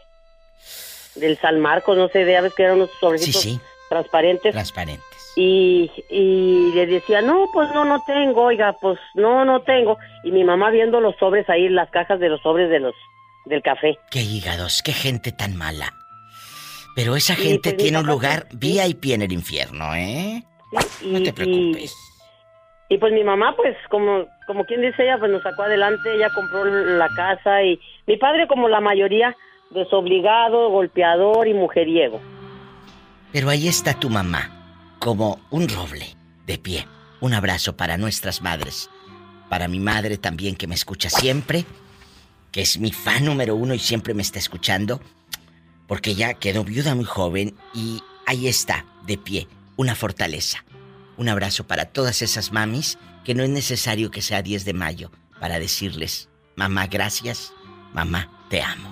Del 1.15 1.37
San 1.37 1.59
Marcos, 1.59 1.97
no 1.97 2.09
sé, 2.09 2.25
de 2.25 2.37
aves 2.37 2.53
que 2.53 2.63
eran 2.63 2.75
unos 2.75 2.91
sobrecitos 2.99 3.41
sí. 3.41 3.59
transparentes. 3.89 4.51
Transparentes. 4.51 5.33
Y, 5.35 5.91
y 6.09 6.71
le 6.73 6.85
decía, 6.85 7.21
no, 7.21 7.47
pues 7.51 7.71
no, 7.73 7.85
no 7.85 8.03
tengo, 8.05 8.43
oiga, 8.43 8.73
pues 8.79 8.99
no, 9.15 9.45
no 9.45 9.61
tengo. 9.61 9.97
Y 10.23 10.31
mi 10.31 10.43
mamá 10.43 10.69
viendo 10.69 10.99
los 10.99 11.15
sobres 11.17 11.49
ahí, 11.49 11.69
las 11.69 11.89
cajas 11.89 12.19
de 12.19 12.29
los 12.29 12.41
sobres 12.41 12.69
de 12.69 12.79
los 12.79 12.95
del 13.45 13.61
café. 13.61 13.97
Qué 14.11 14.21
hígados, 14.21 14.81
qué 14.83 14.93
gente 14.93 15.31
tan 15.31 15.55
mala. 15.55 15.91
Pero 16.97 17.15
esa 17.15 17.35
gente 17.35 17.73
pues, 17.73 17.77
tiene 17.77 17.99
un 17.99 18.07
lugar 18.07 18.47
VIP 18.53 19.11
en 19.11 19.21
el 19.21 19.31
infierno, 19.31 19.93
¿eh? 19.93 20.43
Y, 21.03 21.11
No 21.11 21.21
te 21.21 21.31
preocupes. 21.31 21.95
Y, 22.89 22.95
y 22.95 22.97
pues 22.97 23.13
mi 23.13 23.23
mamá, 23.23 23.55
pues 23.55 23.77
como, 23.91 24.25
como 24.47 24.65
quien 24.65 24.81
dice 24.81 25.03
ella, 25.03 25.19
pues 25.19 25.31
nos 25.31 25.43
sacó 25.43 25.61
adelante, 25.61 26.15
ella 26.15 26.31
compró 26.33 26.65
la 26.65 27.07
casa 27.09 27.61
y 27.61 27.79
mi 28.07 28.17
padre 28.17 28.47
como 28.47 28.67
la 28.67 28.81
mayoría, 28.81 29.37
desobligado, 29.69 30.71
golpeador 30.71 31.47
y 31.47 31.53
mujeriego. 31.53 32.19
Pero 33.31 33.49
ahí 33.49 33.67
está 33.67 33.93
tu 33.93 34.09
mamá, 34.09 34.95
como 34.97 35.39
un 35.51 35.69
roble, 35.69 36.15
de 36.47 36.57
pie. 36.57 36.87
Un 37.21 37.35
abrazo 37.35 37.77
para 37.77 37.99
nuestras 37.99 38.41
madres. 38.41 38.89
Para 39.49 39.67
mi 39.67 39.79
madre 39.79 40.17
también 40.17 40.55
que 40.55 40.65
me 40.65 40.73
escucha 40.73 41.11
siempre, 41.11 41.63
que 42.51 42.61
es 42.61 42.79
mi 42.79 42.91
fan 42.91 43.23
número 43.23 43.55
uno 43.55 43.75
y 43.75 43.79
siempre 43.79 44.15
me 44.15 44.23
está 44.23 44.39
escuchando, 44.39 44.99
porque 45.87 46.15
ya 46.15 46.33
quedó 46.35 46.63
viuda 46.63 46.93
muy 46.95 47.05
joven 47.05 47.55
y 47.73 48.01
ahí 48.25 48.47
está, 48.47 48.85
de 49.05 49.17
pie, 49.17 49.47
una 49.77 49.95
fortaleza. 49.95 50.63
Un 51.17 51.29
abrazo 51.29 51.65
para 51.65 51.85
todas 51.85 52.21
esas 52.21 52.51
mamis 52.51 52.97
que 53.23 53.33
no 53.33 53.43
es 53.43 53.49
necesario 53.49 54.11
que 54.11 54.21
sea 54.21 54.41
10 54.41 54.65
de 54.65 54.73
mayo 54.73 55.11
para 55.39 55.59
decirles, 55.59 56.29
mamá, 56.55 56.87
gracias, 56.87 57.53
mamá, 57.93 58.29
te 58.49 58.61
amo. 58.61 58.89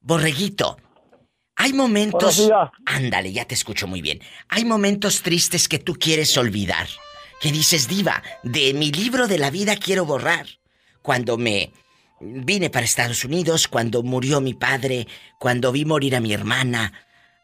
Borreguito, 0.00 0.76
hay 1.56 1.72
momentos... 1.72 2.48
Ándale, 2.84 3.32
ya 3.32 3.44
te 3.44 3.54
escucho 3.54 3.86
muy 3.86 4.02
bien. 4.02 4.20
Hay 4.48 4.64
momentos 4.64 5.22
tristes 5.22 5.68
que 5.68 5.78
tú 5.78 5.94
quieres 5.94 6.36
olvidar. 6.36 6.86
Que 7.40 7.50
dices, 7.50 7.88
diva, 7.88 8.22
de 8.42 8.72
mi 8.72 8.92
libro 8.92 9.26
de 9.26 9.38
la 9.38 9.50
vida 9.50 9.76
quiero 9.76 10.04
borrar. 10.04 10.46
Cuando 11.02 11.36
me 11.36 11.72
vine 12.20 12.70
para 12.70 12.84
Estados 12.84 13.24
Unidos, 13.24 13.68
cuando 13.68 14.02
murió 14.02 14.40
mi 14.40 14.54
padre, 14.54 15.06
cuando 15.38 15.72
vi 15.72 15.84
morir 15.84 16.16
a 16.16 16.20
mi 16.20 16.32
hermana. 16.32 16.92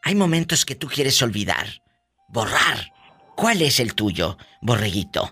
Hay 0.03 0.15
momentos 0.15 0.65
que 0.65 0.75
tú 0.75 0.87
quieres 0.87 1.21
olvidar. 1.21 1.65
Borrar. 2.27 2.91
¿Cuál 3.35 3.61
es 3.61 3.79
el 3.79 3.95
tuyo, 3.95 4.37
borreguito? 4.61 5.29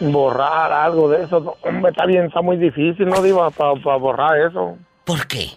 Borrar 0.00 0.72
algo 0.72 1.08
de 1.10 1.24
eso, 1.24 1.56
hombre, 1.62 1.90
está 1.90 2.06
bien, 2.06 2.26
está 2.26 2.42
muy 2.42 2.56
difícil, 2.56 3.06
¿no, 3.06 3.22
Diva? 3.22 3.50
Para 3.50 3.96
borrar 3.96 4.38
eso. 4.38 4.76
¿Por 5.04 5.26
qué? 5.26 5.48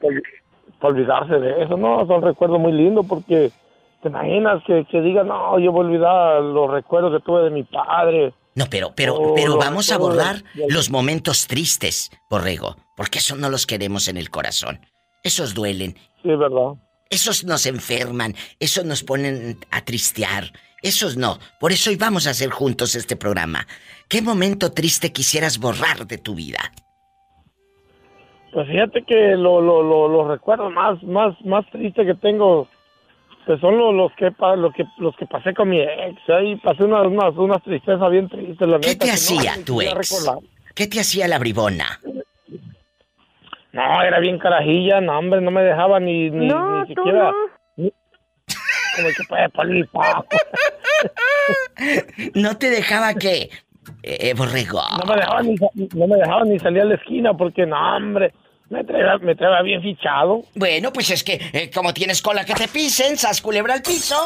Para 0.00 0.92
olvidarse 0.92 1.34
de 1.34 1.62
eso, 1.62 1.76
¿no? 1.76 2.06
Son 2.06 2.22
recuerdos 2.22 2.60
muy 2.60 2.72
lindos 2.72 3.06
porque 3.08 3.50
te 4.02 4.08
imaginas 4.08 4.62
que, 4.64 4.84
que 4.86 5.00
diga, 5.00 5.22
no, 5.24 5.58
yo 5.58 5.72
voy 5.72 5.84
a 5.84 5.88
olvidar 5.88 6.42
los 6.42 6.70
recuerdos 6.70 7.12
que 7.12 7.24
tuve 7.24 7.44
de 7.44 7.50
mi 7.50 7.62
padre. 7.62 8.32
No, 8.54 8.66
pero, 8.68 8.92
pero, 8.96 9.14
Oh, 9.14 9.34
pero 9.34 9.50
los 9.54 9.58
vamos 9.58 9.92
a 9.92 9.98
borrar 9.98 10.42
los 10.68 10.90
momentos 10.90 11.46
tristes, 11.46 12.10
Borrego, 12.28 12.76
porque 12.96 13.18
esos 13.20 13.38
no 13.38 13.48
los 13.48 13.66
queremos 13.66 14.08
en 14.08 14.16
el 14.16 14.30
corazón. 14.30 14.80
Esos 15.22 15.54
duelen. 15.54 15.94
Sí, 16.22 16.28
verdad. 16.28 16.72
Esos 17.10 17.44
nos 17.44 17.66
enferman, 17.66 18.34
esos 18.58 18.84
nos 18.84 19.02
ponen 19.02 19.58
a 19.70 19.84
tristear. 19.84 20.52
Esos 20.82 21.16
no. 21.16 21.38
Por 21.60 21.72
eso 21.72 21.90
hoy 21.90 21.96
vamos 21.96 22.26
a 22.26 22.30
hacer 22.30 22.50
juntos 22.50 22.94
este 22.94 23.14
programa. 23.16 23.66
¿Qué 24.08 24.22
momento 24.22 24.72
triste 24.72 25.12
quisieras 25.12 25.58
borrar 25.58 26.06
de 26.06 26.18
tu 26.18 26.34
vida? 26.34 26.72
Pues 28.52 28.66
fíjate 28.68 29.04
que 29.04 29.36
lo, 29.36 29.60
lo, 29.60 29.82
lo- 29.82 30.08
los 30.08 30.26
recuerdos 30.28 30.72
más, 30.72 31.00
más, 31.04 31.34
más 31.44 31.64
tristes 31.70 32.04
que 32.06 32.14
tengo, 32.14 32.66
pues 33.46 33.60
son 33.60 33.78
los, 33.78 33.94
los 33.94 34.12
que 34.14 34.30
pa- 34.32 34.56
los 34.56 34.72
que 34.74 34.84
los 34.98 35.14
que 35.16 35.26
pasé 35.26 35.54
con 35.54 35.68
mi 35.68 35.80
ex. 35.80 36.28
Ahí 36.28 36.56
pasé 36.56 36.84
unas, 36.84 37.06
unas, 37.06 37.34
unas 37.36 37.62
tristezas 37.62 38.10
bien 38.10 38.28
tristes, 38.28 38.68
la 38.68 38.78
¿Qué 38.80 38.88
neta, 38.88 38.98
te 38.98 39.04
que 39.06 39.06
no 39.06 39.12
hacía 39.14 39.64
tu 39.64 39.80
ex? 39.82 39.94
recordar. 39.94 40.38
¿Qué 40.74 40.86
te 40.86 41.00
hacía 41.00 41.28
la 41.28 41.38
bribona? 41.38 41.98
No, 43.72 44.02
era 44.02 44.18
bien 44.20 44.38
carajilla, 44.38 45.00
no, 45.00 45.18
hombre, 45.18 45.40
no 45.40 45.50
me 45.50 45.62
dejaba 45.62 45.98
ni, 46.00 46.30
ni, 46.30 46.48
No, 46.48 46.82
ni 46.82 46.88
siquiera. 46.88 47.32
ni- 47.76 47.92
como 48.96 49.08
que 49.16 49.24
puede 49.28 49.48
poner 49.50 49.88
¿No 52.34 52.56
te 52.58 52.70
dejaba 52.70 53.14
qué? 53.14 53.48
Eh, 54.02 54.34
borrego. 54.34 54.80
No 54.98 55.04
me 55.06 55.14
dejaba 55.16 55.42
ni, 55.42 55.54
no 55.94 56.06
me 56.06 56.16
dejaba 56.16 56.44
ni 56.44 56.58
salir 56.58 56.82
a 56.82 56.86
la 56.86 56.94
esquina 56.96 57.32
porque, 57.34 57.64
no, 57.66 57.96
hombre, 57.96 58.32
me 58.70 58.82
traía, 58.84 59.18
me 59.18 59.34
traía 59.34 59.60
bien 59.62 59.82
fichado. 59.82 60.42
Bueno, 60.54 60.92
pues 60.92 61.10
es 61.10 61.22
que 61.22 61.34
eh, 61.52 61.70
como 61.74 61.92
tienes 61.92 62.22
cola 62.22 62.44
que 62.44 62.54
te 62.54 62.68
pisen, 62.68 63.18
sas 63.18 63.42
culebra 63.42 63.74
al 63.74 63.82
piso. 63.82 64.16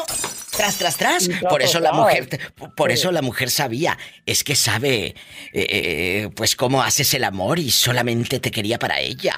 Tras, 0.55 0.77
tras, 0.77 0.95
tras. 0.97 1.29
Por 1.49 1.61
eso 1.61 1.79
la 1.81 1.91
mujer, 1.91 2.29
por 2.77 2.89
eso 2.91 3.11
la 3.11 3.21
mujer 3.21 3.49
sabía. 3.49 3.97
Es 4.25 4.43
que 4.45 4.55
sabe, 4.55 5.07
eh, 5.07 5.15
eh, 5.53 6.29
pues 6.35 6.55
cómo 6.55 6.81
haces 6.81 7.13
el 7.13 7.25
amor 7.25 7.59
y 7.59 7.69
solamente 7.71 8.39
te 8.39 8.51
quería 8.51 8.79
para 8.79 8.99
ella. 9.01 9.33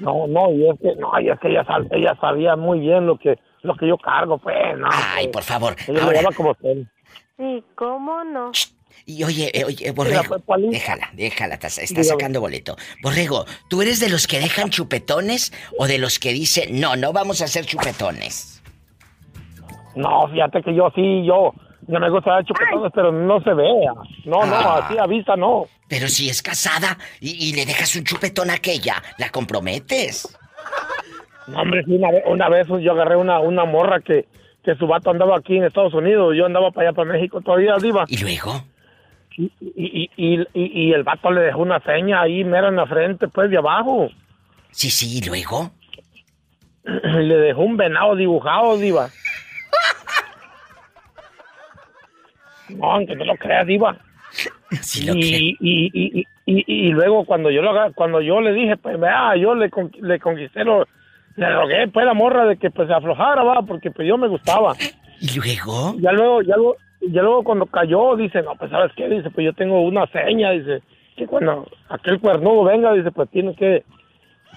No, 0.00 0.26
no, 0.26 0.50
y 0.52 0.68
es 0.68 0.76
que, 0.80 0.94
no, 0.96 1.20
y 1.20 1.28
es 1.28 1.38
que 1.40 1.48
ella, 1.48 1.64
sab- 1.64 1.88
ella 1.90 2.16
sabía 2.20 2.56
muy 2.56 2.80
bien 2.80 3.06
lo 3.06 3.18
que, 3.18 3.38
lo 3.62 3.76
que 3.76 3.88
yo 3.88 3.98
cargo, 3.98 4.38
pues, 4.38 4.56
no. 4.76 4.88
Ay, 4.90 5.28
por 5.28 5.42
favor. 5.42 5.74
Ella 5.86 5.92
me 5.92 6.00
Ahora, 6.00 6.22
llama 6.22 6.34
como 6.36 6.50
usted. 6.52 6.76
Sí, 7.36 7.64
¿cómo 7.74 8.24
no? 8.24 8.52
Y 9.06 9.24
oye, 9.24 9.50
eh, 9.54 9.64
oye, 9.64 9.90
Borrego, 9.92 10.22
Mira, 10.22 10.38
pues, 10.44 10.60
déjala, 10.70 11.10
déjala, 11.14 11.54
está 11.54 12.04
sacando 12.04 12.40
boleto. 12.40 12.76
Borrego, 13.02 13.44
¿tú 13.70 13.82
eres 13.82 14.00
de 14.00 14.08
los 14.08 14.26
que 14.26 14.38
dejan 14.40 14.70
chupetones 14.70 15.52
o 15.78 15.86
de 15.86 15.98
los 15.98 16.18
que 16.18 16.32
dicen, 16.32 16.78
no, 16.80 16.96
no 16.96 17.12
vamos 17.12 17.40
a 17.40 17.46
hacer 17.46 17.64
chupetones? 17.66 18.62
No, 19.94 20.28
fíjate 20.28 20.62
que 20.62 20.74
yo 20.74 20.90
sí, 20.94 21.24
yo, 21.26 21.52
yo 21.86 21.98
me 22.00 22.10
gusta 22.10 22.32
dar 22.32 22.44
chupetones, 22.44 22.92
pero 22.94 23.10
no 23.10 23.40
se 23.42 23.52
vea. 23.54 23.92
No, 24.24 24.46
no, 24.46 24.54
Ah. 24.54 24.84
así 24.86 24.98
a 24.98 25.06
vista 25.06 25.36
no. 25.36 25.66
Pero 25.88 26.08
si 26.08 26.28
es 26.28 26.42
casada 26.42 26.98
y, 27.20 27.48
y 27.48 27.54
le 27.54 27.64
dejas 27.66 27.96
un 27.96 28.04
chupetón 28.04 28.50
a 28.50 28.54
aquella, 28.54 29.02
la 29.16 29.30
comprometes. 29.30 30.36
No, 31.46 31.62
hombre, 31.62 31.82
una 31.86 32.10
vez, 32.10 32.22
una 32.26 32.48
vez 32.50 32.66
yo 32.82 32.92
agarré 32.92 33.16
una, 33.16 33.40
una 33.40 33.64
morra 33.64 34.00
que, 34.00 34.26
que 34.62 34.74
su 34.74 34.86
vato 34.86 35.10
andaba 35.10 35.38
aquí 35.38 35.56
en 35.56 35.64
Estados 35.64 35.94
Unidos, 35.94 36.34
yo 36.36 36.44
andaba 36.44 36.70
para 36.70 36.88
allá, 36.90 36.96
para 36.96 37.10
México 37.12 37.40
todavía, 37.40 37.74
diva. 37.80 38.04
¿Y 38.06 38.18
luego? 38.18 38.62
Y, 39.38 39.52
y, 39.60 40.10
y, 40.16 40.46
y, 40.52 40.92
el 40.92 41.04
vato 41.04 41.30
le 41.30 41.42
dejó 41.42 41.60
una 41.60 41.78
seña 41.80 42.22
ahí, 42.22 42.42
mera 42.42 42.66
en 42.68 42.74
la 42.76 42.86
frente, 42.86 43.28
pues, 43.28 43.48
de 43.50 43.58
abajo. 43.58 44.08
Sí, 44.72 44.90
sí, 44.90 45.18
¿y 45.18 45.20
luego? 45.28 45.70
Le 46.84 47.36
dejó 47.36 47.62
un 47.62 47.76
venado 47.76 48.16
dibujado, 48.16 48.76
diva. 48.76 49.08
No, 52.70 52.92
aunque 52.92 53.14
no 53.16 53.24
lo 53.24 53.34
creas, 53.36 53.66
diva. 53.66 53.96
Sí 54.82 55.06
lo 55.06 55.14
y, 55.14 55.56
y, 55.60 55.90
y, 56.20 56.26
y, 56.44 56.88
luego 56.90 57.24
cuando 57.24 57.50
yo 57.50 57.62
lo 57.62 57.72
cuando 57.94 58.20
yo 58.20 58.42
le 58.42 58.52
dije, 58.52 58.76
pues 58.76 59.00
vea, 59.00 59.34
yo 59.36 59.54
le, 59.54 59.70
con- 59.70 59.90
le 60.02 60.20
conquisté, 60.20 60.64
lo, 60.64 60.86
le 61.36 61.50
rogué 61.54 61.88
pues 61.88 62.04
la 62.04 62.12
morra 62.12 62.44
de 62.44 62.58
que 62.58 62.70
pues 62.70 62.88
se 62.88 62.92
aflojara, 62.94 63.42
va, 63.42 63.62
porque 63.62 63.90
pues 63.90 64.06
yo 64.06 64.18
me 64.18 64.28
gustaba. 64.28 64.74
¿Y 65.20 65.34
luego? 65.38 65.94
Ya 65.98 66.12
luego, 66.12 66.42
ya 66.42 66.56
luego, 66.56 66.76
ya 67.00 67.22
luego 67.22 67.44
cuando 67.44 67.66
cayó, 67.66 68.16
dice, 68.16 68.42
no, 68.42 68.54
pues 68.56 68.70
sabes 68.70 68.92
qué, 68.96 69.08
dice, 69.08 69.30
pues 69.30 69.44
yo 69.44 69.52
tengo 69.52 69.80
una 69.82 70.06
seña, 70.08 70.50
dice, 70.50 70.82
que 71.16 71.26
cuando 71.26 71.66
aquel 71.88 72.20
cuernudo 72.20 72.64
venga, 72.64 72.92
dice, 72.92 73.10
pues 73.10 73.28
tiene 73.30 73.54
que 73.54 73.84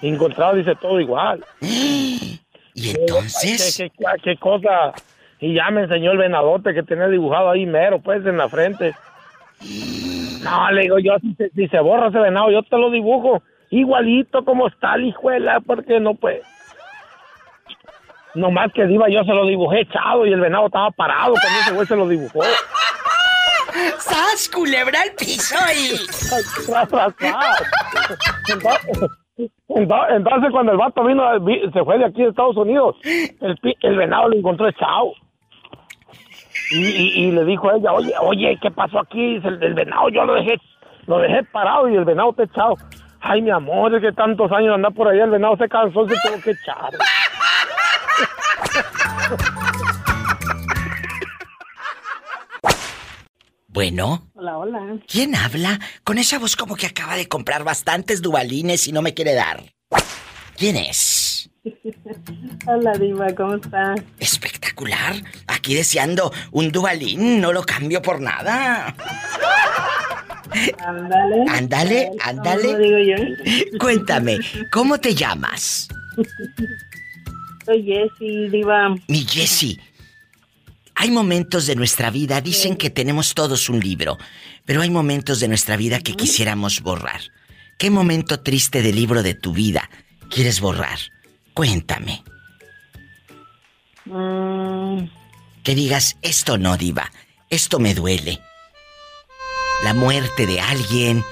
encontrar, 0.02 0.56
dice, 0.56 0.74
todo 0.76 1.00
igual. 1.00 1.44
¿Y 1.60 2.90
entonces? 2.98 3.76
¿Qué, 3.76 3.90
qué, 3.90 4.04
qué 4.22 4.36
cosa? 4.36 4.92
Y 5.40 5.54
ya 5.54 5.70
me 5.70 5.82
enseñó 5.82 6.12
el 6.12 6.18
venadote 6.18 6.72
que 6.72 6.82
tenía 6.82 7.08
dibujado 7.08 7.50
ahí 7.50 7.66
mero, 7.66 8.00
pues, 8.00 8.24
en 8.26 8.38
la 8.38 8.48
frente. 8.48 8.94
No, 10.42 10.72
le 10.72 10.80
digo 10.80 10.98
yo, 10.98 11.16
si 11.20 11.34
se, 11.34 11.50
si 11.50 11.68
se 11.68 11.78
borra 11.78 12.08
ese 12.08 12.18
venado, 12.18 12.50
yo 12.50 12.64
te 12.64 12.76
lo 12.76 12.90
dibujo 12.90 13.44
igualito 13.72 14.44
como 14.44 14.68
está 14.68 14.94
el 14.94 15.06
hijuela, 15.06 15.60
porque 15.60 15.98
no, 15.98 16.14
pues. 16.14 16.42
Nomás 18.34 18.72
que 18.72 18.86
diva, 18.86 19.08
yo 19.10 19.22
se 19.24 19.32
lo 19.32 19.46
dibujé 19.46 19.80
echado 19.80 20.26
y 20.26 20.32
el 20.32 20.40
venado 20.40 20.66
estaba 20.66 20.90
parado 20.90 21.34
cuando 21.40 21.60
ese 21.60 21.72
güey 21.72 21.86
se 21.86 21.96
lo 21.96 22.08
dibujó. 22.08 22.40
¡Sas, 23.98 24.48
culebra 24.52 25.00
al 25.02 25.12
piso 25.12 25.56
y... 25.74 25.96
Tras, 26.66 26.88
tras, 26.88 27.16
tras. 27.16 27.62
Entonces, 28.48 29.10
ento- 29.68 30.06
entonces, 30.10 30.50
cuando 30.50 30.72
el 30.72 30.78
vato 30.78 31.04
vino, 31.04 31.40
vi- 31.40 31.62
se 31.72 31.82
fue 31.84 31.98
de 31.98 32.04
aquí 32.06 32.22
de 32.22 32.28
Estados 32.28 32.56
Unidos, 32.56 32.96
el, 33.04 33.56
el 33.80 33.96
venado 33.96 34.28
lo 34.28 34.36
encontró 34.36 34.68
echado. 34.68 35.12
Y, 36.70 36.84
y- 36.86 37.24
y 37.26 37.32
le 37.32 37.44
dijo 37.44 37.70
a 37.70 37.76
ella, 37.76 37.92
oye, 37.92 38.12
oye, 38.20 38.58
¿qué 38.60 38.70
pasó 38.70 38.98
aquí? 39.00 39.36
El 39.42 39.74
venado 39.74 40.08
yo 40.10 40.24
lo 40.24 40.34
dejé, 40.34 40.58
lo 41.06 41.18
dejé 41.18 41.42
parado 41.44 41.88
y 41.88 41.96
el 41.96 42.04
venado 42.04 42.30
está 42.30 42.44
echado. 42.44 42.74
Ay, 43.20 43.40
mi 43.40 43.50
amor, 43.50 43.94
es 43.94 44.02
que 44.02 44.12
tantos 44.12 44.50
años 44.52 44.74
andar 44.74 44.92
por 44.92 45.08
allá, 45.08 45.24
el 45.24 45.30
venado 45.30 45.56
se 45.56 45.68
cansó, 45.68 46.06
se 46.08 46.14
tuvo 46.28 46.42
que 46.42 46.50
echar. 46.50 46.90
Bueno, 53.68 54.30
Hola, 54.34 54.58
hola. 54.58 54.98
¿quién 55.08 55.34
habla? 55.34 55.80
Con 56.04 56.18
esa 56.18 56.38
voz 56.38 56.56
como 56.56 56.76
que 56.76 56.86
acaba 56.86 57.16
de 57.16 57.26
comprar 57.28 57.64
bastantes 57.64 58.20
dubalines 58.20 58.86
y 58.86 58.92
no 58.92 59.00
me 59.00 59.14
quiere 59.14 59.34
dar. 59.34 59.62
¿Quién 60.56 60.76
es? 60.76 61.50
Hola, 62.66 62.92
Diva, 62.92 63.34
¿cómo 63.34 63.54
estás? 63.54 64.00
Espectacular. 64.18 65.14
Aquí 65.46 65.74
deseando 65.74 66.32
un 66.50 66.70
dubalín, 66.70 67.40
no 67.40 67.52
lo 67.52 67.62
cambio 67.62 68.02
por 68.02 68.20
nada. 68.20 68.94
Ándale. 70.84 71.44
Ándale, 71.48 72.08
¿Cómo 72.10 72.22
ándale. 72.28 73.38
Cuéntame, 73.80 74.38
¿cómo 74.70 74.98
te 74.98 75.14
llamas? 75.14 75.88
Soy 77.64 77.82
Jessie, 77.84 78.48
Diva. 78.50 78.94
Mi 79.08 79.24
Jessie. 79.24 79.78
Hay 80.94 81.10
momentos 81.10 81.66
de 81.66 81.74
nuestra 81.74 82.10
vida, 82.10 82.40
dicen 82.40 82.76
que 82.76 82.90
tenemos 82.90 83.34
todos 83.34 83.68
un 83.68 83.80
libro, 83.80 84.18
pero 84.64 84.82
hay 84.82 84.90
momentos 84.90 85.40
de 85.40 85.48
nuestra 85.48 85.76
vida 85.76 86.00
que 86.00 86.14
quisiéramos 86.14 86.80
borrar. 86.82 87.20
¿Qué 87.78 87.90
momento 87.90 88.40
triste 88.40 88.82
del 88.82 88.96
libro 88.96 89.22
de 89.22 89.34
tu 89.34 89.52
vida 89.52 89.90
quieres 90.30 90.60
borrar? 90.60 90.98
Cuéntame. 91.54 92.22
Mm, 94.04 95.08
Que 95.62 95.74
digas, 95.74 96.16
esto 96.22 96.58
no, 96.58 96.76
diva, 96.76 97.10
esto 97.48 97.78
me 97.78 97.94
duele. 97.94 98.40
La 99.84 99.94
muerte 99.94 100.46
de 100.46 100.60
alguien, 100.60 101.24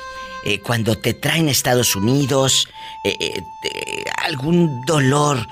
eh, 0.45 0.61
cuando 0.61 0.97
te 0.97 1.15
traen 1.15 1.49
a 1.49 1.51
Estados 1.51 1.95
Unidos, 1.97 2.69
eh, 3.05 3.17
eh, 3.21 4.05
algún 4.25 4.85
dolor 4.87 5.47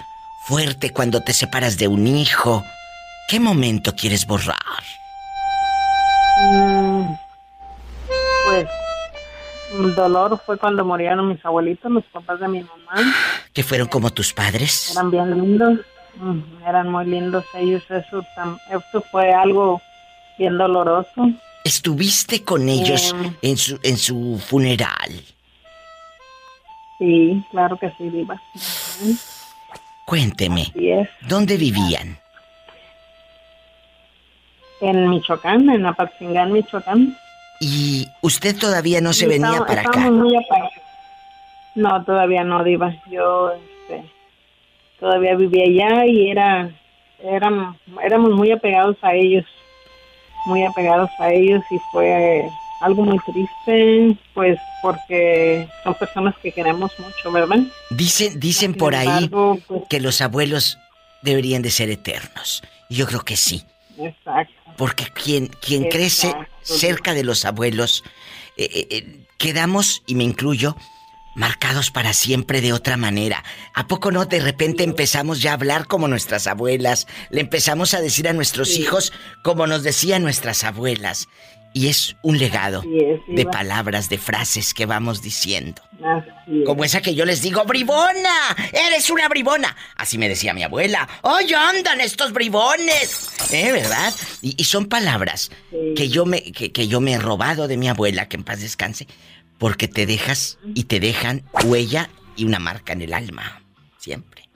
fuerte 0.53 0.91
cuando 0.95 1.21
te 1.21 1.35
separas 1.35 1.77
de 1.77 1.89
un 1.89 2.07
hijo. 2.07 2.65
¿Qué 3.29 3.39
momento 3.39 3.95
quieres 3.95 4.27
borrar? 4.27 4.57
pues, 8.47 8.67
el 9.79 9.95
dolor 9.95 10.41
fue 10.47 10.57
cuando 10.57 10.85
murieron 10.87 11.29
mis 11.29 11.45
abuelitos, 11.45 11.91
los 11.93 12.05
papás 12.05 12.41
de 12.41 12.49
mi 12.49 12.61
mamá. 12.63 13.15
¿Que 13.53 13.63
fueron 13.63 13.89
como 13.89 14.11
tus 14.11 14.33
padres? 14.33 14.93
Eran 14.93 15.11
bien 15.11 15.31
lindos. 15.35 15.81
Eran 16.67 16.91
muy 16.91 17.05
lindos 17.05 17.45
ellos. 17.55 17.83
Eso 17.91 18.25
fue 19.11 19.33
algo 19.35 19.83
bien 20.39 20.57
doloroso. 20.57 21.29
¿Estuviste 21.65 22.43
con 22.43 22.69
ellos 22.71 23.13
Em. 23.13 23.35
en 23.43 23.57
su, 23.59 23.79
en 23.83 23.99
su 23.99 24.43
funeral? 24.49 25.11
Sí, 26.99 27.45
claro 27.51 27.77
que 27.79 27.91
sí, 27.99 28.09
Diva. 28.09 28.41
Cuénteme. 30.09 30.73
¿dónde 31.29 31.59
vivían? 31.59 32.19
En 34.81 35.11
Michoacán, 35.11 35.69
en 35.69 35.85
Apatzingán, 35.85 36.51
Michoacán. 36.51 37.15
Y 37.61 38.07
usted 38.23 38.57
todavía 38.57 39.03
no 39.03 39.13
se 39.13 39.27
venía 39.27 39.67
para 39.67 39.83
acá. 39.83 40.11
muy. 40.11 40.33
No, 41.75 42.03
todavía 42.07 42.43
no, 42.43 42.65
Diva. 42.65 42.95
Yo 43.11 43.53
todavía 44.99 45.35
vivía 45.35 45.65
allá 45.65 46.07
y 46.07 46.31
era, 46.31 46.71
éramos, 47.23 47.77
éramos 48.03 48.31
muy 48.31 48.51
apegados 48.51 48.97
a 49.03 49.13
ellos, 49.13 49.45
muy 50.47 50.65
apegados 50.65 51.11
a 51.19 51.31
ellos 51.31 51.63
y 51.71 51.79
fue 51.93 52.49
algo 52.81 53.03
muy 53.05 53.19
triste, 53.27 54.17
pues 54.35 54.59
porque 54.83 55.69
son 55.83 55.95
personas 55.95 56.35
que 56.43 56.53
queremos 56.53 56.93
mucho, 56.99 57.33
¿verdad? 57.33 57.59
Dicen, 57.91 58.39
dicen 58.39 58.75
por 58.75 58.95
ahí 58.95 59.29
pues- 59.29 59.61
que 59.91 60.01
los 60.01 60.21
abuelos 60.21 60.79
deberían 61.23 61.63
de 61.63 61.71
ser 61.71 61.91
eternos. 61.91 62.63
Yo 62.89 63.07
creo 63.07 63.21
que 63.25 63.37
sí. 63.37 63.65
Exacto. 63.99 64.55
Porque 64.77 65.07
quien, 65.13 65.49
quien 65.49 65.89
crece 65.89 66.33
cerca 66.63 67.15
de 67.15 67.25
los 67.25 67.45
abuelos, 67.45 68.05
eh, 68.57 68.69
eh, 68.73 68.87
eh, 68.91 69.21
quedamos, 69.39 70.03
y 70.07 70.15
me 70.15 70.23
incluyo, 70.25 70.77
marcados 71.35 71.91
para 71.91 72.13
siempre 72.13 72.61
de 72.61 72.73
otra 72.73 72.97
manera. 72.97 73.43
¿A 73.75 73.87
poco 73.87 74.11
no 74.11 74.25
de 74.25 74.41
repente 74.41 74.83
empezamos 74.85 75.41
ya 75.41 75.51
a 75.51 75.55
hablar 75.55 75.87
como 75.87 76.07
nuestras 76.09 76.47
abuelas? 76.47 77.07
Le 77.31 77.41
empezamos 77.41 77.95
a 77.95 78.01
decir 78.01 78.29
a 78.29 78.33
nuestros 78.33 78.69
Sí. 78.69 78.83
hijos 78.83 79.13
como 79.43 79.67
nos 79.67 79.83
decían 79.83 80.23
nuestras 80.23 80.63
abuelas. 80.65 81.27
Y 81.79 81.87
es 81.87 82.17
un 82.23 82.39
legado 82.39 82.83
es, 82.83 83.21
de 83.29 83.45
palabras, 83.45 84.09
de 84.09 84.19
frases 84.19 84.75
que 84.75 84.85
vamos 84.85 85.23
diciendo. 85.23 85.81
Así 86.05 86.61
es. 86.61 86.67
Como 86.67 86.83
esa 86.83 87.01
que 87.01 87.15
yo 87.15 87.25
les 87.25 87.41
digo, 87.41 87.65
bribona, 87.67 88.57
eres 88.73 89.11
una 89.11 89.29
bribona. 89.29 89.77
Así 89.97 90.19
me 90.19 90.29
decía 90.29 90.53
mi 90.55 90.65
abuela. 90.65 91.09
¡Ay, 91.23 91.53
andan 91.55 92.01
estos 92.01 92.33
bribones! 92.33 93.31
¿Eh, 93.53 93.71
verdad? 93.71 94.13
Y, 94.43 94.61
y 94.61 94.65
son 94.65 94.87
palabras 94.87 95.53
que 95.95 96.09
yo 96.09 96.27
me 96.27 96.43
que, 96.43 96.73
que 96.73 96.89
yo 96.89 97.01
me 97.01 97.13
he 97.13 97.19
robado 97.19 97.69
de 97.69 97.77
mi 97.77 97.89
abuela, 97.89 98.29
que 98.29 98.37
en 98.39 98.43
paz 98.43 98.61
descanse, 98.61 99.07
porque 99.59 99.87
te 99.87 100.05
dejas 100.05 100.59
y 100.75 100.85
te 100.85 100.99
dejan 100.99 101.45
huella 101.63 102.11
y 102.35 102.45
una 102.45 102.59
marca 102.59 102.93
en 102.93 103.03
el 103.03 103.15
alma. 103.15 103.63
Siempre. 103.99 104.49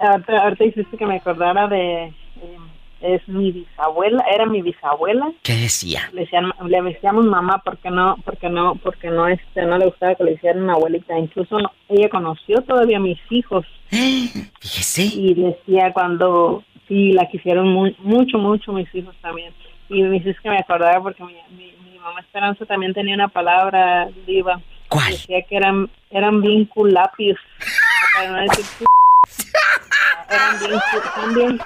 Ahorita, 0.00 0.42
ahorita 0.42 0.64
hiciste 0.64 0.96
que 0.96 1.06
me 1.06 1.18
acordara 1.18 1.68
de... 1.68 2.06
eh, 2.06 2.56
es 3.00 3.26
mi 3.28 3.52
bisabuela, 3.52 4.24
era 4.32 4.46
mi 4.46 4.62
bisabuela. 4.62 5.32
¿Qué 5.42 5.54
decía? 5.54 6.10
Le, 6.12 6.22
decían, 6.22 6.52
le 6.66 6.82
decíamos 6.82 7.24
mamá 7.26 7.62
porque 7.64 7.90
no, 7.90 8.16
porque 8.24 8.48
no, 8.48 8.74
porque 8.76 9.08
no, 9.08 9.26
este, 9.28 9.62
no 9.62 9.78
le 9.78 9.86
gustaba 9.86 10.14
que 10.14 10.24
le 10.24 10.32
hicieran 10.32 10.62
una 10.64 10.74
abuelita. 10.74 11.18
Incluso 11.18 11.58
no- 11.58 11.72
ella 11.88 12.08
conoció 12.08 12.60
todavía 12.62 12.98
a 12.98 13.00
mis 13.00 13.18
hijos. 13.30 13.66
Fíjese. 13.90 15.02
Y 15.14 15.34
decía 15.34 15.92
cuando, 15.92 16.62
sí, 16.88 17.12
la 17.12 17.26
quisieron 17.28 17.68
muy, 17.68 17.96
mucho, 18.00 18.38
mucho 18.38 18.72
mis 18.72 18.92
hijos 18.94 19.14
también. 19.22 19.52
Y 19.88 20.02
me 20.02 20.16
hiciste 20.18 20.40
que 20.42 20.50
me 20.50 20.58
acordara 20.58 21.00
porque 21.00 21.24
mi, 21.24 21.34
mi, 21.56 21.72
mi 21.90 21.98
mamá 21.98 22.20
Esperanza 22.20 22.64
también 22.66 22.94
tenía 22.94 23.14
una 23.14 23.28
palabra 23.28 24.08
diva. 24.26 24.60
¿Cuál? 24.88 25.10
Decía 25.12 25.42
que 25.42 25.56
eran, 25.56 25.88
eran 26.10 26.40
bien. 26.42 26.68
Para 28.14 28.30
no 28.32 28.42
decir 28.42 28.64
eran 30.30 31.34
bien. 31.34 31.60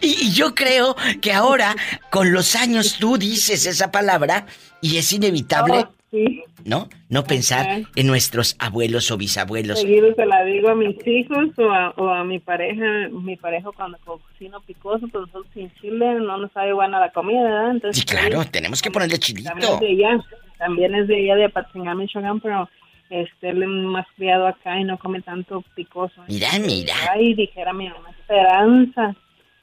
Y, 0.00 0.26
y 0.26 0.32
yo 0.32 0.54
creo 0.54 0.96
que 1.20 1.32
ahora, 1.32 1.74
con 2.10 2.32
los 2.32 2.56
años, 2.56 2.96
tú 2.98 3.18
dices 3.18 3.66
esa 3.66 3.90
palabra 3.90 4.46
y 4.80 4.96
es 4.96 5.12
inevitable, 5.12 5.84
Oh, 5.86 5.92
sí. 6.10 6.42
¿no? 6.64 6.88
No 7.10 7.24
pensar 7.24 7.82
en 7.94 8.06
nuestros 8.06 8.56
abuelos 8.58 9.10
o 9.10 9.16
bisabuelos. 9.18 9.80
Seguido 9.80 10.14
se 10.14 10.24
la 10.24 10.44
digo 10.44 10.70
a 10.70 10.74
mis 10.74 10.96
hijos 11.06 11.48
o 11.58 11.70
a, 11.70 11.90
o 11.90 12.08
a 12.08 12.24
mi 12.24 12.38
pareja, 12.38 13.08
mi 13.10 13.36
pareja 13.36 13.68
cuando 13.76 13.98
cocino 13.98 14.60
picoso, 14.62 15.06
pues 15.08 15.26
nosotros 15.26 15.46
sin 15.52 15.70
chile 15.74 16.14
no 16.20 16.38
nos 16.38 16.52
sabe 16.52 16.72
buena 16.72 16.98
la 17.00 17.10
comida, 17.12 17.42
¿verdad? 17.42 17.70
Entonces, 17.72 18.00
Sí, 18.00 18.06
claro, 18.06 18.44
tenemos 18.46 18.80
que 18.80 18.90
ponerle 18.90 19.18
chilito. 19.18 19.50
También 19.50 19.74
es 19.74 19.80
de 19.80 19.90
ella, 19.90 20.24
también 20.58 20.94
es 20.94 21.08
de 21.08 21.24
ella 21.24 21.34
de 21.34 21.44
Apatzingán, 21.46 21.98
Michoacán, 21.98 22.40
pero 22.40 22.68
este 23.10 23.50
él 23.50 23.62
es 23.62 23.68
más 23.68 24.06
criado 24.16 24.46
acá 24.46 24.78
y 24.78 24.84
no 24.84 24.98
come 24.98 25.20
tanto 25.22 25.62
picoso. 25.74 26.22
Mira, 26.28 26.50
mira. 26.60 26.94
Ay, 27.12 27.34
dijera 27.34 27.72
mi 27.72 27.88
mamá 27.88 28.10
Esperanza, 28.10 29.14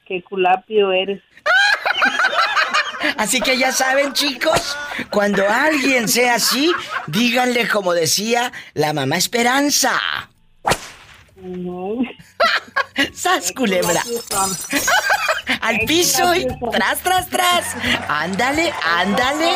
qué 0.06 0.22
culapio 0.22 0.92
eres. 0.92 1.22
Así 3.18 3.40
que 3.40 3.58
ya 3.58 3.70
saben, 3.70 4.12
chicos, 4.12 4.76
cuando 5.10 5.48
alguien 5.48 6.08
sea 6.08 6.34
así, 6.36 6.72
díganle 7.06 7.68
como 7.68 7.92
decía 7.92 8.52
la 8.72 8.92
mamá 8.92 9.16
Esperanza. 9.16 9.92
¡Sas, 13.14 13.52
culebra! 13.52 14.02
Al 15.60 15.80
piso 15.80 16.34
y 16.34 16.46
tras, 16.72 17.00
tras, 17.00 17.28
tras. 17.28 17.76
Ándale, 18.08 18.72
ándale. 18.82 19.52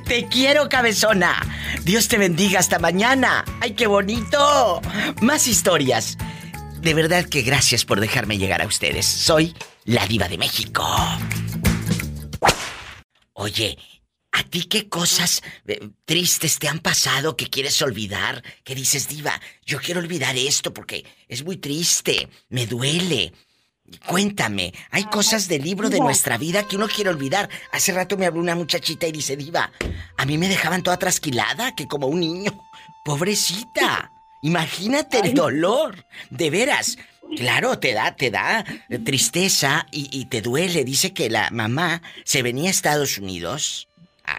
Te 0.06 0.26
quiero, 0.26 0.68
cabezona. 0.68 1.34
Dios 1.82 2.08
te 2.08 2.18
bendiga 2.18 2.60
hasta 2.60 2.78
mañana. 2.78 3.44
¡Ay, 3.60 3.72
qué 3.72 3.86
bonito! 3.86 4.80
Más 5.20 5.46
historias. 5.46 6.18
De 6.80 6.94
verdad 6.94 7.24
que 7.24 7.42
gracias 7.42 7.84
por 7.84 8.00
dejarme 8.00 8.38
llegar 8.38 8.62
a 8.62 8.66
ustedes. 8.66 9.06
Soy 9.06 9.54
la 9.84 10.06
diva 10.06 10.28
de 10.28 10.38
México. 10.38 10.86
Oye, 13.32 13.78
¿a 14.32 14.42
ti 14.44 14.64
qué 14.64 14.88
cosas 14.88 15.42
eh, 15.66 15.90
tristes 16.04 16.58
te 16.58 16.68
han 16.68 16.80
pasado 16.80 17.36
que 17.36 17.48
quieres 17.48 17.80
olvidar? 17.82 18.42
Que 18.64 18.74
dices, 18.74 19.08
diva, 19.08 19.40
yo 19.64 19.78
quiero 19.78 20.00
olvidar 20.00 20.36
esto 20.36 20.74
porque 20.74 21.04
es 21.28 21.44
muy 21.44 21.58
triste, 21.58 22.28
me 22.48 22.66
duele. 22.66 23.32
Cuéntame, 24.06 24.72
hay 24.90 25.04
cosas 25.04 25.48
del 25.48 25.62
libro 25.62 25.90
de 25.90 26.00
nuestra 26.00 26.38
vida 26.38 26.66
que 26.66 26.76
uno 26.76 26.88
quiere 26.88 27.10
olvidar. 27.10 27.50
Hace 27.72 27.92
rato 27.92 28.16
me 28.16 28.24
habló 28.24 28.40
una 28.40 28.54
muchachita 28.54 29.06
y 29.06 29.12
dice, 29.12 29.36
diva, 29.36 29.70
a 30.16 30.24
mí 30.24 30.38
me 30.38 30.48
dejaban 30.48 30.82
toda 30.82 30.98
trasquilada, 30.98 31.74
que 31.74 31.86
como 31.86 32.06
un 32.06 32.20
niño. 32.20 32.58
Pobrecita. 33.04 34.10
Imagínate 34.42 35.18
el 35.18 35.34
dolor. 35.34 36.06
De 36.30 36.48
veras. 36.48 36.96
Claro, 37.36 37.78
te 37.78 37.92
da, 37.92 38.14
te 38.16 38.30
da 38.30 38.64
tristeza 39.04 39.86
y, 39.90 40.08
y 40.10 40.26
te 40.26 40.40
duele. 40.40 40.84
Dice 40.84 41.12
que 41.12 41.28
la 41.28 41.50
mamá 41.50 42.02
se 42.24 42.42
venía 42.42 42.68
a 42.68 42.70
Estados 42.70 43.18
Unidos 43.18 43.88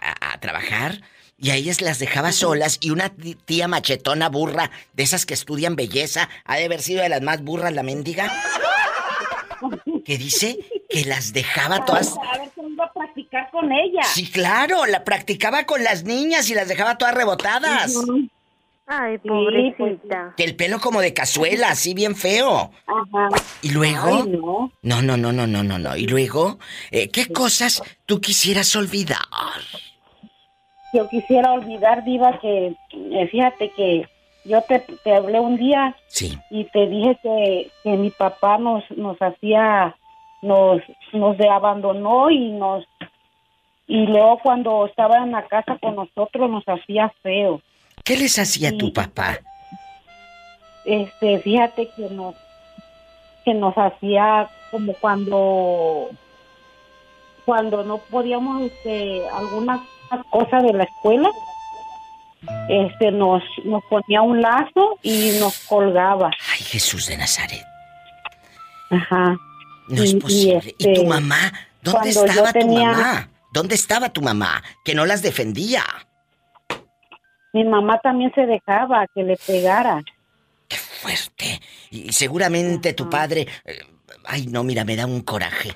a, 0.01 0.39
trabajar 0.39 1.01
y 1.37 1.51
a 1.51 1.55
ellas 1.55 1.81
las 1.81 1.99
dejaba 1.99 2.31
solas 2.31 2.77
y 2.81 2.91
una 2.91 3.13
tía 3.45 3.67
machetona 3.67 4.29
burra, 4.29 4.71
de 4.93 5.03
esas 5.03 5.25
que 5.25 5.33
estudian 5.33 5.75
belleza, 5.75 6.29
ha 6.45 6.57
de 6.57 6.65
haber 6.65 6.81
sido 6.81 7.01
de 7.01 7.09
las 7.09 7.21
más 7.21 7.43
burras 7.43 7.73
la 7.73 7.83
mendiga, 7.83 8.31
que 10.05 10.17
dice 10.17 10.59
que 10.89 11.05
las 11.05 11.33
dejaba 11.33 11.85
todas... 11.85 12.15
A 12.17 12.37
ver 12.37 12.51
iba 12.73 12.85
a 12.85 12.93
practicar 12.93 13.49
con 13.51 13.71
ella. 13.71 14.03
Sí, 14.03 14.29
claro, 14.29 14.85
la 14.85 15.03
practicaba 15.03 15.65
con 15.65 15.83
las 15.83 16.03
niñas 16.03 16.49
y 16.49 16.55
las 16.55 16.67
dejaba 16.67 16.97
todas 16.97 17.13
rebotadas. 17.13 17.93
Ay, 18.95 19.17
pues, 19.17 19.31
pobrecita. 19.31 20.33
Que 20.37 20.43
el 20.43 20.55
pelo 20.55 20.79
como 20.79 21.01
de 21.01 21.13
cazuela, 21.13 21.69
así 21.69 21.93
bien 21.93 22.15
feo. 22.15 22.71
Ajá. 22.85 23.29
Y 23.61 23.71
luego... 23.71 24.23
Ay, 24.23 24.29
no. 24.29 24.71
No, 24.81 25.01
no, 25.01 25.17
no, 25.17 25.31
no, 25.31 25.47
no, 25.47 25.63
no, 25.63 25.79
no. 25.79 25.95
Y 25.95 26.05
luego, 26.07 26.59
eh, 26.91 27.09
¿qué 27.09 27.27
cosas 27.27 27.81
tú 28.05 28.21
quisieras 28.21 28.75
olvidar? 28.75 29.17
Yo 30.93 31.09
quisiera 31.09 31.51
olvidar, 31.53 32.03
Diva, 32.03 32.39
que 32.39 32.75
eh, 32.91 33.27
fíjate 33.31 33.71
que 33.71 34.07
yo 34.45 34.61
te, 34.61 34.79
te 35.03 35.15
hablé 35.15 35.39
un 35.39 35.57
día 35.57 35.95
Sí. 36.07 36.37
y 36.51 36.65
te 36.65 36.85
dije 36.87 37.17
que, 37.23 37.71
que 37.83 37.89
mi 37.97 38.11
papá 38.11 38.57
nos, 38.59 38.83
nos 38.91 39.17
hacía, 39.19 39.95
nos, 40.43 40.81
nos 41.13 41.37
de 41.37 41.49
abandonó 41.49 42.29
y 42.29 42.51
nos, 42.51 42.85
y 43.87 44.05
luego 44.05 44.39
cuando 44.43 44.85
estaba 44.85 45.17
en 45.17 45.31
la 45.31 45.47
casa 45.47 45.77
con 45.81 45.95
nosotros 45.95 46.49
nos 46.49 46.63
hacía 46.67 47.11
feo. 47.23 47.61
¿Qué 48.03 48.17
les 48.17 48.37
hacía 48.39 48.77
tu 48.77 48.91
papá? 48.91 49.39
Este, 50.85 51.39
fíjate 51.39 51.89
que 51.95 52.09
nos, 52.09 52.35
que 53.45 53.53
nos 53.53 53.73
hacía 53.77 54.49
como 54.71 54.93
cuando, 54.95 56.09
cuando 57.45 57.83
no 57.83 57.99
podíamos, 57.99 58.63
este, 58.63 59.27
alguna 59.29 59.81
cosa 60.29 60.57
de 60.57 60.73
la 60.73 60.83
escuela, 60.83 61.29
este, 62.67 63.11
nos, 63.11 63.41
nos 63.63 63.81
ponía 63.89 64.21
un 64.21 64.41
lazo 64.41 64.97
y 65.01 65.37
nos 65.39 65.57
colgaba. 65.59 66.31
Ay, 66.51 66.59
Jesús 66.63 67.07
de 67.07 67.15
Nazaret. 67.17 67.63
Ajá. 68.89 69.37
No 69.87 70.03
es 70.03 70.11
Y- 70.11 70.17
y, 70.17 70.19
posible. 70.19 70.75
¿Y, 70.77 70.83
tu 70.83 70.89
este, 70.91 71.07
mamá? 71.07 71.53
¿Dónde 71.81 72.09
estaba 72.09 72.51
tu 72.53 72.67
mamá? 72.67 73.29
¿Dónde 73.53 73.75
estaba 73.75 74.09
tu 74.09 74.21
mamá? 74.21 74.61
Que 74.83 74.93
no 74.93 75.05
las 75.05 75.21
defendía. 75.21 75.83
Mi 77.53 77.63
mamá 77.63 77.99
también 77.99 78.31
se 78.35 78.45
dejaba 78.45 79.05
que 79.13 79.23
le 79.23 79.37
pegara. 79.37 80.03
Fuerte. 81.01 81.59
Y 81.91 82.11
seguramente 82.11 82.93
tu 82.93 83.09
padre... 83.09 83.47
eh, 83.65 83.79
Ay, 84.25 84.47
no, 84.47 84.63
mira, 84.63 84.85
me 84.85 84.95
da 84.95 85.05
un 85.05 85.21
coraje. 85.21 85.71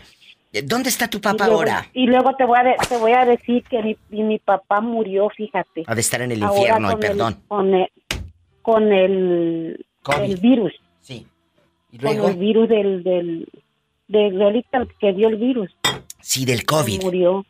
Eh, 0.54 0.62
¿Dónde 0.62 0.90
está 0.90 1.10
tu 1.10 1.18
Y 1.18 1.22
papá 1.22 1.46
luego- 1.48 1.60
ahora? 1.62 1.86
Y 1.94 2.06
luego 2.08 2.34
te 2.36 2.46
voy 2.46 2.58
a, 2.60 2.64
de- 2.64 2.76
te 2.88 2.98
voy 2.98 3.12
a 3.12 3.26
decir 3.26 3.64
que 3.64 3.82
mi, 4.10 4.24
mi 4.24 4.40
papá 4.40 4.80
murió, 4.80 5.30
fíjate. 5.30 5.84
Ha 5.86 5.94
de 5.96 6.02
estar 6.02 6.22
en 6.22 6.32
el 6.32 6.42
Ahora 6.44 6.58
infierno, 6.60 6.88
con 6.92 7.04
el- 7.04 7.08
perdón. 7.10 7.38
con 7.48 7.74
el, 7.74 7.90
con 8.62 8.94
el, 8.94 9.86
COVID. 10.04 10.24
el 10.32 10.38
virus. 10.38 10.74
Sí. 11.02 11.28
¿Y 11.92 11.98
Con 11.98 12.14
luego? 12.14 12.30
el 12.30 12.38
virus 12.38 12.70
del, 12.70 13.04
del, 13.04 13.50
de, 14.08 14.32
de 14.32 14.44
ahorita 14.44 14.86
que 15.00 15.12
dio 15.14 15.28
el 15.28 15.36
virus. 15.36 15.76
Sí, 16.22 16.46
del 16.46 16.66
COVID. 16.66 17.02
Murió. 17.04 17.46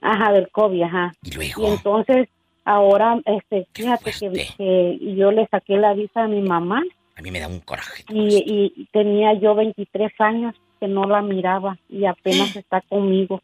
Ajá, 0.00 0.32
del 0.32 0.48
COVID, 0.50 0.82
ajá. 0.82 1.14
Y 1.22 1.32
luego. 1.32 1.62
Y 1.68 1.70
entonces, 1.72 2.28
ahora, 2.68 3.20
este, 3.24 3.66
fíjate 3.74 4.12
que, 4.18 4.46
que 4.56 5.14
yo 5.16 5.30
le 5.32 5.46
saqué 5.48 5.76
la 5.76 5.94
visa 5.94 6.24
a 6.24 6.28
mi 6.28 6.40
mamá 6.42 6.82
A 7.16 7.22
mí 7.22 7.30
me 7.30 7.40
da 7.40 7.48
un 7.48 7.60
coraje. 7.60 8.04
Y, 8.10 8.72
y 8.76 8.84
tenía 8.92 9.32
yo 9.34 9.54
23 9.54 10.12
años 10.20 10.54
que 10.80 10.86
no 10.88 11.04
la 11.04 11.22
miraba 11.22 11.76
y 11.88 12.04
apenas 12.04 12.54
está 12.54 12.80
conmigo. 12.82 13.40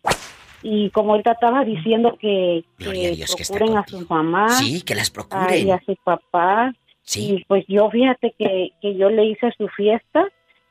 Y 0.62 0.90
como 0.90 1.14
él 1.16 1.22
estaba 1.24 1.64
diciendo 1.64 2.16
que, 2.20 2.64
que 2.78 2.90
Dios 3.12 3.34
que 3.34 3.42
está 3.42 3.58
procuren 3.58 3.78
a 3.78 3.86
su 3.86 4.06
mamá 4.08 4.48
Sí, 4.50 4.82
que 4.82 4.94
las 4.94 5.10
procuren. 5.10 5.66
y 5.66 5.70
a 5.70 5.80
su 5.84 5.94
papá. 6.04 6.72
Sí. 7.02 7.34
Y 7.38 7.44
pues 7.44 7.64
yo 7.68 7.90
fíjate 7.90 8.34
que, 8.38 8.70
que 8.80 8.94
yo 8.96 9.10
le 9.10 9.26
hice 9.26 9.50
su 9.58 9.68
fiesta 9.68 10.24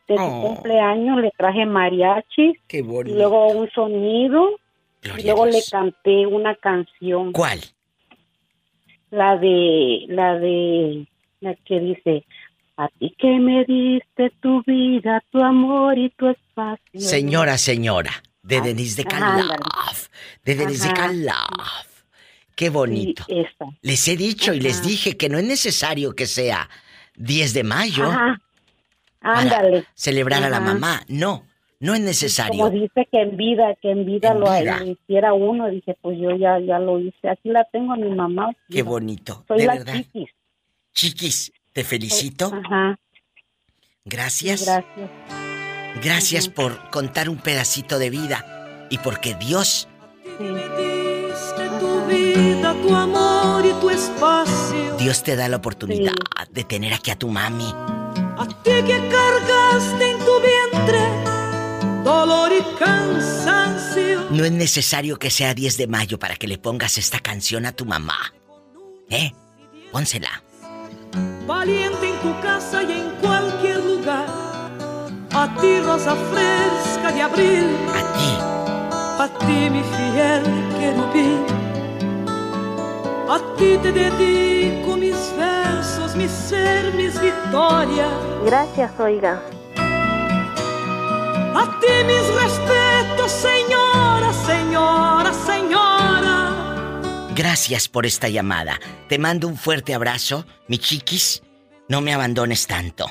de 0.08 0.18
su 0.18 0.24
Oh. 0.24 0.42
cumpleaños, 0.48 1.22
le 1.22 1.32
traje 1.38 1.66
mariachi 1.66 2.54
Qué 2.68 2.78
y 2.80 2.82
bonito. 2.82 3.16
luego 3.16 3.48
un 3.50 3.70
sonido 3.72 4.50
Gloria 5.02 5.22
y 5.22 5.26
luego 5.28 5.46
le 5.46 5.60
canté 5.70 6.26
una 6.26 6.56
canción. 6.56 7.32
¿Cuál? 7.34 7.60
La 9.14 9.38
de, 9.38 10.06
la 10.10 10.40
de, 10.40 11.06
la 11.40 11.54
que 11.66 11.80
dice, 11.80 12.26
a 12.78 12.88
ti 12.98 13.16
que 13.20 13.38
me 13.40 13.64
diste 13.64 14.32
tu 14.42 14.64
vida, 14.64 15.24
tu 15.32 15.40
amor 15.40 16.00
y 16.00 16.10
tu 16.18 16.30
espacio. 16.30 17.00
Señora, 17.00 17.60
señora, 17.60 18.12
de 18.42 18.62
Denise 18.62 19.04
de. 19.04 19.06
Calaf. 19.06 20.08
De 20.44 20.56
Denise 20.56 20.88
de. 20.88 20.94
Calaf. 20.96 22.04
Qué 22.56 22.72
bonito. 22.72 23.24
Sí. 23.28 23.46
Les 23.84 24.08
he 24.08 24.18
dicho 24.18 24.52
y 24.52 24.60
les 24.60 24.82
dije 24.82 25.16
que 25.16 25.30
no 25.30 25.38
es 25.38 25.44
necesario 25.46 26.16
que 26.16 26.26
sea 26.26 26.68
10 27.16 27.54
de 27.54 27.64
mayo 27.64 28.06
Ajá. 28.06 28.42
para 29.22 29.40
Ándale. 29.42 29.86
celebrar 29.94 30.44
a 30.44 30.50
la 30.50 30.60
mamá. 30.60 31.02
No, 31.08 31.46
no 31.84 31.94
es 31.94 32.00
necesario. 32.00 32.64
Como 32.64 32.70
dice 32.70 33.08
que 33.12 33.22
en 33.22 33.36
vida, 33.36 33.76
que 33.82 33.92
en 33.92 34.06
vida, 34.06 34.32
En 34.32 34.40
lo, 34.40 34.46
vida. 34.46 34.80
lo 34.80 34.86
hiciera 34.92 35.34
uno, 35.34 35.68
dije, 35.70 35.98
pues 36.02 36.18
yo 36.18 36.32
ya, 36.38 36.58
ya 36.60 36.80
lo 36.80 36.98
hice. 36.98 37.28
Aquí 37.30 37.50
la 37.50 37.66
tengo 37.74 37.92
a 37.92 37.98
mi 37.98 38.10
mamá. 38.10 38.52
Qué 38.70 38.84
bonito, 38.84 39.44
Soy 39.50 39.60
de 39.60 39.66
la 39.66 39.74
verdad. 39.74 39.94
chiquis. 39.94 40.30
Chiquis, 40.94 41.52
te 41.74 41.84
felicito. 41.84 42.46
Ajá. 42.54 42.98
Gracias. 44.06 44.66
Gracias. 44.66 45.10
Gracias 46.02 46.48
por 46.48 46.90
contar 46.90 47.28
un 47.28 47.38
pedacito 47.38 48.00
de 48.00 48.10
vida 48.10 48.88
y 48.90 48.98
porque 49.00 49.36
Dios 49.36 49.88
Tu 50.38 52.06
vida, 52.08 52.74
tu 52.82 52.96
amor 52.96 53.66
y 53.66 53.74
tu 53.82 53.90
espacio. 53.90 54.96
Dios 54.98 55.22
te 55.24 55.36
da 55.36 55.50
la 55.50 55.58
oportunidad 55.58 56.14
de 56.50 56.64
tener 56.64 56.94
aquí 56.94 57.12
a 57.12 57.18
tu 57.18 57.28
mami. 57.28 57.72
A 58.38 58.48
ti 58.64 58.72
que 58.88 59.10
cargaste 59.10 60.12
en 60.12 60.18
tu 60.20 60.32
vientre 60.42 61.33
dolor 62.04 62.52
y 62.52 62.62
cansancio. 62.78 64.28
No 64.30 64.46
es 64.46 64.52
necesario 64.52 65.18
que 65.18 65.30
sea 65.30 65.54
10 65.54 65.78
de 65.78 65.88
mayo 65.88 66.20
para 66.20 66.36
que 66.36 66.48
le 66.48 66.58
pongas 66.58 66.98
esta 66.98 67.20
canción 67.20 67.66
a 67.66 67.72
tu 67.72 67.86
mamá. 67.86 68.34
¿Eh? 69.10 69.32
Pónsela. 69.92 70.44
Valiente 71.48 72.10
en 72.10 72.20
tu 72.20 72.42
casa 72.42 72.84
y 72.84 72.92
en 72.92 73.10
cualquier 73.22 73.84
lugar. 73.84 74.26
A 75.32 75.56
ti, 75.60 75.80
rosa 75.82 76.16
fresca 76.32 77.12
de 77.12 77.22
abril. 77.22 77.76
A 77.90 78.02
ti. 78.18 78.54
A 79.20 79.30
ti, 79.40 79.70
mi 79.70 79.84
fiel 79.84 80.44
querubín. 80.80 81.46
A 83.30 83.40
ti 83.58 83.78
te 83.82 83.92
dedico 83.92 84.96
mis 84.98 85.16
versos, 85.38 86.16
mi 86.16 86.28
ser, 86.28 86.94
mis 86.94 87.20
victorias. 87.20 88.12
Gracias, 88.46 88.92
oiga. 89.00 89.42
A 91.56 91.80
ti 91.80 92.04
mis 92.06 92.28
respetos, 92.42 93.32
señora, 93.32 94.34
señora, 94.34 95.34
señora. 95.34 96.52
Gracias 97.36 97.88
por 97.88 98.06
esta 98.06 98.30
llamada. 98.30 98.80
Te 99.10 99.18
mando 99.18 99.48
un 99.48 99.58
fuerte 99.58 99.94
abrazo, 99.94 100.46
mi 100.68 100.78
chiquis. 100.78 101.44
No 101.90 102.02
me 102.02 102.14
abandones 102.14 102.68
tanto. 102.68 103.06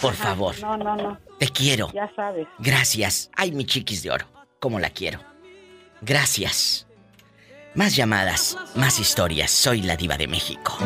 Por 0.00 0.14
favor. 0.14 0.58
No, 0.60 0.76
no, 0.76 0.96
no. 0.96 1.18
Te 1.38 1.48
quiero. 1.48 1.90
Ya 1.92 2.10
sabes. 2.14 2.46
Gracias. 2.58 3.30
Ay, 3.34 3.52
mi 3.52 3.64
chiquis 3.64 4.02
de 4.02 4.10
oro. 4.10 4.26
Cómo 4.60 4.78
la 4.78 4.90
quiero. 4.90 5.20
Gracias. 6.00 6.86
Más 7.74 7.94
llamadas, 7.94 8.56
más 8.74 8.98
historias. 8.98 9.50
Soy 9.50 9.82
la 9.82 9.96
diva 9.96 10.16
de 10.16 10.28
México. 10.28 10.76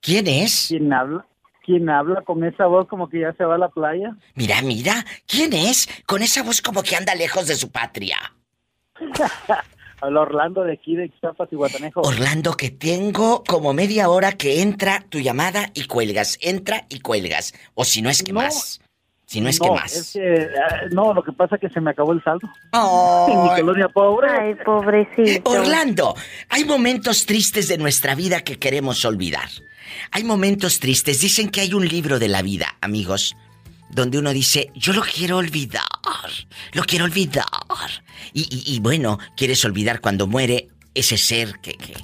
¿Quién 0.00 0.26
es? 0.28 0.66
¿Quién 0.68 0.92
habla? 0.92 1.26
¿Quién 1.64 1.90
habla 1.90 2.22
con 2.22 2.42
esa 2.44 2.66
voz 2.66 2.88
como 2.88 3.08
que 3.08 3.20
ya 3.20 3.32
se 3.34 3.44
va 3.44 3.56
a 3.56 3.58
la 3.58 3.68
playa? 3.68 4.16
Mira, 4.34 4.62
mira. 4.62 5.04
¿Quién 5.26 5.52
es? 5.52 5.88
Con 6.06 6.22
esa 6.22 6.42
voz 6.42 6.60
como 6.62 6.82
que 6.82 6.96
anda 6.96 7.14
lejos 7.14 7.46
de 7.46 7.54
su 7.54 7.70
patria. 7.70 8.16
Habla 10.02 10.20
Orlando 10.22 10.64
de 10.64 10.72
aquí 10.72 10.96
de 10.96 11.10
Chiapas 11.20 11.48
y 11.52 11.56
Guatanejo. 11.56 12.00
Orlando, 12.00 12.54
que 12.54 12.70
tengo 12.70 13.44
como 13.44 13.74
media 13.74 14.08
hora 14.08 14.32
que 14.32 14.62
entra 14.62 15.04
tu 15.08 15.18
llamada 15.20 15.70
y 15.74 15.86
cuelgas. 15.86 16.38
Entra 16.40 16.86
y 16.88 17.00
cuelgas. 17.00 17.52
O 17.74 17.84
si 17.84 18.00
no 18.00 18.08
es 18.08 18.22
que 18.22 18.32
más. 18.32 18.80
Si 19.26 19.40
no 19.40 19.48
es 19.48 19.60
que 19.60 19.70
más. 19.70 19.94
Es 19.94 20.12
que, 20.14 20.48
ah, 20.58 20.86
no, 20.90 21.12
lo 21.12 21.22
que 21.22 21.32
pasa 21.32 21.56
es 21.56 21.60
que 21.60 21.68
se 21.68 21.80
me 21.80 21.90
acabó 21.90 22.12
el 22.12 22.24
saldo. 22.24 22.48
Oh. 22.72 23.28
En 23.30 23.42
mi 23.42 23.48
colonia 23.60 23.88
pobre. 23.88 24.28
Ay, 24.28 24.54
pobrecito. 24.64 25.50
Orlando, 25.50 26.16
hay 26.48 26.64
momentos 26.64 27.26
tristes 27.26 27.68
de 27.68 27.76
nuestra 27.76 28.14
vida 28.14 28.40
que 28.40 28.58
queremos 28.58 29.04
olvidar. 29.04 29.48
Hay 30.12 30.24
momentos 30.24 30.80
tristes. 30.80 31.20
Dicen 31.20 31.50
que 31.50 31.60
hay 31.60 31.74
un 31.74 31.86
libro 31.86 32.18
de 32.18 32.28
la 32.28 32.42
vida, 32.42 32.76
amigos, 32.80 33.36
donde 33.90 34.18
uno 34.18 34.32
dice, 34.32 34.70
yo 34.74 34.92
lo 34.92 35.02
quiero 35.02 35.36
olvidar, 35.36 35.84
lo 36.72 36.84
quiero 36.84 37.04
olvidar. 37.04 37.46
Y, 38.32 38.78
bueno, 38.80 39.18
quieres 39.36 39.64
olvidar 39.64 40.00
cuando 40.00 40.26
muere 40.26 40.68
ese 40.94 41.16
ser 41.16 41.60
que, 41.60 41.74
que, 41.74 41.94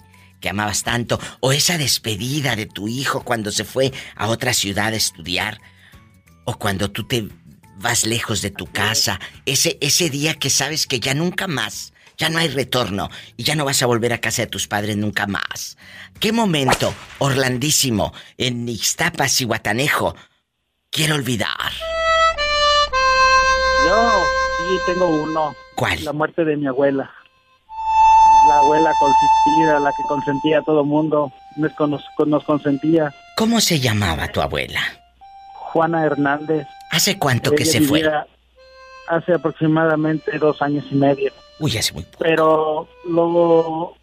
que 0.41 0.49
amabas 0.49 0.83
tanto, 0.83 1.21
o 1.41 1.53
esa 1.53 1.79
despedida 1.79 2.57
de 2.57 2.67
tu 2.67 2.89
hijo 2.89 3.23
cuando 3.23 3.51
se 3.51 3.65
fue 3.65 3.93
a 4.15 4.29
otra 4.29 4.53
ciudad 4.53 4.93
a 4.93 4.97
estudiar, 4.97 5.61
o 6.45 6.59
cuando 6.59 6.91
tú 6.91 7.05
te 7.07 7.29
vas 7.79 8.07
lejos 8.07 8.43
de 8.43 8.51
tu 8.51 8.67
casa, 8.67 9.21
ese, 9.45 9.79
ese 9.81 10.11
día 10.11 10.35
que 10.35 10.51
sabes 10.51 10.87
que 10.87 11.01
ya 11.01 11.15
nunca 11.15 11.47
más, 11.47 11.93
ya 12.17 12.29
no 12.29 12.39
hay 12.39 12.49
retorno 12.49 13.11
y 13.37 13.45
ya 13.45 13.55
no 13.55 13.65
vas 13.65 13.83
a 13.83 13.87
volver 13.87 14.13
a 14.13 14.19
casa 14.19 14.43
de 14.43 14.49
tus 14.49 14.67
padres 14.67 14.97
nunca 14.97 15.27
más. 15.27 15.77
¿Qué 16.21 16.33
momento, 16.33 16.95
Orlandísimo, 17.19 18.13
en 18.39 18.69
Ixtapas 18.69 19.41
y 19.41 19.45
Guatanejo, 19.45 20.15
quiero 20.91 21.15
olvidar? 21.15 21.73
Yo 23.87 24.25
sí 24.59 24.79
tengo 24.87 25.07
uno. 25.07 25.55
¿Cuál? 25.75 26.05
La 26.05 26.13
muerte 26.13 26.45
de 26.45 26.57
mi 26.57 26.67
abuela. 26.67 27.11
La 28.49 28.59
abuela 28.59 28.93
consentida, 28.99 29.81
la 29.81 29.91
que 29.91 30.03
consentía 30.09 30.59
a 30.61 30.63
todo 30.63 30.85
mundo, 30.85 31.33
nos, 31.57 31.73
nos, 32.27 32.45
consentía. 32.45 33.13
¿Cómo 33.37 33.61
se 33.61 33.81
llamaba 33.81 34.29
tu 34.29 34.41
abuela? 34.41 34.81
Juana 35.55 36.05
Hernández. 36.05 36.67
¿Hace 36.91 37.19
cuánto 37.19 37.53
que 37.53 37.65
se 37.65 37.81
fue? 37.81 38.09
Hace 39.09 39.35
aproximadamente 39.35 40.39
dos 40.39 40.63
años 40.63 40.85
y 40.91 40.95
medio. 40.95 41.33
Uy, 41.59 41.77
hace 41.77 41.93
muy 41.93 42.03
poco. 42.05 42.25
Pero 42.25 42.89
luego 43.09 43.97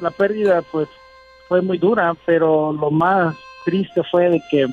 la 0.00 0.10
pérdida 0.10 0.62
pues 0.72 0.88
fue 1.48 1.62
muy 1.62 1.78
dura, 1.78 2.14
pero 2.24 2.72
lo 2.72 2.90
más 2.90 3.36
triste 3.64 4.02
fue 4.10 4.28
de 4.28 4.42
que 4.50 4.66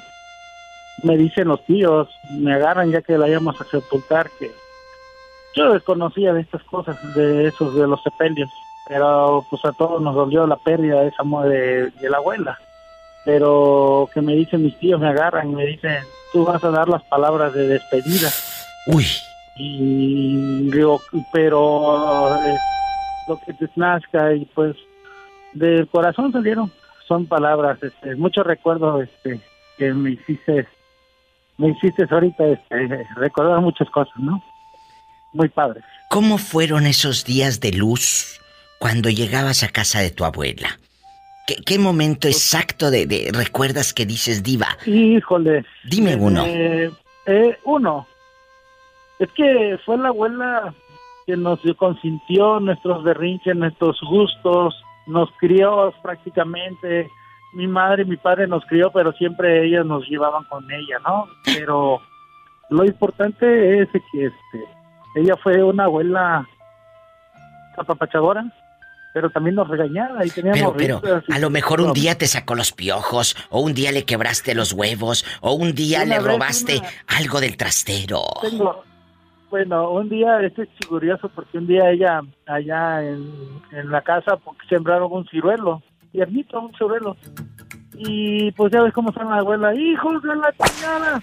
me 1.03 1.18
dicen 1.18 1.47
los 1.47 1.64
tíos, 1.65 2.10
me 2.31 2.53
agarran 2.53 2.91
ya 2.91 3.01
que 3.01 3.18
la 3.18 3.27
íbamos 3.27 3.60
a 3.60 3.65
sepultar, 3.65 4.30
que 4.39 4.51
yo 5.55 5.73
desconocía 5.73 6.34
de 6.34 6.41
estas 6.41 6.64
cosas, 6.64 6.97
de 7.15 7.47
esos, 7.47 7.76
de 7.76 7.88
los 7.88 8.01
sepelios, 8.01 8.49
pero 8.88 9.45
pues 9.49 9.64
a 9.65 9.72
todos 9.72 10.01
nos 10.01 10.15
dolió 10.15 10.47
la 10.47 10.57
pérdida 10.57 11.01
de 11.01 11.10
esa 11.10 11.23
de, 11.47 11.91
de 11.91 12.10
la 12.10 12.18
abuela. 12.18 12.60
Pero 13.26 14.10
que 14.14 14.22
me 14.22 14.35
dicen 14.35 14.64
mis 14.64 14.77
tíos, 14.80 14.99
me 14.99 15.07
agarran 15.07 15.51
y 15.51 15.55
me 15.55 15.65
dicen, 15.65 16.03
tú 16.34 16.43
vas 16.43 16.61
a 16.64 16.72
dar 16.72 16.89
las 16.89 17.03
palabras 17.03 17.53
de 17.53 17.68
despedida. 17.68 18.30
Uy. 18.88 19.05
Y 19.57 20.69
digo, 20.71 21.01
pero 21.31 22.35
eh, 22.45 22.55
lo 23.27 23.39
que 23.45 23.53
te 23.53 23.69
nazca 23.75 24.34
y 24.34 24.45
pues 24.45 24.75
del 25.53 25.88
corazón 25.88 26.31
salieron, 26.31 26.71
son 27.07 27.25
palabras, 27.27 27.77
este, 27.84 28.15
muchos 28.15 28.45
recuerdos 28.45 29.03
este, 29.03 29.39
que 29.77 29.93
me 29.93 30.11
hiciste, 30.11 30.67
me 31.57 31.69
hiciste 31.69 32.05
ahorita 32.09 32.45
este, 32.47 33.05
recordar 33.15 33.61
muchas 33.61 33.89
cosas, 33.91 34.15
¿no? 34.17 34.41
Muy 35.34 35.49
padres. 35.49 35.84
¿Cómo 36.09 36.38
fueron 36.38 36.85
esos 36.88 37.23
días 37.25 37.59
de 37.59 37.71
luz 37.73 38.39
cuando 38.80 39.09
llegabas 39.09 39.63
a 39.63 39.69
casa 39.69 39.99
de 39.99 40.11
tu 40.11 40.25
abuela? 40.25 40.80
¿Qué, 41.45 41.55
qué 41.65 41.77
momento 41.77 42.27
exacto 42.27 42.89
de, 42.89 43.05
de- 43.05 43.30
recuerdas 43.34 43.93
que 43.93 44.05
dices 44.05 44.41
diva? 44.43 44.77
Híjole. 44.85 45.65
Dime 45.84 46.15
uno. 46.15 46.43
Eh, 46.45 46.89
eh, 47.25 47.57
uno. 47.65 48.07
Es 49.24 49.32
que 49.34 49.78
fue 49.86 49.98
la 49.98 50.10
abuela 50.10 50.74
que 51.26 51.38
nos 51.38 51.60
consintió 51.78 52.60
nuestros 52.60 53.04
berrinches, 53.04 53.56
nuestros 53.56 53.98
gustos, 54.02 54.76
nos 55.08 55.30
crió 55.40 55.94
prácticamente. 56.02 57.10
Mi 57.54 57.68
madre 57.68 58.04
y 58.04 58.06
mi 58.06 58.18
padre 58.18 58.48
nos 58.48 58.66
crió, 58.66 58.91
pero 58.91 59.14
siempre 59.14 59.66
ellas 59.66 59.86
nos 59.86 60.06
llevaban 60.10 60.44
con 60.45 60.70
ella, 60.72 60.98
¿no? 61.08 61.28
Pero 61.45 62.02
lo 62.70 62.84
importante 62.84 63.82
es 63.82 63.90
que 63.91 64.26
este, 64.26 64.64
ella 65.16 65.36
fue 65.41 65.64
una 65.64 65.84
abuela 65.86 66.45
apapachadora, 67.78 68.44
pero 69.14 69.30
también 69.30 69.56
nos 69.56 69.68
regañaba 69.68 70.26
y 70.26 70.30
teníamos 70.32 70.74
Pero, 70.78 71.00
pero 71.02 71.22
y- 71.28 71.34
a 71.34 71.40
lo 71.40 71.50
mejor 71.50 71.82
un 71.82 71.94
día 71.94 72.18
te 72.18 72.28
sacó 72.28 72.56
los 72.56 72.72
piojos, 72.72 73.36
o 73.50 73.62
un 73.62 73.74
día 73.74 73.91
le 73.91 74.04
quebraste 74.06 74.56
los 74.56 74.74
huevos, 74.74 75.24
o 75.41 75.54
un 75.54 75.74
día 75.74 76.04
Una 76.04 76.18
le 76.18 76.20
robaste 76.24 76.80
una- 76.80 76.90
algo 77.08 77.40
del 77.40 77.56
trastero. 77.58 78.22
Tengo, 78.41 78.84
bueno, 79.53 79.91
un 79.91 80.09
día, 80.09 80.41
este 80.41 80.63
es 80.63 80.88
curioso 80.88 81.30
porque 81.30 81.59
un 81.59 81.67
día 81.67 81.91
ella, 81.91 82.21
allá 82.47 83.03
en, 83.03 83.91
la 83.91 84.01
casa, 84.01 84.35
porque 84.38 84.65
sembraron 84.67 85.11
un 85.11 85.27
ciruelo, 85.27 85.84
tiernito, 86.11 86.59
un 86.59 86.73
ciruelo. 86.73 87.15
Y 87.93 88.51
pues 88.53 88.73
ya 88.73 88.81
ves 88.81 88.91
cómo 88.93 89.13
son 89.13 89.30
la 89.30 89.38
abuela, 89.38 89.75
hijos 89.75 90.23
de 90.23 90.35
la 90.38 90.51
chingada, 90.53 91.21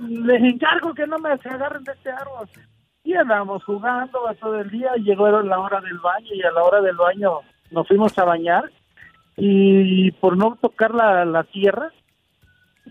les 0.00 0.42
encargo 0.44 0.94
que 0.94 1.08
no 1.08 1.18
me 1.18 1.30
agarren 1.30 1.82
de 1.82 1.90
este 1.90 2.12
árbol. 2.12 2.48
Y 3.02 3.14
andábamos 3.14 3.64
jugando 3.64 4.20
todo 4.38 4.60
el 4.60 4.70
día, 4.70 4.92
llegó 5.02 5.28
la 5.42 5.58
hora 5.58 5.80
del 5.80 5.98
baño 5.98 6.34
y 6.34 6.42
a 6.44 6.52
la 6.52 6.62
hora 6.62 6.80
del 6.82 6.94
baño 6.94 7.40
nos 7.72 7.88
fuimos 7.88 8.16
a 8.16 8.24
bañar 8.24 8.70
y 9.36 10.12
por 10.12 10.36
no 10.36 10.56
tocar 10.62 10.94
la 10.94 11.42
tierra, 11.50 11.90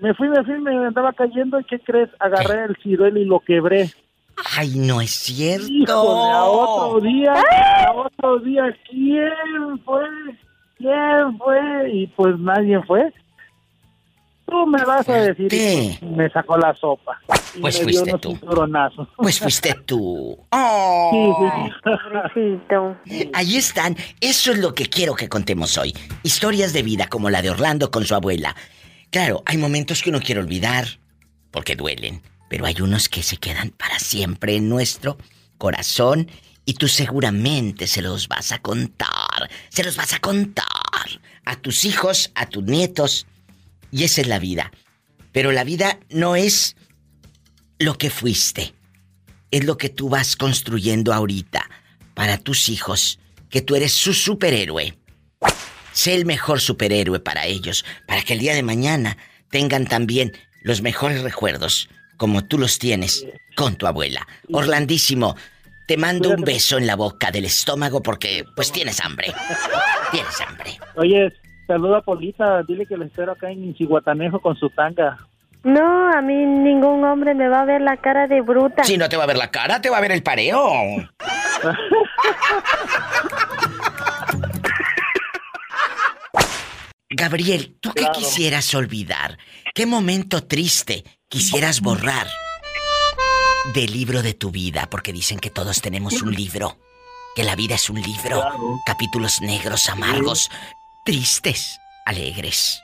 me 0.01 0.13
fui, 0.13 0.29
me 0.29 0.43
fui, 0.43 0.59
me 0.59 0.87
andaba 0.87 1.13
cayendo 1.13 1.59
y 1.59 1.63
¿qué 1.65 1.79
crees? 1.79 2.09
Agarré 2.19 2.65
el 2.65 2.75
ciruelo 2.83 3.19
y 3.19 3.25
lo 3.25 3.39
quebré. 3.39 3.89
Ay, 4.57 4.73
no 4.75 4.99
es 5.01 5.11
cierto. 5.11 5.67
Híjole, 5.69 6.31
a 6.33 6.43
otro 6.43 6.99
día, 7.01 7.33
a 7.87 7.91
otro 7.93 8.39
día, 8.39 8.63
¿quién 8.89 9.79
fue? 9.85 10.03
¿Quién 10.77 11.37
fue? 11.37 11.91
Y 11.93 12.07
pues 12.07 12.37
nadie 12.39 12.81
fue. 12.83 13.13
Tú 14.47 14.67
me 14.67 14.83
vas 14.85 15.07
a 15.09 15.13
decir, 15.13 15.51
y, 15.51 15.97
pues, 15.99 16.11
me 16.11 16.29
sacó 16.29 16.55
la 16.57 16.75
sopa. 16.75 17.19
Y 17.55 17.61
Pues 17.61 17.79
me 17.83 17.91
dio 17.91 18.01
fuiste 18.01 18.09
unos 18.11 18.21
tú. 18.21 18.29
cinturonazos. 18.31 19.07
Pues 19.17 19.39
fuiste 19.39 19.73
tú. 19.85 20.37
Sí, 22.33 22.59
sí. 23.05 23.29
Ahí 23.33 23.57
están. 23.57 23.95
Eso 24.19 24.51
es 24.51 24.57
lo 24.59 24.73
que 24.73 24.87
quiero 24.87 25.15
que 25.15 25.29
contemos 25.29 25.77
hoy. 25.77 25.93
Historias 26.23 26.73
de 26.73 26.83
vida 26.83 27.07
como 27.07 27.29
la 27.29 27.41
de 27.41 27.49
Orlando 27.51 27.89
con 27.91 28.03
su 28.05 28.13
abuela. 28.15 28.55
Claro, 29.15 29.43
hay 29.45 29.55
momentos 29.55 30.01
que 30.01 30.09
uno 30.09 30.19
quiere 30.19 30.41
olvidar 30.41 30.99
porque 31.49 31.77
duelen, 31.77 32.21
pero 32.49 32.65
hay 32.65 32.81
unos 32.81 33.07
que 33.07 33.23
se 33.23 33.37
quedan 33.37 33.69
para 33.69 33.97
siempre 33.97 34.57
en 34.57 34.67
nuestro 34.67 35.17
corazón 35.57 36.29
y 36.65 36.73
tú 36.73 36.89
seguramente 36.89 37.87
se 37.87 38.01
los 38.01 38.27
vas 38.27 38.51
a 38.51 38.59
contar. 38.59 39.49
Se 39.69 39.85
los 39.85 39.95
vas 39.95 40.11
a 40.11 40.19
contar 40.19 40.67
a 41.45 41.55
tus 41.55 41.85
hijos, 41.85 42.33
a 42.35 42.47
tus 42.47 42.65
nietos. 42.65 43.25
Y 43.89 44.03
esa 44.03 44.19
es 44.19 44.27
la 44.27 44.37
vida. 44.37 44.73
Pero 45.31 45.53
la 45.53 45.63
vida 45.63 45.97
no 46.09 46.35
es 46.35 46.75
lo 47.79 47.97
que 47.97 48.09
fuiste 48.09 48.75
es 49.49 49.63
lo 49.63 49.77
que 49.77 49.87
tú 49.87 50.09
vas 50.09 50.35
construyendo 50.35 51.13
ahorita 51.13 51.69
para 52.15 52.37
tus 52.37 52.67
hijos, 52.67 53.19
que 53.49 53.61
tú 53.61 53.77
eres 53.77 53.93
su 53.93 54.13
superhéroe. 54.13 54.97
Sé 55.95 56.13
el 56.13 56.25
mejor 56.25 56.59
superhéroe 56.59 57.21
para 57.21 57.45
ellos, 57.45 57.85
para 58.05 58.21
que 58.21 58.33
el 58.33 58.39
día 58.39 58.53
de 58.53 58.63
mañana 58.63 59.15
tengan 59.49 59.85
también 59.85 60.33
los 60.61 60.81
mejores 60.81 61.23
recuerdos, 61.23 61.87
como 62.17 62.43
tú 62.43 62.57
los 62.57 62.79
tienes 62.79 63.25
con 63.55 63.77
tu 63.77 63.87
abuela. 63.87 64.27
Orlandísimo, 64.51 65.37
te 65.87 65.95
mando 65.95 66.31
un 66.31 66.41
beso 66.41 66.77
en 66.77 66.85
la 66.85 66.97
boca 66.97 67.31
del 67.31 67.45
estómago 67.45 68.03
porque 68.03 68.43
pues 68.57 68.73
tienes 68.73 68.99
hambre. 68.99 69.33
Tienes 70.11 70.41
hambre. 70.41 70.77
Oye, 70.97 71.31
saluda 71.65 71.99
a 71.99 72.01
Polita, 72.01 72.61
dile 72.63 72.85
que 72.85 72.97
le 72.97 73.05
espero 73.05 73.31
acá 73.31 73.49
en 73.49 73.73
Chihuatanejo 73.73 74.41
con 74.41 74.57
su 74.57 74.69
tanga. 74.71 75.17
No, 75.63 76.11
a 76.11 76.21
mí 76.21 76.45
ningún 76.45 77.05
hombre 77.05 77.33
me 77.35 77.47
va 77.47 77.61
a 77.61 77.65
ver 77.65 77.79
la 77.79 77.95
cara 77.95 78.27
de 78.27 78.41
bruta. 78.41 78.83
Si 78.83 78.97
no 78.97 79.07
te 79.07 79.15
va 79.15 79.23
a 79.23 79.27
ver 79.27 79.37
la 79.37 79.49
cara, 79.49 79.79
te 79.79 79.89
va 79.89 79.99
a 79.99 80.01
ver 80.01 80.11
el 80.11 80.23
pareo. 80.23 80.59
Gabriel, 87.15 87.77
¿tú 87.79 87.91
qué 87.93 88.05
quisieras 88.13 88.73
olvidar? 88.75 89.37
¿Qué 89.73 89.85
momento 89.85 90.43
triste 90.43 91.05
quisieras 91.29 91.79
borrar 91.79 92.27
del 93.73 93.93
libro 93.93 94.21
de 94.21 94.33
tu 94.33 94.51
vida? 94.51 94.89
Porque 94.91 95.13
dicen 95.13 95.39
que 95.39 95.49
todos 95.49 95.81
tenemos 95.81 96.21
un 96.21 96.35
libro, 96.35 96.77
que 97.33 97.43
la 97.45 97.55
vida 97.55 97.75
es 97.75 97.89
un 97.89 98.01
libro. 98.01 98.43
Capítulos 98.85 99.39
negros, 99.39 99.89
amargos, 99.89 100.49
tristes, 101.05 101.79
alegres. 102.05 102.83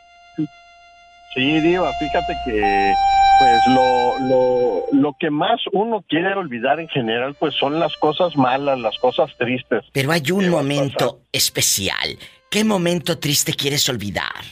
Sí, 1.33 1.59
Diva, 1.59 1.91
fíjate 1.99 2.33
que 2.45 2.93
pues 3.39 3.61
lo, 3.67 4.19
lo, 4.19 4.83
lo 4.93 5.15
que 5.19 5.29
más 5.29 5.59
uno 5.73 6.05
quiere 6.07 6.33
olvidar 6.35 6.79
en 6.79 6.87
general 6.87 7.35
pues 7.35 7.53
son 7.55 7.81
las 7.81 7.95
cosas 7.97 8.37
malas, 8.37 8.79
las 8.79 8.97
cosas 8.99 9.29
tristes. 9.37 9.83
Pero 9.91 10.11
hay 10.13 10.31
un 10.31 10.47
momento 10.47 11.21
especial. 11.33 12.17
¿Qué 12.51 12.63
momento 12.65 13.17
triste 13.17 13.53
quieres 13.53 13.87
olvidar? 13.89 14.43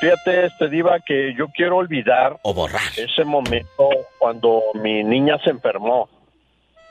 Fíjate, 0.00 0.46
este 0.46 0.68
Diva, 0.68 0.98
que 1.00 1.32
yo 1.38 1.46
quiero 1.54 1.76
olvidar 1.76 2.36
o 2.42 2.52
borrar 2.52 2.82
ese 2.96 3.24
momento 3.24 3.88
cuando 4.18 4.60
mi 4.74 5.04
niña 5.04 5.38
se 5.44 5.50
enfermó. 5.50 6.08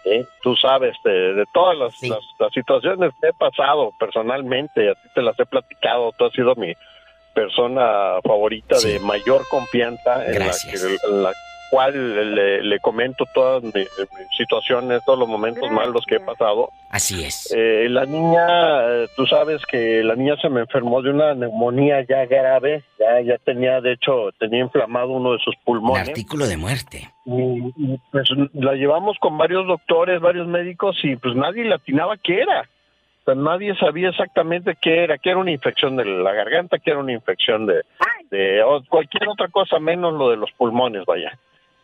¿sí? 0.05 0.25
Tú 0.41 0.55
sabes, 0.55 0.95
de, 1.03 1.33
de 1.33 1.43
todas 1.53 1.77
las, 1.77 1.93
las, 2.09 2.19
las 2.39 2.53
situaciones 2.53 3.11
que 3.21 3.27
he 3.27 3.33
pasado 3.33 3.91
personalmente, 3.99 4.89
a 4.89 4.93
ti 4.95 5.09
te 5.13 5.21
las 5.21 5.37
he 5.37 5.45
platicado, 5.45 6.13
tú 6.17 6.25
has 6.25 6.31
sido 6.33 6.55
mi 6.55 6.73
persona 7.35 8.19
favorita 8.23 8.77
de 8.79 8.99
mayor 9.01 9.45
confianza 9.49 10.25
en 10.25 10.31
la, 10.39 10.45
que- 10.71 10.77
en 11.09 11.23
la 11.23 11.33
cual 11.71 12.35
le, 12.35 12.61
le 12.61 12.79
comento 12.79 13.25
todas 13.33 13.63
mis, 13.63 13.73
mis 13.73 14.37
situaciones, 14.37 15.01
todos 15.05 15.17
los 15.17 15.27
momentos 15.27 15.71
malos 15.71 16.05
que 16.05 16.15
he 16.17 16.19
pasado. 16.19 16.69
Así 16.91 17.23
es. 17.23 17.51
Eh, 17.55 17.87
la 17.89 18.05
niña, 18.05 19.07
tú 19.15 19.25
sabes 19.25 19.65
que 19.65 20.03
la 20.03 20.15
niña 20.15 20.35
se 20.41 20.49
me 20.49 20.59
enfermó 20.59 21.01
de 21.01 21.09
una 21.11 21.33
neumonía 21.33 22.05
ya 22.07 22.25
grave, 22.25 22.83
ya, 22.99 23.21
ya 23.21 23.37
tenía, 23.37 23.79
de 23.81 23.93
hecho, 23.93 24.31
tenía 24.37 24.59
inflamado 24.59 25.11
uno 25.11 25.31
de 25.31 25.39
sus 25.39 25.55
Un 25.55 25.63
pulmones. 25.63 26.09
artículo 26.09 26.45
de 26.45 26.57
muerte. 26.57 27.09
Y, 27.25 27.31
y, 27.77 27.97
pues 28.11 28.29
la 28.53 28.73
llevamos 28.73 29.17
con 29.19 29.37
varios 29.37 29.65
doctores, 29.65 30.19
varios 30.19 30.47
médicos 30.47 30.97
y 31.03 31.15
pues 31.15 31.35
nadie 31.35 31.63
le 31.63 31.75
atinaba 31.75 32.17
qué 32.17 32.41
era. 32.41 32.69
O 33.21 33.23
sea, 33.23 33.35
nadie 33.35 33.73
sabía 33.75 34.09
exactamente 34.09 34.75
qué 34.81 35.03
era, 35.03 35.17
que 35.17 35.29
era 35.29 35.39
una 35.39 35.51
infección 35.51 35.95
de 35.95 36.03
la 36.05 36.33
garganta, 36.33 36.79
que 36.79 36.89
era 36.89 36.99
una 36.99 37.13
infección 37.13 37.67
de, 37.67 37.83
de 38.31 38.63
o 38.63 38.83
cualquier 38.89 39.29
otra 39.29 39.47
cosa 39.47 39.79
menos 39.79 40.13
lo 40.13 40.29
de 40.31 40.37
los 40.37 40.51
pulmones, 40.53 41.05
vaya. 41.05 41.37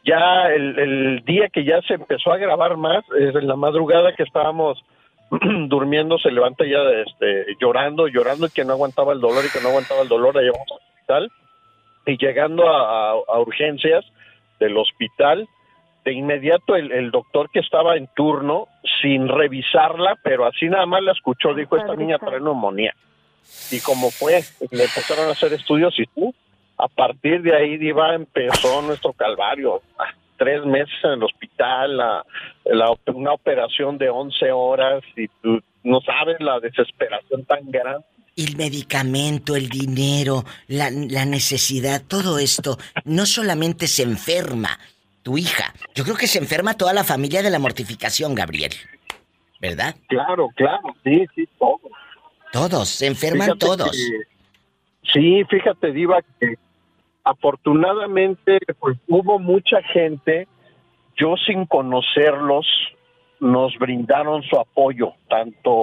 Ya 0.07 0.47
el, 0.55 0.79
el 0.79 1.25
día 1.25 1.49
que 1.49 1.65
ya 1.65 1.81
se 1.81 1.95
empezó 1.95 2.31
a 2.31 2.35
agravar 2.35 2.77
más, 2.77 3.03
es 3.19 3.35
en 3.35 3.45
la 3.47 3.57
madrugada 3.57 4.15
que 4.15 4.23
estábamos 4.23 4.81
durmiendo, 5.67 6.17
se 6.17 6.31
levanta 6.31 6.63
ya 6.65 6.79
este, 7.05 7.45
llorando, 7.59 8.07
llorando 8.07 8.47
y 8.47 8.51
que 8.51 8.63
no 8.63 8.71
aguantaba 8.73 9.11
el 9.11 9.19
dolor 9.19 9.43
y 9.45 9.49
que 9.51 9.61
no 9.61 9.67
aguantaba 9.69 10.01
el 10.01 10.07
dolor, 10.07 10.33
la 10.33 10.41
llevamos 10.43 10.67
al 10.71 10.77
hospital. 10.77 11.31
Y 12.05 12.17
llegando 12.17 12.69
a, 12.69 13.09
a- 13.11 13.21
a 13.27 13.39
urgencias 13.41 14.05
del 14.61 14.77
hospital, 14.77 15.45
de 16.05 16.13
inmediato 16.13 16.77
el, 16.77 16.89
el 16.93 17.11
doctor 17.11 17.49
que 17.51 17.59
estaba 17.59 17.97
en 17.97 18.07
turno, 18.15 18.67
sin 19.01 19.27
revisarla, 19.27 20.15
pero 20.23 20.45
así 20.45 20.67
nada 20.69 20.85
más 20.85 21.03
la 21.03 21.11
escuchó, 21.11 21.53
dijo, 21.53 21.75
esta 21.75 21.95
niña 21.97 22.17
trae 22.17 22.39
neumonía. 22.39 22.93
Y 23.71 23.81
como 23.81 24.09
fue, 24.09 24.39
le 24.71 24.83
empezaron 24.83 25.27
a 25.27 25.31
hacer 25.33 25.51
estudios 25.51 25.93
y 25.99 26.05
tú, 26.05 26.33
a 26.77 26.87
partir 26.87 27.41
de 27.41 27.55
ahí, 27.55 27.77
Diva, 27.77 28.13
empezó 28.15 28.81
nuestro 28.81 29.13
calvario. 29.13 29.81
Tres 30.37 30.63
meses 30.65 30.93
en 31.03 31.11
el 31.11 31.23
hospital, 31.23 31.97
la, 31.97 32.23
una 33.13 33.33
operación 33.33 33.97
de 33.97 34.09
11 34.09 34.51
horas 34.51 35.01
y 35.15 35.27
tú 35.41 35.59
no 35.83 35.99
sabes 36.01 36.37
la 36.39 36.59
desesperación 36.59 37.43
tan 37.45 37.71
grande. 37.71 38.05
El 38.35 38.55
medicamento, 38.55 39.55
el 39.55 39.67
dinero, 39.67 40.43
la, 40.67 40.91
la 40.91 41.25
necesidad, 41.25 42.03
todo 42.07 42.37
esto, 42.37 42.77
no 43.03 43.25
solamente 43.25 43.87
se 43.87 44.03
enferma 44.03 44.77
tu 45.23 45.39
hija, 45.39 45.73
yo 45.95 46.03
creo 46.03 46.15
que 46.15 46.27
se 46.27 46.37
enferma 46.37 46.75
toda 46.75 46.93
la 46.93 47.03
familia 47.03 47.41
de 47.41 47.49
la 47.49 47.57
mortificación, 47.59 48.35
Gabriel. 48.35 48.71
¿Verdad? 49.59 49.95
Claro, 50.07 50.49
claro, 50.55 50.93
sí, 51.03 51.25
sí, 51.33 51.49
todo. 51.57 51.79
Todos, 52.53 52.89
se 52.89 53.07
enferman 53.07 53.47
Fíjate 53.57 53.65
todos. 53.65 53.91
que- 53.91 55.11
sí, 55.11 55.43
fíjate, 55.49 55.91
Diva, 55.91 56.19
que 56.39 56.53
afortunadamente 57.29 58.59
pues, 58.79 58.97
hubo 59.07 59.39
mucha 59.39 59.81
gente, 59.93 60.47
yo 61.17 61.35
sin 61.45 61.65
conocerlos, 61.65 62.65
nos 63.39 63.77
brindaron 63.77 64.41
su 64.43 64.57
apoyo, 64.57 65.13
tanto 65.29 65.81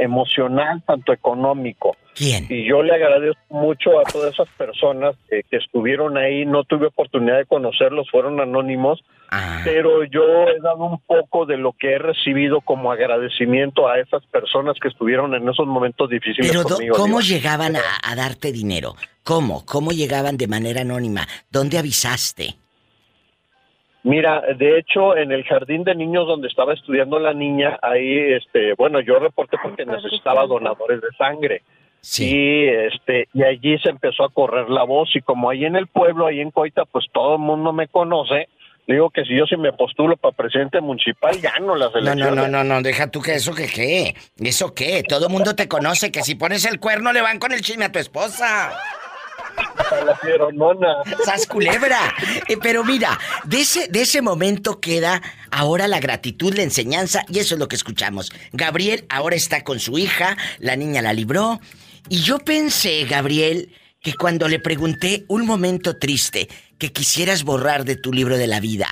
emocional, 0.00 0.82
tanto 0.86 1.12
económico. 1.12 1.96
¿Quién? 2.14 2.46
Y 2.48 2.68
yo 2.68 2.82
le 2.82 2.92
agradezco 2.94 3.40
mucho 3.50 3.98
a 4.00 4.02
todas 4.04 4.34
esas 4.34 4.48
personas 4.56 5.14
que, 5.28 5.42
que 5.48 5.56
estuvieron 5.58 6.16
ahí, 6.18 6.44
no 6.44 6.64
tuve 6.64 6.86
oportunidad 6.88 7.38
de 7.38 7.46
conocerlos, 7.46 8.10
fueron 8.10 8.40
anónimos, 8.40 9.00
Ah. 9.32 9.60
pero 9.62 10.02
yo 10.02 10.22
he 10.48 10.60
dado 10.60 10.84
un 10.86 10.98
poco 11.06 11.46
de 11.46 11.56
lo 11.56 11.72
que 11.72 11.92
he 11.92 11.98
recibido 11.98 12.60
como 12.62 12.90
agradecimiento 12.90 13.86
a 13.88 14.00
esas 14.00 14.24
personas 14.26 14.76
que 14.82 14.88
estuvieron 14.88 15.34
en 15.36 15.48
esos 15.48 15.68
momentos 15.68 16.10
difíciles 16.10 16.50
Pero 16.50 16.64
conmigo. 16.64 16.96
¿cómo 16.96 17.20
llegaban 17.20 17.76
a, 17.76 17.80
a 18.02 18.16
darte 18.16 18.50
dinero? 18.50 18.96
¿Cómo? 19.22 19.64
¿Cómo 19.66 19.92
llegaban 19.92 20.36
de 20.36 20.48
manera 20.48 20.80
anónima? 20.80 21.28
¿Dónde 21.48 21.78
avisaste? 21.78 22.56
Mira, 24.02 24.42
de 24.56 24.78
hecho, 24.78 25.16
en 25.16 25.30
el 25.30 25.44
jardín 25.44 25.84
de 25.84 25.94
niños 25.94 26.26
donde 26.26 26.48
estaba 26.48 26.72
estudiando 26.72 27.18
la 27.18 27.34
niña, 27.34 27.78
ahí, 27.82 28.18
este, 28.32 28.72
bueno, 28.74 29.00
yo 29.00 29.18
reporté 29.18 29.58
porque 29.62 29.84
necesitaba 29.84 30.46
donadores 30.46 31.00
de 31.02 31.08
sangre. 31.18 31.62
Sí. 32.00 32.34
Y, 32.34 32.66
este, 32.68 33.28
y 33.34 33.42
allí 33.42 33.78
se 33.78 33.90
empezó 33.90 34.24
a 34.24 34.30
correr 34.32 34.70
la 34.70 34.84
voz 34.84 35.14
y 35.14 35.20
como 35.20 35.50
ahí 35.50 35.66
en 35.66 35.76
el 35.76 35.86
pueblo, 35.86 36.26
ahí 36.26 36.40
en 36.40 36.50
Coita, 36.50 36.86
pues 36.86 37.04
todo 37.12 37.34
el 37.34 37.40
mundo 37.40 37.74
me 37.74 37.88
conoce. 37.88 38.48
Digo 38.86 39.10
que 39.10 39.22
si 39.24 39.36
yo 39.36 39.44
sí 39.46 39.56
me 39.58 39.72
postulo 39.74 40.16
para 40.16 40.34
presidente 40.34 40.80
municipal, 40.80 41.38
gano 41.38 41.76
las 41.76 41.92
No, 41.92 41.98
elecciones. 41.98 42.34
no, 42.34 42.48
no, 42.48 42.48
no, 42.48 42.64
no, 42.64 42.82
deja 42.82 43.10
tú 43.10 43.20
que 43.20 43.34
eso 43.34 43.54
que 43.54 43.66
qué. 43.66 44.14
¿Eso 44.38 44.74
qué? 44.74 45.02
Todo 45.06 45.28
mundo 45.28 45.54
te 45.54 45.68
conoce, 45.68 46.10
que 46.10 46.22
si 46.22 46.34
pones 46.34 46.64
el 46.64 46.80
cuerno 46.80 47.12
le 47.12 47.20
van 47.20 47.38
con 47.38 47.52
el 47.52 47.60
chisme 47.60 47.84
a 47.84 47.92
tu 47.92 47.98
esposa. 47.98 48.72
¡Sas 51.24 51.46
culebra! 51.46 52.14
Eh, 52.48 52.56
pero 52.62 52.84
mira, 52.84 53.18
de 53.44 53.60
ese, 53.60 53.88
de 53.88 54.02
ese 54.02 54.22
momento 54.22 54.80
queda 54.80 55.22
ahora 55.50 55.88
la 55.88 56.00
gratitud, 56.00 56.54
la 56.54 56.62
enseñanza, 56.62 57.24
y 57.28 57.38
eso 57.38 57.54
es 57.54 57.58
lo 57.58 57.68
que 57.68 57.76
escuchamos. 57.76 58.32
Gabriel 58.52 59.04
ahora 59.08 59.36
está 59.36 59.62
con 59.64 59.80
su 59.80 59.98
hija, 59.98 60.36
la 60.58 60.76
niña 60.76 61.02
la 61.02 61.12
libró, 61.12 61.60
y 62.08 62.22
yo 62.22 62.38
pensé, 62.38 63.04
Gabriel, 63.04 63.74
que 64.02 64.14
cuando 64.14 64.48
le 64.48 64.58
pregunté 64.58 65.24
un 65.28 65.46
momento 65.46 65.96
triste 65.96 66.48
que 66.78 66.92
quisieras 66.92 67.44
borrar 67.44 67.84
de 67.84 67.96
tu 67.96 68.12
libro 68.12 68.38
de 68.38 68.46
la 68.46 68.60
vida, 68.60 68.88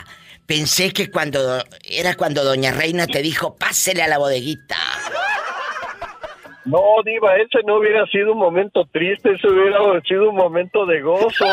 pensé 0.46 0.92
que 0.92 1.10
cuando 1.10 1.64
era 1.82 2.14
cuando 2.14 2.44
Doña 2.44 2.72
Reina 2.72 3.06
te 3.06 3.22
dijo, 3.22 3.56
pásele 3.56 4.02
a 4.02 4.08
la 4.08 4.18
bodeguita. 4.18 4.76
No, 6.68 7.02
Diva, 7.02 7.34
ese 7.36 7.60
no 7.66 7.76
hubiera 7.78 8.04
sido 8.08 8.32
un 8.32 8.38
momento 8.38 8.84
triste, 8.92 9.32
ese 9.32 9.48
hubiera 9.48 9.78
sido 10.02 10.28
un 10.28 10.36
momento 10.36 10.84
de 10.84 11.00
gozo. 11.00 11.46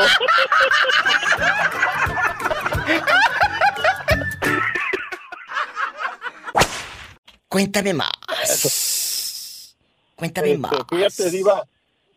Cuéntame 7.47 7.93
más. 7.93 9.75
Cuéntame 10.15 10.51
Este, 10.51 10.57
más. 10.59 10.71
Fíjate, 10.89 11.31
Diva, 11.31 11.63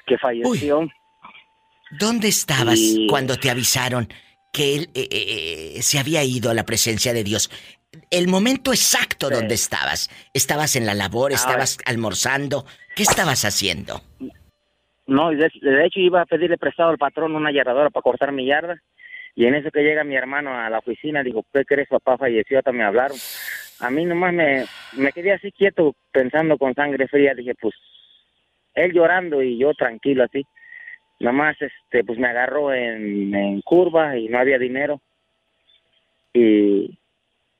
que 0.06 0.18
falleció. 0.18 0.88
¿Dónde 1.98 2.28
estabas 2.28 2.78
Y- 2.78 3.06
cuando 3.08 3.36
te 3.36 3.50
avisaron 3.50 4.08
que 4.52 4.76
él 4.76 4.90
eh, 4.94 5.08
eh, 5.10 5.74
eh, 5.76 5.82
se 5.82 5.98
había 5.98 6.22
ido 6.24 6.50
a 6.50 6.54
la 6.54 6.64
presencia 6.64 7.12
de 7.12 7.24
Dios? 7.24 7.50
El 8.10 8.28
momento 8.28 8.72
exacto 8.72 9.28
donde 9.28 9.54
estabas. 9.54 10.08
¿Estabas 10.32 10.76
en 10.76 10.86
la 10.86 10.94
labor? 10.94 11.32
Ah. 11.32 11.34
¿Estabas 11.34 11.78
almorzando? 11.84 12.64
¿Qué 12.94 13.02
estabas 13.02 13.44
haciendo? 13.44 14.00
No, 15.08 15.30
de, 15.30 15.50
de 15.60 15.86
hecho 15.86 15.98
iba 15.98 16.22
a 16.22 16.26
pedirle 16.26 16.56
prestado 16.56 16.90
al 16.90 16.98
patrón 16.98 17.34
una 17.34 17.52
yarradora 17.52 17.90
para 17.90 18.02
cortar 18.02 18.30
mi 18.30 18.46
yarda. 18.46 18.80
Y 19.40 19.46
en 19.46 19.54
eso 19.54 19.70
que 19.70 19.80
llega 19.82 20.04
mi 20.04 20.16
hermano 20.16 20.54
a 20.54 20.68
la 20.68 20.80
oficina, 20.80 21.22
dijo, 21.22 21.46
¿qué 21.50 21.64
crees? 21.64 21.88
Papá 21.88 22.18
falleció, 22.18 22.58
hasta 22.58 22.72
me 22.72 22.84
hablaron. 22.84 23.16
A 23.80 23.88
mí 23.88 24.04
nomás 24.04 24.34
me, 24.34 24.66
me 24.98 25.12
quedé 25.12 25.32
así 25.32 25.50
quieto, 25.50 25.96
pensando 26.12 26.58
con 26.58 26.74
sangre 26.74 27.08
fría. 27.08 27.32
Dije, 27.32 27.54
pues, 27.58 27.74
él 28.74 28.92
llorando 28.92 29.42
y 29.42 29.56
yo 29.56 29.72
tranquilo 29.72 30.24
así. 30.24 30.44
Nomás, 31.20 31.56
este, 31.58 32.04
pues 32.04 32.18
me 32.18 32.28
agarró 32.28 32.74
en, 32.74 33.34
en 33.34 33.62
curva 33.62 34.18
y 34.18 34.28
no 34.28 34.40
había 34.40 34.58
dinero. 34.58 35.00
Y 36.34 36.98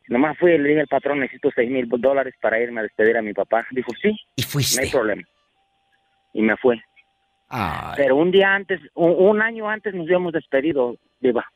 nomás 0.09 0.37
fui 0.37 0.53
y 0.53 0.59
le 0.59 0.69
dije 0.69 0.81
al 0.83 0.87
patrón, 0.87 1.21
necesito 1.21 1.49
seis 1.55 1.71
mil 1.71 1.89
dólares 1.89 2.35
para 2.43 2.61
irme 2.61 2.81
a 2.81 2.83
despedir 2.83 3.17
a 3.17 3.23
mi 3.23 3.33
papá. 3.33 3.67
Dijo, 3.71 3.91
sí. 4.03 4.15
Y 4.37 4.43
fuiste. 4.43 4.83
No 4.83 4.85
hay 4.85 4.91
problema. 4.91 5.23
Y 6.35 6.43
me 6.43 6.59
fue. 6.59 6.79
Ay. 7.49 7.95
Pero 7.97 8.17
un 8.17 8.31
día 8.31 8.55
antes, 8.55 8.83
un, 8.93 9.13
un 9.13 9.41
año 9.41 9.67
antes 9.67 9.95
nos 9.95 10.05
habíamos 10.05 10.35
despedido, 10.35 10.99
Diva, 11.21 11.51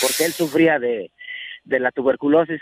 porque 0.00 0.24
él 0.26 0.32
sufría 0.32 0.78
de, 0.78 1.10
de 1.64 1.80
la 1.80 1.90
tuberculosis. 1.92 2.60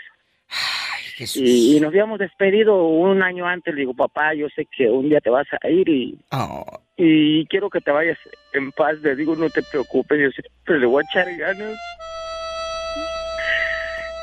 Y, 1.35 1.75
y 1.75 1.79
nos 1.81 1.89
habíamos 1.89 2.17
despedido 2.17 2.81
un 2.85 3.21
año 3.21 3.45
antes. 3.45 3.73
Le 3.73 3.81
digo, 3.81 3.93
papá, 3.93 4.33
yo 4.33 4.47
sé 4.55 4.65
que 4.65 4.89
un 4.89 5.09
día 5.09 5.19
te 5.19 5.29
vas 5.29 5.47
a 5.61 5.69
ir 5.69 5.89
y, 5.89 6.17
Oh. 6.31 6.65
y 6.95 7.45
quiero 7.47 7.69
que 7.69 7.81
te 7.81 7.91
vayas 7.91 8.17
en 8.53 8.71
paz. 8.71 8.97
Le 9.01 9.15
digo, 9.17 9.35
no 9.35 9.49
te 9.49 9.61
preocupes, 9.63 10.17
yo 10.17 10.29
siempre 10.31 10.79
le 10.79 10.85
voy 10.85 11.03
a 11.03 11.07
echar 11.11 11.35
ganas. 11.37 11.77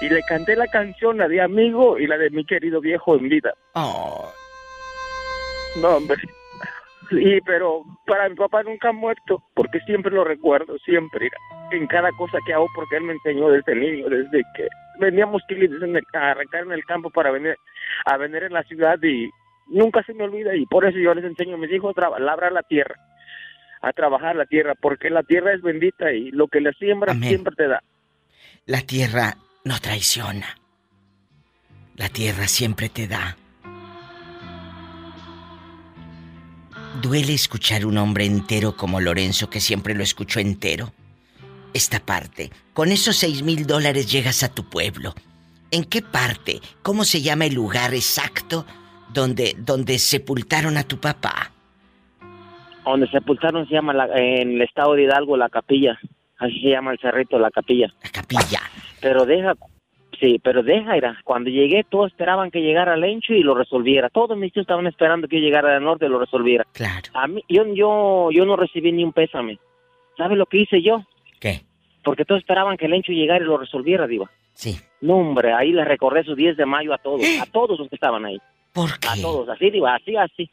Y 0.00 0.08
le 0.08 0.22
canté 0.22 0.56
la 0.56 0.66
canción, 0.68 1.18
la 1.18 1.28
de 1.28 1.40
amigo 1.40 1.98
y 1.98 2.06
la 2.06 2.16
de 2.18 2.30
mi 2.30 2.44
querido 2.44 2.80
viejo 2.80 3.16
en 3.16 3.28
vida. 3.28 3.54
Oh. 3.74 4.30
No, 5.80 5.96
hombre. 5.96 6.16
Sí, 7.10 7.38
pero 7.44 7.84
para 8.06 8.28
mi 8.28 8.34
papá 8.34 8.62
nunca 8.62 8.88
ha 8.88 8.92
muerto, 8.92 9.42
porque 9.54 9.80
siempre 9.80 10.12
lo 10.12 10.24
recuerdo, 10.24 10.76
siempre, 10.78 11.30
en 11.70 11.86
cada 11.86 12.10
cosa 12.12 12.38
que 12.44 12.52
hago, 12.52 12.66
porque 12.74 12.96
él 12.96 13.04
me 13.04 13.12
enseñó 13.12 13.48
desde 13.48 13.74
niño, 13.74 14.08
desde 14.08 14.42
que 14.56 14.68
veníamos 14.98 15.42
a 16.14 16.30
arrancar 16.30 16.64
en 16.64 16.72
el 16.72 16.84
campo 16.84 17.10
para 17.10 17.30
venir 17.30 17.56
a 18.04 18.16
vender 18.16 18.44
en 18.44 18.52
la 18.52 18.62
ciudad 18.64 19.00
y 19.02 19.30
nunca 19.68 20.02
se 20.04 20.14
me 20.14 20.24
olvida 20.24 20.54
y 20.54 20.66
por 20.66 20.84
eso 20.84 20.98
yo 20.98 21.14
les 21.14 21.24
enseño 21.24 21.54
a 21.54 21.58
mis 21.58 21.72
hijos 21.72 21.94
a 21.98 22.18
labrar 22.18 22.52
la 22.52 22.62
tierra, 22.62 22.94
a 23.82 23.92
trabajar 23.92 24.36
la 24.36 24.46
tierra, 24.46 24.74
porque 24.74 25.10
la 25.10 25.22
tierra 25.22 25.52
es 25.52 25.62
bendita 25.62 26.12
y 26.12 26.30
lo 26.30 26.48
que 26.48 26.60
le 26.60 26.72
siembras 26.72 27.16
siempre 27.18 27.54
te 27.54 27.68
da. 27.68 27.82
La 28.64 28.80
tierra 28.80 29.36
no 29.64 29.78
traiciona. 29.78 30.46
La 31.96 32.08
tierra 32.08 32.48
siempre 32.48 32.88
te 32.88 33.06
da. 33.06 33.36
Duele 37.02 37.34
escuchar 37.34 37.84
un 37.84 37.98
hombre 37.98 38.24
entero 38.24 38.76
como 38.76 39.00
Lorenzo, 39.00 39.50
que 39.50 39.60
siempre 39.60 39.94
lo 39.94 40.02
escucho 40.02 40.40
entero. 40.40 40.92
Esta 41.74 42.00
parte. 42.00 42.50
Con 42.72 42.90
esos 42.90 43.16
seis 43.16 43.42
mil 43.42 43.66
dólares 43.66 44.10
llegas 44.10 44.42
a 44.42 44.54
tu 44.54 44.64
pueblo. 44.64 45.14
¿En 45.70 45.84
qué 45.84 46.00
parte? 46.00 46.60
¿Cómo 46.82 47.04
se 47.04 47.20
llama 47.20 47.44
el 47.46 47.54
lugar 47.54 47.92
exacto 47.92 48.64
donde, 49.12 49.54
donde 49.58 49.98
sepultaron 49.98 50.76
a 50.78 50.84
tu 50.84 50.98
papá? 50.98 51.52
Donde 52.84 53.08
sepultaron 53.10 53.66
se 53.66 53.74
llama 53.74 53.92
la- 53.92 54.06
en 54.16 54.52
el 54.54 54.62
estado 54.62 54.94
de 54.94 55.02
Hidalgo 55.02 55.36
la 55.36 55.48
capilla, 55.48 55.98
así 56.38 56.60
se 56.60 56.70
llama 56.70 56.92
el 56.92 56.98
cerrito, 57.00 57.38
la 57.38 57.50
capilla. 57.50 57.92
La 58.02 58.10
capilla. 58.10 58.60
Pero 59.00 59.26
deja, 59.26 59.54
Sí, 60.20 60.40
pero 60.42 60.62
deja, 60.62 60.96
era. 60.96 61.18
Cuando 61.24 61.50
llegué, 61.50 61.84
todos 61.84 62.10
esperaban 62.12 62.50
que 62.50 62.60
llegara 62.62 62.94
el 62.94 63.00
Lencho 63.02 63.34
y 63.34 63.42
lo 63.42 63.54
resolviera. 63.54 64.08
Todos 64.08 64.36
mis 64.38 64.52
tíos 64.52 64.64
estaban 64.64 64.86
esperando 64.86 65.28
que 65.28 65.36
yo 65.36 65.42
llegara 65.44 65.74
del 65.74 65.84
norte 65.84 66.06
y 66.06 66.08
lo 66.08 66.18
resolviera. 66.18 66.64
Claro. 66.72 67.10
A 67.14 67.26
mí, 67.26 67.42
yo, 67.48 67.64
yo, 67.74 68.28
yo 68.32 68.44
no 68.46 68.56
recibí 68.56 68.92
ni 68.92 69.04
un 69.04 69.12
pésame. 69.12 69.58
¿Sabe 70.16 70.36
lo 70.36 70.46
que 70.46 70.58
hice 70.62 70.80
yo? 70.82 71.02
¿Qué? 71.40 71.62
Porque 72.02 72.24
todos 72.24 72.40
esperaban 72.40 72.76
que 72.76 72.86
el 72.86 72.92
Lencho 72.92 73.12
llegara 73.12 73.44
y 73.44 73.46
lo 73.46 73.58
resolviera, 73.58 74.06
Diva. 74.06 74.30
Sí. 74.54 74.78
No, 75.02 75.16
hombre, 75.16 75.52
ahí 75.52 75.72
le 75.72 75.84
recorrí 75.84 76.24
su 76.24 76.34
10 76.34 76.56
de 76.56 76.64
mayo 76.64 76.94
a 76.94 76.98
todos, 76.98 77.20
a 77.42 77.44
todos 77.46 77.78
los 77.78 77.88
que 77.90 77.96
estaban 77.96 78.24
ahí. 78.24 78.38
¿Por 78.72 78.98
qué? 78.98 79.08
A 79.08 79.20
todos, 79.20 79.48
así, 79.50 79.70
Diva, 79.70 79.94
así, 79.96 80.16
así. 80.16 80.50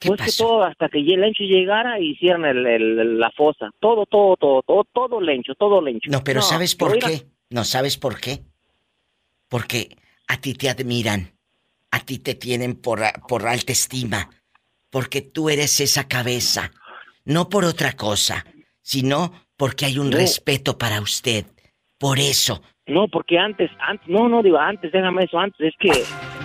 Pues 0.00 0.20
que 0.20 0.30
todo, 0.36 0.62
hasta 0.64 0.88
que 0.90 0.98
el 0.98 1.20
Lencho 1.20 1.44
llegara, 1.44 1.98
hicieran 2.00 2.44
el, 2.44 2.66
el- 2.66 3.18
la 3.18 3.30
fosa. 3.30 3.70
Todo, 3.80 4.04
todo, 4.04 4.36
todo, 4.36 4.62
todo, 4.62 4.84
todo 4.92 5.20
Lencho, 5.22 5.54
todo 5.54 5.80
Lencho. 5.80 6.10
No, 6.10 6.22
pero 6.22 6.42
¿sabes 6.42 6.74
por 6.74 6.96
era- 6.96 7.08
qué? 7.08 7.22
No, 7.48 7.64
¿sabes 7.64 7.96
por 7.96 8.20
qué? 8.20 8.40
Porque 9.48 9.96
a 10.28 10.40
ti 10.40 10.54
te 10.54 10.68
admiran, 10.68 11.32
a 11.90 12.00
ti 12.00 12.18
te 12.18 12.34
tienen 12.34 12.74
por, 12.80 13.02
a- 13.02 13.12
por 13.28 13.46
alta 13.46 13.72
estima, 13.72 14.28
porque 14.90 15.20
tú 15.22 15.48
eres 15.50 15.80
esa 15.80 16.08
cabeza, 16.08 16.70
no 17.24 17.48
por 17.48 17.64
otra 17.64 17.92
cosa, 17.92 18.44
sino 18.82 19.32
porque 19.56 19.84
hay 19.86 19.98
un 19.98 20.10
No. 20.10 20.16
respeto 20.16 20.78
para 20.78 21.00
usted. 21.00 21.46
Por 21.98 22.18
eso. 22.18 22.62
No, 22.86 23.08
porque 23.08 23.38
antes, 23.38 23.70
antes, 23.80 24.06
no, 24.08 24.28
no, 24.28 24.42
digo, 24.42 24.58
antes, 24.58 24.92
déjame 24.92 25.24
eso, 25.24 25.38
antes, 25.38 25.58
es 25.60 25.74
que 25.78 26.04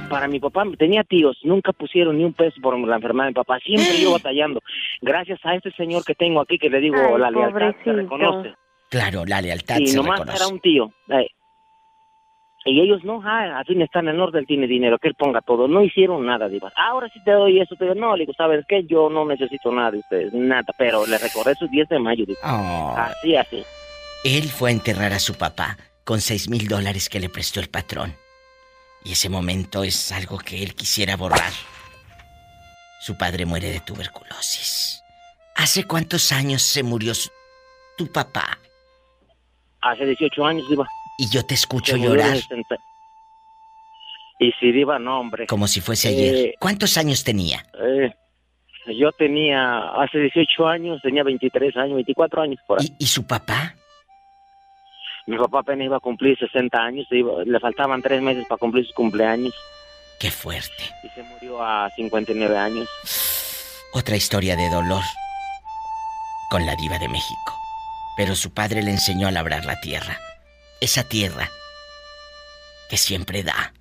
para 0.10 0.28
mi 0.28 0.40
papá, 0.40 0.64
tenía 0.78 1.04
tíos, 1.04 1.38
nunca 1.44 1.72
pusieron 1.72 2.18
ni 2.18 2.24
un 2.26 2.34
peso 2.34 2.60
por 2.62 2.78
la 2.80 2.96
enfermedad 2.96 3.26
de 3.26 3.30
mi 3.32 3.36
papá, 3.36 3.60
siempre 3.60 4.00
yo 4.02 4.12
batallando. 4.14 4.60
Gracias 5.02 5.40
a 5.44 5.56
este 5.56 5.72
señor 5.74 6.04
que 6.04 6.16
tengo 6.16 6.42
aquí, 6.42 6.58
que 6.58 6.70
le 6.70 6.80
digo, 6.80 6.96
Ay, 7.16 7.22
la 7.22 7.32
lealtad 7.32 7.76
se 7.84 7.94
reconoce. 7.94 8.54
Claro, 8.90 9.24
la 9.26 9.42
lealtad 9.42 9.78
Y 9.80 9.88
se 9.88 9.96
nomás 9.98 10.20
reconoce. 10.20 10.38
era 10.44 10.48
un 10.54 10.60
tío. 10.62 10.94
eh. 11.10 11.28
Y 12.64 12.80
ellos 12.80 13.04
no, 13.04 13.22
ah, 13.26 13.58
al 13.58 13.66
fin 13.66 13.82
está 13.82 14.00
en 14.02 14.10
el 14.10 14.18
norte, 14.18 14.38
él 14.38 14.46
tiene 14.46 14.68
dinero, 14.68 15.00
que 15.00 15.08
él 15.08 15.16
ponga 15.16 15.42
todo. 15.42 15.68
No 15.68 15.84
hicieron 15.84 16.26
nada, 16.26 16.48
Diva. 16.48 16.72
Ahora 16.76 17.10
sí 17.12 17.20
te 17.24 17.32
doy 17.32 17.60
eso, 17.60 17.76
te 17.76 17.86
digo, 17.86 17.96
no, 17.96 18.16
le 18.16 18.24
digo, 18.24 18.34
¿sabes 18.38 18.64
qué? 18.68 18.84
Yo 18.86 19.10
no 19.10 19.26
necesito 19.26 19.72
nada 19.72 19.92
de 19.92 19.98
ustedes, 19.98 20.32
nada, 20.34 20.68
pero 20.78 21.06
le 21.08 21.18
recordé 21.18 21.56
sus 21.56 21.72
10 21.72 21.90
de 21.90 22.00
mayo, 22.00 22.24
Diva. 22.26 22.40
Oh. 22.44 22.96
Así, 22.98 23.36
así. 23.36 23.64
Él 24.24 24.44
fue 24.50 24.70
a 24.70 24.74
enterrar 24.74 25.12
a 25.14 25.20
su 25.20 25.34
papá 25.36 25.78
con 26.04 26.22
seis 26.22 26.50
mil 26.50 26.68
dólares 26.68 27.10
que 27.10 27.20
le 27.20 27.30
prestó 27.30 27.60
el 27.60 27.70
patrón. 27.70 28.14
Y 29.04 29.14
ese 29.14 29.30
momento 29.30 29.84
es 29.84 30.12
algo 30.12 30.38
que 30.38 30.62
él 30.62 30.76
quisiera 30.76 31.16
borrar. 31.18 31.52
Su 33.00 33.18
padre 33.18 33.48
muere 33.48 33.72
de 33.72 33.80
tuberculosis. 33.80 35.02
¿Hace 35.56 35.86
cuántos 35.86 36.32
años 36.32 36.62
se 36.62 36.84
murió 36.84 37.16
su- 37.16 37.32
tu 37.98 38.06
papá? 38.12 38.60
Hace 39.82 40.06
18 40.06 40.46
años, 40.46 40.70
Diva. 40.70 40.86
Y 41.22 41.30
yo 41.30 41.46
te 41.46 41.54
escucho 41.54 41.96
llorar 41.98 42.36
60. 42.36 42.76
Y 44.40 44.52
si 44.60 44.72
Diva, 44.72 44.98
no, 44.98 45.20
hombre. 45.20 45.46
como 45.46 45.68
si 45.68 45.82
fuese 45.82 46.08
ayer. 46.08 46.36
Eh, 46.36 46.56
¿Cuántos 46.60 46.98
años 46.98 47.24
tenía? 47.24 47.64
Eh, 47.80 48.12
yo 49.00 49.12
tenía, 49.12 49.92
hace 50.02 50.18
18 50.18 50.68
años, 50.68 51.00
tenía 51.04 51.22
23 51.24 51.78
años, 51.78 51.94
24 51.94 52.42
años 52.42 52.60
por 52.66 52.82
ahí. 52.82 52.92
¿Y 52.98 53.06
su 53.06 53.28
papá? 53.28 53.76
Mi 55.28 55.38
papá 55.38 55.60
apenas 55.60 55.86
iba 55.86 55.98
a 55.98 56.00
cumplir 56.00 56.36
60 56.40 56.76
años, 56.80 57.06
iba- 57.12 57.44
le 57.46 57.60
faltaban 57.60 58.02
tres 58.02 58.20
meses 58.20 58.44
para 58.50 58.58
cumplir 58.58 58.84
sus 58.86 58.96
cumpleaños. 58.96 59.54
Qué 60.20 60.32
fuerte. 60.32 60.84
Y 61.04 61.10
se 61.10 61.22
murió 61.22 61.62
a 61.64 61.88
59 61.96 62.58
años. 62.58 62.90
Otra 63.94 64.16
historia 64.16 64.56
de 64.56 64.68
dolor 64.72 65.04
con 66.50 66.66
la 66.66 66.76
diva 66.78 66.98
de 66.98 67.08
México. 67.10 67.56
Pero 68.18 68.36
su 68.36 68.52
padre 68.56 68.82
le 68.82 68.90
enseñó 68.90 69.28
a 69.28 69.32
labrar 69.32 69.66
la 69.66 69.80
tierra. 69.82 70.18
Esa 70.82 71.04
tierra 71.04 71.48
que 72.90 72.98
siempre 72.98 73.44
da. 73.44 73.72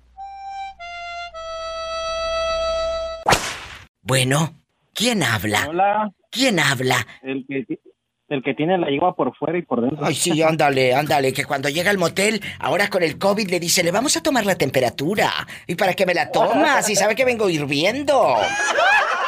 Bueno, 4.03 4.53
¿quién 4.93 5.23
habla? 5.23 5.65
Hola. 5.67 6.11
¿Quién 6.29 6.59
habla? 6.59 7.07
El 7.23 7.45
que, 7.47 7.79
el 8.29 8.43
que 8.43 8.53
tiene 8.53 8.77
la 8.77 8.87
yegua 8.87 9.15
por 9.15 9.35
fuera 9.35 9.57
y 9.57 9.63
por 9.63 9.81
dentro. 9.81 10.05
Ay, 10.05 10.13
sí, 10.13 10.43
ándale, 10.43 10.93
ándale, 10.93 11.33
que 11.33 11.43
cuando 11.43 11.69
llega 11.69 11.89
al 11.89 11.97
motel, 11.97 12.39
ahora 12.59 12.87
con 12.87 13.01
el 13.01 13.17
COVID 13.17 13.49
le 13.49 13.59
dice, 13.59 13.83
le 13.83 13.89
vamos 13.89 14.15
a 14.15 14.21
tomar 14.21 14.45
la 14.45 14.55
temperatura. 14.55 15.31
¿Y 15.65 15.73
para 15.73 15.95
qué 15.95 16.05
me 16.05 16.13
la 16.13 16.31
tomas? 16.31 16.87
Y 16.87 16.95
sabe 16.95 17.15
que 17.15 17.25
vengo 17.25 17.49
hirviendo. 17.49 18.37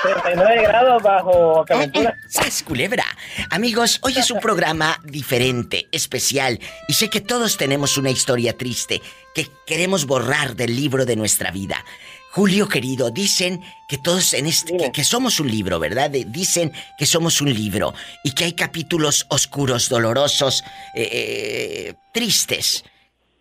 39 0.03 0.61
grados 0.63 1.01
bajo 1.01 1.63
calentura. 1.65 2.15
¡Sas, 2.27 2.61
culebra! 2.63 3.05
Amigos, 3.49 3.99
hoy 4.03 4.17
es 4.17 4.29
un 4.31 4.39
programa 4.39 4.99
diferente, 5.03 5.87
especial, 5.91 6.59
y 6.87 6.93
sé 6.93 7.09
que 7.09 7.21
todos 7.21 7.57
tenemos 7.57 7.97
una 7.97 8.09
historia 8.11 8.57
triste 8.57 9.01
que 9.33 9.47
queremos 9.65 10.05
borrar 10.05 10.55
del 10.55 10.75
libro 10.75 11.05
de 11.05 11.15
nuestra 11.15 11.51
vida. 11.51 11.83
Julio 12.31 12.67
querido, 12.67 13.11
dicen 13.11 13.61
que 13.87 13.97
todos 13.97 14.33
en 14.33 14.47
este 14.47 14.75
que, 14.75 14.91
que 14.91 15.03
somos 15.03 15.39
un 15.39 15.49
libro, 15.49 15.79
¿verdad? 15.79 16.09
De- 16.09 16.25
dicen 16.25 16.73
que 16.97 17.05
somos 17.05 17.39
un 17.41 17.53
libro 17.53 17.93
y 18.23 18.31
que 18.31 18.45
hay 18.45 18.53
capítulos 18.53 19.25
oscuros, 19.29 19.87
dolorosos, 19.87 20.63
eh, 20.95 21.09
eh, 21.11 21.93
tristes. 22.13 22.83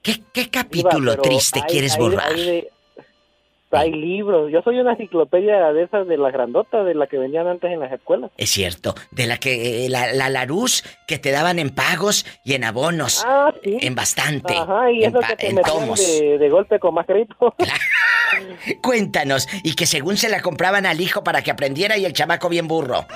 ¿Qué, 0.03 0.23
qué 0.35 0.51
capítulo 0.51 1.17
triste 1.23 1.61
hay- 1.61 1.67
quieres 1.71 1.93
hay- 1.95 1.99
borrar? 1.99 2.33
Hay, 2.33 2.45
de- 2.45 2.72
hay 3.73 3.91
libros. 3.93 4.51
Yo 4.53 4.63
soy 4.63 4.79
una 4.79 4.93
enciclopedia 4.93 5.73
de 5.73 5.85
esas 5.85 6.07
de 6.07 6.17
la 6.17 6.31
grandota, 6.31 6.85
de 6.85 6.95
la 6.95 7.07
que 7.07 7.19
vendían 7.19 7.47
antes 7.47 7.71
en 7.71 7.81
las 7.81 7.93
escuelas. 7.93 8.31
Es 8.37 8.51
cierto, 8.51 8.95
de 9.11 9.27
la 9.27 9.39
que 9.39 9.87
eh, 9.87 9.89
la, 9.89 10.13
la 10.13 10.29
Laruz 10.29 10.85
que 11.07 11.19
te 11.19 11.31
daban 11.31 11.59
en 11.59 11.71
pagos 11.71 12.27
y 12.45 12.55
en 12.55 12.65
abonos. 12.65 13.25
Ah, 13.27 13.53
En 13.65 13.95
bastante. 13.95 14.55
Ajá, 14.55 14.91
y 14.91 15.05
en, 15.05 15.11
eso 15.11 15.21
que 15.21 15.37
te 15.37 15.53
de, 15.53 16.39
de 16.39 16.49
golpe 16.51 16.79
con 16.79 16.95
más 16.95 17.07
crédito. 17.07 17.55
Cuéntanos. 18.83 19.49
Y 19.63 19.75
que 19.75 19.87
según 19.87 20.17
se 20.17 20.29
la 20.29 20.41
compraban 20.43 20.87
al 20.87 21.01
hijo 21.01 21.23
para 21.25 21.43
que 21.43 21.51
aprendiera 21.51 21.97
y 21.97 22.05
el 22.05 22.13
chamaco 22.13 22.49
bien 22.49 22.69
burro. 22.69 23.07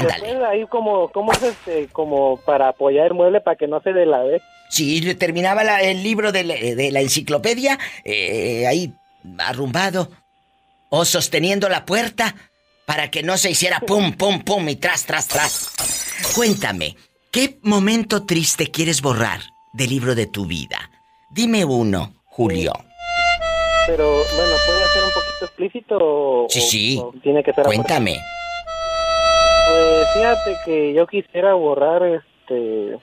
Después 0.00 0.36
ahí 0.48 0.64
como, 0.66 1.08
como 1.08 1.32
es 1.32 1.42
este, 1.42 1.88
como 1.88 2.36
para 2.38 2.68
apoyar 2.68 3.08
el 3.08 3.14
mueble 3.14 3.40
para 3.40 3.56
que 3.56 3.66
no 3.66 3.80
se 3.82 3.92
delave. 3.92 4.40
Sí, 4.68 5.14
terminaba 5.16 5.64
la- 5.64 5.82
el 5.82 6.02
libro 6.02 6.30
de 6.30 6.44
la, 6.44 6.54
de 6.54 6.90
la 6.92 7.00
enciclopedia 7.00 7.76
eh, 8.04 8.66
ahí 8.68 8.94
arrumbado 9.38 10.10
o 10.90 11.04
sosteniendo 11.04 11.68
la 11.68 11.84
puerta 11.84 12.34
para 12.86 13.10
que 13.10 13.22
no 13.22 13.36
se 13.36 13.50
hiciera 13.50 13.80
pum, 13.80 14.12
pum, 14.12 14.42
pum 14.42 14.68
y 14.68 14.76
tras, 14.76 15.06
tras, 15.06 15.28
tras. 15.28 15.70
Cuéntame, 16.34 16.96
¿qué 17.30 17.58
momento 17.62 18.24
triste 18.26 18.70
quieres 18.70 19.00
borrar 19.00 19.40
del 19.72 19.90
libro 19.90 20.14
de 20.14 20.26
tu 20.26 20.46
vida? 20.46 20.90
Dime 21.30 21.64
uno, 21.64 22.14
Julio. 22.24 22.72
Pero 23.86 24.08
bueno, 24.08 24.54
puede 24.66 24.86
ser 24.92 25.04
un 25.04 25.10
poquito 25.10 25.44
explícito 25.44 25.98
o, 26.00 26.46
Sí, 26.48 26.60
sí. 26.60 26.98
o 27.00 27.12
tiene 27.22 27.42
que 27.42 27.52
ser 27.52 27.64
Cuéntame. 27.64 28.20
Pues 29.68 30.08
fíjate 30.14 30.56
que 30.64 30.92
yo 30.94 31.06
quisiera 31.06 31.54
borrar 31.54 32.02
este 32.04 32.98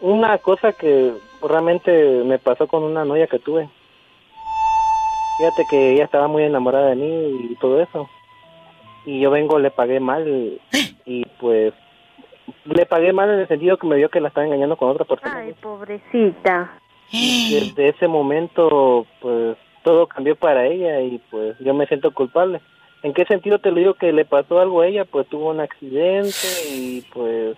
una 0.00 0.36
cosa 0.38 0.72
que 0.72 1.12
realmente 1.42 1.90
me 2.24 2.38
pasó 2.38 2.66
con 2.66 2.82
una 2.82 3.04
novia 3.04 3.26
que 3.26 3.38
tuve. 3.38 3.70
Fíjate 5.38 5.64
que 5.68 5.92
ella 5.94 6.04
estaba 6.04 6.28
muy 6.28 6.42
enamorada 6.44 6.90
de 6.90 6.96
mí 6.96 7.48
y 7.50 7.56
todo 7.56 7.80
eso. 7.80 8.08
Y 9.04 9.20
yo 9.20 9.30
vengo, 9.30 9.58
le 9.58 9.70
pagué 9.70 9.98
mal 9.98 10.60
y 11.04 11.24
pues 11.40 11.74
le 12.64 12.86
pagué 12.86 13.12
mal 13.12 13.30
en 13.30 13.40
el 13.40 13.48
sentido 13.48 13.76
que 13.76 13.86
me 13.86 13.96
vio 13.96 14.08
que 14.08 14.20
la 14.20 14.28
estaba 14.28 14.46
engañando 14.46 14.76
con 14.76 14.90
otra 14.90 15.04
persona. 15.04 15.38
Ay, 15.38 15.54
pobrecita. 15.60 16.78
Desde 17.10 17.88
ese 17.88 18.08
momento, 18.08 19.06
pues 19.20 19.56
todo 19.82 20.06
cambió 20.06 20.36
para 20.36 20.66
ella 20.66 21.00
y 21.00 21.18
pues 21.30 21.58
yo 21.58 21.74
me 21.74 21.86
siento 21.86 22.12
culpable. 22.12 22.60
¿En 23.02 23.12
qué 23.12 23.24
sentido 23.24 23.58
te 23.58 23.70
lo 23.70 23.78
digo 23.78 23.94
que 23.94 24.12
le 24.12 24.24
pasó 24.24 24.60
algo 24.60 24.80
a 24.80 24.86
ella? 24.86 25.04
Pues 25.04 25.26
tuvo 25.28 25.50
un 25.50 25.60
accidente 25.60 26.30
y 26.70 27.02
pues 27.12 27.56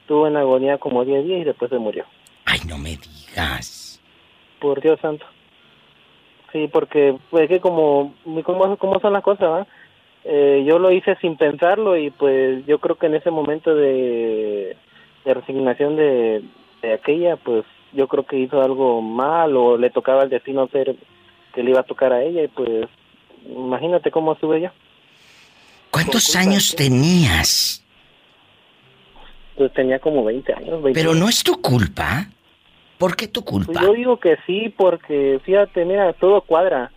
estuvo 0.00 0.26
en 0.26 0.36
agonía 0.36 0.78
como 0.78 1.04
10 1.04 1.24
días 1.24 1.40
y 1.42 1.44
después 1.44 1.70
se 1.70 1.78
murió. 1.78 2.04
Ay, 2.46 2.60
no 2.66 2.78
me 2.78 2.96
digas. 2.96 4.00
Por 4.58 4.80
Dios 4.80 4.98
santo. 5.00 5.26
Sí, 6.56 6.70
porque 6.72 7.14
pues 7.28 7.50
que 7.50 7.60
como, 7.60 8.14
como, 8.44 8.78
como 8.78 8.98
son 8.98 9.12
las 9.12 9.22
cosas, 9.22 9.46
¿va? 9.46 9.66
Eh, 10.24 10.64
yo 10.66 10.78
lo 10.78 10.90
hice 10.90 11.14
sin 11.20 11.36
pensarlo 11.36 11.98
y 11.98 12.08
pues 12.08 12.64
yo 12.64 12.78
creo 12.78 12.96
que 12.96 13.08
en 13.08 13.14
ese 13.14 13.30
momento 13.30 13.74
de, 13.74 14.74
de 15.26 15.34
resignación 15.34 15.96
de, 15.96 16.42
de 16.80 16.94
aquella, 16.94 17.36
pues 17.36 17.66
yo 17.92 18.08
creo 18.08 18.24
que 18.24 18.38
hizo 18.38 18.62
algo 18.62 19.02
mal 19.02 19.54
o 19.54 19.76
le 19.76 19.90
tocaba 19.90 20.22
al 20.22 20.30
destino 20.30 20.66
ser 20.68 20.96
que 21.52 21.62
le 21.62 21.72
iba 21.72 21.80
a 21.80 21.86
tocar 21.86 22.14
a 22.14 22.22
ella 22.22 22.44
y 22.44 22.48
pues 22.48 22.88
imagínate 23.46 24.10
cómo 24.10 24.32
estuve 24.32 24.62
yo. 24.62 24.70
¿Cuántos 25.90 26.34
años 26.36 26.74
tenías? 26.74 27.84
Pues 29.56 29.74
tenía 29.74 29.98
como 29.98 30.24
20 30.24 30.54
años. 30.54 30.82
20 30.82 30.98
Pero 30.98 31.14
no 31.14 31.28
es 31.28 31.42
tu 31.42 31.60
culpa. 31.60 32.30
¿Por 32.98 33.16
qué 33.16 33.28
tu 33.28 33.44
culpa? 33.44 33.72
Pues 33.72 33.80
yo 33.86 33.92
digo 33.92 34.18
que 34.18 34.36
sí, 34.46 34.72
porque 34.76 35.40
fíjate, 35.44 35.84
mira, 35.84 36.12
todo 36.14 36.40
cuadra. 36.40 36.90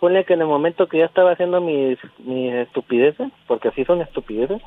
Ponle 0.00 0.24
que 0.24 0.34
en 0.34 0.40
el 0.40 0.46
momento 0.48 0.88
que 0.88 0.98
ya 0.98 1.04
estaba 1.04 1.32
haciendo 1.32 1.60
mis, 1.60 1.98
mis 2.18 2.52
estupideces, 2.54 3.28
porque 3.46 3.68
así 3.68 3.84
son 3.84 4.00
estupideces, 4.00 4.60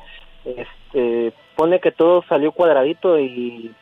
este, 0.44 1.32
ponle 1.56 1.80
que 1.80 1.90
todo 1.92 2.22
salió 2.28 2.52
cuadradito 2.52 3.18
y, 3.18 3.72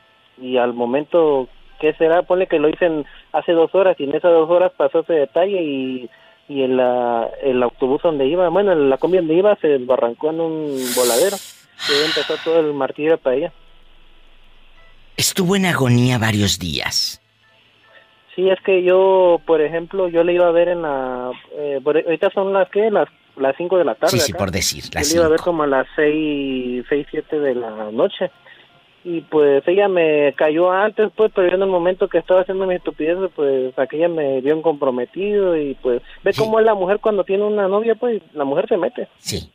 y 0.41 0.57
al 0.57 0.73
momento 0.73 1.49
¿qué 1.81 1.93
será? 1.95 2.23
Ponle 2.23 2.47
que 2.47 2.59
lo 2.59 2.69
hice 2.69 2.87
en- 2.87 3.05
hace 3.33 3.53
dos 3.53 3.75
horas 3.75 3.95
y 4.01 4.05
en 4.05 4.11
esas 4.15 4.33
dos 4.33 4.49
horas 4.51 4.73
pasó 4.77 5.01
ese 5.01 5.13
detalle 5.13 5.63
y, 5.63 6.09
y 6.49 6.63
el, 6.63 6.81
el 7.43 7.63
autobús 7.63 8.01
donde 8.03 8.27
iba, 8.27 8.49
bueno, 8.49 8.75
la 8.75 8.97
combi 8.97 9.19
donde 9.19 9.35
iba 9.35 9.55
se 9.57 9.69
desbarrancó 9.69 10.31
en 10.31 10.41
un 10.41 10.77
voladero. 10.97 11.37
Y 11.87 12.07
empezó 12.07 12.35
todo 12.43 12.61
el 12.61 12.73
martirio 12.73 13.19
para 13.19 13.37
ella. 13.37 13.53
Estuvo 15.17 15.57
en 15.57 15.67
agonía 15.67 16.19
varios 16.19 16.59
días. 16.59 17.21
Sí, 18.35 18.49
es 18.51 18.59
que 18.63 18.83
yo, 18.83 19.41
por 19.47 19.61
ejemplo, 19.61 20.09
yo 20.09 20.25
le 20.25 20.33
iba 20.35 20.49
a 20.49 20.51
ver 20.51 20.69
en 20.69 20.83
la... 20.83 21.31
Eh, 21.57 21.81
por- 21.85 21.97
ahorita 21.97 22.31
son 22.31 22.53
las 22.53 22.69
que 22.71 22.91
las 22.91 23.09
las 23.37 23.57
5 23.57 23.79
de 23.79 23.85
la 23.85 23.95
tarde. 23.97 24.13
Sí, 24.13 24.21
sí, 24.21 24.31
acá. 24.33 24.39
por 24.39 24.51
decir, 24.53 24.85
las 24.95 25.09
Yo 25.09 25.15
le 25.15 25.19
iba 25.19 25.27
a 25.27 25.29
ver 25.31 25.41
como 25.41 25.65
a 25.65 25.67
las 25.67 25.87
6, 25.97 26.85
6, 26.89 27.07
7 27.11 27.41
de 27.41 27.55
la 27.57 27.91
noche. 27.91 28.31
Y 29.05 29.21
pues 29.23 29.63
ella 29.67 29.87
me 29.89 30.33
cayó 30.35 30.71
antes, 30.73 31.11
pues, 31.15 31.31
pero 31.35 31.49
yo 31.49 31.57
en 31.57 31.63
el 31.63 31.69
momento 31.69 32.09
que 32.09 32.19
estaba 32.19 32.41
haciendo 32.41 32.65
mi 32.67 32.77
estupidez, 32.77 33.19
pues 33.37 33.77
aquella 33.79 34.09
me 34.09 34.41
vio 34.41 34.63
comprometido 34.63 35.57
y 35.57 35.75
pues 35.75 36.01
ve 36.23 36.33
cómo 36.39 36.59
es 36.59 36.65
la 36.65 36.75
mujer 36.75 37.01
cuando 37.01 37.23
tiene 37.25 37.43
una 37.45 37.69
novia, 37.69 37.97
pues 37.97 38.23
la 38.33 38.45
mujer 38.45 38.67
se 38.69 38.77
mete. 38.79 39.09
Sí. 39.19 39.53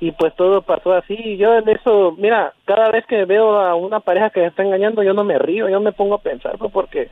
Y 0.00 0.12
pues 0.12 0.34
todo 0.36 0.62
pasó 0.62 0.92
así. 0.92 1.14
Y 1.14 1.36
yo 1.36 1.56
en 1.56 1.68
eso, 1.68 2.14
mira, 2.18 2.52
cada 2.64 2.90
vez 2.90 3.04
que 3.06 3.24
veo 3.24 3.58
a 3.58 3.74
una 3.74 4.00
pareja 4.00 4.30
que 4.30 4.40
se 4.40 4.46
está 4.46 4.62
engañando, 4.62 5.02
yo 5.02 5.14
no 5.14 5.24
me 5.24 5.38
río, 5.38 5.68
yo 5.68 5.80
me 5.80 5.92
pongo 5.92 6.16
a 6.16 6.22
pensar, 6.22 6.58
pues, 6.58 6.70
porque 6.72 7.08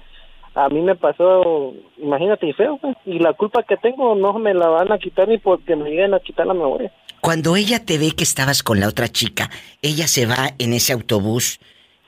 a 0.55 0.69
mí 0.69 0.81
me 0.82 0.94
pasó, 0.94 1.73
imagínate, 1.97 2.47
y 2.47 2.52
feo, 2.52 2.78
pues. 2.81 2.97
Y 3.06 3.19
la 3.19 3.32
culpa 3.32 3.62
que 3.62 3.77
tengo 3.77 4.15
no 4.15 4.39
me 4.39 4.55
la 4.55 4.69
van 4.69 4.93
a 4.93 4.98
quitar 4.98 5.28
ni 5.28 5.39
porque 5.39 5.77
me 5.77 5.90
lleguen 5.90 6.15
a 6.15 6.20
quitar 6.20 6.47
la 6.47 6.55
memoria. 6.55 6.93
Cuando 7.20 7.56
ella 7.56 7.85
te 7.85 7.97
ve 7.97 8.12
que 8.16 8.23
estabas 8.23 8.62
con 8.62 8.81
la 8.81 8.89
otra 8.89 9.09
chica, 9.09 9.51
ella 9.81 10.06
se 10.06 10.27
va 10.27 10.51
en 10.59 10.74
ese 10.74 10.93
autobús 10.93 11.59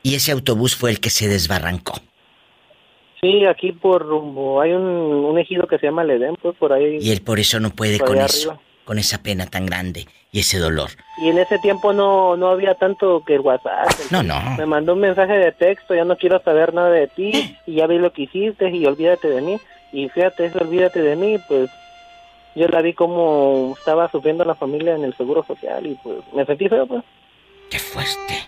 y 0.03 0.15
ese 0.15 0.31
autobús 0.31 0.77
fue 0.77 0.91
el 0.91 1.01
que 1.01 1.09
se 1.11 1.27
desbarrancó. 1.27 1.95
Sí, 3.21 3.47
aquí 3.47 3.73
por 3.73 4.03
rumbo, 4.03 4.61
hay 4.61 4.73
un, 4.73 4.83
un 4.85 5.39
ejido 5.39 5.67
que 5.67 5.79
se 5.79 5.87
llama 5.87 6.05
Ledén, 6.05 6.37
pues 6.41 6.55
por 6.59 6.73
ahí. 6.73 6.99
Y 7.01 7.11
él 7.13 7.23
por 7.23 7.41
eso 7.41 7.59
no 7.59 7.71
puede 7.71 7.99
con 7.99 8.19
eso, 8.19 8.51
arriba. 8.51 8.66
Con 8.87 8.99
esa 8.99 9.19
pena 9.19 9.47
tan 9.47 9.67
grande 9.67 10.07
y 10.33 10.41
ese 10.41 10.59
dolor. 10.59 10.91
Y 11.19 11.29
en 11.29 11.39
ese 11.39 11.59
tiempo 11.59 11.93
no, 11.93 12.37
no 12.37 12.49
había 12.49 12.75
tanto 12.77 13.23
que 13.27 13.35
el 13.35 13.41
WhatsApp. 13.41 13.91
No, 14.11 14.23
no. 14.23 14.41
Me 14.57 14.65
mandó 14.65 14.95
un 14.95 15.01
mensaje 15.01 15.35
de 15.35 15.53
texto, 15.53 15.95
ya 15.95 16.05
no 16.05 16.17
quiero 16.17 16.41
saber 16.43 16.73
nada 16.73 16.91
de 16.91 17.09
ti, 17.09 17.59
y 17.67 17.75
ya 17.75 17.87
vi 17.87 17.99
lo 17.99 18.13
que 18.13 18.23
hiciste, 18.23 18.71
y 18.71 18.87
olvídate 18.87 19.29
de 19.29 19.43
mí. 19.43 19.61
Y 19.93 20.09
fíjate, 20.09 20.47
eso, 20.47 20.59
olvídate 20.61 21.03
de 21.03 21.17
mí, 21.17 21.37
pues 21.49 21.69
yo 22.55 22.69
la 22.69 22.81
vi 22.81 22.95
como 22.95 23.75
estaba 23.77 24.11
sufriendo 24.11 24.45
la 24.45 24.55
familia 24.55 24.95
en 24.95 25.05
el 25.05 25.17
Seguro 25.17 25.45
Social, 25.45 25.87
y 25.87 25.95
pues 25.97 26.19
me 26.33 26.47
sentí 26.47 26.69
feo, 26.69 26.87
pues. 26.87 27.03
Qué 27.71 27.79
fuerte. 27.79 28.47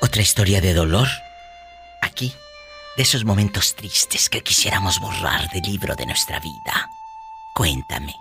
Otra 0.00 0.22
historia 0.22 0.60
de 0.60 0.74
dolor. 0.74 1.08
Aquí, 2.02 2.32
de 2.96 3.02
esos 3.02 3.24
momentos 3.24 3.74
tristes 3.74 4.28
que 4.28 4.42
quisiéramos 4.42 5.00
borrar 5.00 5.48
del 5.50 5.62
libro 5.62 5.96
de 5.96 6.06
nuestra 6.06 6.38
vida. 6.40 6.90
Cuéntame, 7.54 8.14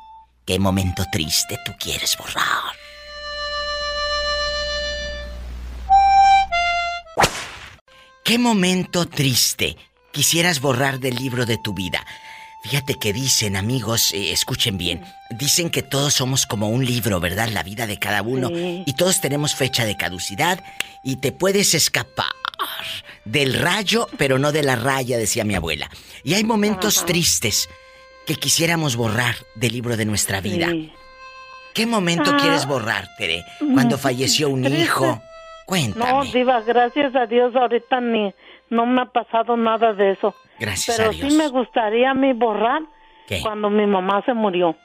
¿qué 0.47 0.57
momento 0.59 1.03
triste 1.11 1.59
tú 1.65 1.73
quieres 1.77 2.17
borrar? 2.17 2.73
¿Qué 8.23 8.39
momento 8.39 9.07
triste 9.07 9.77
quisieras 10.11 10.61
borrar 10.61 10.99
del 10.99 11.15
libro 11.15 11.45
de 11.45 11.57
tu 11.57 11.73
vida? 11.73 12.05
Fíjate 12.63 12.95
que 12.95 13.13
dicen, 13.13 13.55
amigos, 13.55 14.13
eh, 14.13 14.31
escuchen 14.31 14.77
bien, 14.77 15.05
dicen 15.29 15.69
que 15.69 15.83
todos 15.83 16.13
somos 16.15 16.45
como 16.45 16.69
un 16.69 16.85
libro, 16.85 17.19
¿verdad? 17.19 17.49
La 17.49 17.63
vida 17.63 17.85
de 17.85 17.99
cada 17.99 18.21
uno. 18.21 18.49
Sí. 18.49 18.83
Y 18.85 18.93
todos 18.93 19.21
tenemos 19.21 19.53
fecha 19.53 19.85
de 19.85 19.95
caducidad 19.95 20.63
y 21.03 21.17
te 21.17 21.31
puedes 21.31 21.73
escapar 21.73 22.31
del 23.25 23.53
rayo, 23.53 24.07
pero 24.17 24.39
no 24.39 24.51
de 24.51 24.63
la 24.63 24.75
raya, 24.75 25.17
decía 25.17 25.43
mi 25.43 25.55
abuela. 25.55 25.89
Y 26.23 26.33
hay 26.33 26.43
momentos 26.43 26.97
Ajá. 26.97 27.05
tristes 27.05 27.69
que 28.27 28.35
quisiéramos 28.35 28.95
borrar 28.95 29.35
del 29.55 29.71
libro 29.71 29.97
de 29.97 30.05
nuestra 30.05 30.41
vida. 30.41 30.67
Sí. 30.69 30.91
¿Qué 31.73 31.85
momento 31.85 32.31
Ah. 32.33 32.37
quieres 32.39 32.65
borrar, 32.67 33.07
Tere? 33.17 33.43
Cuando 33.73 33.97
falleció 33.97 34.49
un 34.49 34.63
Triste. 34.63 34.81
hijo. 34.83 35.21
Cuéntame. 35.65 36.11
No, 36.11 36.23
Diva, 36.25 36.61
gracias 36.61 37.15
a 37.15 37.25
Dios 37.25 37.55
ahorita 37.55 37.99
ni 38.01 38.33
no 38.69 38.85
me 38.85 39.01
ha 39.01 39.05
pasado 39.05 39.55
nada 39.57 39.93
de 39.93 40.11
eso. 40.11 40.33
Gracias 40.59 40.97
Pero 40.97 41.09
a 41.09 41.13
Dios. 41.13 41.31
sí 41.31 41.37
me 41.37 41.47
gustaría 41.49 42.11
a 42.11 42.13
mí 42.13 42.33
borrar 42.33 42.81
¿Qué? 43.27 43.41
cuando 43.41 43.69
mi 43.69 43.85
mamá 43.85 44.21
se 44.25 44.33
murió. 44.33 44.75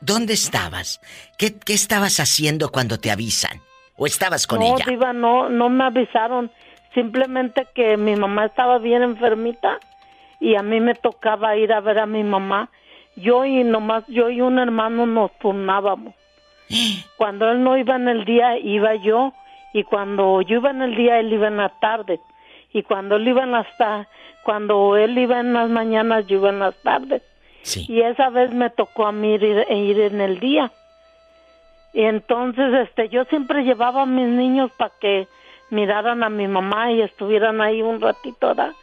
¿Dónde 0.00 0.34
estabas? 0.34 1.00
¿Qué, 1.38 1.54
qué 1.58 1.74
estabas 1.74 2.20
haciendo 2.20 2.70
cuando 2.70 2.98
te 2.98 3.10
avisan? 3.10 3.60
¿O 3.96 4.06
estabas 4.06 4.46
con 4.46 4.60
no, 4.60 4.76
ella? 4.76 4.84
Diva, 4.88 5.12
no, 5.12 5.48
no 5.48 5.68
me 5.68 5.84
avisaron. 5.84 6.50
Simplemente 6.94 7.66
que 7.74 7.96
mi 7.96 8.14
mamá 8.16 8.46
estaba 8.46 8.78
bien 8.78 9.02
enfermita 9.02 9.78
y 10.44 10.56
a 10.56 10.62
mí 10.62 10.78
me 10.78 10.94
tocaba 10.94 11.56
ir 11.56 11.72
a 11.72 11.80
ver 11.80 11.98
a 11.98 12.04
mi 12.04 12.22
mamá. 12.22 12.68
Yo 13.16 13.46
y 13.46 13.64
nomás 13.64 14.06
yo 14.08 14.28
y 14.28 14.42
un 14.42 14.58
hermano 14.58 15.06
nos 15.06 15.32
turnábamos. 15.38 16.12
Cuando 17.16 17.50
él 17.50 17.64
no 17.64 17.78
iba 17.78 17.96
en 17.96 18.08
el 18.08 18.26
día, 18.26 18.58
iba 18.58 18.94
yo. 18.96 19.32
Y 19.72 19.84
cuando 19.84 20.42
yo 20.42 20.58
iba 20.58 20.70
en 20.70 20.82
el 20.82 20.94
día, 20.96 21.18
él 21.18 21.32
iba 21.32 21.48
en 21.48 21.56
la 21.56 21.70
tarde. 21.80 22.20
Y 22.74 22.82
cuando 22.82 23.16
él 23.16 23.26
iba 23.26 23.42
en 23.42 23.52
las 23.52 23.66
cuando 24.44 24.96
él 24.98 25.16
iba 25.16 25.40
en 25.40 25.54
las 25.54 25.70
mañanas, 25.70 26.26
yo 26.26 26.36
iba 26.36 26.50
en 26.50 26.58
las 26.58 26.76
tardes. 26.82 27.22
Y 27.88 28.02
esa 28.02 28.28
vez 28.28 28.52
me 28.52 28.68
tocó 28.68 29.06
a 29.06 29.12
mí 29.12 29.32
ir, 29.32 29.42
ir 29.42 30.00
en 30.00 30.20
el 30.20 30.38
día. 30.38 30.70
Y 31.94 32.02
entonces, 32.02 32.86
este, 32.86 33.08
yo 33.08 33.24
siempre 33.24 33.64
llevaba 33.64 34.02
a 34.02 34.06
mis 34.06 34.28
niños 34.28 34.70
para 34.76 34.92
que 35.00 35.26
miraran 35.70 36.22
a 36.22 36.28
mi 36.28 36.46
mamá 36.46 36.92
y 36.92 37.00
estuvieran 37.00 37.62
ahí 37.62 37.80
un 37.80 38.00
ratito, 38.00 38.48
¿verdad? 38.48 38.74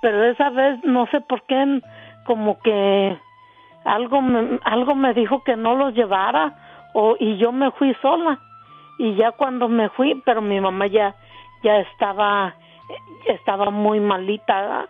Pero 0.00 0.24
esa 0.24 0.50
vez, 0.50 0.82
no 0.84 1.06
sé 1.06 1.20
por 1.20 1.42
qué, 1.42 1.80
como 2.24 2.58
que 2.60 3.16
algo 3.84 4.22
me, 4.22 4.58
algo 4.64 4.94
me 4.94 5.14
dijo 5.14 5.42
que 5.44 5.56
no 5.56 5.74
los 5.74 5.94
llevara 5.94 6.54
o, 6.94 7.16
y 7.18 7.36
yo 7.38 7.52
me 7.52 7.70
fui 7.72 7.94
sola. 8.02 8.38
Y 8.98 9.14
ya 9.14 9.32
cuando 9.32 9.68
me 9.68 9.88
fui, 9.90 10.20
pero 10.24 10.42
mi 10.42 10.60
mamá 10.60 10.86
ya, 10.86 11.14
ya 11.62 11.78
estaba, 11.78 12.54
estaba 13.26 13.70
muy 13.70 13.98
malita, 14.00 14.88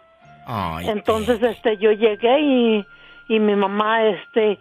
Entonces, 0.82 1.40
este, 1.42 1.76
yo 1.76 1.92
llegué 1.92 2.40
y, 2.40 2.86
y 3.28 3.38
mi 3.38 3.54
mamá, 3.54 4.04
este, 4.06 4.58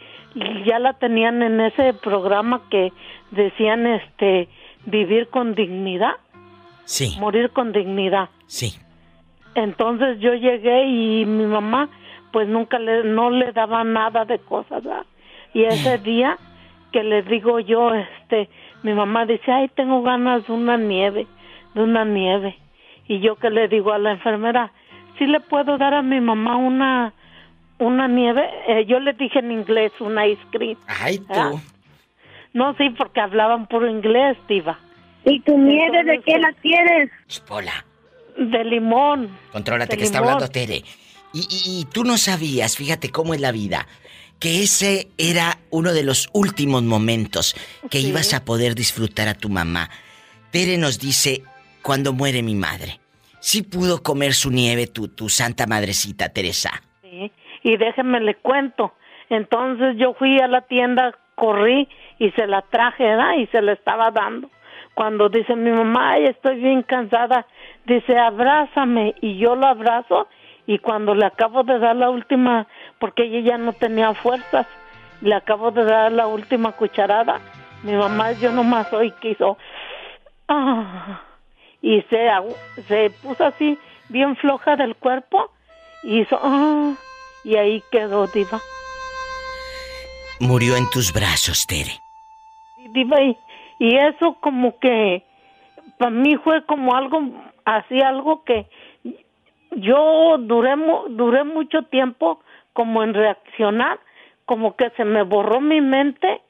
ya 0.65 0.77
la 0.77 0.93
tenían 0.93 1.41
en 1.41 1.59
ese 1.61 1.93
programa 1.95 2.61
que 2.69 2.91
decían, 3.31 3.87
este, 3.87 4.47
vivir 4.85 5.29
con 5.29 5.55
dignidad, 5.55 6.13
Sí, 6.85 7.17
morir 7.19 7.51
con 7.51 7.71
dignidad. 7.71 8.29
sí. 8.47 8.79
Entonces 9.55 10.19
yo 10.19 10.33
llegué 10.33 10.85
y 10.85 11.25
mi 11.25 11.45
mamá, 11.45 11.89
pues 12.31 12.47
nunca 12.47 12.79
le, 12.79 13.03
no 13.03 13.29
le 13.29 13.51
daba 13.51 13.83
nada 13.83 14.25
de 14.25 14.39
cosas, 14.39 14.83
¿verdad? 14.83 15.05
Y 15.53 15.63
ese 15.63 15.97
día 15.97 16.37
que 16.91 17.03
le 17.03 17.23
digo 17.23 17.59
yo, 17.59 17.93
este, 17.93 18.49
mi 18.83 18.93
mamá 18.93 19.25
dice, 19.25 19.51
ay, 19.51 19.67
tengo 19.69 20.01
ganas 20.01 20.45
de 20.47 20.53
una 20.53 20.77
nieve, 20.77 21.27
de 21.73 21.83
una 21.83 22.05
nieve. 22.05 22.57
Y 23.07 23.19
yo 23.19 23.35
que 23.35 23.49
le 23.49 23.67
digo 23.67 23.91
a 23.91 23.97
la 23.97 24.11
enfermera, 24.11 24.71
¿sí 25.17 25.25
le 25.25 25.39
puedo 25.39 25.77
dar 25.77 25.93
a 25.93 26.01
mi 26.01 26.21
mamá 26.21 26.55
una, 26.57 27.13
una 27.79 28.07
nieve? 28.07 28.47
Eh, 28.67 28.85
yo 28.85 28.99
le 28.99 29.13
dije 29.13 29.39
en 29.39 29.51
inglés, 29.51 29.91
una 29.99 30.27
ice 30.27 30.41
cream. 30.51 30.77
Ay, 30.87 31.17
tú. 31.17 31.25
¿verdad? 31.29 31.51
No, 32.53 32.73
sí, 32.75 32.89
porque 32.91 33.21
hablaban 33.21 33.67
puro 33.67 33.87
inglés, 33.89 34.37
diva. 34.47 34.79
¿Y 35.25 35.39
tu 35.41 35.57
nieve 35.57 36.03
de 36.03 36.19
qué 36.21 36.39
la 36.39 36.51
quieres? 36.53 37.11
Hola. 37.49 37.85
De 38.39 38.63
limón. 38.63 39.37
Contrólate 39.51 39.91
De 39.95 39.97
que 39.97 40.03
está 40.05 40.19
hablando 40.19 40.47
Tere. 40.49 40.83
Y, 41.33 41.39
y- 41.41 41.81
y 41.81 41.85
tú 41.85 42.03
no 42.03 42.17
sabías, 42.17 42.75
fíjate 42.75 43.09
cómo 43.11 43.33
es 43.33 43.41
la 43.41 43.51
vida, 43.51 43.87
que 44.39 44.63
ese 44.63 45.09
era 45.17 45.59
uno 45.69 45.93
de 45.93 46.03
los 46.03 46.29
últimos 46.33 46.81
momentos 46.83 47.55
que 47.91 47.99
ibas 47.99 48.33
a 48.33 48.45
poder 48.45 48.73
disfrutar 48.73 49.27
a 49.27 49.33
tu 49.35 49.49
mamá. 49.49 49.89
Tere 50.51 50.77
nos 50.77 50.97
dice, 50.99 51.43
cuando 51.83 52.13
muere 52.13 52.41
mi 52.41 52.55
madre, 52.55 52.99
sí 53.41 53.61
pudo 53.61 54.01
comer 54.01 54.33
su 54.33 54.49
nieve 54.49 54.87
tu, 54.87 55.07
tu 55.09 55.29
santa 55.29 55.67
madrecita 55.67 56.29
Teresa. 56.29 56.71
Sí, 57.01 57.31
y 57.63 57.77
déjeme 57.77 58.21
le 58.21 58.35
cuento. 58.35 58.93
Entonces 59.29 59.95
yo 59.99 60.15
fui 60.17 60.39
a 60.39 60.47
la 60.47 60.61
tienda, 60.61 61.13
corrí 61.35 61.87
y 62.17 62.31
se 62.31 62.47
la 62.47 62.63
traje, 62.63 63.03
¿verdad? 63.03 63.33
Y 63.37 63.45
se 63.47 63.61
la 63.61 63.73
estaba 63.73 64.09
dando. 64.11 64.49
Cuando 64.99 65.29
dice 65.29 65.55
mi 65.55 65.71
mamá, 65.71 66.11
ay, 66.11 66.25
estoy 66.25 66.59
bien 66.59 66.83
cansada, 66.83 67.47
dice, 67.85 68.19
abrázame. 68.19 69.15
Y 69.21 69.37
yo 69.37 69.55
lo 69.55 69.65
abrazo 69.65 70.27
y 70.67 70.79
cuando 70.79 71.15
le 71.15 71.25
acabo 71.25 71.63
de 71.63 71.79
dar 71.79 71.95
la 71.95 72.09
última, 72.09 72.67
porque 72.99 73.23
ella 73.23 73.51
ya 73.51 73.57
no 73.57 73.71
tenía 73.71 74.13
fuerzas, 74.13 74.67
le 75.21 75.35
acabo 75.35 75.71
de 75.71 75.85
dar 75.85 76.11
la 76.11 76.27
última 76.27 76.73
cucharada, 76.73 77.39
mi 77.83 77.93
mamá, 77.93 78.33
yo 78.33 78.51
nomás 78.51 78.91
hoy 78.91 79.11
quiso, 79.21 79.57
ah, 80.49 81.21
y 81.81 82.01
se, 82.09 82.29
se 82.89 83.09
puso 83.23 83.45
así, 83.45 83.79
bien 84.09 84.35
floja 84.35 84.75
del 84.75 84.97
cuerpo, 84.97 85.49
y 86.03 86.19
hizo, 86.19 86.37
ah, 86.43 86.93
y 87.45 87.55
ahí 87.55 87.81
quedó, 87.89 88.27
Diva. 88.27 88.59
Murió 90.41 90.75
en 90.75 90.89
tus 90.89 91.13
brazos, 91.13 91.65
Tere. 91.67 92.01
Diva, 92.91 93.21
y, 93.21 93.37
y 93.79 93.95
eso 93.95 94.37
como 94.41 94.77
que 94.79 95.23
para 95.97 96.11
mí 96.11 96.35
fue 96.37 96.65
como 96.65 96.95
algo, 96.95 97.21
así 97.65 98.01
algo 98.01 98.43
que 98.43 98.67
yo 99.71 100.37
duré, 100.39 100.75
duré 101.09 101.43
mucho 101.43 101.83
tiempo 101.83 102.41
como 102.73 103.03
en 103.03 103.13
reaccionar, 103.13 103.99
como 104.45 104.75
que 104.75 104.89
se 104.91 105.05
me 105.05 105.23
borró 105.23 105.61
mi 105.61 105.81
mente 105.81 106.41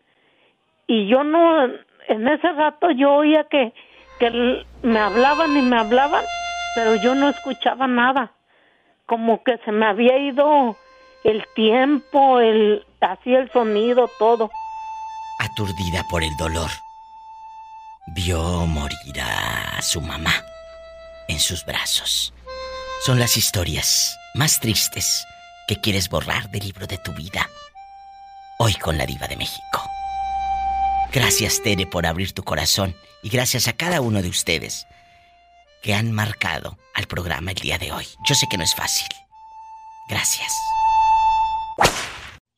y 0.88 1.08
yo 1.08 1.24
no, 1.24 1.66
en 2.08 2.28
ese 2.28 2.52
rato 2.52 2.92
yo 2.92 3.14
oía 3.14 3.46
que, 3.46 3.74
que 4.20 4.66
me 4.82 5.00
hablaban 5.00 5.56
y 5.56 5.62
me 5.62 5.78
hablaban, 5.78 6.24
pero 6.76 6.96
yo 6.96 7.14
no 7.16 7.30
escuchaba 7.30 7.88
nada, 7.88 8.32
como 9.06 9.44
que 9.44 9.58
se 9.66 9.72
me 9.72 9.86
había 9.86 10.18
ido 10.18 10.76
el 11.24 11.46
tiempo, 11.56 12.40
el, 12.40 12.86
así 13.02 13.34
el 13.34 13.52
sonido, 13.52 14.10
todo. 14.18 14.50
Aturdida 15.40 16.04
por 16.10 16.24
el 16.24 16.36
dolor, 16.38 16.70
vio 18.14 18.66
morir 18.66 19.22
a 19.22 19.82
su 19.82 20.02
mamá 20.02 20.34
en 21.28 21.40
sus 21.40 21.66
brazos. 21.66 22.34
Son 23.06 23.20
las 23.20 23.38
historias 23.38 24.18
más 24.34 24.60
tristes 24.60 25.26
que 25.68 25.80
quieres 25.80 26.10
borrar 26.10 26.50
del 26.50 26.64
libro 26.64 26.88
de 26.88 26.98
tu 26.98 27.14
vida. 27.14 27.48
Hoy 28.58 28.74
con 28.76 28.98
la 28.98 29.06
diva 29.06 29.28
de 29.28 29.38
México. 29.38 29.90
Gracias 31.12 31.62
Tere 31.64 31.86
por 31.86 32.06
abrir 32.06 32.34
tu 32.34 32.44
corazón 32.44 32.96
y 33.24 33.30
gracias 33.30 33.68
a 33.68 33.74
cada 33.74 34.02
uno 34.02 34.22
de 34.22 34.30
ustedes 34.30 34.86
que 35.82 35.94
han 35.94 36.12
marcado 36.12 36.78
al 36.94 37.08
programa 37.08 37.52
el 37.52 37.58
día 37.58 37.78
de 37.78 37.92
hoy. 37.92 38.08
Yo 38.26 38.36
sé 38.36 38.48
que 38.50 38.58
no 38.58 38.64
es 38.64 38.76
fácil. 38.76 39.08
Gracias. 40.10 40.52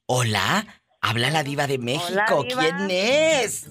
Hola, 0.07 0.65
habla 1.01 1.29
la 1.29 1.43
diva 1.43 1.67
de 1.67 1.77
México. 1.77 2.45
¿Quién 2.47 2.89
es? 2.89 3.67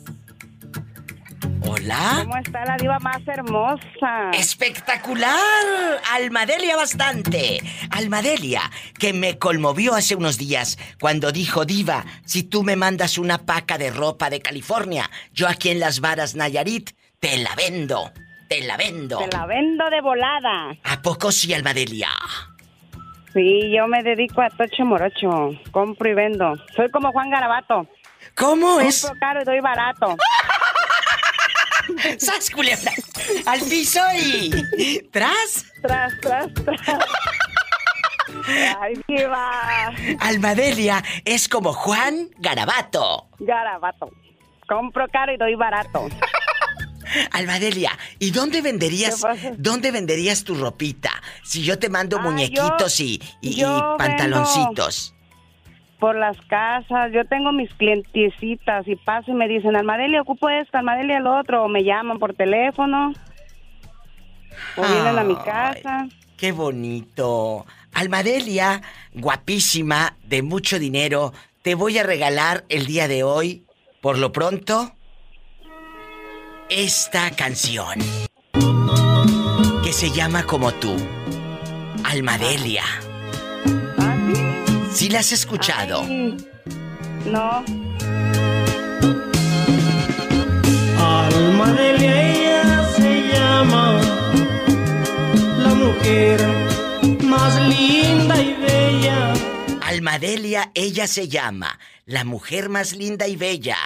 Hola. 1.72 2.22
¿Cómo 2.24 2.36
está 2.36 2.64
la 2.64 2.76
diva 2.76 2.98
más 2.98 3.20
hermosa? 3.28 4.32
¡Espectacular! 4.32 5.38
Almadelia 6.10 6.74
bastante. 6.74 7.60
Almadelia, 7.92 8.62
que 8.98 9.12
me 9.12 9.38
conmovió 9.38 9.94
hace 9.94 10.16
unos 10.16 10.36
días 10.36 10.78
cuando 10.98 11.30
dijo, 11.30 11.64
diva, 11.64 12.04
si 12.24 12.42
tú 12.42 12.64
me 12.64 12.74
mandas 12.74 13.18
una 13.18 13.38
paca 13.46 13.78
de 13.78 13.92
ropa 13.92 14.30
de 14.30 14.40
California, 14.40 15.08
yo 15.32 15.46
aquí 15.46 15.68
en 15.68 15.78
Las 15.78 16.00
Varas, 16.00 16.34
Nayarit, 16.34 16.90
te 17.20 17.38
la 17.38 17.54
vendo. 17.54 18.10
Te 18.48 18.62
la 18.62 18.76
vendo. 18.76 19.18
Te 19.18 19.28
la 19.36 19.46
vendo 19.46 19.88
de 19.90 20.00
volada. 20.00 20.76
¿A 20.82 21.00
poco 21.00 21.30
sí, 21.30 21.54
Almadelia? 21.54 22.08
Sí, 23.32 23.70
yo 23.70 23.86
me 23.86 24.02
dedico 24.02 24.42
a 24.42 24.50
tocho 24.50 24.84
morocho. 24.84 25.52
Compro 25.70 26.10
y 26.10 26.14
vendo. 26.14 26.56
Soy 26.74 26.90
como 26.90 27.12
Juan 27.12 27.30
Garabato. 27.30 27.86
¿Cómo 28.34 28.80
es? 28.80 29.02
Compro 29.02 29.20
caro 29.20 29.42
y 29.42 29.44
doy 29.44 29.60
barato. 29.60 30.16
¡Sas, 32.18 32.50
culebra! 32.50 32.92
¡Al 33.46 33.60
piso 33.60 34.00
y... 34.18 34.50
¿Tras? 35.10 35.64
Tras, 35.82 36.12
tras, 36.20 36.46
tras. 36.54 36.80
Ay, 38.80 38.94
diva. 39.08 39.92
Almadelia 40.20 41.02
es 41.24 41.48
como 41.48 41.72
Juan 41.72 42.28
Garabato. 42.38 43.28
Garabato. 43.38 44.10
Compro 44.68 45.06
caro 45.12 45.32
y 45.32 45.36
doy 45.36 45.54
barato. 45.56 46.08
Almadelia, 47.32 47.90
¿y 48.20 48.30
dónde 48.30 48.62
venderías 48.62 49.20
dónde 49.58 49.90
venderías 49.90 50.44
tu 50.44 50.54
ropita? 50.54 51.10
Si 51.42 51.62
yo 51.64 51.76
te 51.78 51.88
mando 51.88 52.18
Ah, 52.18 52.22
muñequitos 52.22 52.98
yo- 52.98 53.04
y, 53.04 53.20
y- 53.42 53.64
pantaloncitos. 53.98 55.14
Por 56.00 56.16
las 56.16 56.40
casas, 56.46 57.12
yo 57.12 57.26
tengo 57.26 57.52
mis 57.52 57.72
clientecitas 57.74 58.88
y 58.88 58.96
paso 58.96 59.30
y 59.30 59.34
me 59.34 59.46
dicen, 59.46 59.76
Almadelia, 59.76 60.22
ocupo 60.22 60.48
esto, 60.48 60.78
Almadelia, 60.78 61.18
el 61.18 61.26
otro, 61.26 61.64
o 61.64 61.68
me 61.68 61.84
llaman 61.84 62.18
por 62.18 62.32
teléfono, 62.32 63.12
o 64.76 64.82
vienen 64.82 65.18
a 65.18 65.24
mi 65.24 65.36
casa. 65.36 66.08
Qué 66.38 66.52
bonito. 66.52 67.66
Almadelia, 67.92 68.80
guapísima, 69.12 70.16
de 70.24 70.42
mucho 70.42 70.78
dinero, 70.78 71.34
te 71.60 71.74
voy 71.74 71.98
a 71.98 72.02
regalar 72.02 72.64
el 72.70 72.86
día 72.86 73.06
de 73.06 73.22
hoy, 73.22 73.66
por 74.00 74.16
lo 74.16 74.32
pronto, 74.32 74.92
esta 76.70 77.30
canción. 77.32 77.98
Que 79.84 79.92
se 79.92 80.10
llama 80.10 80.44
como 80.44 80.72
tú. 80.72 80.96
Almadelia. 82.04 82.84
¿Sí 84.92 85.08
la 85.08 85.20
has 85.20 85.32
escuchado? 85.32 86.04
No. 86.04 87.64
Alma 90.98 91.72
de 91.72 91.94
ella 91.94 92.88
se 92.96 93.28
llama 93.32 94.00
la 95.58 95.74
mujer 95.74 96.40
más 97.22 97.60
linda 97.62 98.42
y 98.42 98.54
bella. 98.54 99.32
Almadelia, 99.80 100.70
ella 100.74 101.06
se 101.06 101.28
llama, 101.28 101.78
la 102.06 102.24
mujer 102.24 102.68
más 102.68 102.94
linda 102.94 103.28
y 103.28 103.36
bella. 103.36 103.78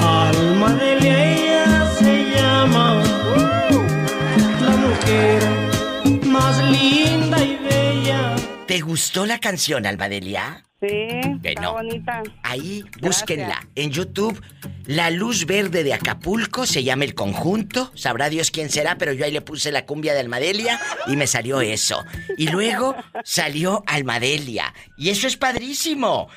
Alma 0.00 0.74
de 0.74 0.98
ella 0.98 1.90
se 1.98 2.30
llama 2.34 3.02
la 4.60 4.76
mujer 4.76 5.42
más 6.26 6.58
linda 6.64 7.06
y 7.06 7.10
bella. 7.10 7.21
¿Te 8.72 8.80
gustó 8.80 9.26
la 9.26 9.38
canción, 9.38 9.84
Almadelia? 9.84 10.64
Sí, 10.80 10.86
está 10.88 11.38
Bueno. 11.42 11.72
bonita. 11.74 12.22
Ahí, 12.42 12.82
búsquenla. 13.02 13.68
En 13.74 13.90
YouTube, 13.90 14.42
La 14.86 15.10
Luz 15.10 15.44
Verde 15.44 15.84
de 15.84 15.92
Acapulco, 15.92 16.64
se 16.64 16.82
llama 16.82 17.04
el 17.04 17.14
conjunto. 17.14 17.92
Sabrá 17.94 18.30
Dios 18.30 18.50
quién 18.50 18.70
será, 18.70 18.96
pero 18.96 19.12
yo 19.12 19.26
ahí 19.26 19.30
le 19.30 19.42
puse 19.42 19.72
la 19.72 19.84
cumbia 19.84 20.14
de 20.14 20.20
Almadelia 20.20 20.80
y 21.06 21.16
me 21.16 21.26
salió 21.26 21.60
eso. 21.60 22.02
Y 22.38 22.48
luego 22.48 22.96
salió 23.24 23.84
Almadelia. 23.86 24.72
Y 24.96 25.10
eso 25.10 25.26
es 25.26 25.36
padrísimo. 25.36 26.30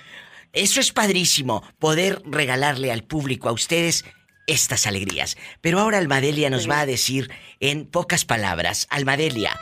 Eso 0.51 0.81
es 0.81 0.91
padrísimo, 0.91 1.63
poder 1.79 2.21
regalarle 2.25 2.91
al 2.91 3.05
público, 3.05 3.47
a 3.47 3.53
ustedes, 3.53 4.03
estas 4.45 4.87
alegrías. 4.87 5.37
Pero 5.61 5.79
ahora 5.79 5.99
Almadelia 5.99 6.49
nos 6.49 6.69
va 6.69 6.81
a 6.81 6.85
decir 6.85 7.31
en 7.61 7.85
pocas 7.85 8.25
palabras, 8.25 8.87
Almadelia, 8.89 9.57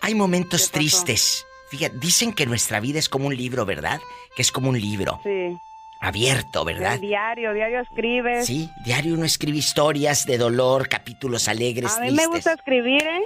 hay 0.00 0.14
momentos 0.14 0.70
tristes. 0.70 1.44
Fíjate, 1.70 1.96
dicen 1.98 2.32
que 2.32 2.46
nuestra 2.46 2.80
vida 2.80 2.98
es 2.98 3.08
como 3.08 3.26
un 3.26 3.36
libro, 3.36 3.64
¿verdad? 3.66 4.00
Que 4.36 4.42
es 4.42 4.52
como 4.52 4.68
un 4.70 4.80
libro 4.80 5.20
Sí. 5.24 5.56
abierto, 6.00 6.64
¿verdad? 6.64 6.94
El 6.94 7.00
diario, 7.00 7.52
diario 7.52 7.80
escribes. 7.80 8.46
Sí, 8.46 8.70
diario 8.84 9.14
uno 9.14 9.24
escribe 9.24 9.58
historias 9.58 10.26
de 10.26 10.38
dolor, 10.38 10.88
capítulos 10.88 11.48
alegres, 11.48 11.92
A 11.96 12.00
mí 12.00 12.08
tristes. 12.08 12.28
me 12.28 12.34
gusta 12.34 12.52
escribir, 12.52 13.02
¿eh? 13.02 13.22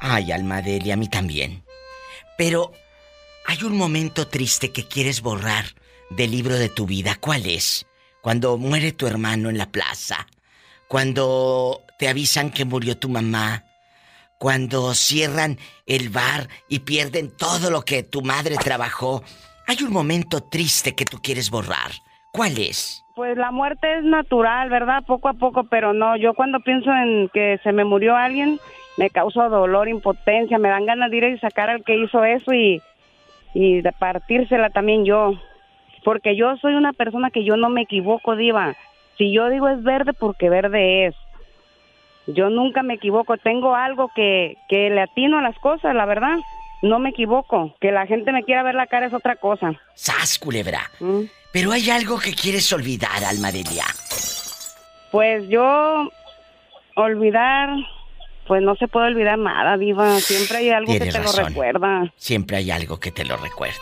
Ay, 0.00 0.32
Almadelia, 0.32 0.94
a 0.94 0.96
mí 0.96 1.08
también. 1.08 1.62
Pero 2.36 2.72
hay 3.46 3.62
un 3.62 3.76
momento 3.76 4.26
triste 4.26 4.72
que 4.72 4.88
quieres 4.88 5.20
borrar 5.20 5.64
del 6.10 6.32
libro 6.32 6.56
de 6.56 6.68
tu 6.68 6.86
vida. 6.86 7.16
¿Cuál 7.20 7.46
es? 7.46 7.86
Cuando 8.20 8.56
muere 8.58 8.92
tu 8.92 9.06
hermano 9.06 9.48
en 9.50 9.58
la 9.58 9.70
plaza. 9.70 10.26
Cuando 10.88 11.82
te 11.98 12.08
avisan 12.08 12.50
que 12.50 12.64
murió 12.64 12.98
tu 12.98 13.08
mamá. 13.08 13.64
Cuando 14.42 14.92
cierran 14.94 15.56
el 15.86 16.08
bar 16.08 16.48
y 16.68 16.80
pierden 16.80 17.30
todo 17.30 17.70
lo 17.70 17.82
que 17.82 18.02
tu 18.02 18.22
madre 18.22 18.56
trabajó. 18.56 19.22
Hay 19.68 19.84
un 19.86 19.92
momento 19.92 20.40
triste 20.40 20.96
que 20.96 21.04
tú 21.04 21.18
quieres 21.22 21.48
borrar. 21.48 21.92
¿Cuál 22.32 22.58
es? 22.58 23.04
Pues 23.14 23.36
la 23.38 23.52
muerte 23.52 23.98
es 23.98 24.02
natural, 24.02 24.68
¿verdad? 24.68 25.04
Poco 25.06 25.28
a 25.28 25.34
poco, 25.34 25.62
pero 25.70 25.92
no. 25.92 26.16
Yo 26.16 26.34
cuando 26.34 26.58
pienso 26.58 26.90
en 26.90 27.28
que 27.32 27.60
se 27.62 27.70
me 27.70 27.84
murió 27.84 28.16
alguien, 28.16 28.58
me 28.96 29.10
causa 29.10 29.44
dolor, 29.44 29.88
impotencia, 29.88 30.58
me 30.58 30.70
dan 30.70 30.86
ganas 30.86 31.12
de 31.12 31.18
ir 31.18 31.24
y 31.24 31.38
sacar 31.38 31.70
al 31.70 31.84
que 31.84 32.02
hizo 32.02 32.24
eso 32.24 32.52
y, 32.52 32.82
y 33.54 33.80
de 33.80 33.92
partírsela 33.92 34.70
también 34.70 35.04
yo. 35.04 35.34
Porque 36.02 36.34
yo 36.34 36.56
soy 36.56 36.74
una 36.74 36.92
persona 36.92 37.30
que 37.30 37.44
yo 37.44 37.56
no 37.56 37.68
me 37.68 37.82
equivoco, 37.82 38.34
diva. 38.34 38.74
Si 39.18 39.32
yo 39.32 39.50
digo 39.50 39.68
es 39.68 39.84
verde, 39.84 40.12
porque 40.14 40.50
verde 40.50 41.06
es. 41.06 41.14
Yo 42.26 42.50
nunca 42.50 42.82
me 42.82 42.94
equivoco. 42.94 43.36
Tengo 43.36 43.74
algo 43.74 44.10
que, 44.14 44.56
que 44.68 44.90
le 44.90 45.00
atino 45.02 45.38
a 45.38 45.42
las 45.42 45.58
cosas, 45.58 45.94
la 45.94 46.06
verdad. 46.06 46.36
No 46.82 46.98
me 46.98 47.10
equivoco. 47.10 47.74
Que 47.80 47.92
la 47.92 48.06
gente 48.06 48.32
me 48.32 48.42
quiera 48.44 48.62
ver 48.62 48.74
la 48.74 48.86
cara 48.86 49.06
es 49.06 49.14
otra 49.14 49.36
cosa. 49.36 49.72
¡Sas, 49.94 50.38
culebra! 50.38 50.80
Pero 51.52 51.72
hay 51.72 51.90
algo 51.90 52.18
que 52.18 52.32
quieres 52.34 52.72
olvidar, 52.72 53.24
Almadelia. 53.28 53.84
Pues 55.10 55.48
yo 55.48 56.08
olvidar, 56.96 57.70
pues 58.46 58.62
no 58.62 58.74
se 58.76 58.88
puede 58.88 59.08
olvidar 59.08 59.38
nada, 59.38 59.76
diva. 59.76 60.18
Siempre 60.20 60.58
hay 60.58 60.70
algo 60.70 60.90
Tienes 60.90 61.08
que 61.08 61.12
te 61.12 61.24
razón. 61.24 61.42
lo 61.42 61.48
recuerda. 61.48 62.12
Siempre 62.16 62.56
hay 62.58 62.70
algo 62.70 62.98
que 62.98 63.10
te 63.10 63.24
lo 63.24 63.36
recuerda. 63.36 63.74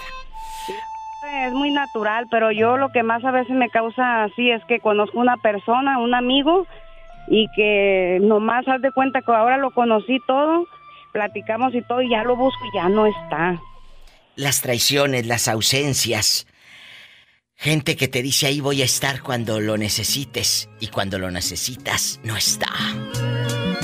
Es 1.44 1.52
muy 1.52 1.70
natural, 1.70 2.26
pero 2.30 2.50
yo 2.50 2.76
lo 2.76 2.90
que 2.90 3.02
más 3.02 3.24
a 3.24 3.30
veces 3.30 3.54
me 3.54 3.68
causa 3.70 4.24
así 4.24 4.50
es 4.50 4.62
que 4.64 4.80
conozco 4.80 5.18
una 5.20 5.36
persona, 5.36 5.98
un 6.00 6.14
amigo, 6.14 6.66
y 7.30 7.46
que 7.54 8.18
nomás 8.20 8.66
haz 8.68 8.82
de 8.82 8.90
cuenta 8.90 9.22
que 9.22 9.32
ahora 9.32 9.56
lo 9.56 9.70
conocí 9.70 10.18
todo, 10.26 10.66
platicamos 11.12 11.74
y 11.74 11.82
todo, 11.82 12.02
y 12.02 12.10
ya 12.10 12.24
lo 12.24 12.36
busco 12.36 12.58
y 12.66 12.76
ya 12.76 12.88
no 12.88 13.06
está. 13.06 13.58
Las 14.36 14.60
traiciones, 14.60 15.26
las 15.26 15.48
ausencias. 15.48 16.46
Gente 17.56 17.96
que 17.96 18.08
te 18.08 18.22
dice 18.22 18.46
ahí 18.46 18.60
voy 18.60 18.82
a 18.82 18.84
estar 18.84 19.22
cuando 19.22 19.60
lo 19.60 19.76
necesites 19.76 20.68
y 20.80 20.88
cuando 20.88 21.18
lo 21.18 21.30
necesitas 21.30 22.20
no 22.24 22.36
está. 22.36 22.68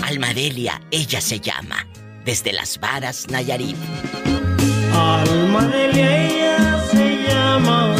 Almadelia, 0.02 0.81
ella 0.90 1.20
se 1.20 1.40
llama. 1.40 1.86
desde 2.27 2.52
Las 2.52 2.81
Varas, 2.81 3.28
Nayarit. 3.31 3.77
Alma 4.93 5.62
Delia 5.68 6.78
se 6.90 7.23
llama 7.23 7.94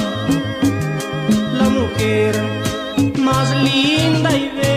la 1.53 1.69
mujer 1.69 2.35
más 3.19 3.55
linda 3.63 4.37
y 4.37 4.49
bella. 4.49 4.76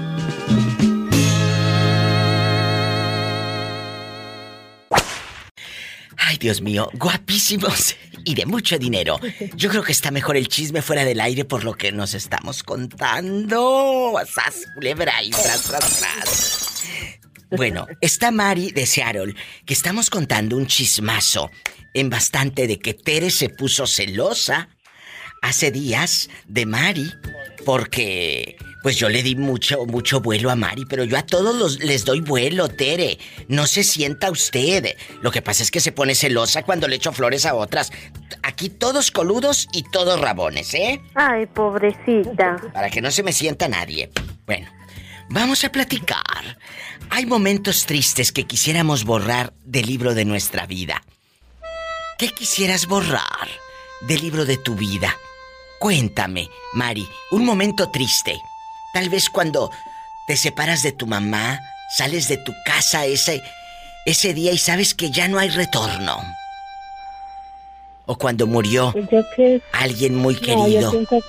Ay, 6.17 6.37
Dios 6.37 6.61
mío, 6.61 6.89
guapísimos 6.93 7.95
y 8.25 8.35
de 8.35 8.45
mucho 8.45 8.77
dinero. 8.77 9.19
Yo 9.55 9.69
creo 9.69 9.83
que 9.83 9.91
está 9.91 10.11
mejor 10.11 10.35
el 10.35 10.47
chisme 10.47 10.81
fuera 10.81 11.05
del 11.05 11.21
aire 11.21 11.45
por 11.45 11.63
lo 11.63 11.73
que 11.73 11.91
nos 11.91 12.13
estamos 12.13 12.63
contando. 12.63 14.13
¡Sas, 14.25 14.65
culebra 14.75 15.23
y 15.23 15.29
tras, 15.29 15.63
tras, 15.63 15.99
tras! 15.99 16.83
Bueno, 17.51 17.87
está 18.01 18.31
Mari 18.31 18.71
de 18.71 18.85
Seattle, 18.85 19.33
que 19.65 19.73
estamos 19.73 20.09
contando 20.09 20.57
un 20.57 20.67
chismazo 20.67 21.49
en 21.93 22.09
bastante 22.09 22.67
de 22.67 22.77
que 22.79 22.93
Tere 22.93 23.29
se 23.29 23.49
puso 23.49 23.87
celosa 23.87 24.69
hace 25.41 25.71
días 25.71 26.29
de 26.47 26.65
Mari 26.65 27.09
porque 27.65 28.57
pues 28.87 28.95
yo 28.95 29.09
le 29.09 29.21
di 29.21 29.35
mucho 29.35 29.85
mucho 29.85 30.21
vuelo 30.21 30.49
a 30.49 30.55
Mari, 30.55 30.85
pero 30.85 31.03
yo 31.03 31.17
a 31.17 31.21
todos 31.21 31.53
los, 31.53 31.83
les 31.83 32.05
doy 32.05 32.21
vuelo, 32.21 32.69
Tere. 32.69 33.17
No 33.49 33.67
se 33.67 33.83
sienta 33.83 34.31
usted. 34.31 34.95
Lo 35.21 35.29
que 35.29 35.41
pasa 35.41 35.61
es 35.61 35.71
que 35.71 35.81
se 35.81 35.91
pone 35.91 36.15
celosa 36.15 36.63
cuando 36.63 36.87
le 36.87 36.95
echo 36.95 37.11
flores 37.11 37.45
a 37.45 37.53
otras. 37.53 37.91
Aquí 38.43 38.69
todos 38.69 39.11
coludos 39.11 39.67
y 39.73 39.83
todos 39.91 40.21
rabones, 40.21 40.73
¿eh? 40.73 41.01
Ay, 41.15 41.47
pobrecita. 41.47 42.55
Para 42.73 42.89
que 42.89 43.01
no 43.01 43.11
se 43.11 43.23
me 43.23 43.33
sienta 43.33 43.67
nadie. 43.67 44.09
Bueno, 44.45 44.69
vamos 45.27 45.65
a 45.65 45.69
platicar. 45.69 46.57
Hay 47.09 47.25
momentos 47.25 47.87
tristes 47.87 48.31
que 48.31 48.45
quisiéramos 48.45 49.03
borrar 49.03 49.51
del 49.65 49.85
libro 49.85 50.13
de 50.13 50.23
nuestra 50.23 50.65
vida. 50.65 51.03
¿Qué 52.17 52.29
quisieras 52.29 52.87
borrar 52.87 53.49
del 54.07 54.21
libro 54.21 54.45
de 54.45 54.55
tu 54.55 54.75
vida? 54.75 55.13
Cuéntame, 55.77 56.47
Mari, 56.71 57.05
un 57.31 57.43
momento 57.43 57.91
triste. 57.91 58.39
Tal 58.97 59.09
vez 59.09 59.29
cuando 59.29 59.69
te 60.25 60.35
separas 60.35 60.81
de 60.81 60.91
tu 60.91 61.05
mamá, 61.05 61.59
sales 61.87 62.27
de 62.29 62.37
tu 62.37 62.51
casa 62.65 63.05
ese 63.05 63.43
ese 64.07 64.33
día 64.33 64.51
y 64.51 64.57
sabes 64.57 64.95
que 64.95 65.11
ya 65.11 65.27
no 65.27 65.37
hay 65.37 65.49
retorno. 65.49 66.17
O 68.07 68.17
cuando 68.17 68.47
murió 68.47 68.91
que 69.35 69.61
alguien 69.71 70.15
muy 70.15 70.33
no, 70.33 70.39
querido. 70.39 70.81
yo 70.81 70.91
pienso, 70.91 71.19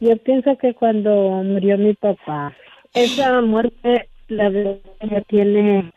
yo 0.00 0.16
pienso 0.16 0.56
que 0.56 0.72
cuando 0.72 1.10
murió 1.44 1.76
mi 1.76 1.92
papá, 1.92 2.56
esa 2.94 3.42
muerte, 3.42 4.08
la 4.28 4.48
verdad, 4.48 4.80
ya 5.02 5.20
tiene 5.28 5.92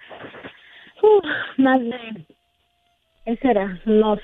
más 1.56 1.80
de, 1.80 2.26
¿qué 3.24 3.38
será? 3.38 3.80
No 3.86 4.18
sé, 4.18 4.24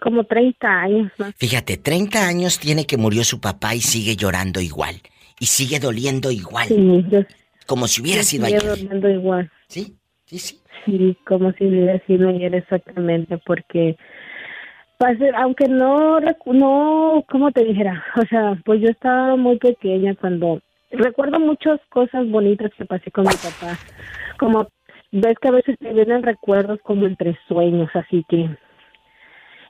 como 0.00 0.24
30 0.24 0.68
años 0.82 1.12
más. 1.18 1.32
Fíjate, 1.36 1.76
30 1.76 2.26
años 2.26 2.58
tiene 2.58 2.86
que 2.86 2.96
murió 2.96 3.24
su 3.24 3.40
papá 3.40 3.74
y 3.74 3.80
sigue 3.80 4.16
llorando 4.16 4.60
igual. 4.60 4.96
Y 5.38 5.46
sigue 5.46 5.78
doliendo 5.78 6.30
igual. 6.30 6.68
Sí, 6.68 7.04
yo, 7.10 7.20
como 7.66 7.86
si 7.86 8.02
hubiera 8.02 8.22
sido 8.22 8.46
sigo 8.46 8.58
ayer. 8.58 8.68
durmiendo 8.78 9.08
igual. 9.08 9.50
Sí, 9.68 9.96
sí, 10.26 10.38
sí. 10.38 10.60
Sí, 10.84 11.16
como 11.26 11.52
si 11.52 11.66
hubiera 11.66 11.98
sido 12.06 12.28
ayer 12.30 12.54
exactamente, 12.54 13.38
porque 13.46 13.96
pase- 14.98 15.30
aunque 15.36 15.66
no, 15.68 16.18
no, 16.46 17.24
¿cómo 17.28 17.50
te 17.52 17.64
dijera? 17.64 18.02
O 18.16 18.24
sea, 18.26 18.58
pues 18.64 18.80
yo 18.80 18.88
estaba 18.88 19.36
muy 19.36 19.58
pequeña 19.58 20.14
cuando 20.14 20.60
recuerdo 20.90 21.38
muchas 21.38 21.80
cosas 21.90 22.28
bonitas 22.28 22.70
que 22.76 22.84
pasé 22.84 23.10
con 23.10 23.24
mi 23.24 23.30
papá, 23.34 23.78
como 24.38 24.68
ves 25.12 25.36
que 25.40 25.48
a 25.48 25.52
veces 25.52 25.76
te 25.78 25.92
vienen 25.92 26.22
recuerdos 26.22 26.80
como 26.82 27.06
entre 27.06 27.38
sueños, 27.46 27.90
así 27.94 28.24
que 28.28 28.48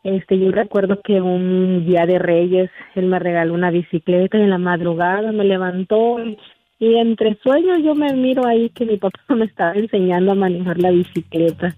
este 0.03 0.39
yo 0.39 0.51
recuerdo 0.51 1.01
que 1.03 1.21
un 1.21 1.85
día 1.87 2.07
de 2.07 2.19
Reyes 2.19 2.71
él 2.95 3.07
me 3.07 3.19
regaló 3.19 3.55
una 3.55 3.71
bicicleta 3.71 4.39
y 4.39 4.43
en 4.43 4.51
la 4.51 4.59
madrugada 4.59 5.33
me 5.33 5.45
levantó 5.45 6.25
y, 6.25 6.39
y 6.79 6.97
entre 6.97 7.39
sueños 7.43 7.79
yo 7.85 7.95
me 7.95 8.13
miro 8.15 8.47
ahí 8.47 8.71
que 8.71 8.87
mi 8.87 8.97
papá 8.97 9.21
me 9.35 9.45
estaba 9.45 9.75
enseñando 9.75 10.33
a 10.33 10.35
manejar 10.35 10.79
la 10.79 10.91
bicicleta. 10.91 11.75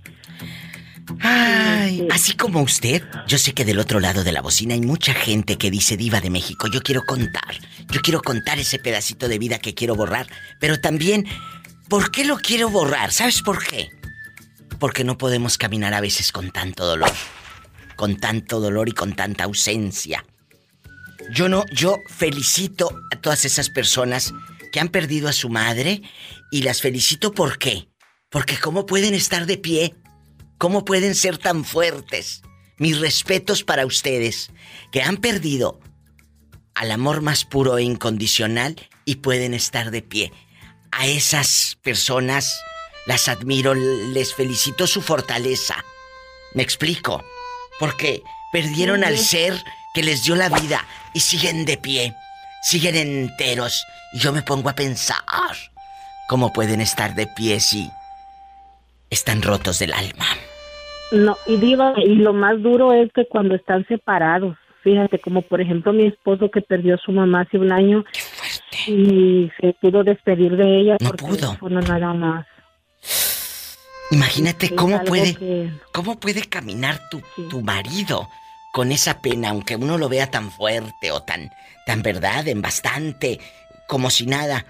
Ay, 1.21 2.07
así 2.11 2.37
como 2.37 2.63
usted, 2.63 3.03
yo 3.27 3.39
sé 3.39 3.53
que 3.53 3.65
del 3.65 3.81
otro 3.81 4.01
lado 4.01 4.25
de 4.25 4.33
la 4.33 4.41
bocina 4.41 4.75
hay 4.75 4.81
mucha 4.81 5.13
gente 5.13 5.57
que 5.57 5.71
dice 5.71 5.97
diva 5.97 6.21
de 6.21 6.31
México, 6.31 6.69
yo 6.69 6.81
quiero 6.81 7.05
contar, 7.05 7.55
yo 7.91 8.01
quiero 8.01 8.23
contar 8.23 8.59
ese 8.59 8.79
pedacito 8.79 9.29
de 9.29 9.39
vida 9.39 9.59
que 9.59 9.75
quiero 9.75 9.95
borrar, 9.95 10.27
pero 10.61 10.81
también, 10.81 11.27
¿por 11.89 12.11
qué 12.11 12.25
lo 12.25 12.37
quiero 12.37 12.71
borrar? 12.71 13.13
¿Sabes 13.13 13.43
por 13.43 13.65
qué? 13.65 13.91
Porque 14.79 15.05
no 15.05 15.19
podemos 15.19 15.59
caminar 15.59 15.93
a 15.93 16.01
veces 16.01 16.33
con 16.33 16.51
tanto 16.51 16.87
dolor, 16.87 17.11
con 18.03 18.17
tanto 18.17 18.59
dolor 18.59 18.89
y 18.89 18.93
con 18.93 19.15
tanta 19.15 19.45
ausencia. 19.45 20.27
Yo 21.31 21.49
no, 21.49 21.65
yo 21.73 21.99
felicito 22.09 22.91
a 23.13 23.21
todas 23.21 23.45
esas 23.45 23.71
personas 23.71 24.35
que 24.73 24.81
han 24.81 24.89
perdido 24.89 25.29
a 25.29 25.33
su 25.33 25.49
madre 25.49 26.03
y 26.51 26.63
las 26.63 26.81
felicito 26.81 27.31
¿por 27.31 27.59
qué? 27.59 27.87
Porque 28.29 28.59
cómo 28.59 28.87
pueden 28.87 29.15
estar 29.15 29.47
de 29.47 29.57
pie 29.57 29.95
¿Cómo 30.63 30.85
pueden 30.85 31.17
ser 31.17 31.39
tan 31.39 31.65
fuertes? 31.65 32.43
Mis 32.77 33.01
respetos 33.01 33.65
para 33.65 33.85
ustedes, 33.85 34.51
que 34.93 35.03
han 35.03 35.17
perdido 35.17 35.81
al 36.75 36.93
amor 36.93 37.21
más 37.21 37.45
puro 37.45 37.79
e 37.79 37.83
incondicional 37.83 38.77
y 39.05 39.17
pueden 39.17 39.55
estar 39.55 39.91
de 39.91 40.03
pie. 40.03 40.33
A 40.93 41.09
esas 41.09 41.79
personas 41.83 42.61
las 43.07 43.29
admiro, 43.29 43.75
les 43.75 44.35
felicito 44.35 44.87
su 44.87 45.03
fortaleza. 45.03 45.85
¿Me 46.55 46.63
explico? 46.63 47.25
Porque 47.83 48.23
perdieron 48.53 49.03
al 49.03 49.19
ser 49.19 49.55
que 49.93 50.05
les 50.05 50.23
dio 50.23 50.37
la 50.37 50.49
vida 50.49 50.85
y 51.15 51.19
siguen 51.19 51.65
de 51.65 51.77
pie, 51.77 52.15
siguen 52.63 52.95
enteros. 52.95 53.85
Y 54.13 54.21
yo 54.21 54.33
me 54.33 54.43
pongo 54.43 54.69
a 54.69 54.75
pensar, 54.77 55.17
¿cómo 56.29 56.53
pueden 56.53 56.81
estar 56.81 57.17
de 57.17 57.27
pie 57.27 57.59
si 57.59 57.91
están 59.11 59.43
rotos 59.43 59.81
del 59.81 59.93
alma? 59.95 60.27
No, 61.11 61.37
y 61.45 61.57
diva, 61.57 61.93
y 61.97 62.15
lo 62.15 62.33
más 62.33 62.63
duro 62.63 62.93
es 62.93 63.11
que 63.13 63.27
cuando 63.27 63.57
están 63.57 63.85
separados, 63.89 64.57
fíjate, 64.85 65.19
como 65.19 65.43
por 65.43 65.61
ejemplo 65.61 65.93
mi 65.93 66.07
esposo 66.07 66.53
que 66.53 66.61
perdió 66.61 66.95
a 66.95 66.99
su 66.99 67.11
mamá 67.11 67.41
hace 67.41 67.59
un 67.59 67.73
año 67.73 68.05
y 68.87 69.51
se 69.61 69.75
pudo 69.81 70.05
despedir 70.05 70.57
de 70.57 70.83
ella 70.83 70.97
No 71.01 71.11
pudo. 71.15 71.37
teléfono 71.37 71.81
nada 71.81 72.15
más. 72.15 72.47
Imagínate 74.13 74.75
cómo 74.75 75.03
puede, 75.05 75.35
que- 75.35 75.71
cómo 75.93 76.21
puede 76.21 76.43
caminar 76.43 77.09
tu, 77.11 77.23
tu 77.49 77.63
marido 77.63 78.29
con 78.71 78.93
esa 78.93 79.21
pena, 79.21 79.51
aunque 79.51 79.77
uno 79.77 79.99
lo 79.99 80.09
vea 80.09 80.31
tan 80.31 80.51
fuerte 80.51 81.11
o 81.11 81.23
tan, 81.23 81.51
tan 81.87 82.03
verdad, 82.03 82.47
en 82.49 82.63
bastante, 82.63 83.39
como 83.87 84.11
si 84.11 84.27
nada. 84.27 84.65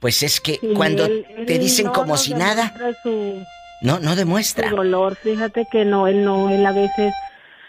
Pues 0.00 0.22
es 0.22 0.40
que 0.40 0.58
Sí, 0.60 0.68
cuando 0.74 1.06
él- 1.06 1.26
él 1.36 1.46
te 1.46 1.58
dicen 1.58 1.86
no 1.86 1.92
como 1.92 2.16
si 2.16 2.34
nada, 2.34 2.72
Su, 3.02 3.44
no, 3.80 3.98
no 4.00 4.16
demuestra. 4.16 4.68
su 4.70 4.76
dolor, 4.76 5.16
fíjate 5.22 5.66
que 5.66 5.84
no, 5.84 6.06
él 6.06 6.24
no, 6.24 6.50
él 6.50 6.64
a 6.66 6.72
veces, 6.72 7.14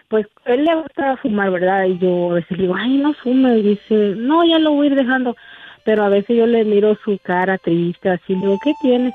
pues 0.09 0.27
él 0.45 0.65
le 0.65 0.75
gusta 0.75 1.17
fumar, 1.17 1.51
¿verdad? 1.51 1.85
Y 1.85 1.97
yo 1.97 2.31
a 2.31 2.35
veces 2.35 2.57
digo, 2.57 2.75
ay, 2.75 2.97
no 2.97 3.13
fume, 3.13 3.57
y 3.57 3.61
dice, 3.61 4.13
no, 4.17 4.43
ya 4.43 4.59
lo 4.59 4.71
voy 4.71 4.87
a 4.87 4.89
ir 4.91 4.95
dejando. 4.95 5.35
Pero 5.83 6.03
a 6.03 6.09
veces 6.09 6.35
yo 6.35 6.47
le 6.47 6.65
miro 6.65 6.97
su 7.05 7.17
cara 7.23 7.57
triste, 7.59 8.09
así, 8.09 8.33
le 8.33 8.41
digo, 8.41 8.57
¿qué 8.59 8.73
tiene? 8.73 9.13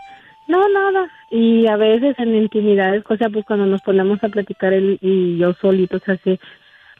No, 0.50 0.68
nada. 0.68 1.08
Y 1.30 1.68
a 1.68 1.76
veces 1.76 2.18
en 2.18 2.34
intimidades, 2.34 3.04
o 3.08 3.16
sea, 3.16 3.28
pues 3.30 3.44
cuando 3.44 3.66
nos 3.66 3.82
ponemos 3.82 4.22
a 4.24 4.28
platicar 4.28 4.72
él 4.72 4.98
y 5.00 5.38
yo 5.38 5.54
solitos 5.54 6.02
así, 6.08 6.40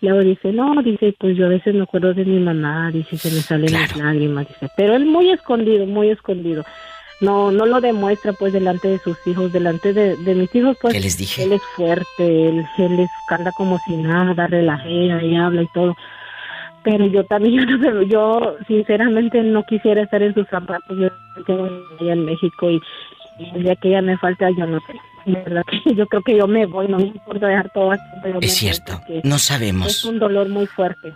luego 0.00 0.20
dice, 0.20 0.52
no, 0.52 0.80
dice, 0.84 1.16
pues 1.18 1.36
yo 1.36 1.46
a 1.46 1.48
veces 1.48 1.74
me 1.74 1.82
acuerdo 1.82 2.14
de 2.14 2.24
mi 2.24 2.38
mamá, 2.38 2.92
dice, 2.92 3.16
se 3.16 3.28
me 3.28 3.40
salen 3.40 3.72
las 3.72 3.96
lágrimas, 3.96 4.46
dice, 4.46 4.68
pero 4.76 4.94
él 4.94 5.04
muy 5.04 5.32
escondido, 5.32 5.84
muy 5.84 6.10
escondido. 6.10 6.62
no 7.20 7.50
no 7.50 7.66
lo 7.66 7.80
demuestra 7.80 8.32
pues 8.32 8.52
delante 8.52 8.86
de 8.86 8.98
sus 8.98 9.18
hijos, 9.26 9.52
delante 9.52 9.92
de, 9.92 10.16
de 10.16 10.34
mis 10.36 10.54
hijos 10.54 10.76
pues 10.80 10.94
¿Qué 10.94 11.00
les 11.00 11.18
dije? 11.18 11.42
él 11.42 11.52
es 11.54 11.62
fuerte, 11.74 12.48
él, 12.50 12.64
él 12.78 13.00
es, 13.00 13.10
anda 13.28 13.50
como 13.50 13.78
si 13.80 13.96
nada, 13.96 14.46
relajea 14.46 15.24
y 15.24 15.34
habla 15.34 15.62
y 15.62 15.68
todo. 15.74 15.96
Pero 16.84 17.04
yo 17.06 17.24
también, 17.24 17.66
yo, 18.08 18.56
sinceramente 18.68 19.42
no 19.42 19.64
quisiera 19.64 20.02
estar 20.02 20.22
en 20.22 20.34
sus 20.34 20.46
zapatos, 20.46 20.96
yo 20.96 21.08
tengo 21.46 21.68
allá 22.00 22.12
en 22.12 22.24
México 22.24 22.70
y 22.70 22.80
el 23.54 23.62
día 23.62 23.76
que 23.76 23.88
ella 23.88 24.02
me 24.02 24.16
falta 24.18 24.48
yo 24.50 24.66
no 24.66 24.78
sé. 24.86 24.94
De 25.26 25.32
verdad 25.32 25.62
que 25.70 25.94
yo 25.94 26.06
creo 26.06 26.22
que 26.22 26.36
yo 26.36 26.46
me 26.46 26.66
voy, 26.66 26.88
no 26.88 26.96
me 26.98 27.04
importa 27.08 27.46
dejar 27.46 27.70
todo 27.72 27.92
aquí. 27.92 28.02
pero 28.22 28.38
Es 28.40 28.54
cierto, 28.54 29.00
no 29.24 29.36
Es 29.36 29.42
sabemos. 29.42 30.04
un 30.04 30.18
dolor 30.18 30.48
muy 30.48 30.66
fuerte. 30.66 31.12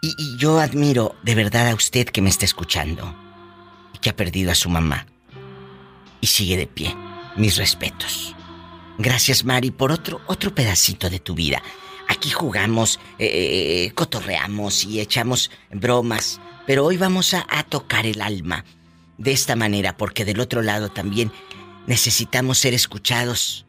Y, 0.00 0.14
y 0.18 0.36
yo 0.36 0.58
admiro 0.58 1.14
de 1.22 1.34
verdad 1.34 1.68
a 1.68 1.74
usted 1.74 2.06
que 2.06 2.22
me 2.22 2.28
está 2.30 2.44
escuchando 2.44 3.14
y 3.94 3.98
que 3.98 4.10
ha 4.10 4.16
perdido 4.16 4.50
a 4.50 4.54
su 4.54 4.68
mamá 4.68 5.06
y 6.20 6.26
sigue 6.26 6.56
de 6.56 6.66
pie. 6.66 6.94
Mis 7.36 7.56
respetos. 7.56 8.34
Gracias, 8.98 9.44
Mari, 9.44 9.70
por 9.70 9.90
otro, 9.90 10.20
otro 10.26 10.54
pedacito 10.54 11.08
de 11.08 11.18
tu 11.18 11.34
vida. 11.34 11.62
Aquí 12.08 12.30
jugamos, 12.30 13.00
eh, 13.18 13.86
eh, 13.86 13.92
cotorreamos 13.94 14.84
y 14.84 15.00
echamos 15.00 15.50
bromas, 15.70 16.40
pero 16.66 16.84
hoy 16.84 16.96
vamos 16.98 17.32
a, 17.32 17.46
a 17.48 17.62
tocar 17.62 18.04
el 18.06 18.20
alma 18.20 18.64
de 19.18 19.32
esta 19.32 19.56
manera, 19.56 19.96
porque 19.96 20.24
del 20.24 20.40
otro 20.40 20.62
lado 20.62 20.90
también 20.90 21.32
necesitamos 21.86 22.58
ser 22.58 22.74
escuchados. 22.74 23.66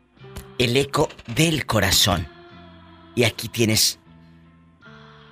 El 0.58 0.78
eco 0.78 1.10
del 1.36 1.66
corazón. 1.66 2.28
Y 3.16 3.24
aquí 3.24 3.48
tienes 3.48 4.00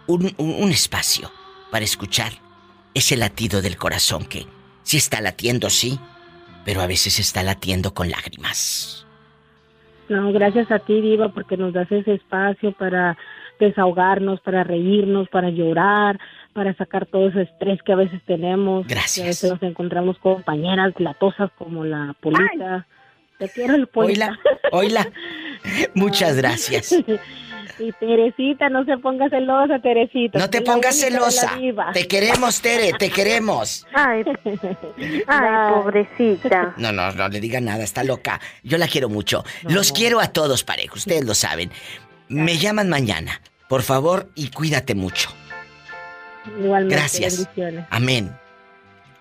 un, 0.07 0.71
espacio 0.71 1.31
para 1.71 1.85
escuchar 1.85 2.31
ese 2.93 3.15
latido 3.15 3.61
del 3.61 3.77
corazón 3.77 4.25
que 4.25 4.45
sí 4.83 4.97
está 4.97 5.21
latiendo, 5.21 5.69
sí, 5.69 5.99
pero 6.65 6.81
a 6.81 6.87
veces 6.87 7.19
está 7.19 7.43
latiendo 7.43 7.93
con 7.93 8.09
lágrimas. 8.09 9.07
No, 10.09 10.31
gracias 10.33 10.69
a 10.71 10.79
ti, 10.79 10.99
Diva, 10.99 11.29
porque 11.29 11.55
nos 11.55 11.73
das 11.73 11.91
ese 11.91 12.15
espacio 12.15 12.73
para 12.73 13.17
desahogarnos, 13.59 14.41
para 14.41 14.63
reírnos, 14.63 15.29
para 15.29 15.49
llorar, 15.49 16.19
para 16.53 16.75
sacar 16.75 17.05
todo 17.05 17.29
ese 17.29 17.43
estrés 17.43 17.81
que 17.83 17.93
a 17.93 17.95
veces 17.95 18.21
tenemos. 18.25 18.87
Gracias. 18.87 19.15
Que 19.15 19.21
a 19.21 19.25
veces 19.27 19.51
nos 19.51 19.63
encontramos 19.63 20.17
compañeras 20.19 20.93
latosas 20.97 21.51
como 21.57 21.83
la 21.85 22.15
Polita. 22.19 22.87
Te 23.39 23.49
quiero 23.49 23.75
el 23.75 23.87
Polita. 23.87 24.37
Oila, 24.71 25.07
Muchas 25.93 26.35
gracias. 26.37 26.91
Y 27.79 27.91
Teresita, 27.93 28.69
no 28.69 28.85
se 28.85 28.97
ponga 28.97 29.29
celosa, 29.29 29.79
Teresita. 29.79 30.37
No 30.37 30.49
te 30.49 30.61
pongas 30.61 30.99
celosa. 30.99 31.57
Te 31.93 32.07
queremos, 32.07 32.61
Tere, 32.61 32.93
te 32.93 33.09
queremos. 33.09 33.87
Ay, 33.93 34.23
ay, 35.27 35.73
pobrecita. 35.73 36.73
No, 36.77 36.91
no, 36.91 37.11
no 37.11 37.29
le 37.29 37.39
diga 37.39 37.59
nada, 37.59 37.83
está 37.83 38.03
loca. 38.03 38.39
Yo 38.63 38.77
la 38.77 38.87
quiero 38.87 39.09
mucho. 39.09 39.43
Los 39.63 39.91
quiero 39.91 40.19
a 40.19 40.27
todos, 40.27 40.63
pareja, 40.63 40.93
ustedes 40.93 41.25
lo 41.25 41.33
saben. 41.33 41.71
Me 42.27 42.57
llaman 42.57 42.89
mañana, 42.89 43.41
por 43.67 43.81
favor, 43.81 44.29
y 44.35 44.49
cuídate 44.51 44.93
mucho. 44.93 45.29
Igualmente, 46.45 46.95
Gracias. 46.95 47.47
Amén. 47.89 48.35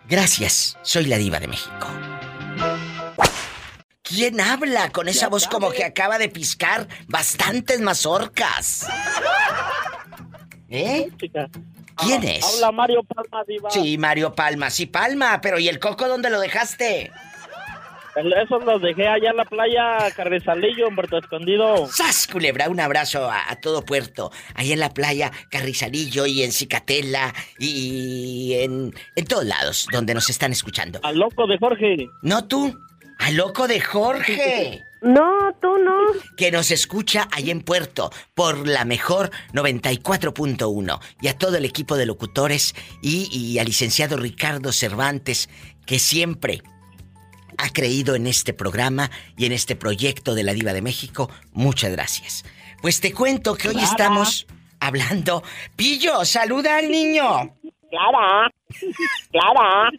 Gracias, 0.09 0.76
soy 0.82 1.06
la 1.06 1.18
diva 1.18 1.38
de 1.38 1.47
México. 1.47 1.86
¿Quién 4.02 4.40
habla 4.40 4.90
con 4.90 5.09
esa 5.09 5.28
voz 5.28 5.47
como 5.47 5.70
que 5.70 5.84
acaba 5.84 6.18
de 6.18 6.28
piscar 6.28 6.88
bastantes 7.06 7.80
mazorcas? 7.80 8.88
¿Eh? 10.68 11.09
¿Quién 11.97 12.24
es? 12.24 12.44
Habla 12.44 12.72
Mario 12.72 13.05
Palma 13.05 13.44
Diva. 13.47 13.70
Sí, 13.70 13.98
Mario 13.98 14.34
Palma, 14.34 14.70
sí, 14.70 14.86
Palma, 14.86 15.40
pero 15.40 15.60
¿y 15.60 15.68
el 15.68 15.78
coco 15.78 16.09
dónde 16.09 16.30
lo 16.30 16.40
dejaste? 16.40 17.12
Esos 18.16 18.64
los 18.64 18.82
dejé 18.82 19.06
allá 19.06 19.30
en 19.30 19.36
la 19.36 19.44
playa 19.44 20.10
Carrizalillo, 20.16 20.88
en 20.88 20.94
Puerto 20.96 21.18
Escondido. 21.18 21.86
¡Sas, 21.86 22.26
culebra! 22.26 22.68
Un 22.68 22.80
abrazo 22.80 23.30
a, 23.30 23.50
a 23.50 23.56
todo 23.60 23.84
Puerto. 23.84 24.30
Ahí 24.54 24.72
en 24.72 24.80
la 24.80 24.92
playa, 24.92 25.30
Carrizalillo 25.50 26.26
y 26.26 26.42
en 26.42 26.52
Cicatela 26.52 27.32
y 27.58 28.54
en, 28.60 28.94
en 29.16 29.24
todos 29.26 29.44
lados 29.44 29.86
donde 29.92 30.14
nos 30.14 30.28
están 30.28 30.52
escuchando. 30.52 31.00
Al 31.02 31.18
loco 31.18 31.46
de 31.46 31.58
Jorge. 31.58 32.08
No 32.22 32.46
tú, 32.46 32.76
al 33.18 33.36
loco 33.36 33.68
de 33.68 33.80
Jorge. 33.80 34.82
No, 35.02 35.54
tú 35.62 35.78
no. 35.78 35.96
Que 36.36 36.50
nos 36.50 36.70
escucha 36.70 37.28
ahí 37.32 37.50
en 37.50 37.62
Puerto 37.62 38.10
por 38.34 38.68
la 38.68 38.84
mejor 38.84 39.30
94.1. 39.54 41.00
Y 41.22 41.28
a 41.28 41.38
todo 41.38 41.56
el 41.56 41.64
equipo 41.64 41.96
de 41.96 42.06
locutores 42.06 42.74
y, 43.02 43.28
y 43.32 43.58
al 43.58 43.66
licenciado 43.66 44.16
Ricardo 44.18 44.72
Cervantes, 44.72 45.48
que 45.86 45.98
siempre 45.98 46.62
ha 47.60 47.70
creído 47.70 48.14
en 48.14 48.26
este 48.26 48.52
programa 48.54 49.10
y 49.36 49.46
en 49.46 49.52
este 49.52 49.76
proyecto 49.76 50.34
de 50.34 50.42
la 50.42 50.54
Diva 50.54 50.72
de 50.72 50.82
México. 50.82 51.30
Muchas 51.52 51.92
gracias. 51.92 52.44
Pues 52.80 53.00
te 53.00 53.12
cuento 53.12 53.54
que 53.54 53.68
hoy 53.68 53.74
Clara. 53.74 53.90
estamos 53.90 54.46
hablando. 54.80 55.42
Pillo, 55.76 56.24
saluda 56.24 56.78
al 56.78 56.90
niño. 56.90 57.54
Clara. 57.90 58.50
Clara. 59.30 59.90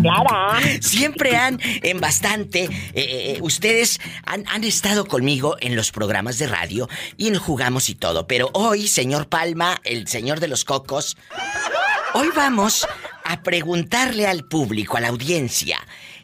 Clara. 0.00 0.60
Siempre 0.80 1.36
han, 1.36 1.58
en 1.62 2.00
bastante, 2.00 2.64
eh, 2.64 2.70
eh, 2.94 3.38
ustedes 3.40 3.98
han, 4.24 4.46
han 4.48 4.62
estado 4.62 5.06
conmigo 5.06 5.56
en 5.60 5.74
los 5.74 5.90
programas 5.90 6.38
de 6.38 6.46
radio 6.46 6.88
y 7.16 7.28
en 7.28 7.38
jugamos 7.38 7.88
y 7.88 7.94
todo. 7.94 8.26
Pero 8.26 8.50
hoy, 8.52 8.86
señor 8.86 9.28
Palma, 9.28 9.80
el 9.84 10.06
señor 10.06 10.38
de 10.38 10.48
los 10.48 10.64
cocos, 10.64 11.16
hoy 12.14 12.28
vamos 12.36 12.86
a 13.28 13.42
preguntarle 13.42 14.26
al 14.26 14.44
público, 14.44 14.96
a 14.96 15.00
la 15.00 15.08
audiencia, 15.08 15.78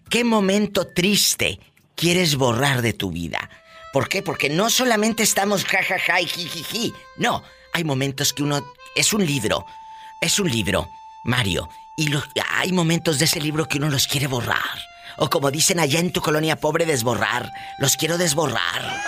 ¿qué 0.09 0.25
momento 0.25 0.87
triste 0.87 1.59
quieres 1.97 2.37
borrar 2.37 2.83
de 2.83 2.93
tu 2.93 3.11
vida? 3.11 3.51
¿Por 3.93 4.09
qué? 4.09 4.23
Porque 4.23 4.49
no 4.49 4.71
solamente 4.71 5.23
estamos 5.23 5.65
jajaja 5.65 6.21
y 6.21 6.27
jijiji. 6.27 6.93
No, 7.19 7.43
hay 7.73 7.85
momentos 7.85 8.33
que 8.33 8.43
uno... 8.43 8.65
Es 8.95 9.13
un 9.13 9.25
libro. 9.27 9.67
Es 10.21 10.39
un 10.39 10.51
libro, 10.51 10.89
Mario. 11.25 11.69
Y 11.99 12.09
hay 12.55 12.73
momentos 12.73 13.19
de 13.19 13.27
ese 13.27 13.41
libro 13.41 13.67
que 13.69 13.79
uno 13.79 13.91
los 13.91 14.07
quiere 14.07 14.27
borrar. 14.27 14.59
O 15.19 15.29
como 15.29 15.51
dicen 15.51 15.79
allá 15.79 16.01
en 16.01 16.11
tu 16.13 16.23
colonia 16.23 16.57
pobre, 16.57 16.87
desborrar. 16.87 17.51
Los 17.79 17.97
quiero 17.97 18.17
desborrar. 18.17 19.03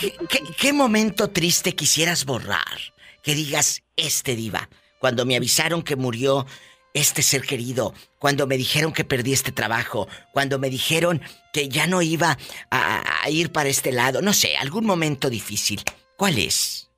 ¿Qué, 0.00 0.16
qué- 0.28 0.42
qué 0.58 0.72
momento 0.72 1.30
triste 1.30 1.76
quisieras 1.76 2.24
borrar? 2.24 2.78
Que 3.22 3.34
digas, 3.34 3.82
este 3.96 4.34
diva. 4.34 4.68
Cuando 4.98 5.24
me 5.24 5.36
avisaron 5.36 5.82
que 5.82 5.94
murió 5.94 6.46
este 6.94 7.22
ser 7.22 7.42
querido, 7.42 7.94
cuando 8.18 8.46
me 8.46 8.56
dijeron 8.56 8.92
que 8.92 9.04
perdí 9.04 9.32
este 9.32 9.52
trabajo, 9.52 10.08
cuando 10.32 10.58
me 10.58 10.70
dijeron 10.70 11.20
que 11.52 11.68
ya 11.68 11.86
no 11.86 12.02
iba 12.02 12.36
a, 12.70 13.02
a 13.24 13.30
ir 13.30 13.52
para 13.52 13.68
este 13.68 13.92
lado, 13.92 14.22
no 14.22 14.32
sé, 14.32 14.56
algún 14.56 14.86
momento 14.86 15.30
difícil. 15.30 15.82
¿Cuál 16.16 16.38
es? 16.38 16.88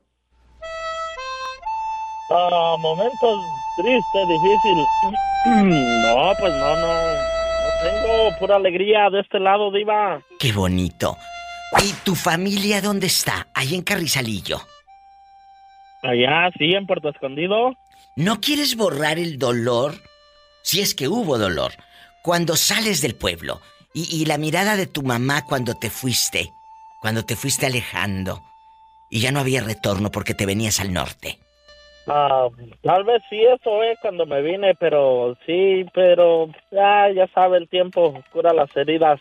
Ah, 2.30 2.76
momentos 2.78 3.40
tristes, 3.76 4.28
difícil. 4.28 4.84
No, 5.46 6.32
pues 6.38 6.52
no, 6.52 6.76
no. 6.76 6.86
No 6.86 7.70
tengo 7.82 8.38
pura 8.38 8.56
alegría 8.56 9.08
de 9.10 9.20
este 9.20 9.40
lado, 9.40 9.70
Diva. 9.72 10.20
Qué 10.38 10.52
bonito. 10.52 11.16
¿Y 11.82 11.92
tu 12.04 12.14
familia 12.14 12.82
dónde 12.82 13.06
está? 13.06 13.46
Ahí 13.54 13.74
en 13.74 13.82
Carrizalillo. 13.82 14.60
Allá, 16.02 16.50
sí, 16.58 16.74
en 16.74 16.86
Puerto 16.86 17.08
Escondido. 17.08 17.74
¿No 18.20 18.38
quieres 18.38 18.76
borrar 18.76 19.18
el 19.18 19.38
dolor? 19.38 19.94
Si 20.60 20.82
es 20.82 20.94
que 20.94 21.08
hubo 21.08 21.38
dolor. 21.38 21.72
Cuando 22.22 22.54
sales 22.54 23.00
del 23.00 23.14
pueblo. 23.14 23.62
Y, 23.94 24.14
y 24.14 24.26
la 24.26 24.36
mirada 24.36 24.76
de 24.76 24.86
tu 24.86 25.02
mamá 25.02 25.46
cuando 25.46 25.72
te 25.72 25.88
fuiste. 25.88 26.52
Cuando 27.00 27.24
te 27.24 27.34
fuiste 27.34 27.64
alejando. 27.64 28.42
Y 29.08 29.20
ya 29.20 29.32
no 29.32 29.40
había 29.40 29.62
retorno 29.62 30.10
porque 30.10 30.34
te 30.34 30.44
venías 30.44 30.80
al 30.80 30.92
norte. 30.92 31.38
Ah, 32.08 32.48
tal 32.82 33.04
vez 33.04 33.22
sí 33.30 33.40
eso, 33.42 33.82
eh, 33.82 33.96
cuando 34.02 34.26
me 34.26 34.42
vine, 34.42 34.74
pero 34.74 35.34
sí, 35.46 35.86
pero 35.94 36.48
ya, 36.70 37.10
ya 37.14 37.26
sabe, 37.32 37.56
el 37.56 37.70
tiempo 37.70 38.22
cura 38.32 38.52
las 38.52 38.68
heridas. 38.76 39.18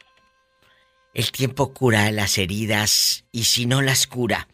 El 1.13 1.31
tiempo 1.31 1.73
cura 1.73 2.11
las 2.11 2.37
heridas 2.37 3.23
y 3.31 3.45
si 3.45 3.65
no 3.65 3.81
las 3.81 4.07
cura, 4.07 4.49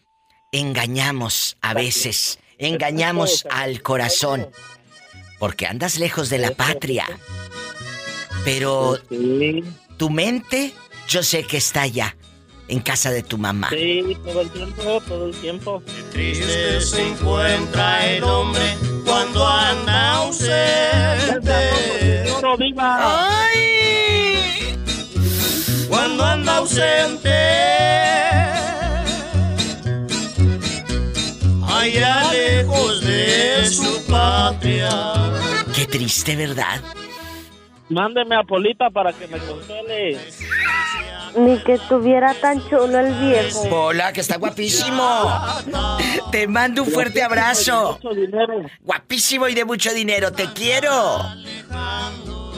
engañamos 0.52 1.56
a 1.62 1.74
veces, 1.74 2.38
engañamos 2.58 3.46
al 3.50 3.82
corazón, 3.82 4.48
porque 5.38 5.66
andas 5.66 5.98
lejos 5.98 6.30
de 6.30 6.38
la 6.38 6.50
patria. 6.52 7.06
Pero 8.44 8.98
tu 9.96 10.10
mente, 10.10 10.72
yo 11.08 11.22
sé 11.22 11.44
que 11.44 11.56
está 11.56 11.82
allá, 11.82 12.16
en 12.68 12.80
casa 12.80 13.10
de 13.10 13.22
tu 13.22 13.38
mamá. 13.38 13.68
Sí, 13.70 14.16
todo 14.24 14.40
el 14.40 14.50
tiempo, 14.50 15.02
todo 15.06 15.26
el 15.26 15.34
tiempo. 15.36 15.82
Triste 16.12 16.80
se 16.80 17.08
encuentra 17.08 18.06
el 18.06 18.24
hombre 18.24 18.76
cuando 19.04 19.46
anda 19.46 20.14
ausente. 20.14 21.52
¡Ay! 22.78 23.66
Cuando 25.88 26.24
anda 26.24 26.56
ausente. 26.56 27.30
Allá 31.68 32.25
Qué 35.74 35.86
triste, 35.86 36.34
¿verdad? 36.36 36.80
mándeme 37.88 38.34
a 38.34 38.42
Polita 38.42 38.90
para 38.90 39.12
que 39.12 39.28
me 39.28 39.38
consuele. 39.38 40.18
Ni 41.36 41.58
que 41.58 41.74
estuviera 41.74 42.34
tan 42.34 42.60
chulo 42.68 42.98
el 42.98 43.14
viejo. 43.14 43.68
Hola, 43.70 44.12
que 44.12 44.22
está 44.22 44.38
guapísimo. 44.38 45.30
Te 46.32 46.48
mando 46.48 46.82
un 46.82 46.90
fuerte 46.90 47.22
abrazo. 47.22 48.00
Guapísimo 48.82 49.46
y 49.46 49.54
de 49.54 49.64
mucho 49.64 49.92
dinero. 49.92 50.32
Te 50.32 50.52
quiero. 50.52 51.20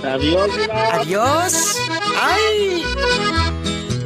Adiós, 0.03 0.51
Adiós. 0.93 1.77
Ay. 2.23 2.85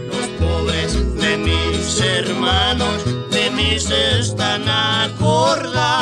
Los 0.09 0.27
pobres 0.41 1.16
de 1.16 1.37
mis 1.37 2.01
hermanos, 2.01 3.05
de 3.31 3.51
mis 3.51 3.91
están 3.91 4.66
acordando. 4.69 5.93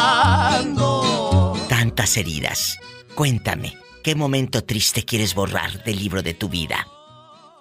Tantas 2.01 2.17
heridas. 2.17 2.81
Cuéntame, 3.15 3.77
¿qué 4.03 4.15
momento 4.15 4.65
triste 4.65 5.05
quieres 5.05 5.35
borrar 5.35 5.85
del 5.85 5.99
libro 5.99 6.23
de 6.23 6.33
tu 6.33 6.49
vida? 6.49 6.89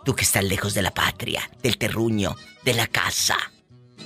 Tú 0.05 0.15
que 0.15 0.23
estás 0.23 0.45
lejos 0.45 0.73
de 0.73 0.81
la 0.81 0.91
patria, 0.91 1.41
del 1.61 1.77
terruño, 1.77 2.37
de 2.63 2.73
la 2.73 2.87
casa. 2.87 3.35